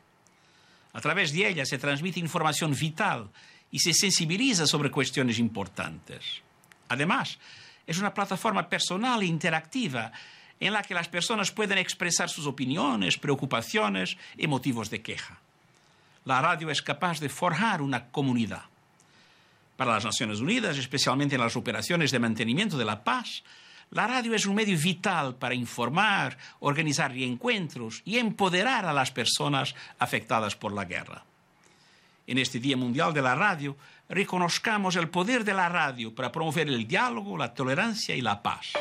A 0.92 1.00
través 1.00 1.32
de 1.32 1.46
ella 1.46 1.66
se 1.66 1.78
transmite 1.78 2.20
información 2.20 2.74
vital 2.74 3.28
y 3.70 3.80
se 3.80 3.92
sensibiliza 3.92 4.66
sobre 4.66 4.90
cuestiones 4.90 5.38
importantes. 5.38 6.40
Además, 6.88 7.38
es 7.86 7.98
una 7.98 8.14
plataforma 8.14 8.68
personal 8.68 9.20
e 9.22 9.26
interactiva 9.26 10.12
en 10.58 10.72
la 10.72 10.82
que 10.82 10.94
las 10.94 11.08
personas 11.08 11.50
pueden 11.50 11.78
expresar 11.78 12.30
sus 12.30 12.46
opiniones, 12.46 13.18
preocupaciones 13.18 14.16
y 14.38 14.46
motivos 14.46 14.88
de 14.88 15.02
queja. 15.02 15.38
La 16.24 16.40
radio 16.40 16.70
es 16.70 16.80
capaz 16.80 17.20
de 17.20 17.28
forjar 17.28 17.82
una 17.82 18.06
comunidad. 18.06 18.64
Para 19.76 19.92
las 19.92 20.04
Naciones 20.04 20.40
Unidas, 20.40 20.78
especialmente 20.78 21.34
en 21.34 21.40
las 21.40 21.56
operaciones 21.56 22.10
de 22.10 22.18
mantenimiento 22.18 22.78
de 22.78 22.84
la 22.84 23.04
paz, 23.04 23.42
la 23.90 24.06
radio 24.06 24.34
es 24.34 24.46
un 24.46 24.54
medio 24.54 24.76
vital 24.78 25.36
para 25.36 25.54
informar, 25.54 26.36
organizar 26.60 27.12
reencuentros 27.12 28.02
y 28.04 28.18
empoderar 28.18 28.84
a 28.86 28.92
las 28.92 29.12
personas 29.12 29.74
afectadas 29.98 30.56
por 30.56 30.72
la 30.72 30.84
guerra. 30.84 31.24
En 32.26 32.38
este 32.38 32.58
Día 32.58 32.76
Mundial 32.76 33.14
de 33.14 33.22
la 33.22 33.36
Radio, 33.36 33.76
reconozcamos 34.08 34.96
el 34.96 35.08
poder 35.08 35.44
de 35.44 35.54
la 35.54 35.68
radio 35.68 36.14
para 36.14 36.32
promover 36.32 36.68
el 36.68 36.86
diálogo, 36.88 37.38
la 37.38 37.54
tolerancia 37.54 38.16
y 38.16 38.20
la 38.20 38.42
paz. 38.42 38.72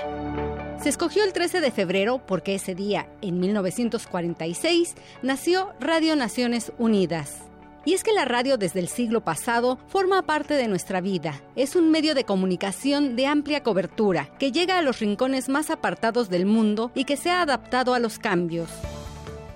Se 0.81 0.89
escogió 0.89 1.23
el 1.23 1.33
13 1.33 1.61
de 1.61 1.71
febrero 1.71 2.25
porque 2.25 2.55
ese 2.55 2.73
día, 2.73 3.07
en 3.21 3.39
1946, 3.39 4.95
nació 5.21 5.73
Radio 5.79 6.15
Naciones 6.15 6.73
Unidas. 6.77 7.43
Y 7.85 7.93
es 7.93 8.03
que 8.03 8.13
la 8.13 8.25
radio 8.25 8.57
desde 8.57 8.79
el 8.79 8.87
siglo 8.87 9.21
pasado 9.21 9.77
forma 9.87 10.23
parte 10.23 10.55
de 10.55 10.67
nuestra 10.67 11.01
vida. 11.01 11.39
Es 11.55 11.75
un 11.75 11.91
medio 11.91 12.15
de 12.15 12.23
comunicación 12.23 13.15
de 13.15 13.27
amplia 13.27 13.61
cobertura 13.61 14.29
que 14.39 14.51
llega 14.51 14.79
a 14.79 14.81
los 14.81 14.99
rincones 14.99 15.49
más 15.49 15.69
apartados 15.69 16.29
del 16.29 16.47
mundo 16.47 16.91
y 16.95 17.05
que 17.05 17.15
se 17.15 17.29
ha 17.29 17.41
adaptado 17.41 17.93
a 17.93 17.99
los 17.99 18.17
cambios. 18.17 18.69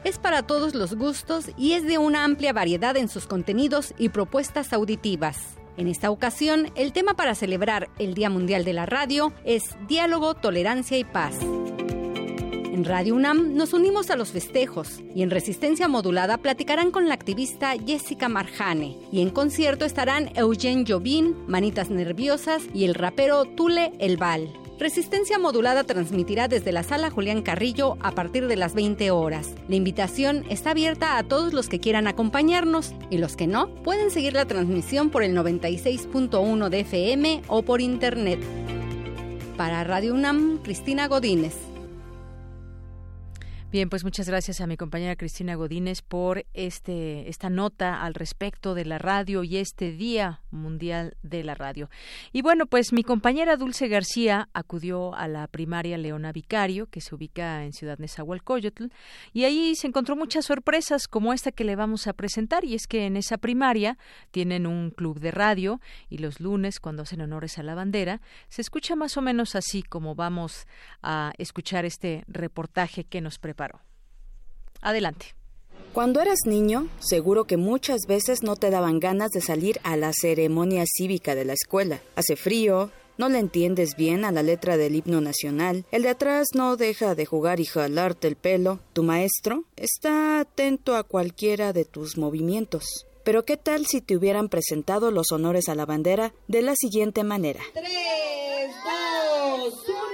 Es 0.03 0.19
para 0.19 0.43
todos 0.43 0.75
los 0.75 0.95
gustos 0.95 1.49
y 1.57 1.73
es 1.73 1.83
de 1.83 1.97
una 1.97 2.23
amplia 2.23 2.53
variedad 2.53 2.95
en 2.95 3.09
sus 3.09 3.25
contenidos 3.25 3.93
y 3.97 4.09
propuestas 4.09 4.73
auditivas. 4.73 5.57
En 5.75 5.87
esta 5.87 6.11
ocasión, 6.11 6.71
el 6.75 6.93
tema 6.93 7.15
para 7.15 7.35
celebrar 7.35 7.89
el 7.99 8.13
Día 8.13 8.29
Mundial 8.29 8.63
de 8.63 8.73
la 8.73 8.85
Radio 8.85 9.33
es 9.43 9.75
Diálogo, 9.87 10.35
Tolerancia 10.35 10.97
y 10.97 11.03
Paz. 11.03 11.35
En 12.79 12.85
Radio 12.85 13.13
UNAM 13.13 13.55
nos 13.55 13.73
unimos 13.73 14.09
a 14.09 14.15
los 14.15 14.31
festejos 14.31 15.01
y 15.13 15.21
en 15.21 15.31
Resistencia 15.31 15.89
Modulada 15.89 16.37
platicarán 16.37 16.91
con 16.91 17.09
la 17.09 17.13
activista 17.13 17.73
Jessica 17.85 18.29
Marjane 18.29 18.95
y 19.11 19.21
en 19.21 19.31
concierto 19.31 19.83
estarán 19.83 20.31
Eugene 20.37 20.85
Jobin, 20.87 21.35
Manitas 21.45 21.89
Nerviosas 21.89 22.63
y 22.73 22.85
el 22.85 22.95
rapero 22.95 23.43
Tule 23.43 23.91
El 23.99 24.15
Val. 24.15 24.53
Resistencia 24.79 25.37
Modulada 25.37 25.83
transmitirá 25.83 26.47
desde 26.47 26.71
la 26.71 26.83
sala 26.83 27.09
Julián 27.11 27.41
Carrillo 27.41 27.97
a 27.99 28.11
partir 28.11 28.47
de 28.47 28.55
las 28.55 28.73
20 28.75 29.11
horas. 29.11 29.49
La 29.67 29.75
invitación 29.75 30.45
está 30.49 30.69
abierta 30.69 31.17
a 31.17 31.23
todos 31.23 31.51
los 31.51 31.67
que 31.67 31.81
quieran 31.81 32.07
acompañarnos 32.07 32.93
y 33.09 33.17
los 33.17 33.35
que 33.35 33.47
no 33.47 33.67
pueden 33.83 34.09
seguir 34.09 34.31
la 34.31 34.45
transmisión 34.45 35.09
por 35.09 35.23
el 35.23 35.35
96.1 35.35 36.69
de 36.69 36.79
FM 36.79 37.41
o 37.49 37.61
por 37.61 37.81
internet. 37.81 38.39
Para 39.57 39.83
Radio 39.83 40.13
UNAM, 40.13 40.59
Cristina 40.63 41.09
Godínez. 41.09 41.68
Bien, 43.71 43.87
pues 43.87 44.03
muchas 44.03 44.27
gracias 44.27 44.61
a 44.61 44.65
mi 44.65 44.77
compañera 44.77 45.15
Cristina 45.15 45.53
Godínez 45.53 46.01
por 46.01 46.43
este 46.55 47.29
esta 47.29 47.51
nota 47.51 48.01
al 48.01 48.15
respecto 48.15 48.73
de 48.73 48.83
la 48.83 48.97
radio 48.97 49.43
y 49.43 49.57
este 49.57 49.91
Día 49.91 50.41
Mundial 50.49 51.15
de 51.21 51.43
la 51.43 51.53
Radio. 51.53 51.87
Y 52.33 52.41
bueno, 52.41 52.65
pues 52.65 52.91
mi 52.93 53.03
compañera 53.03 53.57
Dulce 53.57 53.87
García 53.87 54.49
acudió 54.53 55.13
a 55.13 55.27
la 55.27 55.45
primaria 55.45 55.99
Leona 55.99 56.31
Vicario, 56.31 56.87
que 56.87 56.99
se 56.99 57.13
ubica 57.13 57.63
en 57.63 57.73
Ciudad 57.73 57.99
Nezahualcóyotl, 57.99 58.85
y 59.33 59.43
ahí 59.43 59.75
se 59.75 59.85
encontró 59.85 60.15
muchas 60.15 60.45
sorpresas 60.45 61.07
como 61.07 61.31
esta 61.31 61.51
que 61.51 61.63
le 61.63 61.75
vamos 61.75 62.07
a 62.07 62.13
presentar 62.13 62.65
y 62.65 62.73
es 62.73 62.87
que 62.87 63.05
en 63.05 63.17
esa 63.17 63.37
primaria 63.37 63.99
tienen 64.31 64.65
un 64.65 64.89
club 64.89 65.19
de 65.19 65.29
radio 65.29 65.79
y 66.09 66.17
los 66.17 66.39
lunes 66.39 66.79
cuando 66.79 67.03
hacen 67.03 67.21
honores 67.21 67.59
a 67.59 67.63
la 67.63 67.75
bandera 67.75 68.19
se 68.47 68.63
escucha 68.63 68.95
más 68.95 69.15
o 69.15 69.21
menos 69.21 69.53
así 69.53 69.83
como 69.83 70.15
vamos 70.15 70.65
a 71.03 71.33
escuchar 71.37 71.85
este 71.85 72.23
reportaje 72.27 73.03
que 73.03 73.21
nos 73.21 73.37
preparó 73.59 73.81
Adelante. 74.81 75.35
Cuando 75.91 76.21
eras 76.21 76.39
niño, 76.45 76.87
seguro 76.99 77.43
que 77.43 77.57
muchas 77.57 78.01
veces 78.07 78.43
no 78.43 78.55
te 78.55 78.69
daban 78.69 79.01
ganas 79.01 79.31
de 79.31 79.41
salir 79.41 79.79
a 79.83 79.97
la 79.97 80.13
ceremonia 80.13 80.85
cívica 80.85 81.35
de 81.35 81.43
la 81.43 81.53
escuela. 81.53 81.99
Hace 82.15 82.37
frío, 82.37 82.91
no 83.17 83.27
le 83.27 83.39
entiendes 83.39 83.97
bien 83.97 84.23
a 84.23 84.31
la 84.31 84.43
letra 84.43 84.77
del 84.77 84.95
himno 84.95 85.19
nacional, 85.19 85.83
el 85.91 86.03
de 86.03 86.09
atrás 86.09 86.47
no 86.53 86.77
deja 86.77 87.15
de 87.15 87.25
jugar 87.25 87.59
y 87.59 87.65
jalarte 87.65 88.29
el 88.29 88.37
pelo, 88.37 88.79
tu 88.93 89.03
maestro 89.03 89.65
está 89.75 90.39
atento 90.39 90.95
a 90.95 91.03
cualquiera 91.03 91.73
de 91.73 91.83
tus 91.83 92.17
movimientos. 92.17 93.05
Pero 93.25 93.43
¿qué 93.43 93.57
tal 93.57 93.85
si 93.85 93.99
te 93.99 94.15
hubieran 94.15 94.47
presentado 94.47 95.11
los 95.11 95.33
honores 95.33 95.67
a 95.67 95.75
la 95.75 95.85
bandera 95.85 96.33
de 96.47 96.61
la 96.61 96.75
siguiente 96.79 97.25
manera? 97.25 97.59
¡Tres, 97.73 98.71
dos, 98.85 99.73
uno, 99.89 100.08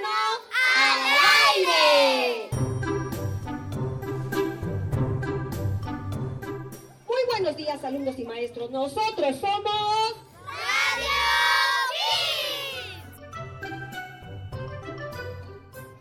buenos 7.46 7.58
días, 7.58 7.84
alumnos 7.84 8.18
y 8.18 8.26
maestros. 8.26 8.72
Nosotros 8.72 9.36
somos. 9.40 10.16
¡Radio 10.48 11.12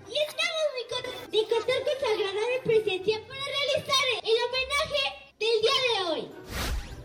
Y 0.09 0.17
estamos 0.27 0.65
muy 0.73 0.85
contentos 0.89 1.33
de 1.33 1.45
contar 1.55 1.81
con 1.85 1.97
su 2.01 2.07
agradable 2.07 2.61
presencia 2.65 3.21
para 3.29 3.41
realizar 3.45 4.07
el 4.23 4.37
homenaje 4.49 5.03
del 5.39 5.61
día 5.61 5.77
de 5.85 5.93
hoy. 6.11 6.23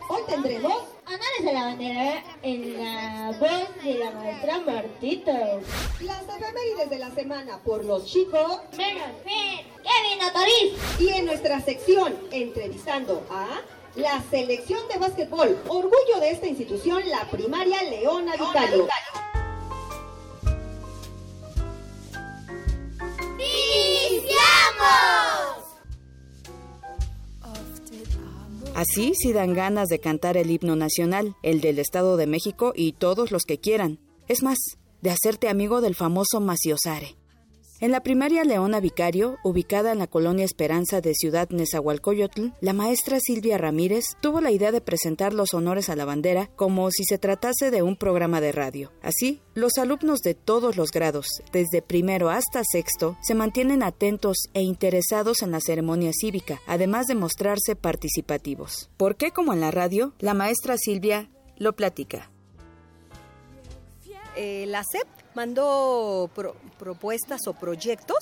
Hoy 0.08 0.22
tendremos 0.26 0.84
honores 1.04 1.46
a 1.46 1.52
la 1.52 1.62
bandera 1.64 2.24
en 2.40 2.82
la 2.82 3.36
voz 3.38 3.84
de 3.84 3.94
la 3.98 4.10
maestra 4.12 4.58
Martita. 4.60 5.60
Las 6.00 6.22
efemérides 6.22 6.88
de 6.88 6.98
la 6.98 7.10
semana 7.10 7.58
por 7.62 7.84
los 7.84 8.06
chicos 8.06 8.60
Megan, 8.74 9.12
Fer, 9.22 9.66
Kevin, 9.82 10.24
Otoris. 10.30 10.98
y 10.98 11.08
en 11.10 11.26
nuestra 11.26 11.60
sección 11.60 12.16
entrevistando 12.30 13.22
a 13.28 13.60
la 13.96 14.22
selección 14.30 14.80
de 14.92 14.98
básquetbol, 14.98 15.58
orgullo 15.68 16.20
de 16.20 16.30
esta 16.30 16.46
institución, 16.46 17.02
la 17.08 17.28
primaria 17.30 17.82
Leona 17.82 18.32
Vicario. 18.32 18.86
¡Iniciamos! 24.10 24.80
Así 28.74 29.12
sí 29.14 29.32
dan 29.32 29.54
ganas 29.54 29.88
de 29.88 29.98
cantar 29.98 30.36
el 30.36 30.50
himno 30.50 30.76
nacional, 30.76 31.36
el 31.42 31.60
del 31.60 31.78
Estado 31.78 32.16
de 32.16 32.26
México 32.26 32.72
y 32.74 32.92
todos 32.92 33.30
los 33.30 33.42
que 33.42 33.58
quieran. 33.58 33.98
Es 34.28 34.42
más, 34.42 34.58
de 35.02 35.10
hacerte 35.10 35.48
amigo 35.48 35.80
del 35.80 35.94
famoso 35.94 36.40
Maciosare. 36.40 37.19
En 37.82 37.92
la 37.92 38.02
primaria 38.02 38.44
Leona 38.44 38.78
Vicario, 38.78 39.38
ubicada 39.42 39.90
en 39.90 39.98
la 39.98 40.06
colonia 40.06 40.44
Esperanza 40.44 41.00
de 41.00 41.14
Ciudad 41.14 41.48
Nezahualcóyotl, 41.48 42.48
la 42.60 42.74
maestra 42.74 43.18
Silvia 43.20 43.56
Ramírez 43.56 44.04
tuvo 44.20 44.42
la 44.42 44.50
idea 44.50 44.70
de 44.70 44.82
presentar 44.82 45.32
los 45.32 45.54
honores 45.54 45.88
a 45.88 45.96
la 45.96 46.04
bandera 46.04 46.50
como 46.56 46.90
si 46.90 47.04
se 47.04 47.16
tratase 47.16 47.70
de 47.70 47.80
un 47.80 47.96
programa 47.96 48.42
de 48.42 48.52
radio. 48.52 48.92
Así, 49.00 49.40
los 49.54 49.78
alumnos 49.78 50.20
de 50.20 50.34
todos 50.34 50.76
los 50.76 50.90
grados, 50.90 51.26
desde 51.52 51.80
primero 51.80 52.28
hasta 52.28 52.60
sexto, 52.70 53.16
se 53.22 53.34
mantienen 53.34 53.82
atentos 53.82 54.36
e 54.52 54.60
interesados 54.60 55.40
en 55.40 55.50
la 55.50 55.60
ceremonia 55.62 56.10
cívica, 56.12 56.60
además 56.66 57.06
de 57.06 57.14
mostrarse 57.14 57.76
participativos. 57.76 58.90
¿Por 58.98 59.16
qué 59.16 59.30
como 59.30 59.54
en 59.54 59.60
la 59.60 59.70
radio? 59.70 60.12
La 60.18 60.34
maestra 60.34 60.76
Silvia 60.76 61.30
lo 61.56 61.74
platica. 61.74 62.30
Eh, 64.36 64.66
la 64.66 64.84
SEP 64.84 65.19
mandó 65.34 66.30
pro- 66.34 66.56
propuestas 66.78 67.40
o 67.46 67.52
proyectos 67.54 68.18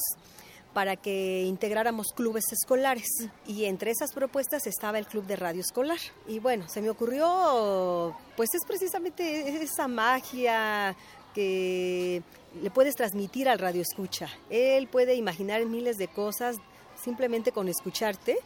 para 0.75 0.97
que 0.97 1.43
integráramos 1.43 2.09
clubes 2.15 2.45
escolares. 2.53 3.09
Y 3.47 3.65
entre 3.65 3.91
esas 3.91 4.13
propuestas 4.13 4.67
estaba 4.67 4.99
el 4.99 5.07
club 5.07 5.25
de 5.27 5.37
radio 5.37 5.61
escolar. 5.61 5.99
Y 6.27 6.39
bueno 6.39 6.69
se 6.69 6.81
me 6.83 6.91
ocurrió 6.91 8.15
pues 8.37 8.51
es 8.55 8.65
precisamente 8.67 9.63
esa 9.63 9.89
magia 9.89 10.95
que 11.35 12.23
le 12.63 12.71
puedes 12.71 12.95
transmitir 12.95 13.49
al 13.49 13.59
radio 13.59 13.83
escucha. 13.83 14.29
Él 14.51 14.89
puede 14.89 15.15
imaginar 15.15 15.65
miles 15.67 15.97
de 15.97 16.09
cosas 16.09 16.57
simplemente 17.03 17.53
con 17.53 17.69
escucharte. 17.69 18.39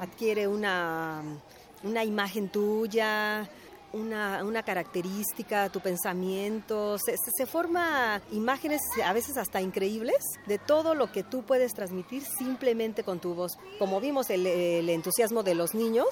Adquiere 0.00 0.46
una 0.48 1.22
una 1.84 2.04
imagen 2.04 2.48
tuya 2.48 3.48
una, 3.92 4.44
una 4.44 4.62
característica, 4.62 5.68
tu 5.68 5.80
pensamiento, 5.80 6.98
se, 6.98 7.14
se, 7.16 7.46
forma 7.46 8.20
imágenes 8.32 8.80
a 9.04 9.12
veces 9.12 9.36
hasta 9.36 9.60
increíbles 9.60 10.18
de 10.46 10.58
todo 10.58 10.94
lo 10.94 11.12
que 11.12 11.22
tú 11.22 11.42
puedes 11.42 11.74
transmitir 11.74 12.22
simplemente 12.22 13.04
con 13.04 13.20
tu 13.20 13.34
voz. 13.34 13.52
Como 13.78 14.00
vimos 14.00 14.30
el, 14.30 14.46
el 14.46 14.88
entusiasmo 14.88 15.42
de 15.42 15.54
los 15.54 15.74
niños, 15.74 16.08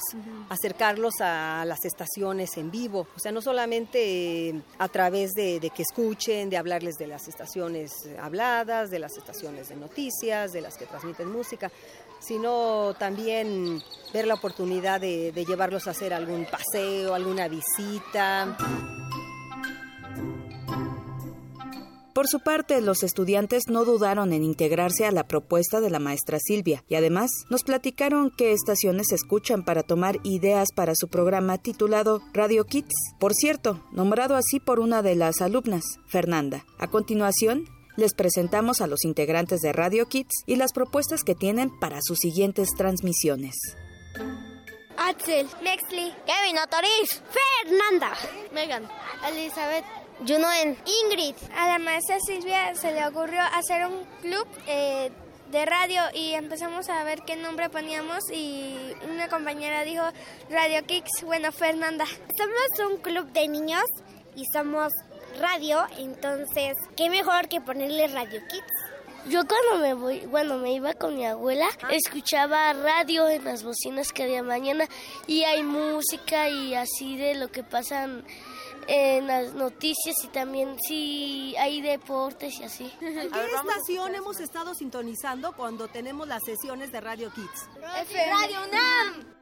acercarlos 0.48 1.14
a 1.20 1.64
las 1.64 1.84
estaciones 1.84 2.56
en 2.56 2.70
vivo, 2.70 3.06
o 3.16 3.18
sea, 3.18 3.32
no 3.32 3.42
solamente 3.42 4.62
a 4.78 4.88
través 4.88 5.32
de, 5.32 5.60
de 5.60 5.70
que 5.70 5.82
escuchen, 5.82 6.50
de 6.50 6.56
hablarles 6.56 6.96
de 6.96 7.06
las 7.06 7.28
estaciones 7.28 7.92
habladas, 8.20 8.90
de 8.90 8.98
las 8.98 9.16
estaciones 9.16 9.68
de 9.68 9.76
noticias, 9.76 10.52
de 10.52 10.60
las 10.60 10.76
que 10.76 10.86
transmiten 10.86 11.30
música, 11.30 11.70
sino 12.20 12.94
también 12.98 13.82
ver 14.12 14.26
la 14.26 14.34
oportunidad 14.34 15.00
de, 15.00 15.32
llevarlos 15.32 15.88
a 15.88 15.90
hacer 15.90 16.14
algún 16.14 16.46
paseo, 16.46 17.14
alguna 17.14 17.48
visita. 17.48 18.56
Por 22.12 22.28
su 22.28 22.40
parte, 22.40 22.80
los 22.82 23.02
estudiantes 23.02 23.68
no 23.68 23.84
dudaron 23.84 24.32
en 24.32 24.42
integrarse 24.42 25.06
a 25.06 25.12
la 25.12 25.26
propuesta 25.26 25.80
de 25.80 25.90
la 25.90 26.00
maestra 26.00 26.38
Silvia 26.38 26.84
y 26.88 26.96
además 26.96 27.30
nos 27.48 27.62
platicaron 27.62 28.30
qué 28.36 28.52
estaciones 28.52 29.12
escuchan 29.12 29.64
para 29.64 29.82
tomar 29.82 30.18
ideas 30.22 30.68
para 30.74 30.94
su 30.94 31.08
programa 31.08 31.56
titulado 31.56 32.20
Radio 32.34 32.66
Kids, 32.66 32.94
por 33.18 33.32
cierto, 33.32 33.80
nombrado 33.92 34.36
así 34.36 34.60
por 34.60 34.80
una 34.80 35.02
de 35.02 35.14
las 35.14 35.40
alumnas, 35.40 35.84
Fernanda. 36.08 36.66
A 36.78 36.88
continuación, 36.88 37.64
les 38.00 38.14
presentamos 38.14 38.80
a 38.80 38.86
los 38.86 39.04
integrantes 39.04 39.60
de 39.60 39.72
Radio 39.72 40.08
Kids 40.08 40.42
y 40.46 40.56
las 40.56 40.72
propuestas 40.72 41.22
que 41.22 41.34
tienen 41.34 41.70
para 41.78 41.98
sus 42.00 42.18
siguientes 42.18 42.70
transmisiones. 42.76 43.54
Axel, 44.96 45.46
Mexley, 45.62 46.14
Kevin, 46.26 46.58
Otoris, 46.58 47.22
Fernanda, 47.30 48.12
Megan, 48.52 48.88
Elizabeth, 49.28 49.84
Junoen, 50.26 50.76
Ingrid. 51.04 51.34
A 51.56 51.68
la 51.68 51.78
maestra 51.78 52.18
Silvia 52.20 52.74
se 52.74 52.92
le 52.92 53.06
ocurrió 53.06 53.40
hacer 53.40 53.86
un 53.86 54.04
club 54.22 54.46
eh, 54.66 55.10
de 55.50 55.66
radio 55.66 56.02
y 56.14 56.32
empezamos 56.32 56.88
a 56.88 57.04
ver 57.04 57.22
qué 57.26 57.36
nombre 57.36 57.70
poníamos 57.70 58.30
y 58.32 58.94
una 59.10 59.28
compañera 59.28 59.84
dijo 59.84 60.04
Radio 60.50 60.84
Kicks, 60.86 61.22
bueno, 61.24 61.52
Fernanda. 61.52 62.06
Somos 62.36 62.92
un 62.92 62.98
club 62.98 63.30
de 63.32 63.48
niños 63.48 63.84
y 64.36 64.44
somos 64.52 64.92
radio, 65.38 65.84
entonces, 65.98 66.76
¿qué 66.96 67.10
mejor 67.10 67.48
que 67.48 67.60
ponerle 67.60 68.08
Radio 68.08 68.40
Kids? 68.48 68.90
Yo 69.26 69.42
cuando 69.46 69.82
me 69.82 69.94
voy, 69.94 70.26
bueno, 70.26 70.56
me 70.56 70.72
iba 70.72 70.94
con 70.94 71.14
mi 71.14 71.26
abuela, 71.26 71.68
escuchaba 71.90 72.72
radio 72.72 73.28
en 73.28 73.44
las 73.44 73.62
bocinas 73.62 74.12
que 74.12 74.22
había 74.22 74.42
mañana 74.42 74.88
y 75.26 75.44
hay 75.44 75.62
música 75.62 76.48
y 76.48 76.74
así 76.74 77.18
de 77.18 77.34
lo 77.34 77.48
que 77.48 77.62
pasan 77.62 78.24
en 78.86 79.26
las 79.26 79.52
noticias 79.52 80.16
y 80.24 80.28
también 80.28 80.76
sí 80.88 81.54
hay 81.58 81.82
deportes 81.82 82.58
y 82.60 82.64
así. 82.64 82.90
¿En 83.00 83.30
qué 83.30 83.44
estación 83.54 84.14
hemos 84.14 84.40
estado 84.40 84.74
sintonizando 84.74 85.52
cuando 85.52 85.88
tenemos 85.88 86.26
las 86.26 86.42
sesiones 86.42 86.90
de 86.90 87.00
Radio 87.00 87.30
Kids? 87.32 87.68
Radio 87.76 88.58
UNAM. 88.68 89.40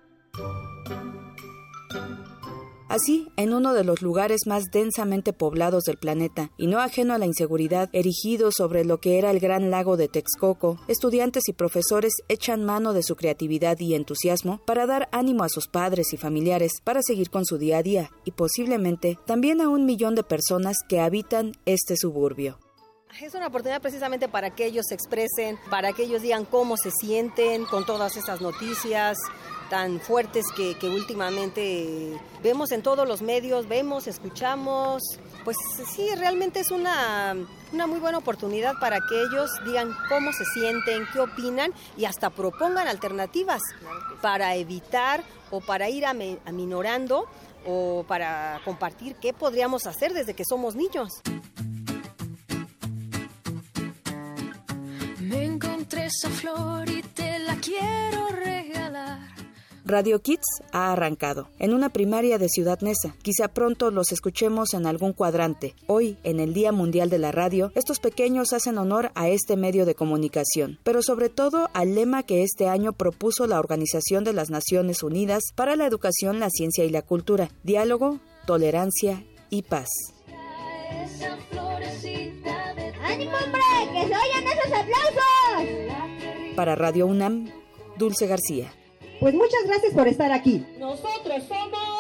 Así, 2.89 3.29
en 3.37 3.53
uno 3.53 3.75
de 3.75 3.85
los 3.85 4.01
lugares 4.01 4.47
más 4.47 4.65
densamente 4.73 5.35
poblados 5.35 5.85
del 5.85 5.99
planeta, 5.99 6.51
y 6.57 6.69
no 6.69 6.81
ajeno 6.81 7.13
a 7.13 7.19
la 7.19 7.27
inseguridad, 7.27 7.91
erigido 7.93 8.51
sobre 8.51 8.85
lo 8.87 8.99
que 8.99 9.19
era 9.19 9.31
el 9.31 9.41
gran 9.41 9.71
lago 9.71 9.99
de 9.99 10.09
Texcoco, 10.09 10.81
estudiantes 10.89 11.43
y 11.49 11.53
profesores 11.53 12.15
echan 12.29 12.65
mano 12.65 12.95
de 12.95 13.03
su 13.03 13.15
creatividad 13.15 13.79
y 13.79 13.95
entusiasmo 13.95 14.63
para 14.65 14.87
dar 14.87 15.11
ánimo 15.13 15.45
a 15.45 15.51
sus 15.51 15.69
padres 15.69 16.15
y 16.15 16.17
familiares 16.17 16.81
para 16.83 17.03
seguir 17.03 17.29
con 17.29 17.45
su 17.45 17.59
día 17.59 17.79
a 17.79 17.83
día, 17.83 18.11
y 18.25 18.31
posiblemente 18.31 19.19
también 19.27 19.61
a 19.61 19.69
un 19.69 19.85
millón 19.85 20.15
de 20.15 20.23
personas 20.23 20.79
que 20.89 21.01
habitan 21.01 21.53
este 21.67 21.95
suburbio. 21.97 22.59
Es 23.21 23.35
una 23.35 23.49
oportunidad 23.49 23.83
precisamente 23.83 24.29
para 24.29 24.55
que 24.55 24.65
ellos 24.65 24.87
se 24.89 24.95
expresen, 24.95 25.59
para 25.71 25.93
que 25.93 26.05
ellos 26.05 26.23
digan 26.23 26.45
cómo 26.45 26.77
se 26.77 26.91
sienten 26.91 27.65
con 27.65 27.85
todas 27.85 28.17
estas 28.17 28.41
noticias, 28.41 29.19
tan 29.69 30.01
fuertes 30.01 30.47
que, 30.57 30.77
últimamente 30.89 32.19
vemos 32.43 32.73
en 32.73 32.83
todos 32.83 33.07
los 33.07 33.23
medios, 33.23 33.69
vemos, 33.69 34.07
escuchamos. 34.07 35.03
Pues 35.45 35.57
sí, 35.95 36.09
realmente 36.17 36.61
es 36.61 36.71
una, 36.71 37.37
una 37.73 37.87
muy 37.87 38.01
buena 38.01 38.19
oportunidad 38.19 38.75
para 38.81 38.99
que 39.09 39.23
ellos 39.23 39.51
digan 39.65 39.95
cómo 40.09 40.33
se 40.33 40.45
sienten, 40.45 41.07
qué 41.13 41.21
opinan 41.21 41.73
y 41.97 42.05
hasta 42.05 42.31
propongan 42.31 42.89
alternativas 42.89 43.63
para 44.21 44.55
evitar 44.57 45.23
o 45.51 45.61
para 45.61 45.89
ir 45.89 46.05
aminorando 46.07 47.27
o 47.67 48.05
para 48.07 48.61
compartir 48.65 49.17
qué 49.17 49.33
podríamos 49.33 49.87
hacer 49.87 50.13
desde 50.13 50.35
que 50.35 50.45
somos 50.45 50.75
niños. 50.75 51.23
Me 55.21 55.45
encontré 55.45 56.07
esa 56.07 56.31
flor 56.31 56.89
y 56.89 57.03
te 57.03 57.39
la 57.41 57.57
quiero 57.57 58.29
regalar. 58.29 59.38
Radio 59.89 60.21
Kids 60.21 60.45
ha 60.71 60.93
arrancado 60.93 61.49
en 61.59 61.73
una 61.73 61.89
primaria 61.89 62.37
de 62.37 62.51
Ciudad 62.51 62.79
Neza. 62.83 63.17
Quizá 63.23 63.49
pronto 63.49 63.91
los 63.91 64.13
escuchemos 64.13 64.75
en 64.75 64.87
algún 64.87 65.15
cuadrante. 65.15 65.75
Hoy, 65.87 66.19
en 66.25 66.41
el 66.41 66.53
Día 66.53 66.73
Mundial 66.73 67.09
de 67.09 67.17
la 67.17 67.33
Radio, 67.33 67.73
estos 67.75 67.99
pequeños 67.99 68.53
hacen 68.53 68.77
honor 68.77 69.11
a 69.15 69.31
este 69.31 69.57
medio 69.57 69.87
de 69.87 69.95
comunicación, 69.95 70.79
pero 70.83 71.01
sobre 71.01 71.31
todo 71.31 71.71
al 71.73 71.95
lema 71.95 72.23
que 72.23 72.43
este 72.43 72.69
año 72.69 72.93
propuso 72.93 73.47
la 73.47 73.59
Organización 73.59 74.25
de 74.25 74.35
las 74.35 74.51
Naciones 74.51 75.03
Unidas 75.03 75.43
para 75.55 75.75
la 75.75 75.87
Educación, 75.87 76.39
la 76.39 76.51
Ciencia 76.51 76.85
y 76.85 76.91
la 76.91 77.01
Cultura. 77.01 77.49
Diálogo, 77.63 78.21
tolerancia 78.45 79.25
y 79.49 79.63
paz. 79.63 79.89
¡Ánimo, 83.03 83.33
hombre! 83.43 83.63
¡Que 83.93 84.07
se 84.07 84.15
esos 84.53 84.67
aplausos! 84.67 86.57
Para 86.57 86.75
Radio 86.75 87.07
UNAM, 87.07 87.51
Dulce 87.97 88.27
García. 88.27 88.71
Pues 89.21 89.35
muchas 89.35 89.65
gracias 89.67 89.93
por 89.95 90.07
estar 90.07 90.33
aquí. 90.33 90.65
Nosotros 90.79 91.43
somos 91.49 91.99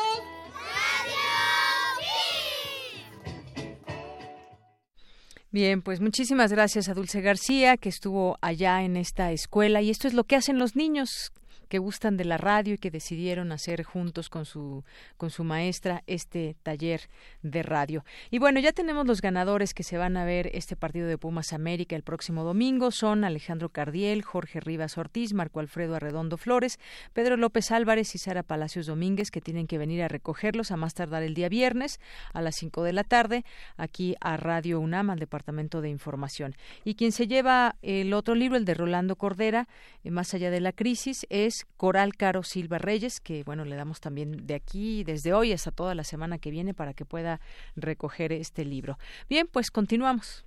Bien, 5.50 5.80
pues 5.80 6.00
muchísimas 6.00 6.52
gracias 6.52 6.90
a 6.90 6.94
Dulce 6.94 7.22
García 7.22 7.78
que 7.78 7.88
estuvo 7.88 8.36
allá 8.42 8.82
en 8.82 8.98
esta 8.98 9.32
escuela 9.32 9.80
y 9.80 9.88
esto 9.88 10.06
es 10.06 10.12
lo 10.12 10.24
que 10.24 10.36
hacen 10.36 10.58
los 10.58 10.76
niños 10.76 11.32
que 11.68 11.78
gustan 11.78 12.16
de 12.16 12.24
la 12.24 12.38
radio 12.38 12.74
y 12.74 12.78
que 12.78 12.90
decidieron 12.90 13.52
hacer 13.52 13.82
juntos 13.82 14.28
con 14.28 14.44
su 14.44 14.84
con 15.16 15.30
su 15.30 15.44
maestra 15.44 16.02
este 16.06 16.56
taller 16.62 17.08
de 17.42 17.62
radio. 17.62 18.04
Y 18.30 18.38
bueno, 18.38 18.60
ya 18.60 18.72
tenemos 18.72 19.06
los 19.06 19.20
ganadores 19.20 19.74
que 19.74 19.82
se 19.82 19.98
van 19.98 20.16
a 20.16 20.24
ver 20.24 20.50
este 20.54 20.76
partido 20.76 21.06
de 21.08 21.18
Pumas 21.18 21.52
América 21.52 21.96
el 21.96 22.02
próximo 22.02 22.44
domingo. 22.44 22.90
Son 22.90 23.24
Alejandro 23.24 23.68
Cardiel, 23.70 24.22
Jorge 24.22 24.60
Rivas 24.60 24.98
Ortiz, 24.98 25.34
Marco 25.34 25.60
Alfredo 25.60 25.96
Arredondo 25.96 26.36
Flores, 26.36 26.78
Pedro 27.12 27.36
López 27.36 27.70
Álvarez 27.70 28.14
y 28.14 28.18
Sara 28.18 28.42
Palacios 28.42 28.86
Domínguez, 28.86 29.30
que 29.30 29.40
tienen 29.40 29.66
que 29.66 29.78
venir 29.78 30.02
a 30.02 30.08
recogerlos 30.08 30.70
a 30.70 30.76
más 30.76 30.94
tardar 30.94 31.22
el 31.22 31.34
día 31.34 31.48
viernes 31.48 32.00
a 32.32 32.42
las 32.42 32.56
5 32.56 32.82
de 32.82 32.92
la 32.92 33.04
tarde 33.04 33.44
aquí 33.76 34.16
a 34.20 34.36
Radio 34.36 34.80
UNAM, 34.80 35.10
al 35.10 35.18
Departamento 35.18 35.80
de 35.80 35.88
Información. 35.88 36.54
Y 36.84 36.94
quien 36.94 37.12
se 37.12 37.26
lleva 37.26 37.76
el 37.82 38.12
otro 38.12 38.34
libro, 38.34 38.56
el 38.56 38.64
de 38.64 38.74
Rolando 38.74 39.16
Cordera, 39.16 39.68
Más 40.04 40.32
allá 40.34 40.50
de 40.50 40.60
la 40.60 40.72
crisis, 40.72 41.26
es 41.28 41.57
Coral 41.76 42.14
Caro 42.16 42.42
Silva 42.42 42.78
Reyes, 42.78 43.20
que 43.20 43.42
bueno, 43.44 43.64
le 43.64 43.76
damos 43.76 44.00
también 44.00 44.46
de 44.46 44.54
aquí, 44.54 45.04
desde 45.04 45.32
hoy 45.32 45.52
hasta 45.52 45.70
toda 45.70 45.94
la 45.94 46.04
semana 46.04 46.38
que 46.38 46.50
viene 46.50 46.74
para 46.74 46.94
que 46.94 47.04
pueda 47.04 47.40
recoger 47.76 48.32
este 48.32 48.64
libro. 48.64 48.98
Bien, 49.28 49.48
pues 49.50 49.70
continuamos. 49.70 50.44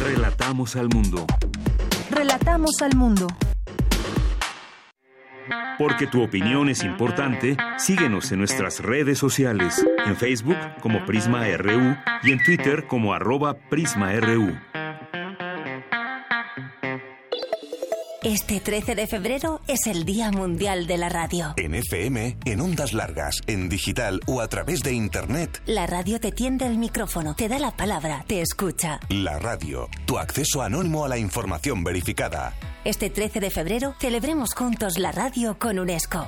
Relatamos 0.00 0.76
al 0.76 0.88
mundo. 0.88 1.26
Relatamos 2.10 2.82
al 2.82 2.96
mundo. 2.96 3.26
Porque 5.78 6.06
tu 6.06 6.22
opinión 6.22 6.68
es 6.68 6.84
importante, 6.84 7.56
síguenos 7.78 8.30
en 8.32 8.38
nuestras 8.38 8.80
redes 8.80 9.18
sociales, 9.18 9.84
en 10.06 10.16
Facebook 10.16 10.56
como 10.80 11.04
Prisma 11.04 11.44
RU 11.56 11.96
y 12.22 12.32
en 12.32 12.42
Twitter 12.42 12.86
como 12.86 13.12
arroba 13.12 13.54
PrismaRU. 13.54 14.54
Este 18.24 18.58
13 18.58 18.94
de 18.94 19.06
febrero 19.06 19.60
es 19.68 19.86
el 19.86 20.06
Día 20.06 20.30
Mundial 20.30 20.86
de 20.86 20.96
la 20.96 21.10
Radio. 21.10 21.52
En 21.58 21.74
FM, 21.74 22.38
en 22.46 22.60
ondas 22.62 22.94
largas, 22.94 23.42
en 23.46 23.68
digital 23.68 24.22
o 24.26 24.40
a 24.40 24.48
través 24.48 24.80
de 24.80 24.94
Internet. 24.94 25.60
La 25.66 25.86
radio 25.86 26.18
te 26.18 26.32
tiende 26.32 26.64
el 26.64 26.78
micrófono, 26.78 27.34
te 27.34 27.50
da 27.50 27.58
la 27.58 27.76
palabra, 27.76 28.24
te 28.26 28.40
escucha. 28.40 28.98
La 29.10 29.38
radio, 29.38 29.90
tu 30.06 30.16
acceso 30.16 30.62
anónimo 30.62 31.04
a 31.04 31.08
la 31.08 31.18
información 31.18 31.84
verificada. 31.84 32.54
Este 32.86 33.10
13 33.10 33.40
de 33.40 33.50
febrero 33.50 33.94
celebremos 34.00 34.54
juntos 34.54 34.98
la 34.98 35.12
radio 35.12 35.58
con 35.58 35.78
UNESCO. 35.78 36.26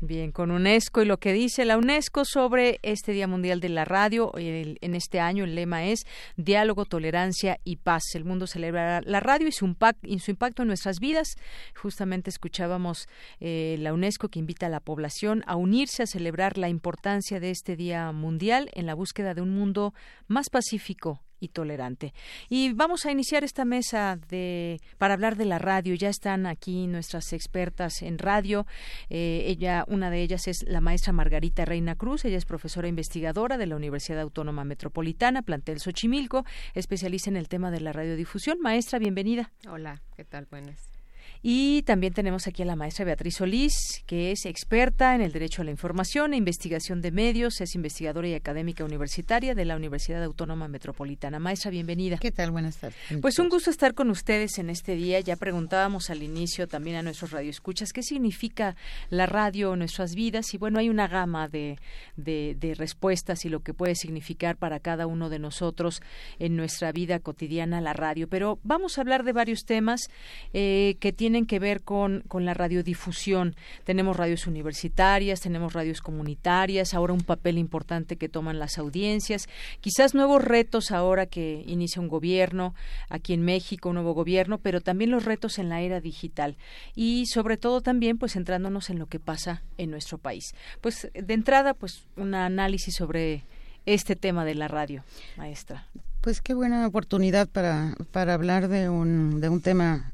Bien, 0.00 0.30
con 0.30 0.52
UNESCO 0.52 1.02
y 1.02 1.06
lo 1.06 1.18
que 1.18 1.32
dice 1.32 1.64
la 1.64 1.76
UNESCO 1.76 2.24
sobre 2.24 2.78
este 2.82 3.10
Día 3.10 3.26
Mundial 3.26 3.58
de 3.58 3.68
la 3.68 3.84
Radio. 3.84 4.30
en 4.36 4.94
este 4.94 5.18
año 5.18 5.42
el 5.42 5.56
lema 5.56 5.86
es 5.86 6.06
Diálogo, 6.36 6.84
Tolerancia 6.84 7.58
y 7.64 7.78
Paz. 7.78 8.04
El 8.14 8.24
mundo 8.24 8.46
celebra 8.46 9.00
la 9.00 9.18
radio 9.18 9.48
y 9.48 9.52
su, 9.52 9.66
impacto 9.66 10.62
en 10.62 10.68
nuestras 10.68 11.00
vidas. 11.00 11.34
Justamente 11.74 12.30
escuchábamos 12.30 13.08
eh, 13.40 13.74
la 13.80 13.92
UNESCO 13.92 14.28
que 14.28 14.38
invita 14.38 14.66
a 14.66 14.70
la 14.70 14.78
población 14.78 15.42
a 15.48 15.56
unirse 15.56 16.04
a 16.04 16.06
celebrar 16.06 16.58
la 16.58 16.68
importancia 16.68 17.40
de 17.40 17.50
este 17.50 17.74
Día 17.74 18.12
Mundial 18.12 18.70
en 18.74 18.86
la 18.86 18.94
búsqueda 18.94 19.34
de 19.34 19.42
un 19.42 19.50
mundo 19.50 19.94
más 20.28 20.48
pacífico 20.48 21.24
y 21.40 21.48
tolerante. 21.48 22.12
Y 22.48 22.72
vamos 22.72 23.06
a 23.06 23.12
iniciar 23.12 23.44
esta 23.44 23.64
mesa 23.64 24.18
de 24.28 24.80
para 24.98 25.14
hablar 25.14 25.36
de 25.36 25.44
la 25.44 25.58
radio. 25.58 25.94
Ya 25.94 26.08
están 26.08 26.46
aquí 26.46 26.86
nuestras 26.86 27.32
expertas 27.32 28.02
en 28.02 28.18
radio. 28.18 28.66
Eh, 29.10 29.44
ella, 29.46 29.84
una 29.88 30.10
de 30.10 30.22
ellas 30.22 30.48
es 30.48 30.64
la 30.66 30.80
maestra 30.80 31.12
Margarita 31.12 31.64
Reina 31.64 31.94
Cruz. 31.94 32.24
Ella 32.24 32.38
es 32.38 32.44
profesora 32.44 32.88
investigadora 32.88 33.58
de 33.58 33.66
la 33.66 33.76
Universidad 33.76 34.20
Autónoma 34.20 34.64
Metropolitana, 34.64 35.42
plantel 35.42 35.80
Xochimilco, 35.80 36.44
especialista 36.74 37.30
en 37.30 37.36
el 37.36 37.48
tema 37.48 37.70
de 37.70 37.80
la 37.80 37.92
radiodifusión. 37.92 38.58
Maestra, 38.60 38.98
bienvenida. 38.98 39.50
Hola, 39.68 40.02
¿qué 40.16 40.24
tal? 40.24 40.46
Buenas. 40.46 40.97
Y 41.42 41.82
también 41.82 42.12
tenemos 42.12 42.46
aquí 42.46 42.62
a 42.62 42.66
la 42.66 42.74
maestra 42.74 43.04
Beatriz 43.04 43.36
Solís, 43.36 44.02
que 44.06 44.32
es 44.32 44.44
experta 44.44 45.14
en 45.14 45.20
el 45.20 45.32
derecho 45.32 45.62
a 45.62 45.64
la 45.64 45.70
información 45.70 46.34
e 46.34 46.36
investigación 46.36 47.00
de 47.00 47.12
medios, 47.12 47.60
es 47.60 47.74
investigadora 47.74 48.26
y 48.26 48.34
académica 48.34 48.84
universitaria 48.84 49.54
de 49.54 49.64
la 49.64 49.76
Universidad 49.76 50.22
Autónoma 50.24 50.66
Metropolitana. 50.66 51.38
Maestra, 51.38 51.70
bienvenida. 51.70 52.18
¿Qué 52.18 52.32
tal? 52.32 52.50
Buenas 52.50 52.78
tardes. 52.78 52.98
Pues 53.20 53.38
un 53.38 53.48
gusto 53.48 53.70
estar 53.70 53.94
con 53.94 54.10
ustedes 54.10 54.58
en 54.58 54.68
este 54.68 54.96
día. 54.96 55.20
Ya 55.20 55.36
preguntábamos 55.36 56.10
al 56.10 56.22
inicio 56.22 56.66
también 56.66 56.96
a 56.96 57.02
nuestros 57.02 57.30
radioescuchas 57.30 57.92
qué 57.92 58.02
significa 58.02 58.74
la 59.10 59.26
radio 59.26 59.74
en 59.74 59.80
nuestras 59.80 60.14
vidas 60.14 60.52
y 60.54 60.58
bueno, 60.58 60.80
hay 60.80 60.88
una 60.88 61.06
gama 61.06 61.48
de, 61.48 61.78
de, 62.16 62.74
respuestas 62.76 63.44
y 63.44 63.48
lo 63.48 63.60
que 63.60 63.74
puede 63.74 63.94
significar 63.94 64.56
para 64.56 64.80
cada 64.80 65.06
uno 65.06 65.30
de 65.30 65.38
nosotros 65.38 66.02
en 66.38 66.56
nuestra 66.56 66.92
vida 66.92 67.20
cotidiana 67.20 67.80
la 67.80 67.92
radio. 67.92 68.28
Pero 68.28 68.58
vamos 68.62 68.98
a 68.98 69.02
hablar 69.02 69.24
de 69.24 69.32
varios 69.32 69.64
temas 69.64 70.08
eh, 70.52 70.96
que 71.00 71.12
tienen 71.12 71.27
tienen 71.28 71.44
que 71.44 71.58
ver 71.58 71.82
con, 71.82 72.22
con 72.26 72.46
la 72.46 72.54
radiodifusión. 72.54 73.54
Tenemos 73.84 74.16
radios 74.16 74.46
universitarias, 74.46 75.42
tenemos 75.42 75.74
radios 75.74 76.00
comunitarias, 76.00 76.94
ahora 76.94 77.12
un 77.12 77.20
papel 77.20 77.58
importante 77.58 78.16
que 78.16 78.30
toman 78.30 78.58
las 78.58 78.78
audiencias, 78.78 79.46
quizás 79.82 80.14
nuevos 80.14 80.42
retos 80.42 80.90
ahora 80.90 81.26
que 81.26 81.64
inicia 81.66 82.00
un 82.00 82.08
gobierno 82.08 82.74
aquí 83.10 83.34
en 83.34 83.42
México, 83.42 83.90
un 83.90 83.96
nuevo 83.96 84.14
gobierno, 84.14 84.56
pero 84.56 84.80
también 84.80 85.10
los 85.10 85.26
retos 85.26 85.58
en 85.58 85.68
la 85.68 85.82
era 85.82 86.00
digital 86.00 86.56
y 86.94 87.26
sobre 87.26 87.58
todo 87.58 87.82
también 87.82 88.16
pues 88.16 88.32
centrándonos 88.32 88.88
en 88.88 88.98
lo 88.98 89.04
que 89.04 89.20
pasa 89.20 89.62
en 89.76 89.90
nuestro 89.90 90.16
país. 90.16 90.54
Pues 90.80 91.10
de 91.12 91.34
entrada 91.34 91.74
pues 91.74 92.06
un 92.16 92.34
análisis 92.34 92.94
sobre 92.94 93.44
este 93.84 94.16
tema 94.16 94.46
de 94.46 94.54
la 94.54 94.66
radio, 94.66 95.04
maestra. 95.36 95.88
Pues 96.22 96.40
qué 96.40 96.54
buena 96.54 96.86
oportunidad 96.86 97.48
para, 97.48 97.94
para 98.12 98.32
hablar 98.32 98.68
de 98.68 98.88
un, 98.88 99.42
de 99.42 99.50
un 99.50 99.60
tema 99.60 100.10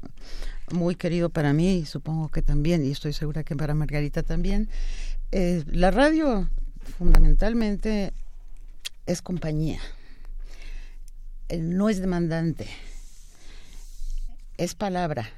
muy 0.71 0.95
querido 0.95 1.29
para 1.29 1.53
mí, 1.53 1.77
y 1.77 1.85
supongo 1.85 2.29
que 2.29 2.41
también, 2.41 2.85
y 2.85 2.91
estoy 2.91 3.13
segura 3.13 3.43
que 3.43 3.55
para 3.55 3.73
Margarita 3.73 4.23
también. 4.23 4.69
Eh, 5.31 5.63
la 5.67 5.91
radio 5.91 6.49
fundamentalmente 6.97 8.13
es 9.05 9.21
compañía, 9.21 9.79
eh, 11.49 11.57
no 11.57 11.89
es 11.89 11.99
demandante, 11.99 12.67
es 14.57 14.75
palabra, 14.75 15.29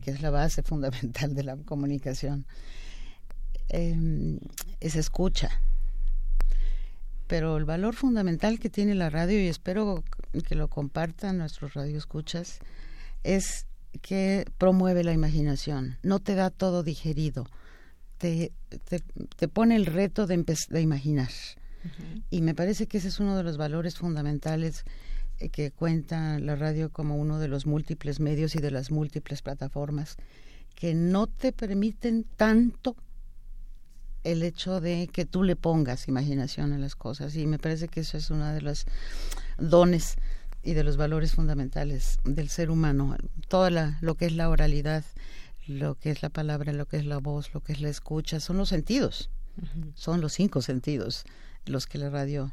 que 0.00 0.10
es 0.10 0.22
la 0.22 0.30
base 0.30 0.62
fundamental 0.62 1.34
de 1.34 1.42
la 1.42 1.56
comunicación, 1.56 2.46
em, 3.68 4.38
es 4.80 4.96
escucha. 4.96 5.50
Pero 7.26 7.56
el 7.56 7.64
valor 7.64 7.94
fundamental 7.94 8.58
que 8.58 8.70
tiene 8.70 8.94
la 8.94 9.08
radio, 9.08 9.40
y 9.40 9.46
espero 9.46 10.02
que 10.48 10.54
lo 10.56 10.68
compartan 10.68 11.38
nuestros 11.38 11.74
radioescuchas, 11.74 12.58
es 13.22 13.66
que 14.02 14.44
promueve 14.58 15.04
la 15.04 15.12
imaginación, 15.12 15.98
no 16.02 16.20
te 16.20 16.34
da 16.34 16.50
todo 16.50 16.82
digerido, 16.82 17.46
te, 18.18 18.52
te, 19.36 19.48
pone 19.48 19.76
el 19.76 19.86
reto 19.86 20.26
de, 20.26 20.44
de 20.68 20.80
imaginar. 20.80 21.30
Y 22.28 22.42
me 22.42 22.54
parece 22.54 22.86
que 22.86 22.98
ese 22.98 23.08
es 23.08 23.20
uno 23.20 23.36
de 23.36 23.42
los 23.42 23.56
valores 23.56 23.96
fundamentales 23.96 24.84
eh, 25.38 25.48
que 25.48 25.70
cuenta 25.70 26.38
la 26.38 26.54
radio 26.54 26.90
como 26.90 27.16
uno 27.16 27.38
de 27.38 27.48
los 27.48 27.66
múltiples 27.66 28.20
medios 28.20 28.54
y 28.54 28.58
de 28.58 28.70
las 28.70 28.90
múltiples 28.90 29.40
plataformas 29.40 30.16
que 30.74 30.94
no 30.94 31.26
te 31.26 31.52
permiten 31.52 32.24
tanto 32.36 32.96
el 34.22 34.42
hecho 34.42 34.80
de 34.80 35.08
que 35.10 35.24
tú 35.24 35.42
le 35.42 35.56
pongas 35.56 36.08
imaginación 36.08 36.72
a 36.72 36.78
las 36.78 36.94
cosas. 36.94 37.36
Y 37.36 37.46
me 37.46 37.58
parece 37.58 37.88
que 37.88 38.00
eso 38.00 38.18
es 38.18 38.30
uno 38.30 38.52
de 38.52 38.60
los 38.60 38.84
dones 39.58 40.16
y 40.62 40.74
de 40.74 40.84
los 40.84 40.96
valores 40.96 41.32
fundamentales 41.32 42.18
del 42.24 42.48
ser 42.48 42.70
humano. 42.70 43.16
Toda 43.48 43.98
lo 44.00 44.14
que 44.14 44.26
es 44.26 44.32
la 44.32 44.48
oralidad, 44.48 45.04
lo 45.66 45.94
que 45.94 46.10
es 46.10 46.22
la 46.22 46.30
palabra, 46.30 46.72
lo 46.72 46.86
que 46.86 46.98
es 46.98 47.06
la 47.06 47.18
voz, 47.18 47.52
lo 47.54 47.60
que 47.60 47.72
es 47.72 47.80
la 47.80 47.88
escucha, 47.88 48.40
son 48.40 48.58
los 48.58 48.68
sentidos. 48.68 49.30
Son 49.94 50.20
los 50.20 50.32
cinco 50.32 50.62
sentidos 50.62 51.24
los 51.66 51.86
que 51.86 51.98
la 51.98 52.10
radio 52.10 52.52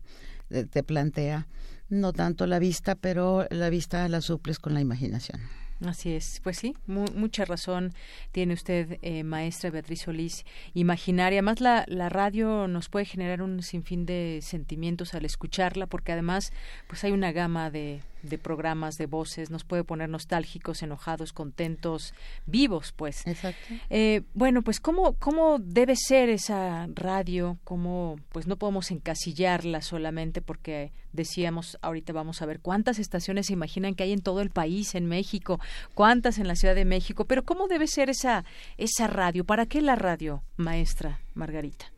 eh, 0.50 0.66
te 0.66 0.84
plantea. 0.84 1.48
No 1.90 2.14
tanto 2.14 2.46
la 2.48 2.60
vista, 2.60 2.96
pero 2.96 3.48
la 3.50 3.70
vista 3.70 4.08
la 4.10 4.22
suples 4.22 4.60
con 4.60 4.74
la 4.74 4.82
imaginación. 4.82 5.42
Así 5.86 6.12
es, 6.14 6.41
pues 6.44 6.58
sí, 6.58 6.74
mucha 6.88 7.45
razón 7.45 7.94
tiene 8.32 8.56
usted, 8.56 8.98
eh, 9.04 9.24
maestra 9.24 9.70
Beatriz 9.70 10.02
Solís. 10.02 10.44
Imaginaria, 10.74 11.38
además 11.38 11.62
la, 11.62 11.86
la 11.88 12.10
radio 12.10 12.68
nos 12.68 12.90
puede 12.90 13.06
generar 13.06 13.44
un 13.44 13.62
sinfín 13.62 14.08
de 14.08 14.40
sentimientos 14.41 15.14
al 15.14 15.24
escucharla, 15.24 15.86
porque 15.86 16.14
además, 16.14 16.52
pues 16.88 17.04
hay 17.04 17.12
una 17.12 17.32
gama 17.32 17.70
de, 17.70 18.02
de 18.30 18.38
programas, 18.38 18.95
de 18.95 19.06
voces, 19.06 19.49
nos 19.49 19.64
puede 19.64 19.84
poner 19.84 20.10
nostálgicos, 20.10 20.84
enojados, 20.84 21.34
contentos, 21.34 22.14
vivos, 22.45 22.94
pues. 22.95 23.26
Exacto. 23.26 23.74
Eh, 23.90 24.24
bueno, 24.34 24.62
pues 24.62 24.80
¿cómo, 24.80 25.14
cómo 25.14 25.60
debe 25.60 25.95
ser 25.95 26.30
esa 26.30 26.88
radio, 26.94 27.58
cómo, 27.64 28.18
pues 28.30 28.48
no 28.48 28.58
podemos 28.58 28.91
encasillarla 28.91 29.82
solamente 29.82 30.41
porque 30.41 30.91
decíamos, 31.12 31.78
ahorita 31.82 32.14
vamos 32.14 32.41
a 32.41 32.45
ver 32.45 32.60
cuántas 32.60 32.99
estaciones 32.99 33.48
se 33.48 33.54
imaginan 33.54 33.95
que 33.95 34.04
hay 34.04 34.14
en 34.14 34.22
todo 34.22 34.41
el 34.41 34.49
país, 34.49 34.95
en 34.95 35.08
México, 35.08 35.60
cuántas 35.94 36.38
en 36.38 36.48
la 36.48 36.56
Ciudad 36.56 36.76
de 36.76 36.86
México, 36.86 37.26
pero 37.26 37.44
¿cómo 37.44 37.68
debe 37.68 37.88
ser 37.88 38.10
esa, 38.10 38.45
esa 38.78 39.08
radio? 39.08 39.44
¿Para 39.44 39.66
qué 39.66 39.82
la 39.82 39.95
radio, 39.95 40.44
maestra 40.56 41.20
Margarita? 41.34 41.91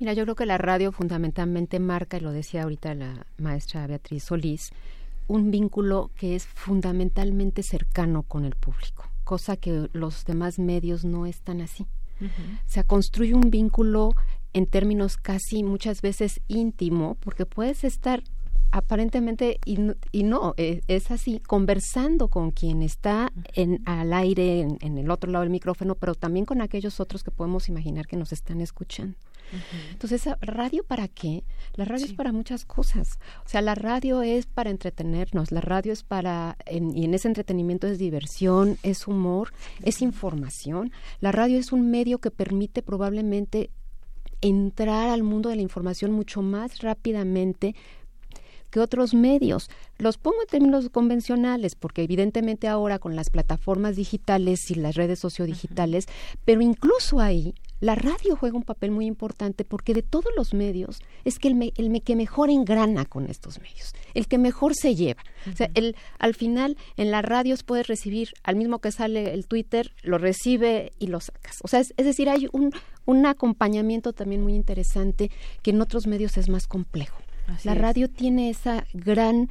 Mira, 0.00 0.14
yo 0.14 0.24
creo 0.24 0.34
que 0.34 0.46
la 0.46 0.56
radio 0.56 0.92
fundamentalmente 0.92 1.78
marca, 1.78 2.16
y 2.16 2.20
lo 2.20 2.32
decía 2.32 2.62
ahorita 2.62 2.94
la 2.94 3.26
maestra 3.36 3.86
Beatriz 3.86 4.24
Solís, 4.24 4.70
un 5.30 5.52
vínculo 5.52 6.10
que 6.16 6.34
es 6.34 6.44
fundamentalmente 6.44 7.62
cercano 7.62 8.24
con 8.24 8.44
el 8.44 8.56
público, 8.56 9.04
cosa 9.22 9.56
que 9.56 9.88
los 9.92 10.24
demás 10.24 10.58
medios 10.58 11.04
no 11.04 11.24
están 11.24 11.60
así. 11.60 11.86
Se 12.66 12.82
construye 12.84 13.32
un 13.34 13.48
vínculo 13.48 14.10
en 14.52 14.66
términos 14.66 15.16
casi 15.16 15.62
muchas 15.62 16.02
veces 16.02 16.40
íntimo, 16.48 17.16
porque 17.20 17.46
puedes 17.46 17.84
estar 17.84 18.24
aparentemente 18.72 19.60
y, 19.64 19.78
no 20.24 20.54
e, 20.56 20.82
es, 20.88 21.10
así 21.12 21.40
conversando 21.46 22.26
con 22.26 22.50
quien 22.50 22.82
está 22.82 23.32
en 23.54 23.82
al 23.84 24.12
aire 24.12 24.60
en, 24.80 24.98
el 24.98 25.10
otro 25.10 25.30
lado 25.30 25.42
del 25.42 25.50
micrófono 25.50 25.96
pero 25.96 26.14
también 26.14 26.46
con 26.46 26.60
aquellos 26.60 27.00
otros 27.00 27.24
que 27.24 27.32
podemos 27.32 27.68
imaginar 27.68 28.06
que 28.06 28.16
nos 28.16 28.32
están 28.32 28.60
escuchando 28.60 29.16
entonces, 29.90 30.28
¿radio 30.40 30.84
para 30.84 31.08
qué? 31.08 31.44
La 31.74 31.84
radio 31.84 32.06
es 32.06 32.12
para 32.12 32.32
muchas 32.32 32.64
cosas. 32.64 33.18
O 33.44 33.48
sea, 33.48 33.62
la 33.62 33.74
radio 33.74 34.22
es 34.22 34.46
para 34.46 34.70
entretenernos, 34.70 35.52
la 35.52 35.60
radio 35.60 35.92
es 35.92 36.02
para, 36.02 36.56
y 36.70 37.04
en 37.04 37.14
ese 37.14 37.28
entretenimiento 37.28 37.86
es 37.86 37.98
diversión, 37.98 38.78
es 38.82 39.06
humor, 39.06 39.52
es 39.82 40.02
información. 40.02 40.92
La 41.20 41.32
radio 41.32 41.58
es 41.58 41.72
un 41.72 41.90
medio 41.90 42.18
que 42.18 42.30
permite 42.30 42.82
probablemente 42.82 43.70
entrar 44.40 45.10
al 45.10 45.22
mundo 45.22 45.50
de 45.50 45.56
la 45.56 45.62
información 45.62 46.12
mucho 46.12 46.42
más 46.42 46.80
rápidamente 46.80 47.74
que 48.70 48.80
otros 48.80 49.14
medios. 49.14 49.68
Los 49.98 50.16
pongo 50.16 50.40
en 50.42 50.48
términos 50.48 50.88
convencionales, 50.90 51.74
porque 51.74 52.02
evidentemente 52.02 52.68
ahora 52.68 52.98
con 52.98 53.16
las 53.16 53.30
plataformas 53.30 53.96
digitales 53.96 54.70
y 54.70 54.76
las 54.76 54.94
redes 54.94 55.18
sociodigitales, 55.18 56.06
pero 56.44 56.60
incluso 56.62 57.20
ahí 57.20 57.54
la 57.80 57.94
radio 57.94 58.36
juega 58.36 58.56
un 58.56 58.62
papel 58.62 58.90
muy 58.90 59.06
importante 59.06 59.64
porque 59.64 59.94
de 59.94 60.02
todos 60.02 60.32
los 60.36 60.54
medios 60.54 61.00
es 61.24 61.38
que 61.38 61.48
el, 61.48 61.72
el 61.76 62.02
que 62.02 62.14
mejor 62.14 62.50
engrana 62.50 63.06
con 63.06 63.26
estos 63.26 63.58
medios, 63.60 63.94
el 64.14 64.28
que 64.28 64.38
mejor 64.38 64.74
se 64.74 64.94
lleva. 64.94 65.22
O 65.50 65.56
sea, 65.56 65.70
el, 65.74 65.96
al 66.18 66.34
final 66.34 66.76
en 66.96 67.10
las 67.10 67.24
radios 67.24 67.62
puedes 67.62 67.86
recibir, 67.86 68.34
al 68.42 68.56
mismo 68.56 68.80
que 68.80 68.92
sale 68.92 69.32
el 69.32 69.46
Twitter, 69.46 69.92
lo 70.02 70.18
recibe 70.18 70.92
y 70.98 71.06
lo 71.06 71.20
sacas. 71.20 71.58
O 71.62 71.68
sea, 71.68 71.80
es, 71.80 71.94
decir, 71.96 72.28
hay 72.28 72.48
un, 72.52 72.72
un 73.06 73.26
acompañamiento 73.26 74.12
también 74.12 74.42
muy 74.42 74.54
interesante 74.54 75.30
que 75.62 75.70
en 75.70 75.80
otros 75.80 76.06
medios 76.06 76.36
es 76.36 76.48
más 76.48 76.66
complejo. 76.66 77.18
la 77.64 77.74
radio 77.74 78.08
tiene 78.08 78.50
esa 78.50 78.86
gran 78.92 79.48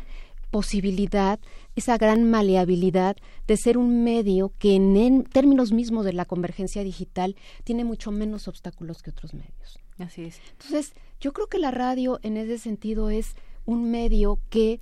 posibilidad, 0.52 1.40
esa 1.76 1.98
gran 1.98 2.30
maleabilidad 2.30 3.18
de 3.48 3.58
ser 3.58 3.78
un 3.78 4.04
medio 4.04 4.52
que 4.58 4.76
en, 4.76 5.24
términos 5.24 5.72
mismos 5.72 6.06
de 6.06 6.14
la 6.14 6.26
convergencia 6.26 6.84
digital 6.84 7.36
tiene 7.64 7.84
mucho 7.84 8.12
menos 8.12 8.48
obstáculos 8.48 9.02
que 9.02 9.12
otros 9.12 9.34
medios. 9.34 9.80
Así 9.98 10.24
es. 10.24 10.40
Entonces, 10.52 10.94
yo 11.20 11.34
creo 11.34 11.48
que 11.48 11.60
la 11.60 11.72
radio 11.72 12.20
en 12.24 12.38
ese 12.38 12.58
sentido 12.58 13.10
es 13.10 13.36
un 13.66 13.92
medio 13.92 14.40
que 14.50 14.80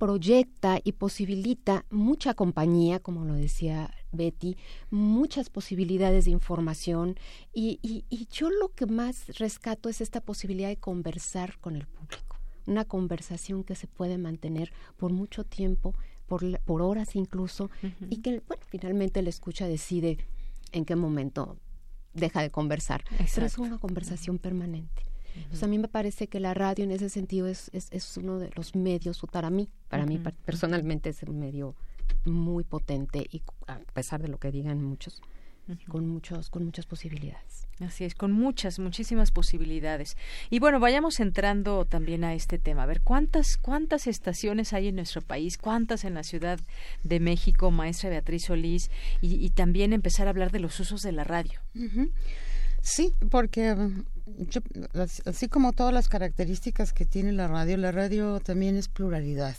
proyecta 0.00 0.80
y 0.82 0.92
posibilita 0.92 1.84
mucha 1.90 2.32
compañía, 2.32 3.00
como 3.00 3.26
lo 3.26 3.34
decía 3.34 3.94
Betty, 4.12 4.56
muchas 4.90 5.50
posibilidades 5.50 6.24
de 6.24 6.30
información 6.30 7.18
y, 7.52 7.78
y, 7.82 8.26
yo 8.32 8.48
lo 8.48 8.70
que 8.70 8.86
más 8.86 9.38
rescato 9.38 9.90
es 9.90 10.00
esta 10.00 10.22
posibilidad 10.22 10.70
de 10.70 10.78
conversar 10.78 11.58
con 11.58 11.76
el 11.76 11.86
público, 11.86 12.29
una 12.70 12.84
conversación 12.84 13.64
que 13.64 13.74
se 13.74 13.86
puede 13.86 14.16
mantener 14.16 14.72
por 14.96 15.12
mucho 15.12 15.44
tiempo, 15.44 15.94
por, 16.26 16.60
por 16.60 16.82
horas 16.82 17.16
incluso, 17.16 17.70
y 18.08 18.18
que 18.22 18.42
bueno, 18.46 18.62
finalmente 18.68 19.20
la 19.22 19.28
escucha 19.28 19.66
decide 19.66 20.18
en 20.72 20.84
qué 20.84 20.96
momento 20.96 21.58
deja 22.14 22.42
de 22.42 22.50
conversar, 22.50 23.04
pero 23.34 23.46
es 23.46 23.58
una 23.58 23.78
conversación 23.78 24.38
permanente. 24.38 25.02
A 25.62 25.66
mí 25.66 25.78
me 25.78 25.88
parece 25.88 26.28
que 26.28 26.40
la 26.40 26.54
radio 26.54 26.84
en 26.84 26.90
ese 26.90 27.08
sentido 27.08 27.46
es, 27.46 27.70
es, 27.72 28.16
uno 28.16 28.38
de 28.38 28.50
los 28.56 28.74
medios, 28.74 29.20
para 29.30 29.50
mí, 29.50 29.68
para 29.88 30.06
mí 30.06 30.20
personalmente 30.44 31.10
es 31.10 31.22
un 31.22 31.38
medio 31.38 31.74
muy 32.24 32.64
potente 32.64 33.26
y 33.30 33.42
a 33.66 33.78
pesar 33.92 34.20
de 34.22 34.28
lo 34.28 34.38
que 34.38 34.50
digan 34.50 34.82
muchos, 34.82 35.22
con 35.88 36.08
muchos 36.08 36.50
con 36.50 36.64
muchas 36.64 36.86
posibilidades. 36.86 37.66
Así 37.80 38.04
es, 38.04 38.14
con 38.14 38.32
muchas, 38.32 38.78
muchísimas 38.78 39.30
posibilidades. 39.30 40.16
Y 40.50 40.58
bueno, 40.58 40.80
vayamos 40.80 41.18
entrando 41.18 41.86
también 41.86 42.24
a 42.24 42.34
este 42.34 42.58
tema. 42.58 42.82
A 42.82 42.86
ver, 42.86 43.00
¿cuántas 43.00 43.56
cuántas 43.56 44.06
estaciones 44.06 44.74
hay 44.74 44.88
en 44.88 44.96
nuestro 44.96 45.22
país? 45.22 45.56
¿Cuántas 45.56 46.04
en 46.04 46.14
la 46.14 46.22
Ciudad 46.22 46.60
de 47.04 47.20
México, 47.20 47.70
maestra 47.70 48.10
Beatriz 48.10 48.44
Solís? 48.46 48.90
Y, 49.22 49.48
también 49.50 49.92
empezar 49.92 50.26
a 50.26 50.30
hablar 50.30 50.52
de 50.52 50.60
los 50.60 50.78
usos 50.78 51.02
de 51.02 51.12
la 51.12 51.24
radio. 51.24 51.60
Sí, 52.82 53.14
porque 53.30 53.74
así 55.24 55.48
como 55.48 55.72
todas 55.72 55.92
las 55.92 56.08
características 56.08 56.92
que 56.92 57.06
tiene 57.06 57.32
la 57.32 57.48
radio, 57.48 57.76
la 57.76 57.92
radio 57.92 58.40
también 58.40 58.76
es 58.76 58.88
pluralidad, 58.88 59.56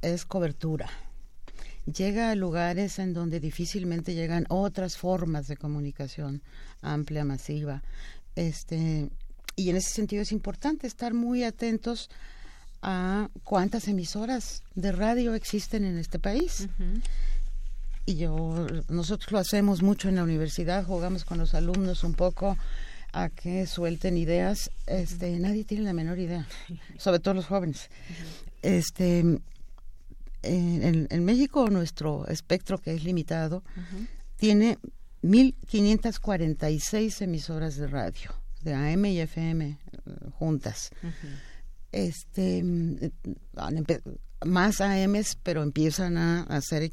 es 0.00 0.24
cobertura. 0.24 0.88
Llega 1.86 2.30
a 2.30 2.34
lugares 2.34 2.98
en 2.98 3.12
donde 3.12 3.40
difícilmente 3.40 4.14
llegan 4.14 4.46
otras 4.48 4.96
formas 4.96 5.48
de 5.48 5.56
comunicación 5.56 6.42
amplia, 6.80 7.24
masiva. 7.24 7.82
Este, 8.36 9.10
y 9.56 9.70
en 9.70 9.76
ese 9.76 9.90
sentido 9.90 10.22
es 10.22 10.32
importante 10.32 10.86
estar 10.86 11.12
muy 11.12 11.44
atentos 11.44 12.08
a 12.82 13.28
cuántas 13.44 13.88
emisoras 13.88 14.62
de 14.74 14.92
radio 14.92 15.34
existen 15.34 15.84
en 15.84 15.98
este 15.98 16.18
país. 16.18 16.68
Y 18.04 18.16
yo 18.16 18.66
nosotros 18.88 19.30
lo 19.30 19.38
hacemos 19.38 19.82
mucho 19.82 20.08
en 20.08 20.16
la 20.16 20.24
universidad 20.24 20.84
jugamos 20.84 21.24
con 21.24 21.38
los 21.38 21.54
alumnos 21.54 22.02
un 22.02 22.14
poco 22.14 22.58
a 23.12 23.28
que 23.28 23.66
suelten 23.66 24.16
ideas. 24.16 24.70
Este 24.86 25.38
nadie 25.38 25.64
tiene 25.64 25.84
la 25.84 25.92
menor 25.92 26.18
idea 26.18 26.46
sobre 26.98 27.20
todo 27.20 27.34
los 27.34 27.46
jóvenes. 27.46 27.88
Este 28.62 29.38
en, 30.42 31.06
en, 31.10 31.24
México 31.24 31.70
nuestro 31.70 32.26
espectro 32.28 32.78
que 32.78 32.94
es 32.94 33.04
limitado 33.04 33.64
tiene 34.36 34.78
1546 35.22 37.22
emisoras 37.22 37.76
de 37.76 37.86
radio 37.86 38.30
de 38.62 38.74
AM 38.74 39.06
y 39.06 39.20
FM 39.20 39.66
eh, 39.66 39.78
juntas. 40.32 40.90
Este 41.90 42.62
más 44.44 44.80
AMs, 44.80 45.38
pero 45.42 45.62
empiezan 45.62 46.16
a, 46.16 46.60
ser 46.60 46.90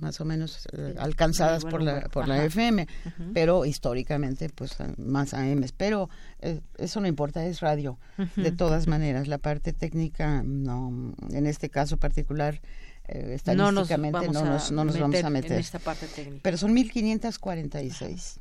más 0.00 0.20
o 0.20 0.24
menos 0.24 0.66
eh, 0.72 0.94
alcanzadas 0.98 1.64
por 1.64 1.82
la 1.82 2.02
por 2.08 2.28
la 2.28 2.44
FM, 2.44 2.86
pero 3.34 3.64
históricamente 3.64 4.48
pues 4.54 4.76
más 4.98 5.34
AMs, 5.34 5.72
pero 5.72 6.08
eh, 6.40 6.60
eso 6.78 7.00
no 7.00 7.06
importa, 7.06 7.44
es 7.46 7.60
radio. 7.60 7.98
De 8.36 8.52
todas 8.52 8.86
maneras, 8.86 9.28
la 9.28 9.38
parte 9.38 9.72
técnica 9.72 10.42
no 10.44 11.14
en 11.30 11.46
este 11.46 11.70
caso 11.70 11.96
particular 11.96 12.60
eh, 13.08 13.34
estadísticamente 13.34 14.28
no 14.28 14.44
nos, 14.44 14.70
no 14.70 14.84
nos, 14.84 14.98
vamos 14.98 15.22
a 15.22 15.30
meter. 15.30 15.52
En 15.52 15.58
esta 15.58 15.78
parte 15.78 16.06
técnica. 16.06 16.40
Pero 16.42 16.56
son 16.56 16.72
1546. 16.72 18.40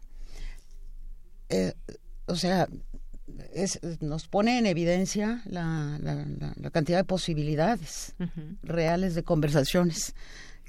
Eh, 1.49 1.73
o 2.27 2.35
sea, 2.35 2.68
nos 3.99 4.28
pone 4.28 4.58
en 4.58 4.66
evidencia 4.66 5.41
la, 5.45 5.99
cantidad 6.72 6.98
de 6.98 7.03
posibilidades 7.03 8.16
reales 8.64 9.16
de 9.16 9.24
conversaciones 9.24 10.14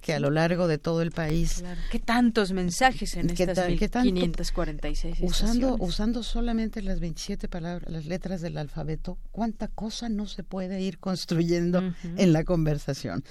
que 0.03 0.13
a 0.13 0.21
lo 0.21 0.31
largo 0.31 0.67
de 0.67 0.79
todo 0.79 1.01
el 1.01 1.13
país. 1.13 1.65
¿Qué 1.91 2.01
tantos 2.01 2.53
mensajes 2.53 3.17
en 3.17 3.31
estas 3.31 3.67
546 4.03 5.19
usando 5.23 5.77
Usando 5.79 6.23
solamente 6.23 6.83
las 6.83 6.99
27 7.01 7.49
palabras, 7.49 7.91
las 7.91 8.05
letras 8.07 8.41
del 8.41 8.59
alfabeto, 8.59 9.17
cuánta 9.31 9.69
cosa 9.69 10.09
no 10.09 10.27
se 10.27 10.43
puede 10.43 10.81
ir 10.81 10.99
construyendo 10.99 11.95
en 12.17 12.33
la 12.33 12.43
conversación. 12.45 13.25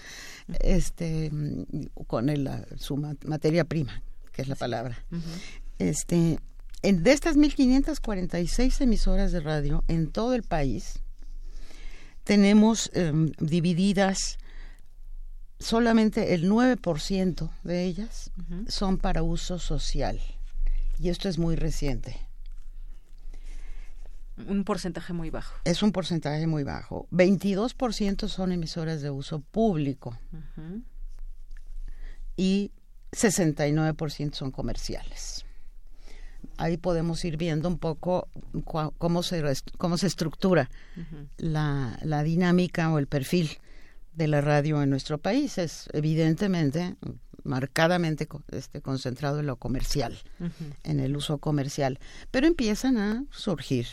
Este 0.62 1.30
con 2.08 2.30
el, 2.30 2.49
su 2.78 2.95
materia 2.95 3.66
prima, 3.66 4.02
que 4.32 4.41
es 4.41 4.48
la 4.48 4.56
palabra. 4.56 4.98
Este 5.78 6.40
en, 6.84 7.03
de 7.03 7.12
estas 7.12 7.36
1.546 7.38 8.82
emisoras 8.82 9.32
de 9.32 9.40
radio 9.40 9.84
en 9.88 10.12
todo 10.12 10.34
el 10.34 10.44
país, 10.44 10.99
tenemos 12.24 12.90
em, 12.94 13.32
divididas 13.40 14.38
solamente 15.60 16.34
el 16.34 16.49
9% 16.49 17.49
de 17.64 17.84
ellas 17.84 18.32
son 18.68 18.98
para 18.98 19.22
uso 19.22 19.60
social. 19.60 20.20
Y 20.99 21.10
esto 21.10 21.30
es 21.30 21.38
muy 21.38 21.56
reciente. 21.56 22.18
Un 24.48 24.64
porcentaje 24.64 25.14
muy 25.14 25.30
bajo. 25.30 25.56
Es 25.66 25.84
un 25.84 25.91
porcentaje 25.91 26.48
muy 26.48 26.64
bajo. 26.64 27.08
22% 27.12 28.28
son 28.28 28.52
emisoras 28.52 29.02
de 29.02 29.12
uso 29.12 29.40
público. 29.40 30.18
Y 32.38 32.72
69% 33.12 34.34
son 34.34 34.52
comerciales 34.52 35.45
ahí 36.57 36.78
podemos 36.78 37.23
ir 37.26 37.38
viendo 37.38 37.68
un 37.68 37.78
poco 37.78 38.28
cómo 38.98 39.23
se, 39.23 39.44
cómo 39.78 39.98
se 39.98 40.07
estructura 40.07 40.69
la, 41.38 41.98
la 42.03 42.23
dinámica 42.23 42.91
o 42.91 42.99
el 42.99 43.07
perfil 43.07 43.49
de 44.14 44.28
la 44.28 44.41
radio 44.41 44.82
en 44.82 44.90
nuestro 44.90 45.18
país. 45.18 45.57
Es 45.57 45.90
evidentemente 45.94 46.95
marcadamente 47.44 48.28
este, 48.52 48.82
concentrado 48.82 49.40
en 49.40 49.48
lo 49.48 49.56
comercial, 49.56 50.18
en 50.84 50.99
el 50.99 51.15
uso 51.15 51.40
comercial, 51.40 51.99
pero 52.30 52.48
empiezan 52.48 52.98
a 52.98 53.26
surgir 53.32 53.88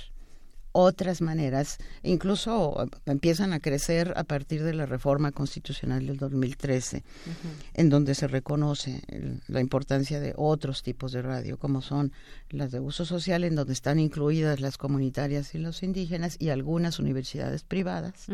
otras 0.80 1.20
maneras, 1.20 1.78
incluso 2.05 2.88
empiezan 3.05 3.52
a 3.52 3.59
crecer 3.59 4.14
a 4.16 4.22
partir 4.22 4.62
de 4.62 4.74
la 4.74 4.86
reforma 4.86 5.32
constitucional 5.32 6.06
del 6.06 6.18
2013, 6.18 7.02
en 7.74 7.88
donde 7.88 8.14
se 8.14 8.28
reconoce 8.28 9.02
la 9.48 9.60
importancia 9.60 10.20
de 10.20 10.34
otros 10.36 10.84
tipos 10.84 11.10
de 11.10 11.22
radio, 11.22 11.59
como 11.59 11.82
son 11.82 12.12
las 12.50 12.70
de 12.70 12.78
uso 12.78 13.05
social, 13.05 13.42
en 13.42 13.56
donde 13.56 13.72
están 13.72 13.98
incluidas 13.98 14.60
las 14.60 14.78
comunitarias 14.78 15.52
y 15.56 15.59
los 15.59 15.82
indígenas 15.82 16.36
y 16.38 16.50
algunas 16.50 17.00
universidades 17.00 17.64
privadas, 17.64 18.26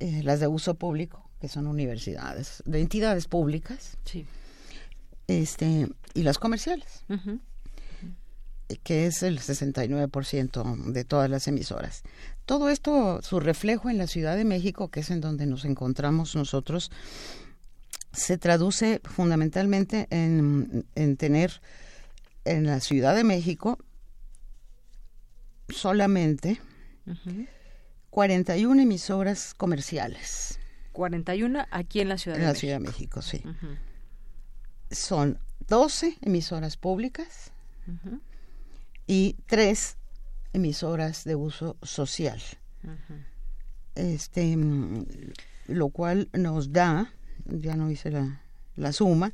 eh, 0.00 0.22
las 0.22 0.40
de 0.40 0.46
uso 0.46 0.74
público, 0.74 1.30
que 1.40 1.48
son 1.48 1.66
universidades, 1.66 2.62
de 2.66 2.82
entidades 2.82 3.28
públicas, 3.28 3.96
este, 5.26 5.88
y 6.12 6.22
las 6.22 6.38
comerciales 6.38 7.06
que 8.82 9.06
es 9.06 9.22
el 9.22 9.40
69% 9.40 10.92
de 10.92 11.04
todas 11.04 11.30
las 11.30 11.48
emisoras. 11.48 12.02
Todo 12.44 12.68
esto, 12.68 13.20
su 13.22 13.40
reflejo 13.40 13.90
en 13.90 13.98
la 13.98 14.06
Ciudad 14.06 14.36
de 14.36 14.44
México, 14.44 14.88
que 14.88 15.00
es 15.00 15.10
en 15.10 15.20
donde 15.20 15.46
nos 15.46 15.64
encontramos 15.64 16.34
nosotros, 16.34 16.90
se 18.12 18.38
traduce 18.38 19.00
fundamentalmente 19.04 20.06
en, 20.10 20.86
tener 21.16 21.60
en 22.44 22.66
la 22.66 22.80
Ciudad 22.80 23.14
de 23.14 23.24
México 23.24 23.78
solamente 25.68 26.60
41 28.10 28.82
emisoras 28.82 29.54
comerciales. 29.54 30.58
41 30.92 31.66
aquí 31.70 32.00
en 32.00 32.08
la 32.08 32.18
Ciudad 32.18 32.36
de 32.36 32.42
México. 32.42 32.48
En 32.48 32.54
la 32.54 32.58
Ciudad 32.58 32.74
de 32.74 32.80
México, 32.80 33.22
sí. 33.22 33.42
Son 34.90 35.38
12 35.68 36.18
emisoras 36.22 36.76
públicas, 36.76 37.52
y 39.08 39.36
tres 39.46 39.96
emisoras 40.52 41.24
de 41.24 41.34
uso 41.34 41.76
social. 41.82 42.40
Este, 43.96 44.56
mm, 44.56 45.06
lo 45.66 45.88
cual 45.88 46.28
nos 46.32 46.72
da, 46.72 47.12
ya 47.46 47.74
no 47.74 47.90
hice 47.90 48.12
la, 48.12 48.42
la 48.76 48.92
suma, 48.92 49.32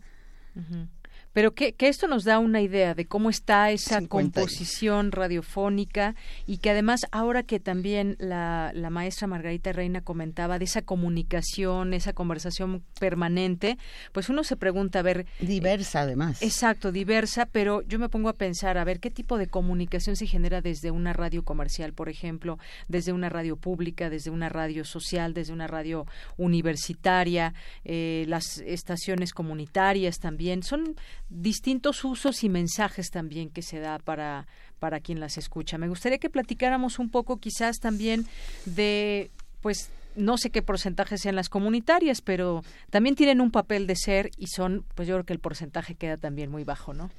Pero 1.34 1.52
que, 1.52 1.74
que, 1.74 1.88
esto 1.88 2.06
nos 2.06 2.24
da 2.24 2.38
una 2.38 2.62
idea 2.62 2.94
de 2.94 3.06
cómo 3.06 3.28
está 3.28 3.72
esa 3.72 4.06
composición 4.06 5.10
radiofónica 5.10 6.14
y 6.46 6.58
que 6.58 6.70
además 6.70 7.06
ahora 7.10 7.42
que 7.42 7.58
también 7.58 8.16
la, 8.20 8.70
la, 8.72 8.88
maestra 8.88 9.26
Margarita 9.26 9.72
Reina 9.72 10.00
comentaba 10.00 10.60
de 10.60 10.64
esa 10.64 10.82
comunicación, 10.82 11.92
esa 11.92 12.12
conversación 12.12 12.84
permanente, 13.00 13.78
pues 14.12 14.28
uno 14.28 14.44
se 14.44 14.56
pregunta, 14.56 15.00
a 15.00 15.02
ver... 15.02 15.26
Diversa 15.40 16.02
además. 16.02 16.40
Exacto, 16.40 16.92
diversa, 16.92 17.46
pero 17.46 17.82
yo 17.82 17.98
me 17.98 18.08
pongo 18.08 18.28
a 18.28 18.34
pensar, 18.34 18.78
a 18.78 18.84
ver, 18.84 19.00
¿qué 19.00 19.10
tipo 19.10 19.36
de 19.36 19.48
comunicación 19.48 20.14
se 20.14 20.28
genera 20.28 20.60
desde 20.60 20.92
una 20.92 21.12
radio 21.12 21.44
comercial, 21.44 21.92
por 21.94 22.08
ejemplo, 22.08 22.60
desde 22.86 23.12
una 23.12 23.28
radio 23.28 23.56
pública, 23.56 24.08
desde 24.08 24.30
una 24.30 24.48
radio 24.48 24.84
social, 24.84 25.34
desde 25.34 25.52
una 25.52 25.66
radio 25.66 26.06
universitaria, 26.36 27.54
eh, 27.84 28.24
las 28.28 28.58
estaciones 28.58 29.32
comunitarias 29.32 30.20
también? 30.20 30.62
Son 30.62 30.94
distintos 31.28 32.04
usos 32.04 32.44
y 32.44 32.48
mensajes 32.48 33.10
también 33.10 33.50
que 33.50 33.62
se 33.62 33.80
da 33.80 33.98
para, 33.98 34.46
para 34.78 35.00
quien 35.00 35.20
las 35.20 35.38
escucha. 35.38 35.78
Me 35.78 35.88
gustaría 35.88 36.18
que 36.18 36.30
platicáramos 36.30 36.98
un 36.98 37.10
poco 37.10 37.38
quizás 37.38 37.78
también 37.80 38.26
de, 38.66 39.30
pues, 39.60 39.90
no 40.16 40.38
sé 40.38 40.50
qué 40.50 40.62
porcentaje 40.62 41.18
sean 41.18 41.34
las 41.34 41.48
comunitarias, 41.48 42.20
pero 42.20 42.62
también 42.90 43.16
tienen 43.16 43.40
un 43.40 43.50
papel 43.50 43.86
de 43.86 43.96
ser 43.96 44.30
y 44.36 44.46
son, 44.46 44.84
pues 44.94 45.08
yo 45.08 45.14
creo 45.16 45.24
que 45.24 45.32
el 45.32 45.40
porcentaje 45.40 45.94
queda 45.94 46.16
también 46.16 46.50
muy 46.50 46.64
bajo, 46.64 46.94
¿no? 46.94 47.10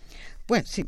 Pues 0.46 0.68
sí, 0.68 0.86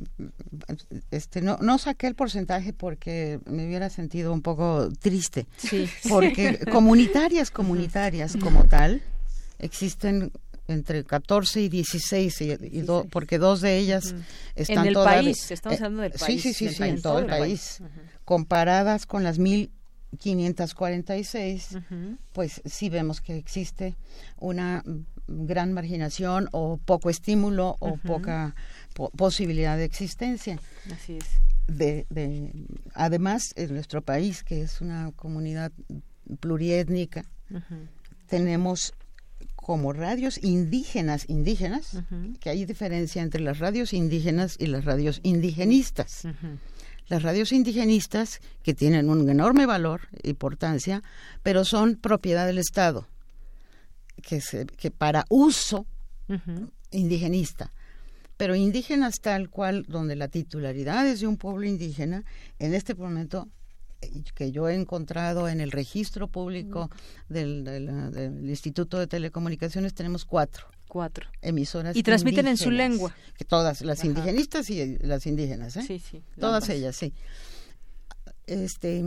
este, 1.11 1.41
no, 1.41 1.57
no 1.61 1.77
saqué 1.77 2.07
el 2.07 2.15
porcentaje 2.15 2.73
porque 2.73 3.39
me 3.45 3.65
hubiera 3.65 3.89
sentido 3.89 4.31
un 4.31 4.41
poco 4.41 4.89
triste. 4.99 5.47
Sí. 5.57 5.89
Porque 6.07 6.59
comunitarias, 6.71 7.51
comunitarias 7.51 8.37
como 8.37 8.65
tal, 8.65 9.01
existen 9.59 10.31
entre 10.67 11.03
14 11.03 11.61
y 11.61 11.69
16, 11.69 12.41
y, 12.41 12.57
porque 13.09 13.37
dos 13.37 13.61
de 13.61 13.77
ellas 13.77 14.15
están 14.55 14.79
en 14.79 14.87
el 14.87 14.95
país, 14.95 15.51
estamos 15.51 15.79
hablando 15.81 16.01
del 16.03 16.11
país. 16.11 16.41
Sí, 16.41 16.53
sí, 16.53 16.69
sí, 16.69 16.77
país, 16.77 16.95
en 16.95 17.01
todo 17.01 17.19
el 17.19 17.27
país. 17.27 17.79
Comparadas 18.25 19.05
con 19.05 19.23
las 19.23 19.39
1546, 19.39 21.69
uh 21.71 21.77
-huh. 21.77 22.17
pues 22.33 22.61
sí 22.65 22.89
vemos 22.89 23.21
que 23.21 23.37
existe 23.37 23.95
una 24.37 24.83
gran 25.27 25.73
marginación 25.73 26.47
o 26.51 26.77
poco 26.77 27.09
estímulo 27.09 27.75
o 27.79 27.89
uh 27.89 27.95
-huh. 27.95 28.01
poca 28.01 28.55
po 28.93 29.09
posibilidad 29.11 29.77
de 29.77 29.85
existencia. 29.85 30.59
Así 30.91 31.17
es. 31.17 31.25
De, 31.67 32.05
de, 32.09 32.51
además, 32.93 33.53
en 33.55 33.73
nuestro 33.73 34.01
país, 34.01 34.43
que 34.43 34.61
es 34.61 34.81
una 34.81 35.11
comunidad 35.15 35.71
pluriétnica, 36.39 37.25
uh 37.51 37.57
-huh. 37.57 37.87
tenemos 38.27 38.93
como 39.67 39.91
radios 39.91 40.41
indígenas, 40.41 41.25
indígenas, 41.27 41.93
uh 41.93 41.97
-huh. 42.09 42.39
que 42.39 42.49
hay 42.49 42.63
diferencia 42.63 43.21
entre 43.21 43.41
las 43.41 43.59
radios 43.59 43.91
indígenas 43.91 44.55
y 44.57 44.67
las 44.67 44.85
radios 44.85 45.19
indigenistas. 45.23 46.23
Uh 46.23 46.29
-huh. 46.29 46.57
Las 47.09 47.21
radios 47.21 47.51
indigenistas, 47.51 48.39
que 48.63 48.73
tienen 48.73 49.09
un 49.09 49.29
enorme 49.29 49.65
valor, 49.65 50.07
importancia, 50.23 51.03
pero 51.43 51.65
son 51.65 51.97
propiedad 51.97 52.47
del 52.47 52.59
Estado, 52.59 53.09
que, 54.21 54.39
se, 54.39 54.67
que 54.67 54.89
para 54.89 55.25
uso 55.29 55.85
uh 56.29 56.35
-huh. 56.35 56.71
indigenista. 56.91 57.73
Pero 58.37 58.55
indígenas 58.55 59.15
tal 59.21 59.49
cual, 59.49 59.83
donde 59.89 60.15
la 60.15 60.29
titularidad 60.29 61.05
es 61.05 61.19
de 61.19 61.27
un 61.27 61.35
pueblo 61.35 61.65
indígena, 61.65 62.23
en 62.57 62.73
este 62.73 62.95
momento 62.95 63.49
que 64.35 64.51
yo 64.51 64.67
he 64.69 64.75
encontrado 64.75 65.47
en 65.47 65.61
el 65.61 65.71
registro 65.71 66.27
público 66.27 66.89
del, 67.29 67.63
del, 67.63 68.11
del, 68.11 68.49
Instituto 68.49 68.99
de 68.99 69.07
Telecomunicaciones 69.07 69.93
tenemos 69.93 70.25
cuatro. 70.25 70.67
Cuatro. 70.87 71.27
Emisoras. 71.41 71.95
Y 71.95 72.03
transmiten 72.03 72.47
en 72.47 72.57
su 72.57 72.71
lengua. 72.71 73.13
Que 73.37 73.43
todas, 73.43 73.81
las 73.81 73.99
Ajá. 73.99 74.07
indigenistas 74.07 74.69
y 74.69 74.97
las 74.99 75.25
indígenas, 75.25 75.75
¿eh? 75.75 75.83
Sí, 75.85 75.99
sí. 75.99 76.23
Todas 76.39 76.69
ellas, 76.69 76.95
sí. 76.95 77.13
Este, 78.45 79.03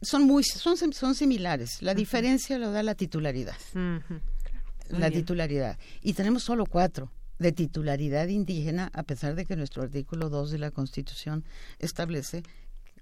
son 0.00 0.22
muy, 0.24 0.42
son, 0.42 0.76
son 0.76 1.14
similares. 1.14 1.82
La 1.82 1.94
diferencia 1.94 2.56
lo 2.58 2.72
da 2.72 2.82
la 2.82 2.94
titularidad. 2.94 3.56
La 3.74 5.08
bien. 5.08 5.12
titularidad. 5.12 5.78
Y 6.02 6.14
tenemos 6.14 6.42
solo 6.42 6.64
cuatro 6.64 7.12
de 7.38 7.52
titularidad 7.52 8.28
indígena, 8.28 8.90
a 8.92 9.02
pesar 9.02 9.34
de 9.34 9.46
que 9.46 9.56
nuestro 9.56 9.82
artículo 9.82 10.28
2 10.30 10.50
de 10.52 10.58
la 10.58 10.70
Constitución 10.70 11.44
establece 11.78 12.42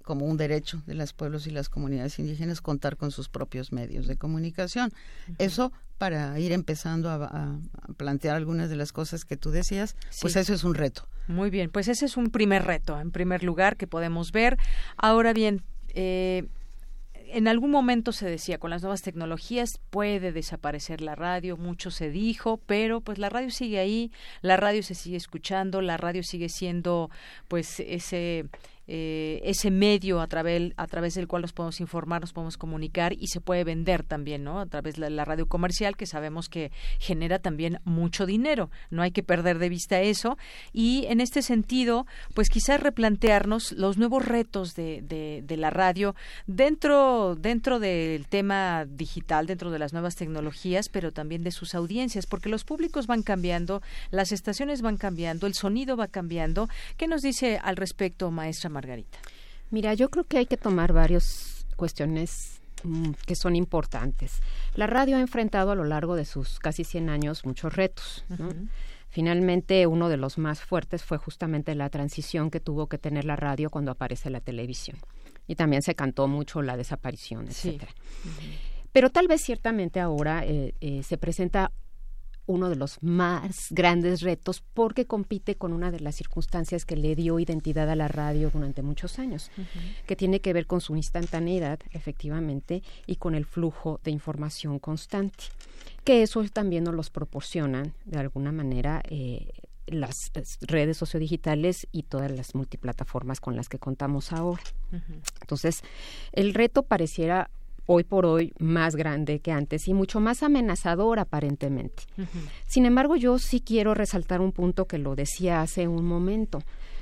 como 0.03 0.25
un 0.25 0.37
derecho 0.37 0.81
de 0.85 0.95
los 0.95 1.13
pueblos 1.13 1.47
y 1.47 1.51
las 1.51 1.69
comunidades 1.69 2.19
indígenas 2.19 2.61
contar 2.61 2.97
con 2.97 3.11
sus 3.11 3.29
propios 3.29 3.71
medios 3.71 4.07
de 4.07 4.17
comunicación. 4.17 4.91
Uh 5.27 5.31
-huh. 5.31 5.35
Eso 5.39 5.71
para 5.97 6.39
ir 6.39 6.51
empezando 6.53 7.09
a, 7.09 7.15
a, 7.15 7.59
a, 7.81 7.93
plantear 7.97 8.35
algunas 8.35 8.69
de 8.69 8.77
las 8.77 8.93
cosas 8.93 9.25
que 9.25 9.35
tú 9.35 9.51
decías, 9.51 9.95
sí. 10.09 10.19
pues 10.21 10.35
eso 10.37 10.53
es 10.53 10.63
un 10.63 10.73
reto. 10.73 11.07
Muy 11.27 11.49
bien, 11.49 11.69
pues 11.69 11.87
ese 11.89 12.05
es 12.05 12.17
un 12.17 12.31
primer 12.31 12.63
reto, 12.65 12.99
en 12.99 13.11
primer 13.11 13.43
lugar, 13.43 13.75
que 13.75 13.85
podemos 13.85 14.31
ver. 14.31 14.57
Ahora 14.95 15.33
bien, 15.33 15.61
eh, 15.89 16.47
en 17.31 17.47
algún 17.47 17.71
momento 17.71 18.11
se 18.11 18.27
decía 18.27 18.57
con 18.57 18.69
las 18.69 18.81
nuevas 18.81 19.01
tecnologías 19.01 19.79
puede 19.89 20.31
desaparecer 20.31 21.01
la 21.01 21.15
radio, 21.15 21.57
mucho 21.57 21.91
se 21.91 22.09
dijo, 22.09 22.59
pero 22.65 23.01
pues 23.01 23.17
la 23.17 23.29
radio 23.29 23.51
sigue 23.51 23.79
ahí, 23.79 24.11
la 24.41 24.57
radio 24.57 24.83
se 24.83 24.95
sigue 24.95 25.17
escuchando, 25.17 25.81
la 25.81 25.97
radio 25.97 26.23
sigue 26.23 26.49
siendo 26.49 27.09
pues 27.47 27.79
ese 27.79 28.45
eh, 28.91 29.39
ese 29.43 29.69
medio 29.69 30.19
a 30.19 30.25
través 30.25 30.73
a 30.75 30.87
través 30.87 31.13
del 31.13 31.27
cual 31.27 31.43
nos 31.43 31.53
podemos 31.53 31.79
informar, 31.79 32.21
nos 32.21 32.33
podemos 32.33 32.57
comunicar 32.57 33.13
y 33.13 33.27
se 33.27 33.39
puede 33.39 33.63
vender 33.63 34.01
también, 34.01 34.43
¿no? 34.43 34.59
A 34.59 34.65
través 34.65 34.95
de 34.95 35.11
la 35.11 35.25
radio 35.25 35.45
comercial 35.45 35.95
que 35.95 36.07
sabemos 36.07 36.49
que 36.49 36.71
genera 36.97 37.37
también 37.37 37.81
mucho 37.83 38.25
dinero. 38.25 38.71
No 38.89 39.03
hay 39.03 39.11
que 39.11 39.21
perder 39.21 39.59
de 39.59 39.69
vista 39.69 40.01
eso 40.01 40.39
y 40.73 41.05
en 41.07 41.21
este 41.21 41.43
sentido, 41.43 42.07
pues 42.33 42.49
quizás 42.49 42.81
replantearnos 42.81 43.73
los 43.73 43.99
nuevos 43.99 44.25
retos 44.25 44.73
de, 44.73 45.03
de, 45.03 45.43
de 45.45 45.57
la 45.57 45.69
radio 45.69 46.15
dentro 46.47 47.35
dentro 47.35 47.79
del 47.79 48.25
tema 48.25 48.85
digital, 48.85 49.45
dentro 49.45 49.69
de 49.69 49.77
las 49.77 49.93
nuevas 49.93 50.15
tecnologías, 50.15 50.89
pero 50.89 51.11
también 51.11 51.43
de 51.43 51.51
sus 51.51 51.75
audiencias, 51.75 52.25
porque 52.25 52.49
los 52.49 52.63
públicos 52.63 53.05
van 53.05 53.21
cambiando, 53.21 53.83
las 54.09 54.31
estaciones 54.31 54.81
van 54.81 54.97
cambiando, 54.97 55.45
el 55.45 55.53
sonido 55.53 55.95
va 55.95 56.07
cambiando. 56.07 56.69
¿Qué 56.97 57.05
nos 57.05 57.21
dice 57.21 57.59
al 57.61 57.75
respecto, 57.75 58.31
maestra 58.31 58.78
Margarita? 58.79 59.19
Mira, 59.71 59.93
yo 59.93 60.09
creo 60.09 60.23
que 60.23 60.37
hay 60.37 60.45
que 60.45 60.57
tomar 60.57 60.93
varias 60.93 61.65
cuestiones 61.75 62.61
mm, 62.83 63.11
que 63.25 63.35
son 63.35 63.55
importantes. 63.55 64.41
La 64.75 64.87
radio 64.87 65.17
ha 65.17 65.19
enfrentado 65.19 65.71
a 65.71 65.75
lo 65.75 65.83
largo 65.83 66.15
de 66.15 66.25
sus 66.25 66.59
casi 66.59 66.83
100 66.83 67.09
años 67.09 67.45
muchos 67.45 67.75
retos. 67.75 68.23
¿no? 68.29 68.47
Uh 68.47 68.49
-huh. 68.51 68.67
Finalmente, 69.09 69.85
uno 69.87 70.07
de 70.07 70.17
los 70.17 70.37
más 70.37 70.61
fuertes 70.61 71.03
fue 71.03 71.17
justamente 71.17 71.73
la 71.75 71.89
transición 71.89 72.51
que 72.51 72.59
tuvo 72.59 72.87
que 72.87 72.97
tener 72.97 73.25
la 73.25 73.35
radio 73.35 73.69
cuando 73.69 73.91
aparece 73.91 74.29
la 74.29 74.39
televisión. 74.39 74.97
Y 75.47 75.55
también 75.55 75.81
se 75.81 75.95
cantó 75.95 76.27
mucho 76.27 76.61
la 76.61 76.77
desaparición, 76.77 77.47
etcétera. 77.47 77.91
Sí. 77.91 78.29
Uh 78.29 78.31
-huh. 78.31 78.69
Pero 78.91 79.09
tal 79.09 79.27
vez 79.27 79.41
ciertamente 79.41 79.99
ahora 79.99 80.45
eh, 80.45 80.73
eh, 80.79 81.03
se 81.03 81.17
presenta 81.17 81.71
uno 82.49 82.67
de 82.67 82.75
los 82.75 82.97
más 83.03 83.67
grandes 83.69 84.21
retos 84.21 84.63
porque 84.73 85.05
compite 85.05 85.55
con 85.55 85.71
una 85.71 85.91
de 85.91 85.99
las 85.99 86.15
circunstancias 86.15 86.83
que 86.83 86.95
le 86.95 87.15
dio 87.15 87.37
identidad 87.39 87.87
a 87.91 87.95
la 87.95 88.07
radio 88.07 88.49
durante 88.49 88.81
muchos 88.81 89.19
años, 89.19 89.51
uh 89.55 89.61
-huh. 89.61 90.05
que 90.07 90.15
tiene 90.15 90.41
que 90.41 90.51
ver 90.51 90.65
con 90.65 90.81
su 90.81 90.95
instantaneidad, 90.95 91.79
efectivamente, 91.91 92.81
y 93.05 93.17
con 93.17 93.35
el 93.35 93.45
flujo 93.45 93.99
de 94.03 94.09
información 94.09 94.79
constante, 94.79 95.43
que 96.03 96.23
eso 96.23 96.43
también 96.51 96.85
nos 96.85 96.95
los 96.95 97.11
proporcionan 97.11 97.93
de 98.05 98.17
alguna 98.17 98.51
manera 98.51 99.03
eh, 99.07 99.51
las 99.85 100.15
redes 100.61 100.97
sociodigitales 100.97 101.87
y 101.91 102.03
todas 102.03 102.31
las 102.31 102.55
multiplataformas 102.55 103.39
con 103.39 103.55
las 103.55 103.69
que 103.69 103.77
contamos 103.77 104.33
ahora. 104.33 104.63
Uh 104.91 104.95
-huh. 104.95 105.21
Entonces, 105.41 105.83
el 106.31 106.55
reto 106.55 106.81
pareciera 106.81 107.51
hoy 107.91 108.03
por 108.03 108.27
hoy 108.27 108.53
más 108.59 108.95
grande 108.95 109.39
que 109.39 109.51
antes 109.51 109.87
y 109.87 109.95
mucho 109.95 110.19
más 110.19 110.43
amenazador 110.43 111.17
aparentemente. 111.17 112.03
Uh 112.19 112.21
-huh. 112.21 112.49
Sin 112.67 112.85
embargo, 112.85 113.15
yo 113.15 113.39
sí 113.39 113.61
quiero 113.61 113.95
resaltar 113.95 114.41
un 114.41 114.51
punto 114.51 114.85
que 114.85 114.99
lo 114.99 115.15
decía 115.15 115.61
hace 115.63 115.87
un 115.87 116.05
momento. 116.05 116.59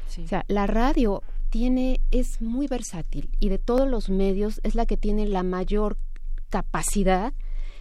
Sí. 0.08 0.22
O 0.24 0.28
sea, 0.28 0.46
la 0.48 0.66
radio 0.66 1.24
tiene 1.50 2.00
es 2.12 2.42
muy 2.42 2.68
versátil 2.68 3.30
y 3.42 3.50
de 3.50 3.58
todos 3.58 3.86
los 3.90 4.10
medios 4.10 4.62
es 4.64 4.76
la 4.76 4.86
que 4.86 4.96
tiene 4.96 5.28
la 5.28 5.44
mayor 5.44 5.98
capacidad 6.50 7.34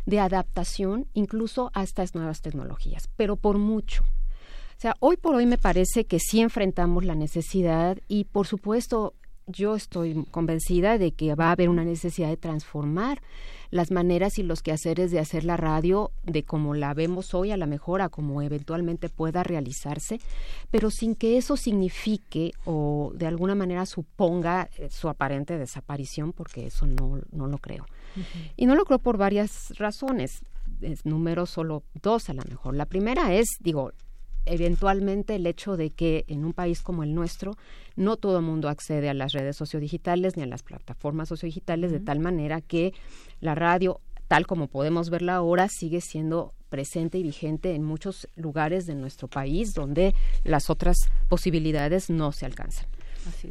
de 0.05 0.19
adaptación 0.19 1.07
incluso 1.15 1.70
a 1.74 1.85
estas 1.85 2.16
nuevas 2.16 2.41
tecnologías, 2.43 3.09
pero 3.16 3.37
por 3.37 3.59
mucho. 3.59 4.03
O 4.03 4.81
sea, 4.81 4.97
hoy 4.99 5.16
por 5.16 5.37
hoy 5.37 5.47
me 5.47 5.59
parece 5.59 6.07
que 6.07 6.19
sí 6.19 6.41
enfrentamos 6.41 7.05
la 7.05 7.15
necesidad 7.15 7.99
y 8.09 8.24
por 8.24 8.49
supuesto 8.49 9.15
yo 9.47 9.77
estoy 9.77 10.27
convencida 10.31 10.98
de 10.98 11.12
que 11.12 11.35
va 11.35 11.48
a 11.48 11.52
haber 11.52 11.68
una 11.68 11.85
necesidad 11.85 12.28
de 12.28 12.36
transformar 12.36 13.23
las 13.70 13.90
maneras 13.90 14.39
y 14.39 14.43
los 14.43 14.62
quehaceres 14.62 15.10
de 15.10 15.18
hacer 15.18 15.44
la 15.44 15.56
radio 15.56 16.10
de 16.24 16.44
como 16.44 16.74
la 16.74 16.94
vemos 16.94 17.35
hoy 17.35 17.51
a 17.51 17.56
la 17.56 17.66
mejor 17.66 18.01
a 18.01 18.09
como 18.09 18.43
eventualmente 18.43 19.09
pueda 19.09 19.43
realizarse, 19.43 20.20
pero 20.70 20.90
sin 20.90 21.14
que 21.14 21.36
eso 21.36 21.56
signifique 21.56 22.52
o 22.64 23.12
de 23.14 23.27
alguna 23.27 23.55
manera 23.55 23.86
suponga 23.86 24.68
eh, 24.78 24.89
su 24.90 25.09
aparente 25.09 25.59
desaparición, 25.59 26.32
porque 26.32 26.66
eso 26.66 26.86
no, 26.86 27.20
no 27.32 27.47
lo 27.47 27.59
creo. 27.59 27.86
Uh 28.16 28.20
-huh. 28.20 28.52
Y 28.56 28.66
no 28.66 28.74
lo 28.74 28.85
creo 28.85 28.98
por 28.98 29.16
varias 29.16 29.73
razones. 29.78 30.43
Es 30.81 31.06
número 31.06 31.47
solo 31.47 31.82
dos 32.02 32.28
a 32.28 32.35
lo 32.35 32.43
mejor. 32.48 32.74
La 32.74 32.86
primera 32.86 33.35
es, 33.35 33.47
digo, 33.60 33.93
eventualmente 34.47 35.35
el 35.35 35.47
hecho 35.47 35.77
de 35.77 35.90
que 35.90 36.24
en 36.28 36.44
un 36.44 36.52
país 36.52 36.82
como 36.82 37.02
el 37.02 37.14
nuestro 37.14 37.56
no 37.97 38.16
todo 38.16 38.39
el 38.39 38.44
mundo 38.44 38.68
accede 38.68 39.09
a 39.09 39.14
las 39.14 39.32
redes 39.32 39.56
sociodigitales 39.56 40.36
ni 40.36 40.43
a 40.43 40.47
las 40.47 40.62
plataformas 40.62 41.28
sociodigitales 41.28 41.93
de 41.93 42.01
tal 42.01 42.20
manera 42.20 42.60
que 42.60 42.94
la 43.40 43.55
radio 43.55 44.01
tal 44.28 44.47
como 44.47 44.68
podemos 44.68 45.10
verla 45.10 45.36
ahora 45.36 45.68
sigue 45.68 46.01
siendo 46.01 46.55
presente 46.68 47.18
y 47.18 47.23
vigente 47.23 47.74
en 47.74 47.85
muchos 47.85 48.28
lugares 48.36 48.86
de 48.86 48.94
nuestro 48.94 49.28
país 49.28 49.74
donde 49.74 50.14
las 50.44 50.68
otras 50.70 50.97
posibilidades 51.28 52.10
no 52.10 52.32
se 52.32 52.47
alcanzan. 52.47 52.86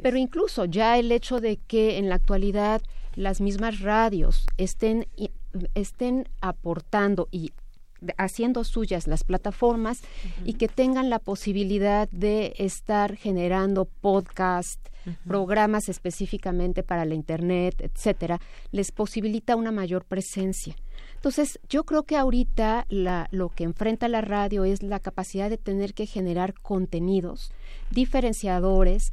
Pero 0.02 0.18
incluso 0.18 0.66
ya 0.66 0.98
el 0.98 1.12
hecho 1.12 1.40
de 1.40 1.58
que 1.58 1.98
en 1.98 2.10
la 2.10 2.16
actualidad 2.16 2.82
las 3.16 3.42
mismas 3.42 3.80
radios 3.80 4.46
estén, 4.58 5.08
estén 5.74 6.30
aportando 6.42 7.28
y 7.32 7.52
haciendo 8.18 8.64
suyas 8.64 9.08
las 9.08 9.24
plataformas 9.24 10.02
y 10.44 10.54
que 10.54 10.68
tengan 10.68 11.10
la 11.10 11.20
posibilidad 11.20 12.10
de 12.10 12.54
estar 12.58 13.16
generando 13.16 13.86
podcast, 13.86 14.80
programas 15.28 15.88
específicamente 15.90 16.84
para 16.84 17.06
la 17.06 17.14
internet, 17.14 17.76
etcétera, 17.80 18.40
les 18.72 18.92
posibilita 18.92 19.56
una 19.56 19.72
mayor 19.72 20.04
presencia. 20.06 20.76
Entonces, 21.16 21.60
yo 21.70 21.84
creo 21.84 22.04
que 22.04 22.18
ahorita 22.18 22.86
la, 22.90 23.28
lo 23.32 23.50
que 23.50 23.64
enfrenta 23.64 24.08
la 24.08 24.22
radio 24.22 24.64
es 24.64 24.84
la 24.84 25.00
capacidad 25.00 25.50
de 25.50 25.58
tener 25.58 25.94
que 25.94 26.06
generar 26.06 26.54
contenidos 26.54 27.52
diferenciadores 27.92 29.12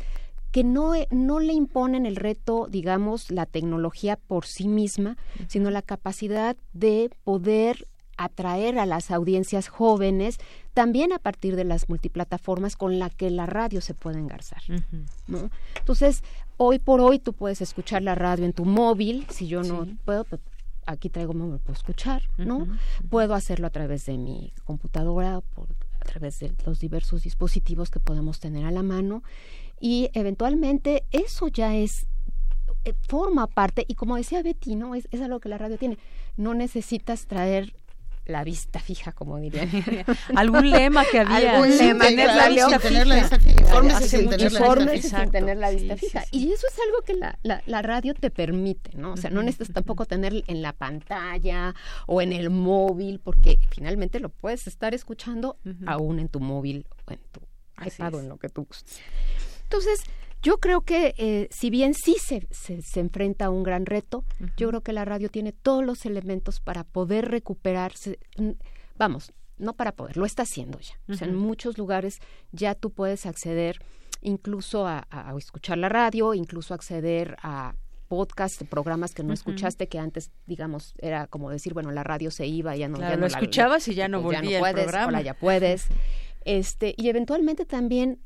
que 0.52 0.62
no, 0.64 0.92
no 1.10 1.40
le 1.40 1.54
imponen 1.54 2.04
el 2.04 2.16
reto, 2.16 2.68
digamos, 2.70 3.30
la 3.30 3.46
tecnología 3.46 4.16
por 4.16 4.44
sí 4.44 4.68
misma, 4.68 5.16
sino 5.48 5.70
la 5.70 5.80
capacidad 5.80 6.56
de 6.74 7.10
poder 7.24 7.88
atraer 8.24 8.78
a 8.78 8.86
las 8.86 9.10
audiencias 9.10 9.68
jóvenes 9.68 10.38
también 10.74 11.12
a 11.12 11.18
partir 11.18 11.56
de 11.56 11.64
las 11.64 11.88
multiplataformas 11.88 12.76
con 12.76 12.98
la 12.98 13.10
que 13.10 13.30
la 13.30 13.46
radio 13.46 13.80
se 13.80 13.94
puede 13.94 14.18
engarzar. 14.18 14.62
¿no? 15.26 15.50
Entonces, 15.76 16.22
hoy 16.56 16.78
por 16.78 17.00
hoy 17.00 17.18
tú 17.18 17.32
puedes 17.32 17.60
escuchar 17.60 18.02
la 18.02 18.14
radio 18.14 18.44
en 18.44 18.52
tu 18.52 18.64
móvil, 18.64 19.26
si 19.30 19.46
yo 19.46 19.62
no 19.62 19.86
puedo, 20.04 20.24
pues, 20.24 20.40
aquí 20.86 21.08
traigo 21.08 21.34
me 21.34 21.58
puedo 21.58 21.74
escuchar, 21.74 22.22
¿no? 22.38 22.66
Puedo 23.10 23.34
hacerlo 23.34 23.66
a 23.66 23.70
través 23.70 24.06
de 24.06 24.18
mi 24.18 24.52
computadora, 24.64 25.40
por, 25.40 25.68
a 26.00 26.04
través 26.04 26.40
de 26.40 26.52
los 26.66 26.80
diversos 26.80 27.22
dispositivos 27.22 27.90
que 27.90 28.00
podemos 28.00 28.40
tener 28.40 28.64
a 28.66 28.70
la 28.70 28.82
mano 28.82 29.22
y 29.80 30.10
eventualmente 30.14 31.04
eso 31.10 31.48
ya 31.48 31.74
es 31.76 32.06
eh, 32.84 32.94
forma 33.08 33.46
parte 33.46 33.84
y 33.86 33.94
como 33.94 34.16
decía 34.16 34.42
Betty, 34.42 34.74
¿no? 34.74 34.94
Es, 34.94 35.06
es 35.10 35.20
algo 35.20 35.38
que 35.40 35.48
la 35.48 35.58
radio 35.58 35.78
tiene. 35.78 35.98
No 36.36 36.54
necesitas 36.54 37.26
traer 37.26 37.74
la 38.24 38.44
vista 38.44 38.78
fija, 38.78 39.12
como 39.12 39.38
dirían. 39.38 39.68
Algún 40.36 40.70
lema 40.70 41.04
que 41.04 41.20
había. 41.20 41.56
Algún 41.56 41.76
lema, 41.76 42.06
tener 42.06 42.26
la, 42.28 42.48
vista 42.48 42.78
fija. 42.78 43.60
Infórmese 43.60 44.08
sin 44.08 44.28
tener 45.30 45.56
la 45.56 45.70
vista 45.70 45.96
fija. 45.96 46.24
Y 46.30 46.52
eso 46.52 46.66
es 46.66 46.78
algo 46.86 47.02
que 47.04 47.14
la, 47.14 47.38
la, 47.42 47.62
la 47.66 47.82
radio 47.82 48.14
te 48.14 48.30
permite, 48.30 48.96
¿no? 48.96 49.14
O 49.14 49.16
sea, 49.16 49.30
no 49.30 49.42
necesitas 49.42 49.74
tampoco 49.74 50.06
tener 50.06 50.44
en 50.46 50.62
la 50.62 50.72
pantalla 50.72 51.74
o 52.06 52.22
en 52.22 52.32
el 52.32 52.50
móvil, 52.50 53.20
porque 53.20 53.58
finalmente 53.70 54.20
lo 54.20 54.28
puedes 54.28 54.66
estar 54.66 54.94
escuchando 54.94 55.58
aún 55.86 56.18
en 56.18 56.28
tu 56.28 56.40
móvil 56.40 56.86
o 57.06 57.12
en 57.12 57.20
tu 57.32 57.40
iPad 57.84 58.14
o 58.14 58.20
en 58.20 58.28
lo 58.28 58.36
que 58.38 58.48
tú 58.48 58.64
gustes. 58.64 59.00
Entonces, 59.64 60.04
yo 60.42 60.58
creo 60.58 60.80
que 60.82 61.14
eh, 61.18 61.48
si 61.50 61.70
bien 61.70 61.94
sí 61.94 62.16
se, 62.20 62.46
se, 62.50 63.00
enfrenta 63.00 63.46
a 63.46 63.50
un 63.50 63.62
gran 63.62 63.86
reto, 63.86 64.24
yo 64.56 64.68
creo 64.68 64.80
que 64.80 64.92
la 64.92 65.04
radio 65.04 65.28
tiene 65.28 65.52
todos 65.52 65.84
los 65.84 66.04
elementos 66.04 66.60
para 66.60 66.84
poder 66.84 67.30
recuperarse. 67.30 68.18
Vamos, 68.96 69.32
no 69.56 69.74
para 69.74 69.92
poder, 69.92 70.16
lo 70.16 70.26
está 70.26 70.42
haciendo 70.42 70.80
ya. 70.80 70.94
O 71.08 71.14
sea, 71.14 71.28
en 71.28 71.36
muchos 71.36 71.78
lugares 71.78 72.18
ya 72.50 72.74
tú 72.74 72.90
puedes 72.90 73.24
acceder 73.24 73.78
incluso 74.20 74.86
a, 74.86 75.06
escuchar 75.38 75.78
la 75.78 75.88
radio, 75.88 76.34
incluso 76.34 76.74
acceder 76.74 77.36
a 77.42 77.74
podcast, 78.08 78.62
programas 78.64 79.14
que 79.14 79.22
no 79.22 79.32
escuchaste, 79.32 79.88
que 79.88 79.98
antes, 79.98 80.30
digamos, 80.46 80.94
era 80.98 81.28
como 81.28 81.50
decir, 81.50 81.72
bueno, 81.72 81.92
la 81.92 82.04
radio 82.04 82.30
se 82.30 82.46
iba, 82.46 82.76
ya 82.76 82.88
no, 82.88 82.98
ya 82.98 83.10
lo 83.10 83.16
no 83.18 83.26
escuchabas 83.26 83.88
y 83.88 83.94
ya 83.94 84.08
no 84.08 84.20
volvía 84.20 84.42
ya 84.42 84.58
no 84.58 84.60
puedes, 84.60 84.84
el 84.84 84.90
programa. 84.90 85.22
ya 85.22 85.34
puedes. 85.34 85.86
Este, 86.44 86.94
y 86.96 87.08
eventualmente 87.08 87.64
también 87.64 88.18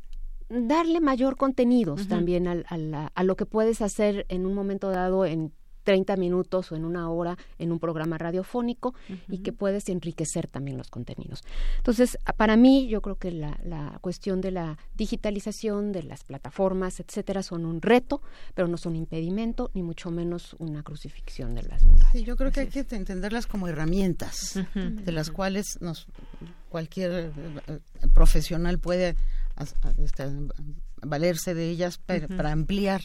darle 0.49 1.01
mayor 1.01 1.37
contenidos 1.37 2.09
también 2.09 2.47
a, 2.47 3.11
a, 3.15 3.23
lo 3.25 3.37
que 3.37 3.47
puedes 3.47 3.83
hacer 3.83 4.27
en 4.29 4.47
un 4.47 4.55
momento 4.55 4.91
dado 4.91 5.25
en 5.27 5.53
30 5.87 6.17
minutos 6.17 6.73
o 6.73 6.77
en 6.77 6.85
una 6.85 7.09
hora 7.09 7.39
en 7.59 7.71
un 7.71 7.79
programa 7.79 8.19
radiofónico 8.19 8.95
y 9.29 9.39
que 9.39 9.53
puedes 9.53 9.89
enriquecer 9.89 10.49
también 10.49 10.77
los 10.77 10.91
contenidos. 10.91 11.43
Entonces, 11.77 12.19
para 12.37 12.57
mí, 12.57 12.89
yo 12.89 13.01
creo 13.01 13.17
que 13.17 13.31
la, 13.31 13.59
la, 13.65 13.97
cuestión 14.01 14.41
de 14.41 14.51
la 14.51 14.79
digitalización, 14.97 15.93
de 15.93 16.03
las 16.03 16.25
plataformas, 16.25 16.99
etcétera, 16.99 17.45
son 17.45 17.65
un 17.65 17.81
reto, 17.81 18.21
pero 18.55 18.67
no 18.67 18.77
son 18.77 18.93
un 18.93 18.97
impedimento, 18.97 19.71
ni 19.75 19.83
mucho 19.85 20.11
menos 20.11 20.57
una 20.59 20.83
crucifixión 20.83 21.55
de 21.55 21.63
las. 21.63 21.83
Sí, 22.11 22.25
yo 22.25 22.37
creo 22.37 22.51
que 22.51 22.61
hay 22.61 22.69
que 22.69 22.81
entenderlas 22.81 23.47
como 23.47 23.69
herramientas, 23.69 24.59
de 24.75 25.13
las 25.13 25.31
cuales 25.31 25.79
nos, 25.81 26.09
cualquier 26.69 27.33
eh, 27.69 27.79
profesional 28.13 28.81
puede 28.81 29.15
este, 29.99 30.31
valerse 31.03 31.55
de 31.55 31.71
ellas 31.71 31.99
para, 31.99 32.53
ampliar 32.53 33.03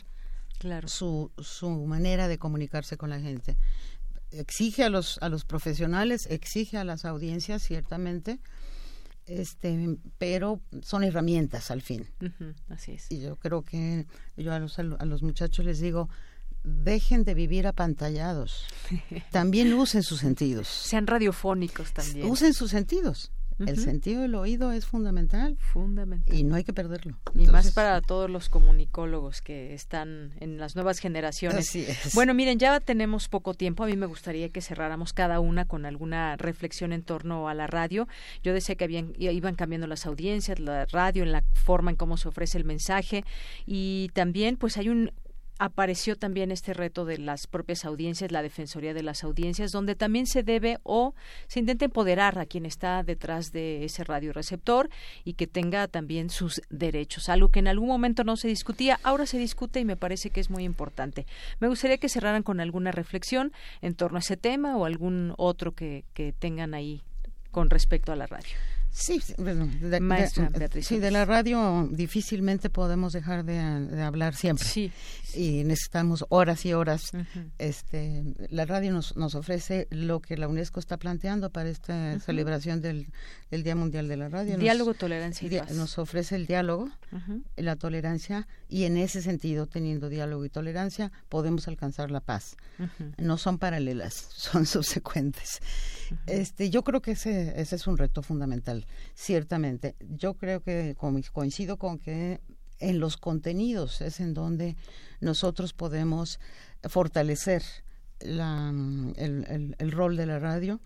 su, 0.86 1.32
su 1.40 1.70
manera 1.70 2.28
de 2.28 2.38
comunicarse 2.38 2.98
con 2.98 3.10
la 3.10 3.20
gente. 3.20 3.58
Exige 4.32 4.84
a 4.84 4.90
los, 4.90 5.18
a 5.22 5.30
los 5.30 5.46
profesionales, 5.46 6.28
exige 6.30 6.78
a 6.78 6.84
las 6.84 7.04
audiencias, 7.06 7.64
ciertamente, 7.64 8.40
este, 9.26 9.98
pero 10.18 10.62
son 10.82 11.04
herramientas 11.04 11.72
al 11.72 11.82
fin. 11.82 12.08
así 12.70 12.94
es. 12.94 13.08
Y 13.10 13.20
yo 13.22 13.38
creo 13.38 13.64
que 13.64 14.08
yo 14.38 14.54
a 14.54 14.60
los, 14.60 14.80
a 14.80 14.84
los 14.84 15.22
muchachos 15.24 15.66
les 15.66 15.80
digo, 15.80 16.10
dejen 16.64 17.24
de 17.24 17.34
vivir 17.34 17.68
apantallados. 17.68 18.66
También 19.32 19.74
usen 19.74 20.04
sus 20.04 20.20
sentidos. 20.20 20.68
Sean 20.68 21.08
radiofónicos 21.08 21.94
también. 21.94 22.30
Usen 22.30 22.54
sus 22.54 22.72
sentidos. 22.72 23.32
El 23.68 23.78
sentido 23.78 24.22
del 24.22 24.36
oído 24.36 24.72
es 24.72 24.86
fundamental. 24.86 25.58
Fundamental. 25.60 26.36
Y 26.36 26.44
no 26.44 26.56
hay 26.56 26.64
que 26.64 26.74
perderlo. 26.74 27.18
y 27.36 27.48
más 27.48 27.72
para 27.72 28.02
todos 28.02 28.30
los 28.30 28.50
comunicólogos 28.50 29.42
que 29.42 29.74
están 29.74 30.34
en 30.40 30.58
las 30.58 30.76
nuevas 30.76 31.00
generaciones. 31.00 31.72
Bueno, 32.14 32.34
miren, 32.34 32.60
ya 32.60 32.80
tenemos 32.80 33.28
poco 33.28 33.54
tiempo. 33.54 33.84
A 33.84 33.88
mí 33.88 33.96
me 33.96 34.06
gustaría 34.06 34.50
que 34.50 34.62
cerráramos 34.62 35.14
cada 35.14 35.40
una 35.40 35.66
con 35.66 35.86
alguna 35.86 36.36
reflexión 36.38 36.94
en 36.94 37.04
torno 37.04 37.50
a 37.50 37.54
la 37.54 37.68
radio. 37.68 38.08
Yo 38.44 38.54
decía 38.54 38.76
que 38.76 38.84
habían, 38.84 39.14
iban 39.18 39.56
cambiando 39.56 39.88
las 39.88 40.06
audiencias, 40.06 40.60
la 40.60 40.86
radio, 40.86 41.24
en 41.24 41.32
la 41.32 41.44
forma 41.54 41.92
en 41.92 41.98
cómo 41.98 42.18
se 42.18 42.28
ofrece 42.28 42.58
el 42.58 42.66
mensaje. 42.66 43.24
Y 43.66 44.10
también, 44.14 44.58
pues 44.58 44.78
hay 44.78 44.90
un, 44.90 45.12
apareció 45.62 46.16
también 46.16 46.52
este 46.52 46.74
reto 46.74 47.06
de 47.06 47.20
las 47.20 47.46
propias 47.46 47.86
audiencias, 47.86 48.32
la 48.32 48.42
defensoría 48.42 48.96
de 48.96 49.04
las 49.04 49.24
audiencias, 49.24 49.72
donde 49.72 49.94
también 49.94 50.26
se 50.26 50.42
debe 50.42 50.80
o 50.82 51.14
se 51.46 51.60
intenta 51.60 51.86
empoderar 51.86 52.40
a 52.40 52.48
quien 52.48 52.66
está 52.66 53.04
detrás 53.04 53.52
de 53.52 53.86
ese 53.86 54.04
radioreceptor 54.04 54.90
y 55.24 55.34
que 55.34 55.46
tenga 55.46 55.88
también 55.88 56.32
sus 56.32 56.64
derechos, 56.72 57.30
algo 57.30 57.50
que 57.50 57.60
en 57.60 57.68
algún 57.68 57.90
momento 57.90 58.24
no 58.24 58.38
se 58.38 58.48
discutía, 58.48 59.00
ahora 59.04 59.28
se 59.28 59.38
discute 59.38 59.80
y 59.80 59.86
me 59.86 59.98
parece 59.98 60.32
que 60.32 60.40
es 60.40 60.50
muy 60.50 60.64
importante. 60.64 61.28
Me 61.60 61.68
gustaría 61.68 62.00
que 62.00 62.10
cerraran 62.10 62.42
con 62.42 62.60
alguna 62.60 62.92
reflexión 62.92 63.54
en 63.84 63.94
torno 63.94 64.18
a 64.18 64.22
ese 64.22 64.38
tema 64.38 64.76
o 64.78 64.86
algún 64.86 65.36
otro 65.38 65.74
que, 65.76 66.06
que 66.16 66.34
tengan 66.34 66.74
ahí 66.74 67.04
con 67.52 67.70
respecto 67.70 68.12
a 68.12 68.16
la 68.16 68.26
radio. 68.26 68.58
Sí, 68.94 69.22
bueno, 69.38 69.68
de, 69.80 70.82
sí, 70.82 71.00
de 71.00 71.12
la 71.12 71.24
radio 71.24 71.88
difícilmente 71.90 72.70
podemos 72.70 73.14
dejar 73.14 73.46
de, 73.46 73.58
hablar 74.02 74.36
siempre. 74.36 74.68
Sí, 74.68 74.92
Y 75.34 75.64
necesitamos 75.64 76.26
horas 76.30 76.66
y 76.66 76.74
horas. 76.74 77.12
este, 77.58 78.24
la 78.50 78.66
radio 78.66 78.92
nos, 78.92 79.16
nos 79.16 79.34
ofrece 79.36 79.88
lo 79.92 80.20
que 80.20 80.36
la 80.36 80.50
UNESCO 80.50 80.80
está 80.82 80.98
planteando 80.98 81.50
para 81.52 81.70
esta 81.70 82.20
celebración 82.20 82.82
del, 82.82 83.08
Día 83.50 83.76
Mundial 83.76 84.10
de 84.10 84.18
la 84.18 84.28
Radio. 84.28 84.58
Diálogo, 84.58 84.94
tolerancia 84.94 85.48
y 85.48 85.58
paz. 85.58 85.72
Nos 85.72 85.98
ofrece 85.98 86.36
el 86.36 86.46
diálogo, 86.46 86.90
la 87.56 87.78
tolerancia, 87.78 88.48
y 88.68 88.84
en 88.84 88.98
ese 88.98 89.22
sentido, 89.22 89.68
teniendo 89.68 90.10
diálogo 90.10 90.44
y 90.44 90.50
tolerancia, 90.50 91.12
podemos 91.30 91.68
alcanzar 91.68 92.12
la 92.12 92.20
paz. 92.20 92.58
No 93.18 93.38
son 93.38 93.58
paralelas, 93.58 94.14
son 94.36 94.66
subsecuentes. 94.66 95.62
Este, 96.28 96.70
yo 96.70 96.84
creo 96.84 97.02
que 97.02 97.12
ese, 97.12 97.60
ese 97.60 97.76
es 97.76 97.88
un 97.88 97.98
reto 97.98 98.22
fundamental 98.22 98.86
ciertamente. 99.14 99.96
Yo 100.10 100.36
creo 100.36 100.62
que 100.62 100.96
coincido 101.32 101.78
con 101.78 102.00
que 102.00 102.42
en 102.80 103.00
los 103.00 103.18
contenidos 103.18 104.02
es 104.02 104.20
en 104.20 104.34
donde 104.34 104.76
nosotros 105.20 105.74
podemos 105.74 106.40
fortalecer 106.84 107.64
el, 108.20 109.92
rol 109.92 110.18
de 110.18 110.26
la 110.26 110.40
radio, 110.40 110.82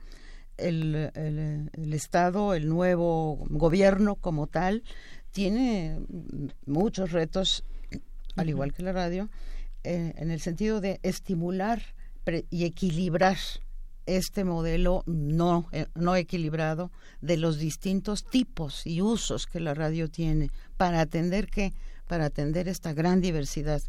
el, 0.58 1.94
Estado, 1.94 2.54
el 2.54 2.68
nuevo 2.68 3.38
gobierno 3.50 4.16
como 4.16 4.48
tal, 4.48 4.84
tiene 5.32 6.00
muchos 6.66 7.12
retos, 7.12 7.64
al 8.36 8.50
igual 8.50 8.74
que 8.74 8.84
la 8.84 8.92
radio, 8.92 9.30
eh, 9.84 10.14
en 10.18 10.32
el 10.32 10.40
sentido 10.40 10.82
de 10.82 11.00
estimular 11.04 11.82
y 12.50 12.66
equilibrar 12.66 13.38
este 14.06 14.44
modelo 14.44 15.04
no, 15.06 15.68
eh, 15.72 15.88
no 15.96 16.16
equilibrado 16.16 16.92
de 17.22 17.38
los 17.38 17.58
distintos 17.58 18.24
tipos 18.24 18.86
y 18.86 19.02
usos 19.02 19.48
que 19.48 19.60
la 19.60 19.74
radio 19.74 20.10
tiene 20.10 20.50
para 20.78 21.02
atender 21.02 21.48
que 21.48 21.74
para 22.08 22.26
atender 22.26 22.68
esta 22.68 22.94
gran 22.94 23.20
diversidad 23.20 23.82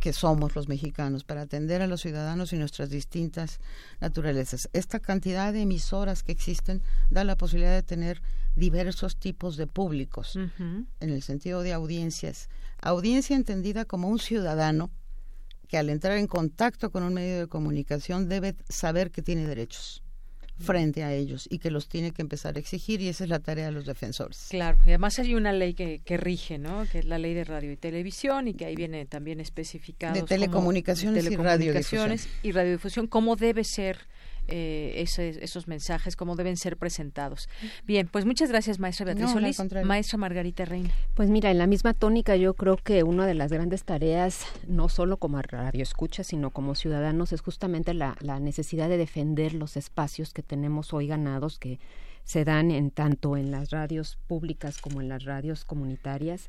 que 0.00 0.12
somos 0.12 0.54
los 0.54 0.68
mexicanos, 0.68 1.24
para 1.24 1.42
atender 1.42 1.82
a 1.82 1.86
los 1.86 2.02
ciudadanos 2.02 2.52
y 2.52 2.56
nuestras 2.56 2.90
distintas 2.90 3.60
naturalezas. 4.00 4.68
Esta 4.72 5.00
cantidad 5.00 5.52
de 5.52 5.62
emisoras 5.62 6.22
que 6.22 6.32
existen 6.32 6.82
da 7.10 7.24
la 7.24 7.36
posibilidad 7.36 7.74
de 7.74 7.82
tener 7.82 8.22
diversos 8.54 9.16
tipos 9.16 9.56
de 9.56 9.66
públicos, 9.66 10.36
en 10.36 10.86
el 11.00 11.22
sentido 11.22 11.62
de 11.62 11.72
audiencias. 11.72 12.48
Audiencia 12.80 13.36
entendida 13.36 13.84
como 13.84 14.08
un 14.08 14.18
ciudadano 14.18 14.90
que 15.66 15.78
al 15.78 15.90
entrar 15.90 16.18
en 16.18 16.26
contacto 16.26 16.90
con 16.90 17.02
un 17.02 17.14
medio 17.14 17.40
de 17.40 17.46
comunicación 17.46 18.28
debe 18.28 18.54
saber 18.68 19.10
que 19.10 19.22
tiene 19.22 19.46
derechos 19.46 20.02
frente 20.58 21.04
a 21.04 21.12
ellos 21.12 21.46
y 21.50 21.58
que 21.58 21.70
los 21.70 21.88
tiene 21.88 22.12
que 22.12 22.22
empezar 22.22 22.56
a 22.56 22.58
exigir 22.58 23.00
y 23.02 23.08
esa 23.08 23.24
es 23.24 23.30
la 23.30 23.40
tarea 23.40 23.66
de 23.66 23.72
los 23.72 23.84
defensores. 23.84 24.46
Claro, 24.50 24.78
y 24.86 24.88
además 24.88 25.18
hay 25.18 25.34
una 25.34 25.52
ley 25.52 25.74
que, 25.74 26.00
que 26.04 26.16
rige, 26.16 26.58
¿no? 26.58 26.86
Que 26.90 27.00
es 27.00 27.04
la 27.04 27.18
ley 27.18 27.34
de 27.34 27.44
radio 27.44 27.72
y 27.72 27.76
televisión 27.76 28.48
y 28.48 28.54
que 28.54 28.64
ahí 28.64 28.74
viene 28.74 29.04
también 29.06 29.40
especificado. 29.40 30.14
De 30.14 30.22
telecomunicaciones, 30.22 31.30
y 31.30 31.36
radiodifusión. 31.36 32.16
y 32.42 32.52
radiodifusión, 32.52 33.06
cómo 33.06 33.36
debe 33.36 33.64
ser 33.64 33.98
eh, 34.48 35.04
esos 35.40 35.68
mensajes, 35.68 36.16
cómo 36.16 36.36
deben 36.36 36.56
ser 36.56 36.76
presentados. 36.76 37.48
Bien, 37.84 38.08
pues 38.08 38.24
muchas 38.24 38.50
gracias, 38.50 38.78
maestra 38.78 39.06
Beatriz 39.06 39.30
Solís. 39.30 39.60
Maestra 39.84 40.18
Margarita 40.18 40.64
Reina. 40.64 40.90
Pues 41.14 41.30
mira, 41.30 41.50
en 41.50 41.58
la 41.58 41.66
misma 41.66 41.94
tónica 41.94 42.36
yo 42.36 42.54
creo 42.54 42.76
que 42.76 43.02
una 43.02 43.26
de 43.26 43.34
las 43.34 43.52
grandes 43.52 43.84
tareas, 43.84 44.44
no 44.66 44.88
solo 44.88 45.16
como 45.16 45.40
radio 45.42 45.82
escucha, 45.82 46.24
sino 46.24 46.50
como 46.50 46.74
ciudadanos, 46.74 47.32
es 47.32 47.40
justamente 47.40 47.94
la, 47.94 48.16
la 48.20 48.40
necesidad 48.40 48.88
de 48.88 48.96
defender 48.96 49.54
los 49.54 49.76
espacios 49.76 50.32
que 50.32 50.42
tenemos 50.42 50.92
hoy 50.92 51.06
ganados, 51.06 51.58
que 51.58 51.78
se 52.24 52.44
dan 52.44 52.72
en 52.72 52.90
tanto 52.90 53.36
en 53.36 53.52
las 53.52 53.70
radios 53.70 54.18
públicas 54.26 54.78
como 54.78 55.00
en 55.00 55.08
las 55.08 55.24
radios 55.24 55.64
comunitarias 55.64 56.48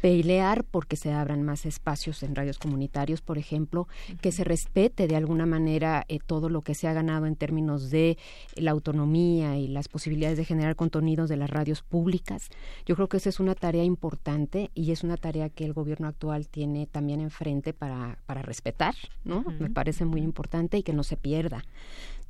pelear 0.00 0.64
porque 0.64 0.96
se 0.96 1.12
abran 1.12 1.42
más 1.42 1.66
espacios 1.66 2.22
en 2.22 2.34
radios 2.34 2.58
comunitarios, 2.58 3.20
por 3.20 3.38
ejemplo, 3.38 3.86
que 4.20 4.32
se 4.32 4.44
respete 4.44 5.06
de 5.06 5.16
alguna 5.16 5.46
manera 5.46 6.04
eh, 6.08 6.18
todo 6.24 6.48
lo 6.48 6.62
que 6.62 6.74
se 6.74 6.88
ha 6.88 6.92
ganado 6.92 7.26
en 7.26 7.36
términos 7.36 7.90
de 7.90 8.16
la 8.56 8.70
autonomía 8.70 9.56
y 9.56 9.68
las 9.68 9.88
posibilidades 9.88 10.38
de 10.38 10.44
generar 10.44 10.76
contenidos 10.76 11.28
de 11.28 11.36
las 11.36 11.50
radios 11.50 11.82
públicas. 11.82 12.48
Yo 12.86 12.96
creo 12.96 13.08
que 13.08 13.18
esa 13.18 13.28
es 13.28 13.40
una 13.40 13.54
tarea 13.54 13.84
importante 13.84 14.70
y 14.74 14.92
es 14.92 15.04
una 15.04 15.16
tarea 15.16 15.50
que 15.50 15.64
el 15.64 15.72
gobierno 15.72 16.08
actual 16.08 16.48
tiene 16.48 16.86
también 16.86 17.20
enfrente 17.20 17.72
para, 17.72 18.18
para 18.26 18.42
respetar, 18.42 18.94
¿no? 19.24 19.44
Me 19.58 19.70
parece 19.70 20.04
muy 20.04 20.22
importante 20.22 20.78
y 20.78 20.82
que 20.82 20.92
no 20.92 21.02
se 21.02 21.16
pierda. 21.16 21.64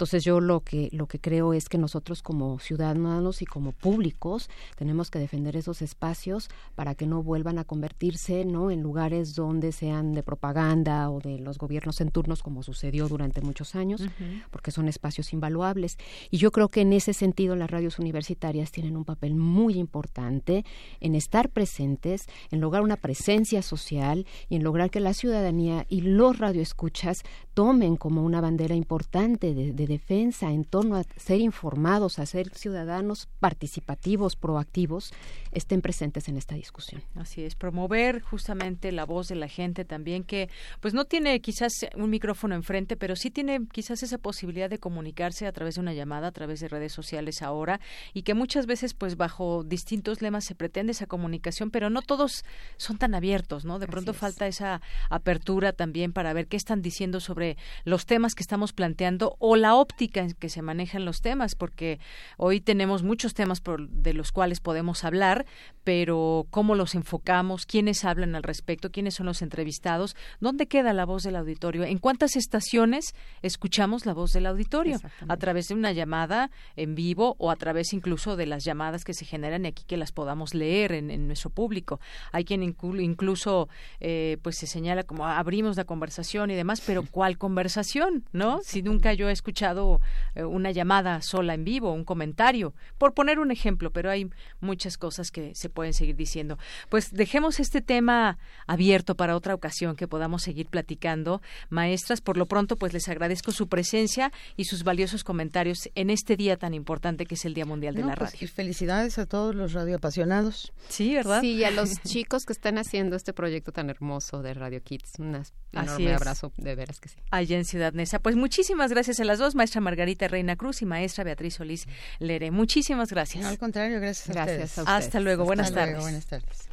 Entonces 0.00 0.24
yo 0.24 0.40
lo 0.40 0.60
que 0.60 0.88
lo 0.92 1.06
que 1.08 1.18
creo 1.18 1.52
es 1.52 1.68
que 1.68 1.76
nosotros 1.76 2.22
como 2.22 2.58
ciudadanos 2.58 3.42
y 3.42 3.44
como 3.44 3.72
públicos 3.72 4.48
tenemos 4.76 5.10
que 5.10 5.18
defender 5.18 5.56
esos 5.56 5.82
espacios 5.82 6.48
para 6.74 6.94
que 6.94 7.06
no 7.06 7.22
vuelvan 7.22 7.58
a 7.58 7.64
convertirse, 7.64 8.46
¿no? 8.46 8.70
en 8.70 8.82
lugares 8.82 9.34
donde 9.34 9.72
sean 9.72 10.14
de 10.14 10.22
propaganda 10.22 11.10
o 11.10 11.20
de 11.20 11.38
los 11.38 11.58
gobiernos 11.58 12.00
en 12.00 12.10
turnos 12.10 12.42
como 12.42 12.62
sucedió 12.62 13.08
durante 13.08 13.42
muchos 13.42 13.74
años, 13.74 14.02
porque 14.50 14.70
son 14.70 14.88
espacios 14.88 15.34
invaluables. 15.34 15.98
Y 16.30 16.38
yo 16.38 16.50
creo 16.50 16.70
que 16.70 16.80
en 16.80 16.94
ese 16.94 17.12
sentido 17.12 17.54
las 17.54 17.70
radios 17.70 17.98
universitarias 17.98 18.72
tienen 18.72 18.96
un 18.96 19.04
papel 19.04 19.34
muy 19.34 19.74
importante 19.74 20.64
en 21.00 21.14
estar 21.14 21.50
presentes, 21.50 22.24
en 22.50 22.62
lograr 22.62 22.82
una 22.82 22.96
presencia 22.96 23.60
social 23.60 24.26
y 24.48 24.56
en 24.56 24.62
lograr 24.64 24.88
que 24.88 25.00
la 25.00 25.12
ciudadanía 25.12 25.84
y 25.90 26.00
los 26.00 26.38
radioescuchas 26.38 27.22
tomen 27.54 27.96
como 27.96 28.24
una 28.24 28.40
bandera 28.40 28.74
importante 28.74 29.54
de 29.54 29.86
defensa 29.86 30.50
en 30.50 30.64
torno 30.64 30.96
a 30.96 31.04
ser 31.16 31.40
informados, 31.40 32.18
a 32.18 32.26
ser 32.26 32.50
ciudadanos 32.54 33.28
participativos, 33.38 34.36
proactivos, 34.36 35.12
estén 35.52 35.80
presentes 35.80 36.28
en 36.28 36.36
esta 36.36 36.54
discusión. 36.54 37.02
Así 37.16 37.42
es, 37.42 37.54
promover 37.54 38.20
justamente 38.20 38.92
la 38.92 39.04
voz 39.04 39.28
de 39.28 39.34
la 39.34 39.48
gente 39.48 39.84
también 39.84 40.24
que 40.24 40.48
pues 40.80 40.94
no 40.94 41.04
tiene 41.04 41.40
quizás 41.40 41.72
un 41.96 42.10
micrófono 42.10 42.54
enfrente, 42.54 42.96
pero 42.96 43.16
sí 43.16 43.30
tiene 43.30 43.66
quizás 43.72 44.02
esa 44.02 44.18
posibilidad 44.18 44.70
de 44.70 44.78
comunicarse 44.78 45.46
a 45.46 45.52
través 45.52 45.74
de 45.74 45.80
una 45.80 45.92
llamada, 45.92 46.28
a 46.28 46.32
través 46.32 46.60
de 46.60 46.68
redes 46.68 46.92
sociales 46.92 47.42
ahora 47.42 47.80
y 48.14 48.22
que 48.22 48.34
muchas 48.34 48.66
veces 48.66 48.94
pues 48.94 49.16
bajo 49.16 49.64
distintos 49.64 50.22
lemas 50.22 50.44
se 50.44 50.54
pretende 50.54 50.92
esa 50.92 51.06
comunicación, 51.06 51.70
pero 51.70 51.90
no 51.90 52.02
todos 52.02 52.44
son 52.76 52.98
tan 52.98 53.14
abiertos, 53.14 53.64
¿no? 53.64 53.78
De 53.78 53.86
pronto 53.86 54.14
falta 54.14 54.46
esa 54.46 54.80
apertura 55.08 55.72
también 55.72 56.12
para 56.12 56.32
ver 56.32 56.46
qué 56.46 56.56
están 56.56 56.82
diciendo 56.82 57.20
sobre 57.20 57.39
los 57.84 58.06
temas 58.06 58.34
que 58.34 58.42
estamos 58.42 58.72
planteando 58.72 59.36
o 59.38 59.56
la 59.56 59.74
óptica 59.74 60.20
en 60.20 60.32
que 60.32 60.48
se 60.48 60.62
manejan 60.62 61.04
los 61.04 61.20
temas, 61.20 61.54
porque 61.54 61.98
hoy 62.36 62.60
tenemos 62.60 63.02
muchos 63.02 63.34
temas 63.34 63.60
por, 63.60 63.88
de 63.88 64.14
los 64.14 64.32
cuales 64.32 64.60
podemos 64.60 65.04
hablar, 65.04 65.46
pero 65.84 66.46
cómo 66.50 66.74
los 66.74 66.94
enfocamos, 66.94 67.66
quiénes 67.66 68.04
hablan 68.04 68.34
al 68.34 68.42
respecto, 68.42 68.90
quiénes 68.90 69.14
son 69.14 69.26
los 69.26 69.42
entrevistados, 69.42 70.16
dónde 70.40 70.66
queda 70.66 70.92
la 70.92 71.04
voz 71.04 71.22
del 71.22 71.36
auditorio, 71.36 71.84
en 71.84 71.98
cuántas 71.98 72.36
estaciones 72.36 73.14
escuchamos 73.42 74.06
la 74.06 74.14
voz 74.14 74.32
del 74.32 74.46
auditorio, 74.46 74.98
a 75.28 75.36
través 75.36 75.68
de 75.68 75.74
una 75.74 75.92
llamada 75.92 76.50
en 76.76 76.94
vivo 76.94 77.36
o 77.38 77.50
a 77.50 77.56
través 77.56 77.92
incluso 77.92 78.36
de 78.36 78.46
las 78.46 78.64
llamadas 78.64 79.04
que 79.04 79.14
se 79.14 79.24
generan 79.24 79.66
aquí 79.66 79.84
que 79.84 79.96
las 79.96 80.12
podamos 80.12 80.54
leer 80.54 80.92
en, 80.92 81.26
nuestro 81.26 81.50
público. 81.50 82.00
Hay 82.32 82.44
quien 82.44 82.62
incluso 82.62 83.68
eh, 84.00 84.38
pues 84.42 84.56
se 84.56 84.66
señala 84.66 85.02
como 85.02 85.26
abrimos 85.26 85.76
la 85.76 85.84
conversación 85.84 86.50
y 86.50 86.54
demás, 86.54 86.82
pero 86.84 87.04
¿cuál 87.10 87.29
conversación? 87.38 88.24
¿No? 88.32 88.60
Si 88.62 88.82
nunca 88.82 89.12
yo 89.12 89.28
he 89.28 89.32
escuchado 89.32 90.00
eh, 90.34 90.44
una 90.44 90.70
llamada 90.70 91.22
sola 91.22 91.54
en 91.54 91.64
vivo, 91.64 91.92
un 91.92 92.04
comentario, 92.04 92.74
por 92.98 93.14
poner 93.14 93.38
un 93.38 93.50
ejemplo, 93.50 93.90
pero 93.90 94.10
hay 94.10 94.30
muchas 94.60 94.96
cosas 94.96 95.30
que 95.30 95.54
se 95.54 95.68
pueden 95.68 95.92
seguir 95.92 96.16
diciendo. 96.16 96.58
Pues 96.88 97.12
dejemos 97.12 97.60
este 97.60 97.80
tema 97.80 98.38
abierto 98.66 99.14
para 99.14 99.36
otra 99.36 99.54
ocasión 99.54 99.96
que 99.96 100.08
podamos 100.08 100.42
seguir 100.42 100.66
platicando. 100.66 101.42
Maestras, 101.68 102.20
por 102.20 102.36
lo 102.36 102.46
pronto, 102.46 102.76
pues 102.76 102.92
les 102.92 103.08
agradezco 103.08 103.52
su 103.52 103.68
presencia 103.68 104.32
y 104.56 104.64
sus 104.64 104.84
valiosos 104.84 105.24
comentarios 105.24 105.88
en 105.94 106.10
este 106.10 106.36
día 106.36 106.56
tan 106.56 106.74
importante 106.74 107.26
que 107.26 107.34
es 107.34 107.44
el 107.44 107.54
Día 107.54 107.66
Mundial 107.66 107.94
de 107.94 108.02
la 108.02 108.14
pues, 108.14 108.32
Radio. 108.32 108.48
felicidades 108.48 109.18
a 109.18 109.26
todos 109.26 109.54
los 109.54 109.72
radioapasionados. 109.72 110.72
Sí, 110.88 111.14
¿verdad? 111.14 111.40
Sí, 111.40 111.54
y 111.54 111.64
a 111.64 111.70
los 111.70 111.90
chicos 112.04 112.44
que 112.44 112.52
están 112.52 112.78
haciendo 112.78 113.16
este 113.16 113.32
proyecto 113.32 113.72
tan 113.72 113.90
hermoso 113.90 114.42
de 114.42 114.54
Radio 114.54 114.82
Kids. 114.82 115.12
Un 115.18 115.42
enorme 115.72 116.14
abrazo, 116.14 116.52
de 116.56 116.74
veras 116.74 117.00
que 117.00 117.08
sí. 117.08 117.19
Allá 117.30 117.56
en 117.56 117.64
Ciudad 117.64 117.92
Neza. 117.92 118.18
Pues 118.18 118.34
muchísimas 118.36 118.90
gracias 118.90 119.20
a 119.20 119.24
las 119.24 119.38
dos 119.38 119.54
maestra 119.54 119.80
Margarita 119.80 120.26
Reina 120.28 120.56
Cruz 120.56 120.82
y 120.82 120.86
maestra 120.86 121.22
Beatriz 121.24 121.54
Solís 121.54 121.86
Lere. 122.18 122.50
Muchísimas 122.50 123.10
gracias. 123.10 123.44
al 123.44 123.58
contrario, 123.58 124.00
gracias. 124.00 124.30
A 124.30 124.32
gracias 124.32 124.78
Hasta 124.78 125.20
luego, 125.20 125.44
buenas 125.44 125.72
tardes. 125.72 126.00
buenas 126.00 126.26
tardes. 126.26 126.68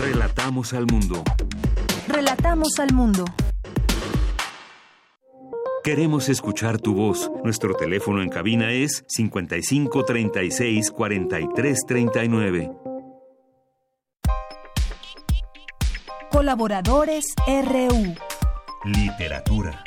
Relatamos 0.00 0.72
al 0.72 0.86
mundo. 0.86 1.22
Relatamos 2.08 2.78
al 2.78 2.92
mundo. 2.94 3.24
Queremos 5.84 6.28
escuchar 6.28 6.78
tu 6.78 6.94
voz. 6.94 7.30
Nuestro 7.42 7.74
teléfono 7.74 8.22
en 8.22 8.28
cabina 8.28 8.70
es 8.70 9.02
55 9.08 10.04
36 10.04 10.90
43 10.90 11.78
39. 11.86 12.70
Colaboradores 16.30 17.24
RU. 17.46 18.29
Literatura. 18.84 19.84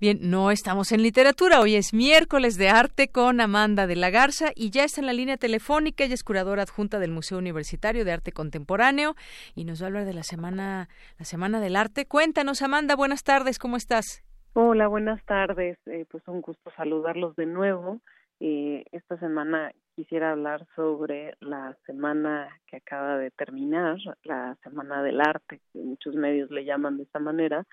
Bien, 0.00 0.18
no 0.22 0.50
estamos 0.50 0.90
en 0.90 1.02
literatura, 1.02 1.60
hoy 1.60 1.74
es 1.74 1.92
miércoles 1.92 2.56
de 2.56 2.70
arte 2.70 3.08
con 3.08 3.42
Amanda 3.42 3.86
de 3.86 3.94
la 3.94 4.08
Garza 4.08 4.52
y 4.56 4.70
ya 4.70 4.84
está 4.84 5.02
en 5.02 5.06
la 5.06 5.12
línea 5.12 5.36
telefónica, 5.36 6.02
ella 6.02 6.14
es 6.14 6.24
curadora 6.24 6.62
adjunta 6.62 6.98
del 6.98 7.10
Museo 7.10 7.36
Universitario 7.36 8.06
de 8.06 8.12
Arte 8.12 8.32
Contemporáneo 8.32 9.14
y 9.54 9.66
nos 9.66 9.82
va 9.82 9.84
a 9.84 9.88
hablar 9.88 10.06
de 10.06 10.14
la 10.14 10.22
semana, 10.22 10.88
la 11.18 11.26
semana 11.26 11.60
del 11.60 11.76
arte. 11.76 12.06
Cuéntanos, 12.06 12.62
Amanda, 12.62 12.96
buenas 12.96 13.22
tardes, 13.22 13.58
¿cómo 13.58 13.76
estás? 13.76 14.24
Hola, 14.54 14.88
buenas 14.88 15.22
tardes, 15.26 15.76
eh, 15.84 16.06
pues 16.10 16.26
un 16.26 16.40
gusto 16.40 16.72
saludarlos 16.74 17.36
de 17.36 17.44
nuevo. 17.44 18.00
Eh, 18.40 18.86
esta 18.92 19.18
semana 19.18 19.72
quisiera 19.94 20.32
hablar 20.32 20.66
sobre 20.74 21.34
la 21.40 21.76
semana 21.86 22.48
que 22.66 22.76
acaba 22.76 23.18
de 23.18 23.30
terminar, 23.30 23.98
la 24.24 24.56
Semana 24.62 25.02
del 25.02 25.20
Arte, 25.20 25.60
que 25.72 25.78
muchos 25.78 26.14
medios 26.14 26.50
le 26.50 26.64
llaman 26.64 26.96
de 26.96 27.04
esta 27.04 27.18
manera, 27.18 27.64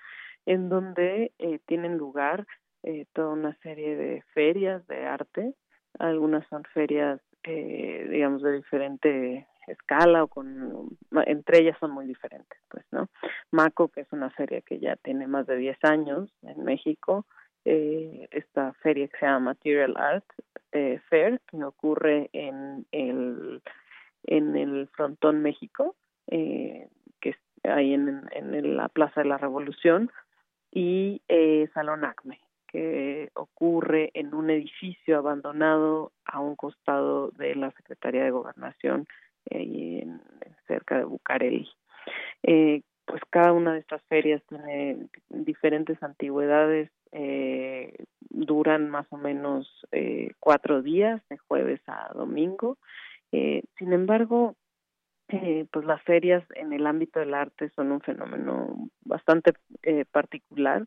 en 0.46 0.68
donde 0.68 1.32
eh, 1.38 1.60
tienen 1.66 1.98
lugar 1.98 2.46
eh, 2.82 3.06
toda 3.12 3.30
una 3.30 3.54
serie 3.62 3.96
de 3.96 4.22
ferias 4.34 4.86
de 4.86 5.06
arte. 5.06 5.54
Algunas 5.98 6.46
son 6.48 6.64
ferias, 6.72 7.20
eh, 7.44 8.06
digamos, 8.10 8.42
de 8.42 8.52
diferente 8.52 9.46
escala 9.66 10.24
o 10.24 10.28
con 10.28 10.88
entre 11.26 11.58
ellas 11.58 11.76
son 11.78 11.92
muy 11.92 12.06
diferentes 12.06 12.58
pues 12.68 12.84
no 12.90 13.08
Maco 13.52 13.88
que 13.88 14.00
es 14.00 14.12
una 14.12 14.30
feria 14.30 14.62
que 14.62 14.80
ya 14.80 14.96
tiene 14.96 15.28
más 15.28 15.46
de 15.46 15.56
10 15.56 15.78
años 15.84 16.32
en 16.42 16.64
México 16.64 17.26
eh, 17.64 18.26
esta 18.30 18.72
feria 18.82 19.06
que 19.08 19.18
se 19.18 19.26
llama 19.26 19.50
Material 19.50 19.94
Art 19.96 20.24
eh, 20.72 21.00
Fair 21.08 21.40
que 21.46 21.62
ocurre 21.62 22.30
en 22.32 22.86
el 22.92 23.62
en 24.24 24.56
el 24.56 24.88
Frontón 24.88 25.42
México 25.42 25.96
eh, 26.26 26.88
que 27.20 27.30
es 27.30 27.36
ahí 27.64 27.94
en, 27.94 28.22
en 28.32 28.76
la 28.76 28.88
Plaza 28.88 29.22
de 29.22 29.28
la 29.28 29.38
Revolución 29.38 30.10
y 30.70 31.20
eh, 31.28 31.68
Salón 31.74 32.04
Acme, 32.04 32.40
que 32.68 33.30
ocurre 33.34 34.10
en 34.14 34.34
un 34.34 34.50
edificio 34.50 35.18
abandonado 35.18 36.12
a 36.24 36.40
un 36.40 36.54
costado 36.54 37.30
de 37.32 37.54
la 37.56 37.72
Secretaría 37.72 38.22
de 38.22 38.30
Gobernación 38.30 39.06
cerca 40.68 40.96
de 40.96 41.04
Bucareli. 41.04 41.68
Eh, 42.44 42.82
pues 43.04 43.20
cada 43.30 43.52
una 43.52 43.72
de 43.72 43.80
estas 43.80 44.02
ferias 44.04 44.42
tiene 44.48 45.08
diferentes 45.28 46.00
antigüedades, 46.02 46.90
eh, 47.12 47.94
duran 48.30 48.88
más 48.88 49.06
o 49.10 49.16
menos 49.16 49.68
eh, 49.92 50.32
cuatro 50.38 50.82
días, 50.82 51.20
de 51.28 51.38
jueves 51.38 51.80
a 51.86 52.12
domingo. 52.14 52.78
Eh, 53.32 53.62
sin 53.78 53.92
embargo, 53.92 54.56
eh, 55.28 55.66
pues 55.72 55.84
las 55.84 56.02
ferias 56.02 56.44
en 56.54 56.72
el 56.72 56.86
ámbito 56.86 57.20
del 57.20 57.34
arte 57.34 57.70
son 57.76 57.92
un 57.92 58.00
fenómeno 58.00 58.88
bastante 59.04 59.52
eh, 59.82 60.04
particular. 60.10 60.86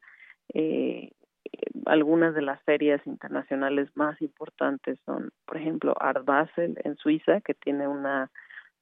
Algunas 1.86 2.34
de 2.34 2.42
las 2.42 2.62
ferias 2.64 3.06
internacionales 3.06 3.90
más 3.96 4.22
importantes 4.22 5.00
son, 5.06 5.32
por 5.46 5.58
ejemplo, 5.58 5.94
Art 6.00 6.26
Basel 6.26 6.80
en 6.84 6.96
Suiza, 6.96 7.42
que 7.42 7.54
tiene 7.54 7.88
una, 7.88 8.32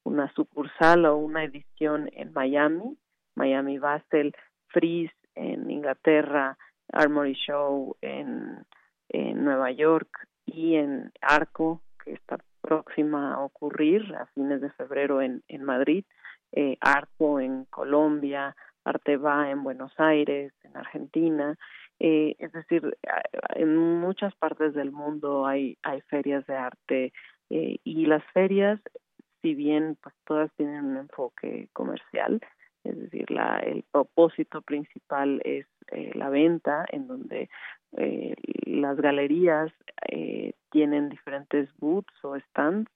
una 0.03 0.31
sucursal 0.33 1.05
o 1.05 1.17
una 1.17 1.43
edición 1.43 2.09
en 2.13 2.31
Miami, 2.33 2.97
Miami 3.35 3.79
Basel, 3.79 4.35
Freeze 4.67 5.15
en 5.35 5.69
Inglaterra, 5.71 6.57
Armory 6.91 7.33
Show 7.33 7.95
en, 8.01 8.65
en 9.09 9.43
Nueva 9.43 9.71
York 9.71 10.09
y 10.45 10.75
en 10.75 11.11
Arco, 11.21 11.81
que 12.03 12.13
está 12.13 12.37
próxima 12.61 13.33
a 13.33 13.41
ocurrir 13.41 14.13
a 14.15 14.27
fines 14.27 14.61
de 14.61 14.69
febrero 14.71 15.21
en, 15.21 15.43
en 15.47 15.63
Madrid, 15.63 16.05
eh, 16.51 16.77
Arco 16.79 17.39
en 17.39 17.65
Colombia, 17.65 18.55
Arteba 18.83 19.49
en 19.49 19.63
Buenos 19.63 19.91
Aires, 19.97 20.53
en 20.63 20.75
Argentina, 20.77 21.57
eh, 21.99 22.35
es 22.39 22.51
decir, 22.51 22.97
en 23.55 23.77
muchas 23.77 24.33
partes 24.35 24.73
del 24.73 24.91
mundo 24.91 25.45
hay, 25.45 25.77
hay 25.83 26.01
ferias 26.01 26.45
de 26.47 26.55
arte 26.55 27.13
eh, 27.49 27.77
y 27.83 28.05
las 28.07 28.23
ferias, 28.33 28.79
si 29.41 29.53
bien 29.53 29.97
pues 30.01 30.15
todas 30.25 30.51
tienen 30.53 30.85
un 30.85 30.97
enfoque 30.97 31.69
comercial, 31.73 32.41
es 32.83 32.97
decir, 32.99 33.29
la, 33.31 33.59
el 33.59 33.83
propósito 33.91 34.61
principal 34.61 35.41
es 35.43 35.65
eh, 35.91 36.11
la 36.15 36.29
venta, 36.29 36.85
en 36.89 37.07
donde 37.07 37.49
eh, 37.97 38.35
las 38.65 38.97
galerías 38.97 39.71
eh, 40.09 40.53
tienen 40.71 41.09
diferentes 41.09 41.69
booths 41.77 42.13
o 42.23 42.37
stands, 42.39 42.89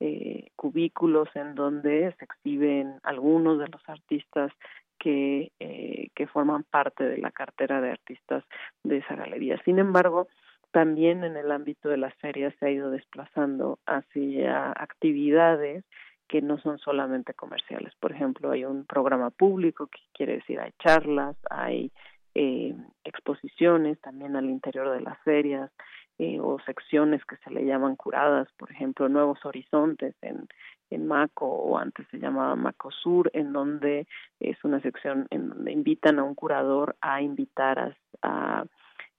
eh, 0.00 0.50
cubículos 0.56 1.28
en 1.34 1.54
donde 1.54 2.14
se 2.18 2.24
exhiben 2.24 2.98
algunos 3.02 3.58
de 3.58 3.68
los 3.68 3.88
artistas 3.88 4.52
que, 4.98 5.52
eh, 5.60 6.08
que 6.14 6.26
forman 6.26 6.64
parte 6.64 7.04
de 7.04 7.18
la 7.18 7.30
cartera 7.30 7.80
de 7.80 7.90
artistas 7.90 8.44
de 8.84 8.98
esa 8.98 9.16
galería. 9.16 9.60
Sin 9.64 9.78
embargo, 9.78 10.28
también 10.70 11.24
en 11.24 11.36
el 11.36 11.50
ámbito 11.50 11.88
de 11.88 11.98
las 11.98 12.14
ferias 12.14 12.54
se 12.58 12.66
ha 12.66 12.70
ido 12.70 12.90
desplazando 12.90 13.78
hacia 13.86 14.70
actividades 14.72 15.84
que 16.32 16.40
no 16.40 16.56
son 16.60 16.78
solamente 16.78 17.34
comerciales. 17.34 17.92
Por 18.00 18.10
ejemplo, 18.10 18.52
hay 18.52 18.64
un 18.64 18.86
programa 18.86 19.28
público 19.28 19.86
que 19.88 20.00
quiere 20.14 20.36
decir 20.36 20.58
hay 20.60 20.72
charlas, 20.82 21.36
hay 21.50 21.92
eh, 22.34 22.74
exposiciones 23.04 24.00
también 24.00 24.34
al 24.34 24.46
interior 24.48 24.90
de 24.92 25.02
las 25.02 25.18
ferias 25.24 25.70
eh, 26.18 26.40
o 26.40 26.58
secciones 26.64 27.22
que 27.26 27.36
se 27.44 27.50
le 27.50 27.66
llaman 27.66 27.96
curadas, 27.96 28.48
por 28.56 28.70
ejemplo, 28.70 29.10
Nuevos 29.10 29.44
Horizontes 29.44 30.14
en, 30.22 30.48
en 30.88 31.06
Maco 31.06 31.46
o 31.46 31.76
antes 31.76 32.06
se 32.10 32.18
llamaba 32.18 32.56
Maco 32.56 32.90
Sur, 32.90 33.30
en 33.34 33.52
donde 33.52 34.06
es 34.40 34.56
una 34.64 34.80
sección 34.80 35.26
en 35.28 35.50
donde 35.50 35.70
invitan 35.70 36.18
a 36.18 36.24
un 36.24 36.34
curador 36.34 36.96
a 37.02 37.20
invitar 37.20 37.78
a, 37.78 37.94
a 38.22 38.64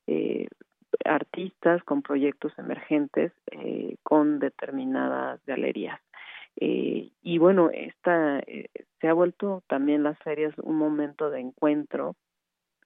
eh, 0.07 0.47
artistas 1.05 1.83
con 1.83 2.01
proyectos 2.01 2.53
emergentes 2.57 3.33
eh, 3.51 3.97
con 4.01 4.39
determinadas 4.39 5.39
galerías. 5.45 5.99
Eh, 6.57 7.11
y 7.21 7.37
bueno, 7.37 7.69
esta 7.71 8.39
eh, 8.39 8.69
se 9.01 9.07
ha 9.07 9.13
vuelto 9.13 9.63
también 9.67 10.03
las 10.03 10.17
ferias 10.19 10.53
un 10.59 10.75
momento 10.75 11.29
de 11.29 11.39
encuentro 11.39 12.15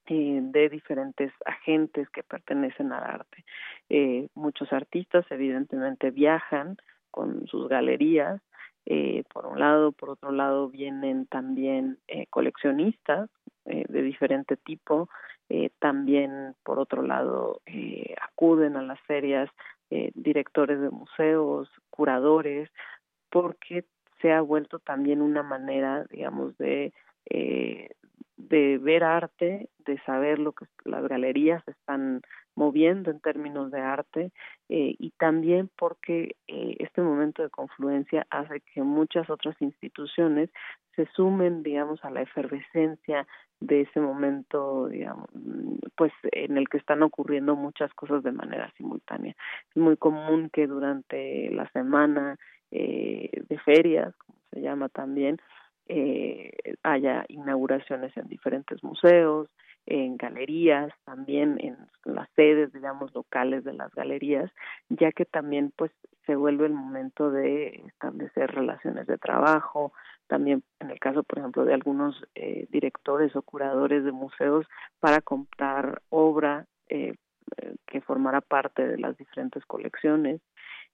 eh, 0.09 0.39
de 0.41 0.69
diferentes 0.69 1.33
agentes 1.45 2.09
que 2.11 2.23
pertenecen 2.23 2.93
al 2.93 3.03
arte. 3.03 3.43
Eh, 3.89 4.29
muchos 4.35 4.71
artistas 4.71 5.25
evidentemente 5.29 6.11
viajan 6.11 6.77
con 7.11 7.45
sus 7.47 7.67
galerías, 7.67 8.41
eh, 8.85 9.25
por 9.33 9.47
un 9.47 9.59
lado, 9.59 9.91
por 9.91 10.11
otro 10.11 10.31
lado 10.31 10.69
vienen 10.69 11.25
también 11.25 11.97
coleccionistas 12.29 13.29
de 13.65 14.01
diferente 14.01 14.55
tipo, 14.55 15.09
también 15.79 16.55
por 16.63 16.79
otro 16.79 17.01
lado 17.01 17.59
acuden 18.21 18.77
a 18.77 18.81
las 18.81 19.01
ferias 19.01 19.49
directores 20.13 20.79
de 20.79 20.89
museos, 20.89 21.69
curadores, 21.89 22.69
porque 23.41 23.85
se 24.19 24.31
ha 24.31 24.41
vuelto 24.41 24.79
también 24.79 25.21
una 25.21 25.43
manera, 25.43 26.05
digamos, 26.09 26.57
de 26.57 26.91
eh, 27.29 27.89
de 28.37 28.77
ver 28.77 29.03
arte, 29.03 29.69
de 29.79 29.99
saber 30.03 30.39
lo 30.39 30.53
que 30.53 30.65
las 30.85 31.07
galerías 31.07 31.67
están 31.67 32.21
moviendo 32.55 33.11
en 33.11 33.19
términos 33.19 33.71
de 33.71 33.81
arte 33.81 34.31
eh, 34.69 34.95
y 34.97 35.11
también 35.17 35.69
porque 35.75 36.35
eh, 36.47 36.75
este 36.79 37.01
momento 37.01 37.41
de 37.41 37.49
confluencia 37.49 38.25
hace 38.29 38.61
que 38.61 38.83
muchas 38.83 39.29
otras 39.29 39.59
instituciones 39.59 40.49
se 40.95 41.07
sumen, 41.15 41.61
digamos, 41.63 42.03
a 42.03 42.09
la 42.09 42.21
efervescencia 42.21 43.27
de 43.59 43.81
ese 43.81 43.99
momento, 43.99 44.87
digamos, 44.87 45.29
pues 45.95 46.11
en 46.31 46.57
el 46.57 46.69
que 46.69 46.77
están 46.77 47.01
ocurriendo 47.03 47.55
muchas 47.55 47.91
cosas 47.93 48.23
de 48.23 48.31
manera 48.31 48.71
simultánea. 48.77 49.35
Es 49.69 49.77
muy 49.77 49.97
común 49.97 50.49
que 50.51 50.67
durante 50.67 51.49
la 51.51 51.67
semana 51.71 52.37
eh, 52.71 53.29
de 53.47 53.57
ferias, 53.59 54.15
como 54.17 54.39
se 54.51 54.61
llama 54.61 54.89
también, 54.89 55.37
eh, 55.87 56.51
haya 56.83 57.25
inauguraciones 57.29 58.15
en 58.17 58.27
diferentes 58.27 58.83
museos, 58.83 59.49
en 59.85 60.17
galerías, 60.17 60.91
también 61.05 61.57
en 61.61 61.77
las 62.03 62.29
sedes, 62.35 62.73
digamos, 62.73 63.13
locales 63.15 63.63
de 63.63 63.73
las 63.73 63.93
galerías, 63.95 64.51
ya 64.89 65.13
que 65.13 65.23
también 65.23 65.71
pues 65.75 65.91
se 66.25 66.35
vuelve 66.35 66.65
el 66.65 66.73
momento 66.73 67.31
de 67.31 67.83
establecer 67.87 68.53
relaciones 68.53 69.07
de 69.07 69.17
trabajo, 69.17 69.93
también 70.27 70.61
en 70.81 70.91
el 70.91 70.99
caso, 70.99 71.23
por 71.23 71.39
ejemplo, 71.39 71.63
de 71.63 71.73
algunos 71.73 72.21
eh, 72.35 72.67
directores 72.69 73.33
o 73.37 73.41
curadores 73.41 74.03
de 74.03 74.11
museos 74.11 74.65
para 74.99 75.21
comprar 75.21 76.01
obra 76.09 76.65
eh, 76.89 77.15
que 77.85 78.01
formara 78.01 78.41
parte 78.41 78.85
de 78.85 78.97
las 78.97 79.17
diferentes 79.17 79.65
colecciones. 79.65 80.41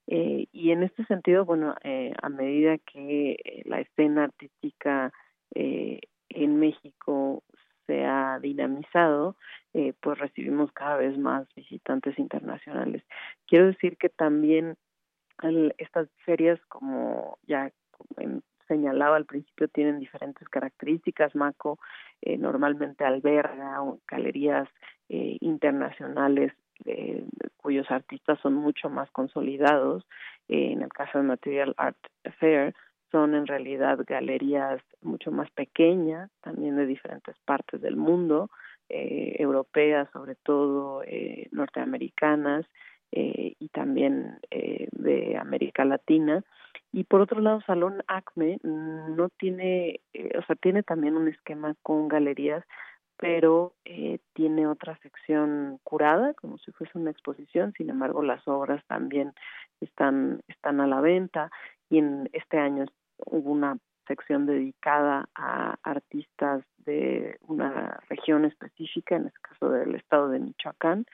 Eh, 0.06 0.46
y 0.52 0.70
en 0.70 0.82
este 0.82 1.04
sentido, 1.06 1.44
bueno, 1.44 1.74
eh, 1.82 2.12
a 2.22 2.28
medida 2.28 2.78
que 2.78 3.62
la 3.64 3.80
escena 3.80 4.24
artística 4.24 5.12
eh, 5.54 6.00
en 6.28 6.58
México 6.58 7.42
se 7.86 8.04
ha 8.04 8.38
dinamizado, 8.40 9.36
eh, 9.72 9.92
pues 10.00 10.18
recibimos 10.18 10.72
cada 10.72 10.96
vez 10.96 11.16
más 11.18 11.46
visitantes 11.54 12.18
internacionales. 12.18 13.02
Quiero 13.46 13.66
decir 13.66 13.96
que 13.96 14.08
también 14.08 14.76
el, 15.42 15.74
estas 15.78 16.08
ferias, 16.24 16.60
como 16.68 17.38
ya 17.46 17.72
señalaba 18.68 19.16
al 19.16 19.26
principio, 19.26 19.68
tienen 19.68 19.98
diferentes 19.98 20.48
características. 20.48 21.34
Maco 21.34 21.78
eh, 22.22 22.38
normalmente 22.38 23.04
alberga 23.04 23.82
galerías 24.08 24.68
eh, 25.08 25.36
internacionales 25.40 26.52
eh, 26.84 27.24
cuyos 27.64 27.90
artistas 27.90 28.38
son 28.40 28.54
mucho 28.54 28.90
más 28.90 29.10
consolidados. 29.10 30.06
Eh, 30.48 30.72
en 30.72 30.82
el 30.82 30.90
caso 30.90 31.16
de 31.16 31.24
Material 31.24 31.74
Art 31.78 31.96
Fair, 32.38 32.74
son 33.10 33.34
en 33.34 33.46
realidad 33.46 33.98
galerías 34.06 34.82
mucho 35.00 35.30
más 35.30 35.50
pequeñas, 35.52 36.30
también 36.42 36.76
de 36.76 36.84
diferentes 36.84 37.36
partes 37.46 37.80
del 37.80 37.96
mundo, 37.96 38.50
eh, 38.90 39.36
europeas 39.38 40.10
sobre 40.12 40.34
todo, 40.34 41.02
eh, 41.04 41.48
norteamericanas 41.52 42.66
y 43.16 43.68
también 43.68 44.40
de 44.50 45.38
América 45.38 45.84
Latina. 45.84 46.42
Y 46.90 47.04
por 47.04 47.20
otro 47.20 47.40
lado, 47.40 47.60
Salón 47.60 48.02
Acme 48.08 48.58
no 48.64 49.28
tiene, 49.38 50.00
o 50.36 50.42
sea, 50.42 50.56
tiene 50.56 50.82
también 50.82 51.16
un 51.16 51.28
esquema 51.28 51.76
con 51.82 52.08
galerías, 52.08 52.64
pero 53.16 53.74
eh, 53.84 54.18
tiene 54.32 54.66
otra 54.66 54.96
sección 54.98 55.78
curada, 55.84 56.34
como 56.34 56.58
si 56.58 56.72
fuese 56.72 56.98
una 56.98 57.10
exposición, 57.10 57.72
sin 57.76 57.90
embargo 57.90 58.22
las 58.22 58.46
obras 58.48 58.84
también 58.86 59.32
están, 59.80 60.42
están 60.48 60.80
a 60.80 60.86
la 60.86 61.00
venta 61.00 61.50
y 61.88 61.98
en 61.98 62.28
este 62.32 62.58
año 62.58 62.86
hubo 63.26 63.50
una 63.50 63.78
sección 64.06 64.46
dedicada 64.46 65.28
a 65.34 65.78
artistas 65.82 66.64
de 66.78 67.38
una 67.42 68.00
región 68.08 68.44
específica, 68.44 69.16
en 69.16 69.26
este 69.26 69.40
caso 69.40 69.70
del 69.70 69.94
estado 69.94 70.28
de 70.28 70.40
Michoacán, 70.40 71.06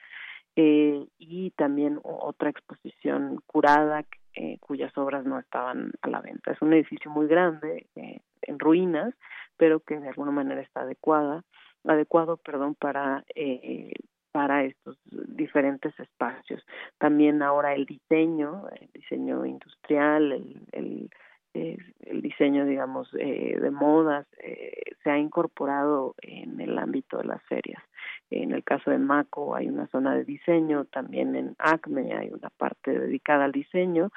eh, 0.55 1.07
y 1.17 1.51
también 1.51 1.99
otra 2.03 2.49
exposición 2.49 3.41
curada 3.47 4.03
eh, 4.33 4.57
cuyas 4.59 4.97
obras 4.97 5.25
no 5.25 5.39
estaban 5.39 5.91
a 6.01 6.09
la 6.09 6.21
venta. 6.21 6.51
Es 6.51 6.61
un 6.61 6.73
edificio 6.73 7.09
muy 7.09 7.27
grande, 7.27 7.87
eh, 7.95 8.19
en 8.41 8.59
ruinas, 8.59 9.13
pero 9.57 9.79
que 9.81 9.99
de 9.99 10.09
alguna 10.09 10.31
manera 10.31 10.61
está 10.61 10.81
adecuada 10.81 11.43
adecuado, 11.85 12.37
perdón, 12.37 12.75
para 12.75 13.23
eh, 13.35 13.93
para 14.31 14.63
estos 14.63 14.97
diferentes 15.05 15.97
espacios. 15.99 16.65
También 16.97 17.41
ahora 17.41 17.73
el 17.73 17.85
diseño, 17.85 18.63
el 18.79 18.89
diseño 18.93 19.45
industrial, 19.45 20.31
el, 20.31 20.61
el, 20.71 21.09
eh, 21.53 21.77
el 22.01 22.21
diseño, 22.21 22.65
digamos, 22.65 23.09
eh, 23.19 23.57
de 23.59 23.71
modas, 23.71 24.25
eh, 24.41 24.81
se 25.03 25.11
ha 25.11 25.17
incorporado 25.17 26.15
en 26.21 26.61
el 26.61 26.77
ámbito 26.77 27.17
de 27.17 27.25
las 27.25 27.43
ferias. 27.43 27.83
En 28.29 28.53
el 28.53 28.63
caso 28.63 28.91
de 28.91 28.97
Maco 28.97 29.55
hay 29.55 29.67
una 29.67 29.87
zona 29.87 30.15
de 30.15 30.23
diseño, 30.23 30.85
también 30.85 31.35
en 31.35 31.55
ACME 31.59 32.13
hay 32.13 32.29
una 32.29 32.49
parte 32.49 32.97
dedicada 32.97 33.43
al 33.43 33.51
diseño 33.51 34.09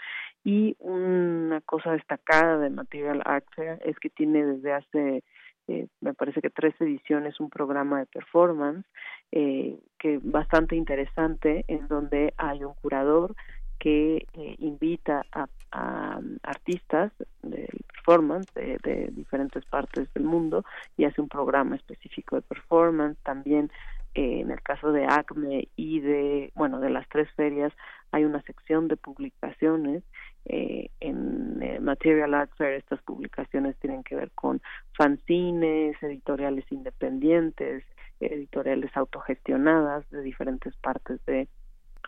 y 0.45 0.77
una 0.78 1.61
cosa 1.62 1.93
destacada 1.93 2.59
de 2.59 2.70
Material 2.70 3.23
Art 3.24 3.47
Fair 3.57 3.81
es 3.85 3.99
que 3.99 4.11
tiene 4.11 4.45
desde 4.45 4.73
hace 4.73 5.24
eh, 5.69 5.89
me 6.01 6.15
parece 6.15 6.41
que 6.41 6.51
tres 6.51 6.74
ediciones 6.81 7.41
un 7.41 7.51
programa 7.51 8.01
de 8.01 8.07
performance 8.07 8.86
eh, 9.32 9.78
que 9.99 10.20
bastante 10.23 10.77
interesante 10.77 11.65
en 11.69 11.89
donde 11.89 12.35
hay 12.36 12.65
un 12.65 12.74
curador 12.74 13.35
que 13.78 14.27
eh, 14.32 14.55
invita 14.59 15.24
a, 15.32 15.49
a, 15.73 16.20
artistas 16.43 17.12
de 17.43 17.69
performance 17.93 18.47
de, 18.55 18.78
de, 18.82 19.09
diferentes 19.12 19.65
partes 19.66 20.12
del 20.15 20.24
mundo 20.24 20.65
y 20.97 21.05
hace 21.05 21.20
un 21.20 21.28
programa 21.28 21.77
específico 21.77 22.36
de 22.36 22.43
performance. 22.43 23.19
También 23.23 23.70
eh, 24.15 24.41
en 24.41 24.53
el 24.53 24.62
caso 24.62 24.93
de 24.93 25.07
ACME 25.07 25.69
y 25.74 25.99
de 25.99 26.53
bueno 26.55 26.78
de 26.78 26.89
las 26.89 27.09
tres 27.09 27.28
ferias 27.32 27.73
hay 28.12 28.24
una 28.24 28.43
sección 28.43 28.86
de 28.86 28.97
publicaciones 28.97 30.05
eh, 30.47 30.91
en 31.01 31.62
eh, 31.62 31.81
Material 31.81 32.35
Art 32.35 32.51
Fair 32.57 32.75
estas 32.75 33.01
publicaciones 33.03 33.77
tienen 33.79 34.03
que 34.03 34.16
ver 34.16 34.31
con 34.33 34.61
fanzines, 34.97 36.01
editoriales 36.03 36.65
independientes, 36.71 37.85
editoriales 38.21 38.97
autogestionadas 38.97 40.09
de 40.11 40.23
diferentes 40.23 40.75
partes 40.77 41.25
de 41.27 41.49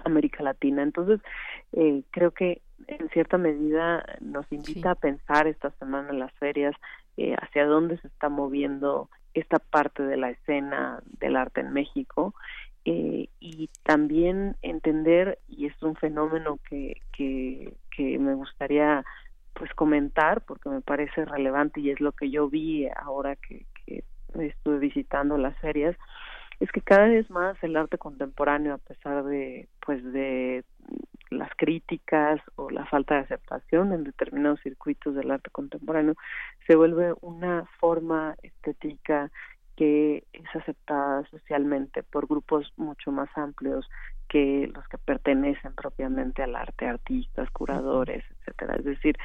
América 0.05 0.43
Latina. 0.43 0.83
Entonces, 0.83 1.21
eh, 1.73 2.03
creo 2.11 2.33
que 2.33 2.61
en 2.87 3.09
cierta 3.11 3.39
medida 3.39 4.05
nos 4.21 4.51
invita 4.53 4.93
a 4.93 4.95
pensar 4.95 5.47
esta 5.47 5.71
semana 5.73 6.11
en 6.11 6.19
las 6.19 6.33
ferias 6.35 6.75
eh, 7.17 7.35
hacia 7.41 7.67
dónde 7.67 7.99
se 7.99 8.09
está 8.09 8.29
moviendo 8.29 9.09
esta 9.35 9.59
parte 9.59 10.03
de 10.03 10.17
la 10.17 10.31
escena 10.31 11.03
del 11.21 11.37
arte 11.37 11.61
en 11.61 11.73
México 11.73 12.35
eh, 12.89 13.29
y 13.41 13.69
también 13.83 14.55
entender, 14.63 15.41
y 15.49 15.67
es 15.67 15.83
un 15.83 15.97
fenómeno 15.97 16.61
que, 16.71 17.03
que, 17.13 17.75
me 17.99 18.35
gustaría 18.35 19.05
pues 19.55 19.73
comentar 19.75 20.43
porque 20.43 20.69
me 20.69 20.83
parece 20.83 21.25
relevante 21.25 21.81
y 21.81 21.91
es 21.91 22.01
lo 22.01 22.13
que 22.13 22.31
yo 22.31 22.49
vi 22.49 22.87
ahora 22.95 23.35
que, 23.35 23.67
que 23.85 24.05
estuve 24.39 24.79
visitando 24.79 25.37
las 25.37 25.59
ferias, 25.59 25.97
es 26.61 26.71
que 26.71 26.81
cada 26.81 27.09
vez 27.09 27.29
más 27.29 27.57
el 27.65 27.77
arte 27.77 27.99
contemporáneo, 27.99 28.75
a 28.75 28.79
pesar 28.79 29.25
de 29.25 29.69
pues 29.85 30.05
de 30.05 30.65
las 31.31 31.51
críticas 31.57 32.41
o 32.55 32.71
la 32.71 32.87
falta 32.87 33.17
de 33.17 33.23
aceptación 33.23 33.93
en 33.93 34.05
determinados 34.05 34.61
circuitos 34.61 35.17
del 35.17 35.33
arte 35.33 35.51
contemporáneo, 35.51 36.15
se 36.69 36.77
vuelve 36.77 37.15
una 37.21 37.65
forma 37.81 38.37
estética 38.43 39.33
que 39.77 40.25
es 40.33 40.57
aceptada 40.57 41.25
socialmente 41.31 42.03
por 42.03 42.27
grupos 42.27 42.73
mucho 42.77 43.13
más 43.13 43.29
amplios 43.37 43.89
que 44.29 44.71
los 44.75 44.87
que 44.89 44.99
pertenecen 44.99 45.75
propiamente 45.75 46.43
al 46.43 46.57
arte, 46.57 46.87
artistas, 46.87 47.49
curadores, 47.51 48.25
etcétera. 48.41 48.77
Es 48.77 48.85
decir, 48.85 49.17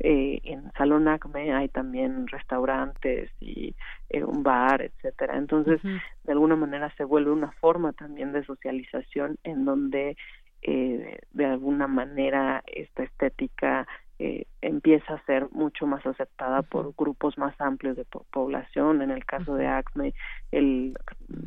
eh, 0.00 0.40
en 0.44 0.70
Salón 0.72 1.08
Acme 1.08 1.54
hay 1.54 1.68
también 1.68 2.26
restaurantes 2.26 3.30
y 3.40 3.74
eh, 4.10 4.22
un 4.22 4.42
bar, 4.42 4.82
etcétera. 4.82 5.38
Entonces, 5.38 5.80
de 5.82 6.32
alguna 6.32 6.56
manera 6.56 6.92
se 6.96 7.04
vuelve 7.04 7.30
una 7.30 7.52
forma 7.52 7.92
también 7.92 8.32
de 8.32 8.44
socialización 8.44 9.38
en 9.44 9.64
donde 9.64 10.16
eh, 10.62 11.20
de 11.32 11.46
alguna 11.46 11.86
manera 11.86 12.62
esta 12.66 13.04
estética 13.04 13.86
eh, 14.22 14.44
empieza 14.60 15.14
a 15.14 15.24
ser 15.24 15.48
mucho 15.50 15.86
más 15.86 16.04
aceptada 16.04 16.60
por 16.60 16.94
grupos 16.94 17.38
más 17.38 17.58
amplios 17.58 17.96
de 17.96 18.04
población. 18.04 19.00
En 19.00 19.10
el 19.10 19.24
caso 19.24 19.54
de 19.54 19.66
ACME, 19.66 20.12
el, 20.52 20.94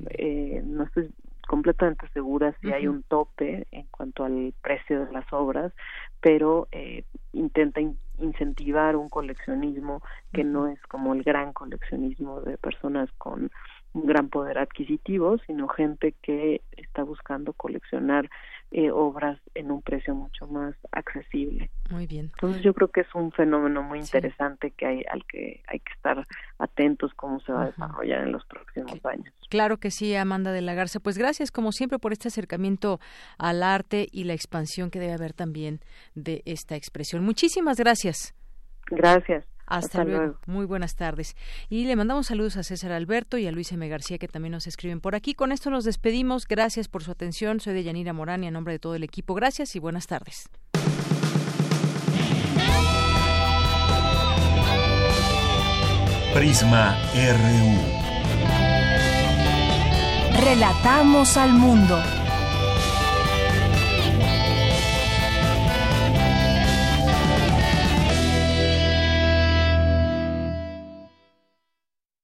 eh, 0.10 0.64
no 0.66 0.86
estoy 0.86 1.12
completamente 1.48 2.08
segura 2.16 2.56
si 2.62 2.72
hay 2.72 2.88
un 2.88 3.04
tope 3.04 3.68
en 3.70 3.86
cuanto 3.92 4.26
al 4.26 4.56
precio 4.64 5.06
de 5.06 5.12
las 5.12 5.32
obras, 5.32 5.72
pero 6.20 6.68
eh, 6.72 7.04
intenta 7.34 7.80
in 7.80 7.96
incentivar 8.20 8.96
un 8.96 9.10
coleccionismo 9.10 10.02
que 10.34 10.44
no 10.44 10.68
es 10.68 10.80
como 10.84 11.14
el 11.14 11.24
gran 11.24 11.52
coleccionismo 11.52 12.42
de 12.42 12.58
personas 12.58 13.10
con 13.18 13.52
un 13.94 14.06
gran 14.06 14.30
poder 14.30 14.58
adquisitivo, 14.58 15.38
sino 15.46 15.68
gente 15.68 16.14
que 16.22 16.62
está 16.72 17.04
buscando 17.04 17.54
coleccionar 17.54 18.30
eh, 18.76 18.90
obras 18.90 19.40
en 19.54 19.70
un 19.70 19.84
precio 19.84 20.16
mucho 20.16 20.48
más 20.48 20.74
accesible. 20.92 21.70
Muy 21.92 22.08
bien. 22.08 22.32
Entonces 22.34 22.64
yo 22.64 22.74
creo 22.74 22.88
que 22.88 23.02
es 23.02 23.08
un 23.14 23.32
fenómeno 23.32 23.84
muy 23.84 24.00
interesante 24.00 24.72
que 24.72 24.88
hay 24.88 25.04
al 25.12 25.24
que 25.26 25.62
hay 25.68 25.80
que 25.80 25.94
estar 25.94 26.26
atentos 26.58 27.14
cómo 27.14 27.40
se 27.42 27.52
va 27.52 27.64
a 27.64 27.66
desarrollar 27.68 28.24
en 28.24 28.32
los 28.32 28.44
próximos 28.46 29.06
años. 29.06 29.32
Claro 29.52 29.78
que 29.78 29.92
sí, 29.92 30.16
Amanda 30.16 30.52
de 30.52 30.62
la 30.62 30.74
Garza. 30.74 31.00
Pues 31.00 31.20
gracias 31.20 31.52
como 31.52 31.72
siempre 31.72 32.00
por 32.00 32.14
este 32.14 32.30
acercamiento 32.30 33.00
al 33.38 33.62
arte 33.62 34.08
y 34.12 34.24
la 34.24 34.34
expansión 34.34 34.90
que 34.90 35.00
debe 35.00 35.14
haber 35.14 35.34
también 35.34 35.80
de 36.16 36.42
esta 36.46 36.76
expresión. 36.76 37.24
Muchísimas 37.24 37.78
gracias. 37.78 38.34
Gracias. 38.88 39.46
Hasta, 39.66 40.04
luego. 40.04 40.38
Muy 40.46 40.66
buenas 40.66 40.96
tardes. 40.96 41.36
Y 41.70 41.86
le 41.86 41.96
mandamos 41.96 42.28
saludos 42.28 42.58
a 42.58 42.64
César 42.64 42.92
Alberto 42.92 43.38
y 43.38 43.48
a 43.48 43.52
Luis 43.52 43.72
M. 43.72 43.88
García 43.88 44.18
que 44.18 44.28
también 44.28 44.52
nos 44.52 44.68
escriben 44.68 45.00
por 45.00 45.16
aquí. 45.16 45.34
Con 45.34 45.52
esto 45.52 45.70
nos 45.70 45.86
despedimos. 45.86 46.48
Gracias 46.48 46.88
por 46.88 47.04
su 47.04 47.12
atención. 47.12 47.60
Soy 47.60 47.74
de 47.74 47.84
Yanira 47.84 48.14
Morán 48.14 48.44
y 48.44 48.48
a 48.48 48.52
nombre 48.52 48.74
de 48.74 48.80
todo 48.80 48.96
el 48.96 49.04
equipo. 49.04 49.34
Gracias 49.34 49.76
y 49.76 49.80
buenas 49.80 50.08
tardes. 50.08 50.50
Prisma 56.34 56.98
RU. 57.14 58.04
Relatamos 60.44 61.38
al 61.38 61.54
mundo. 61.54 62.02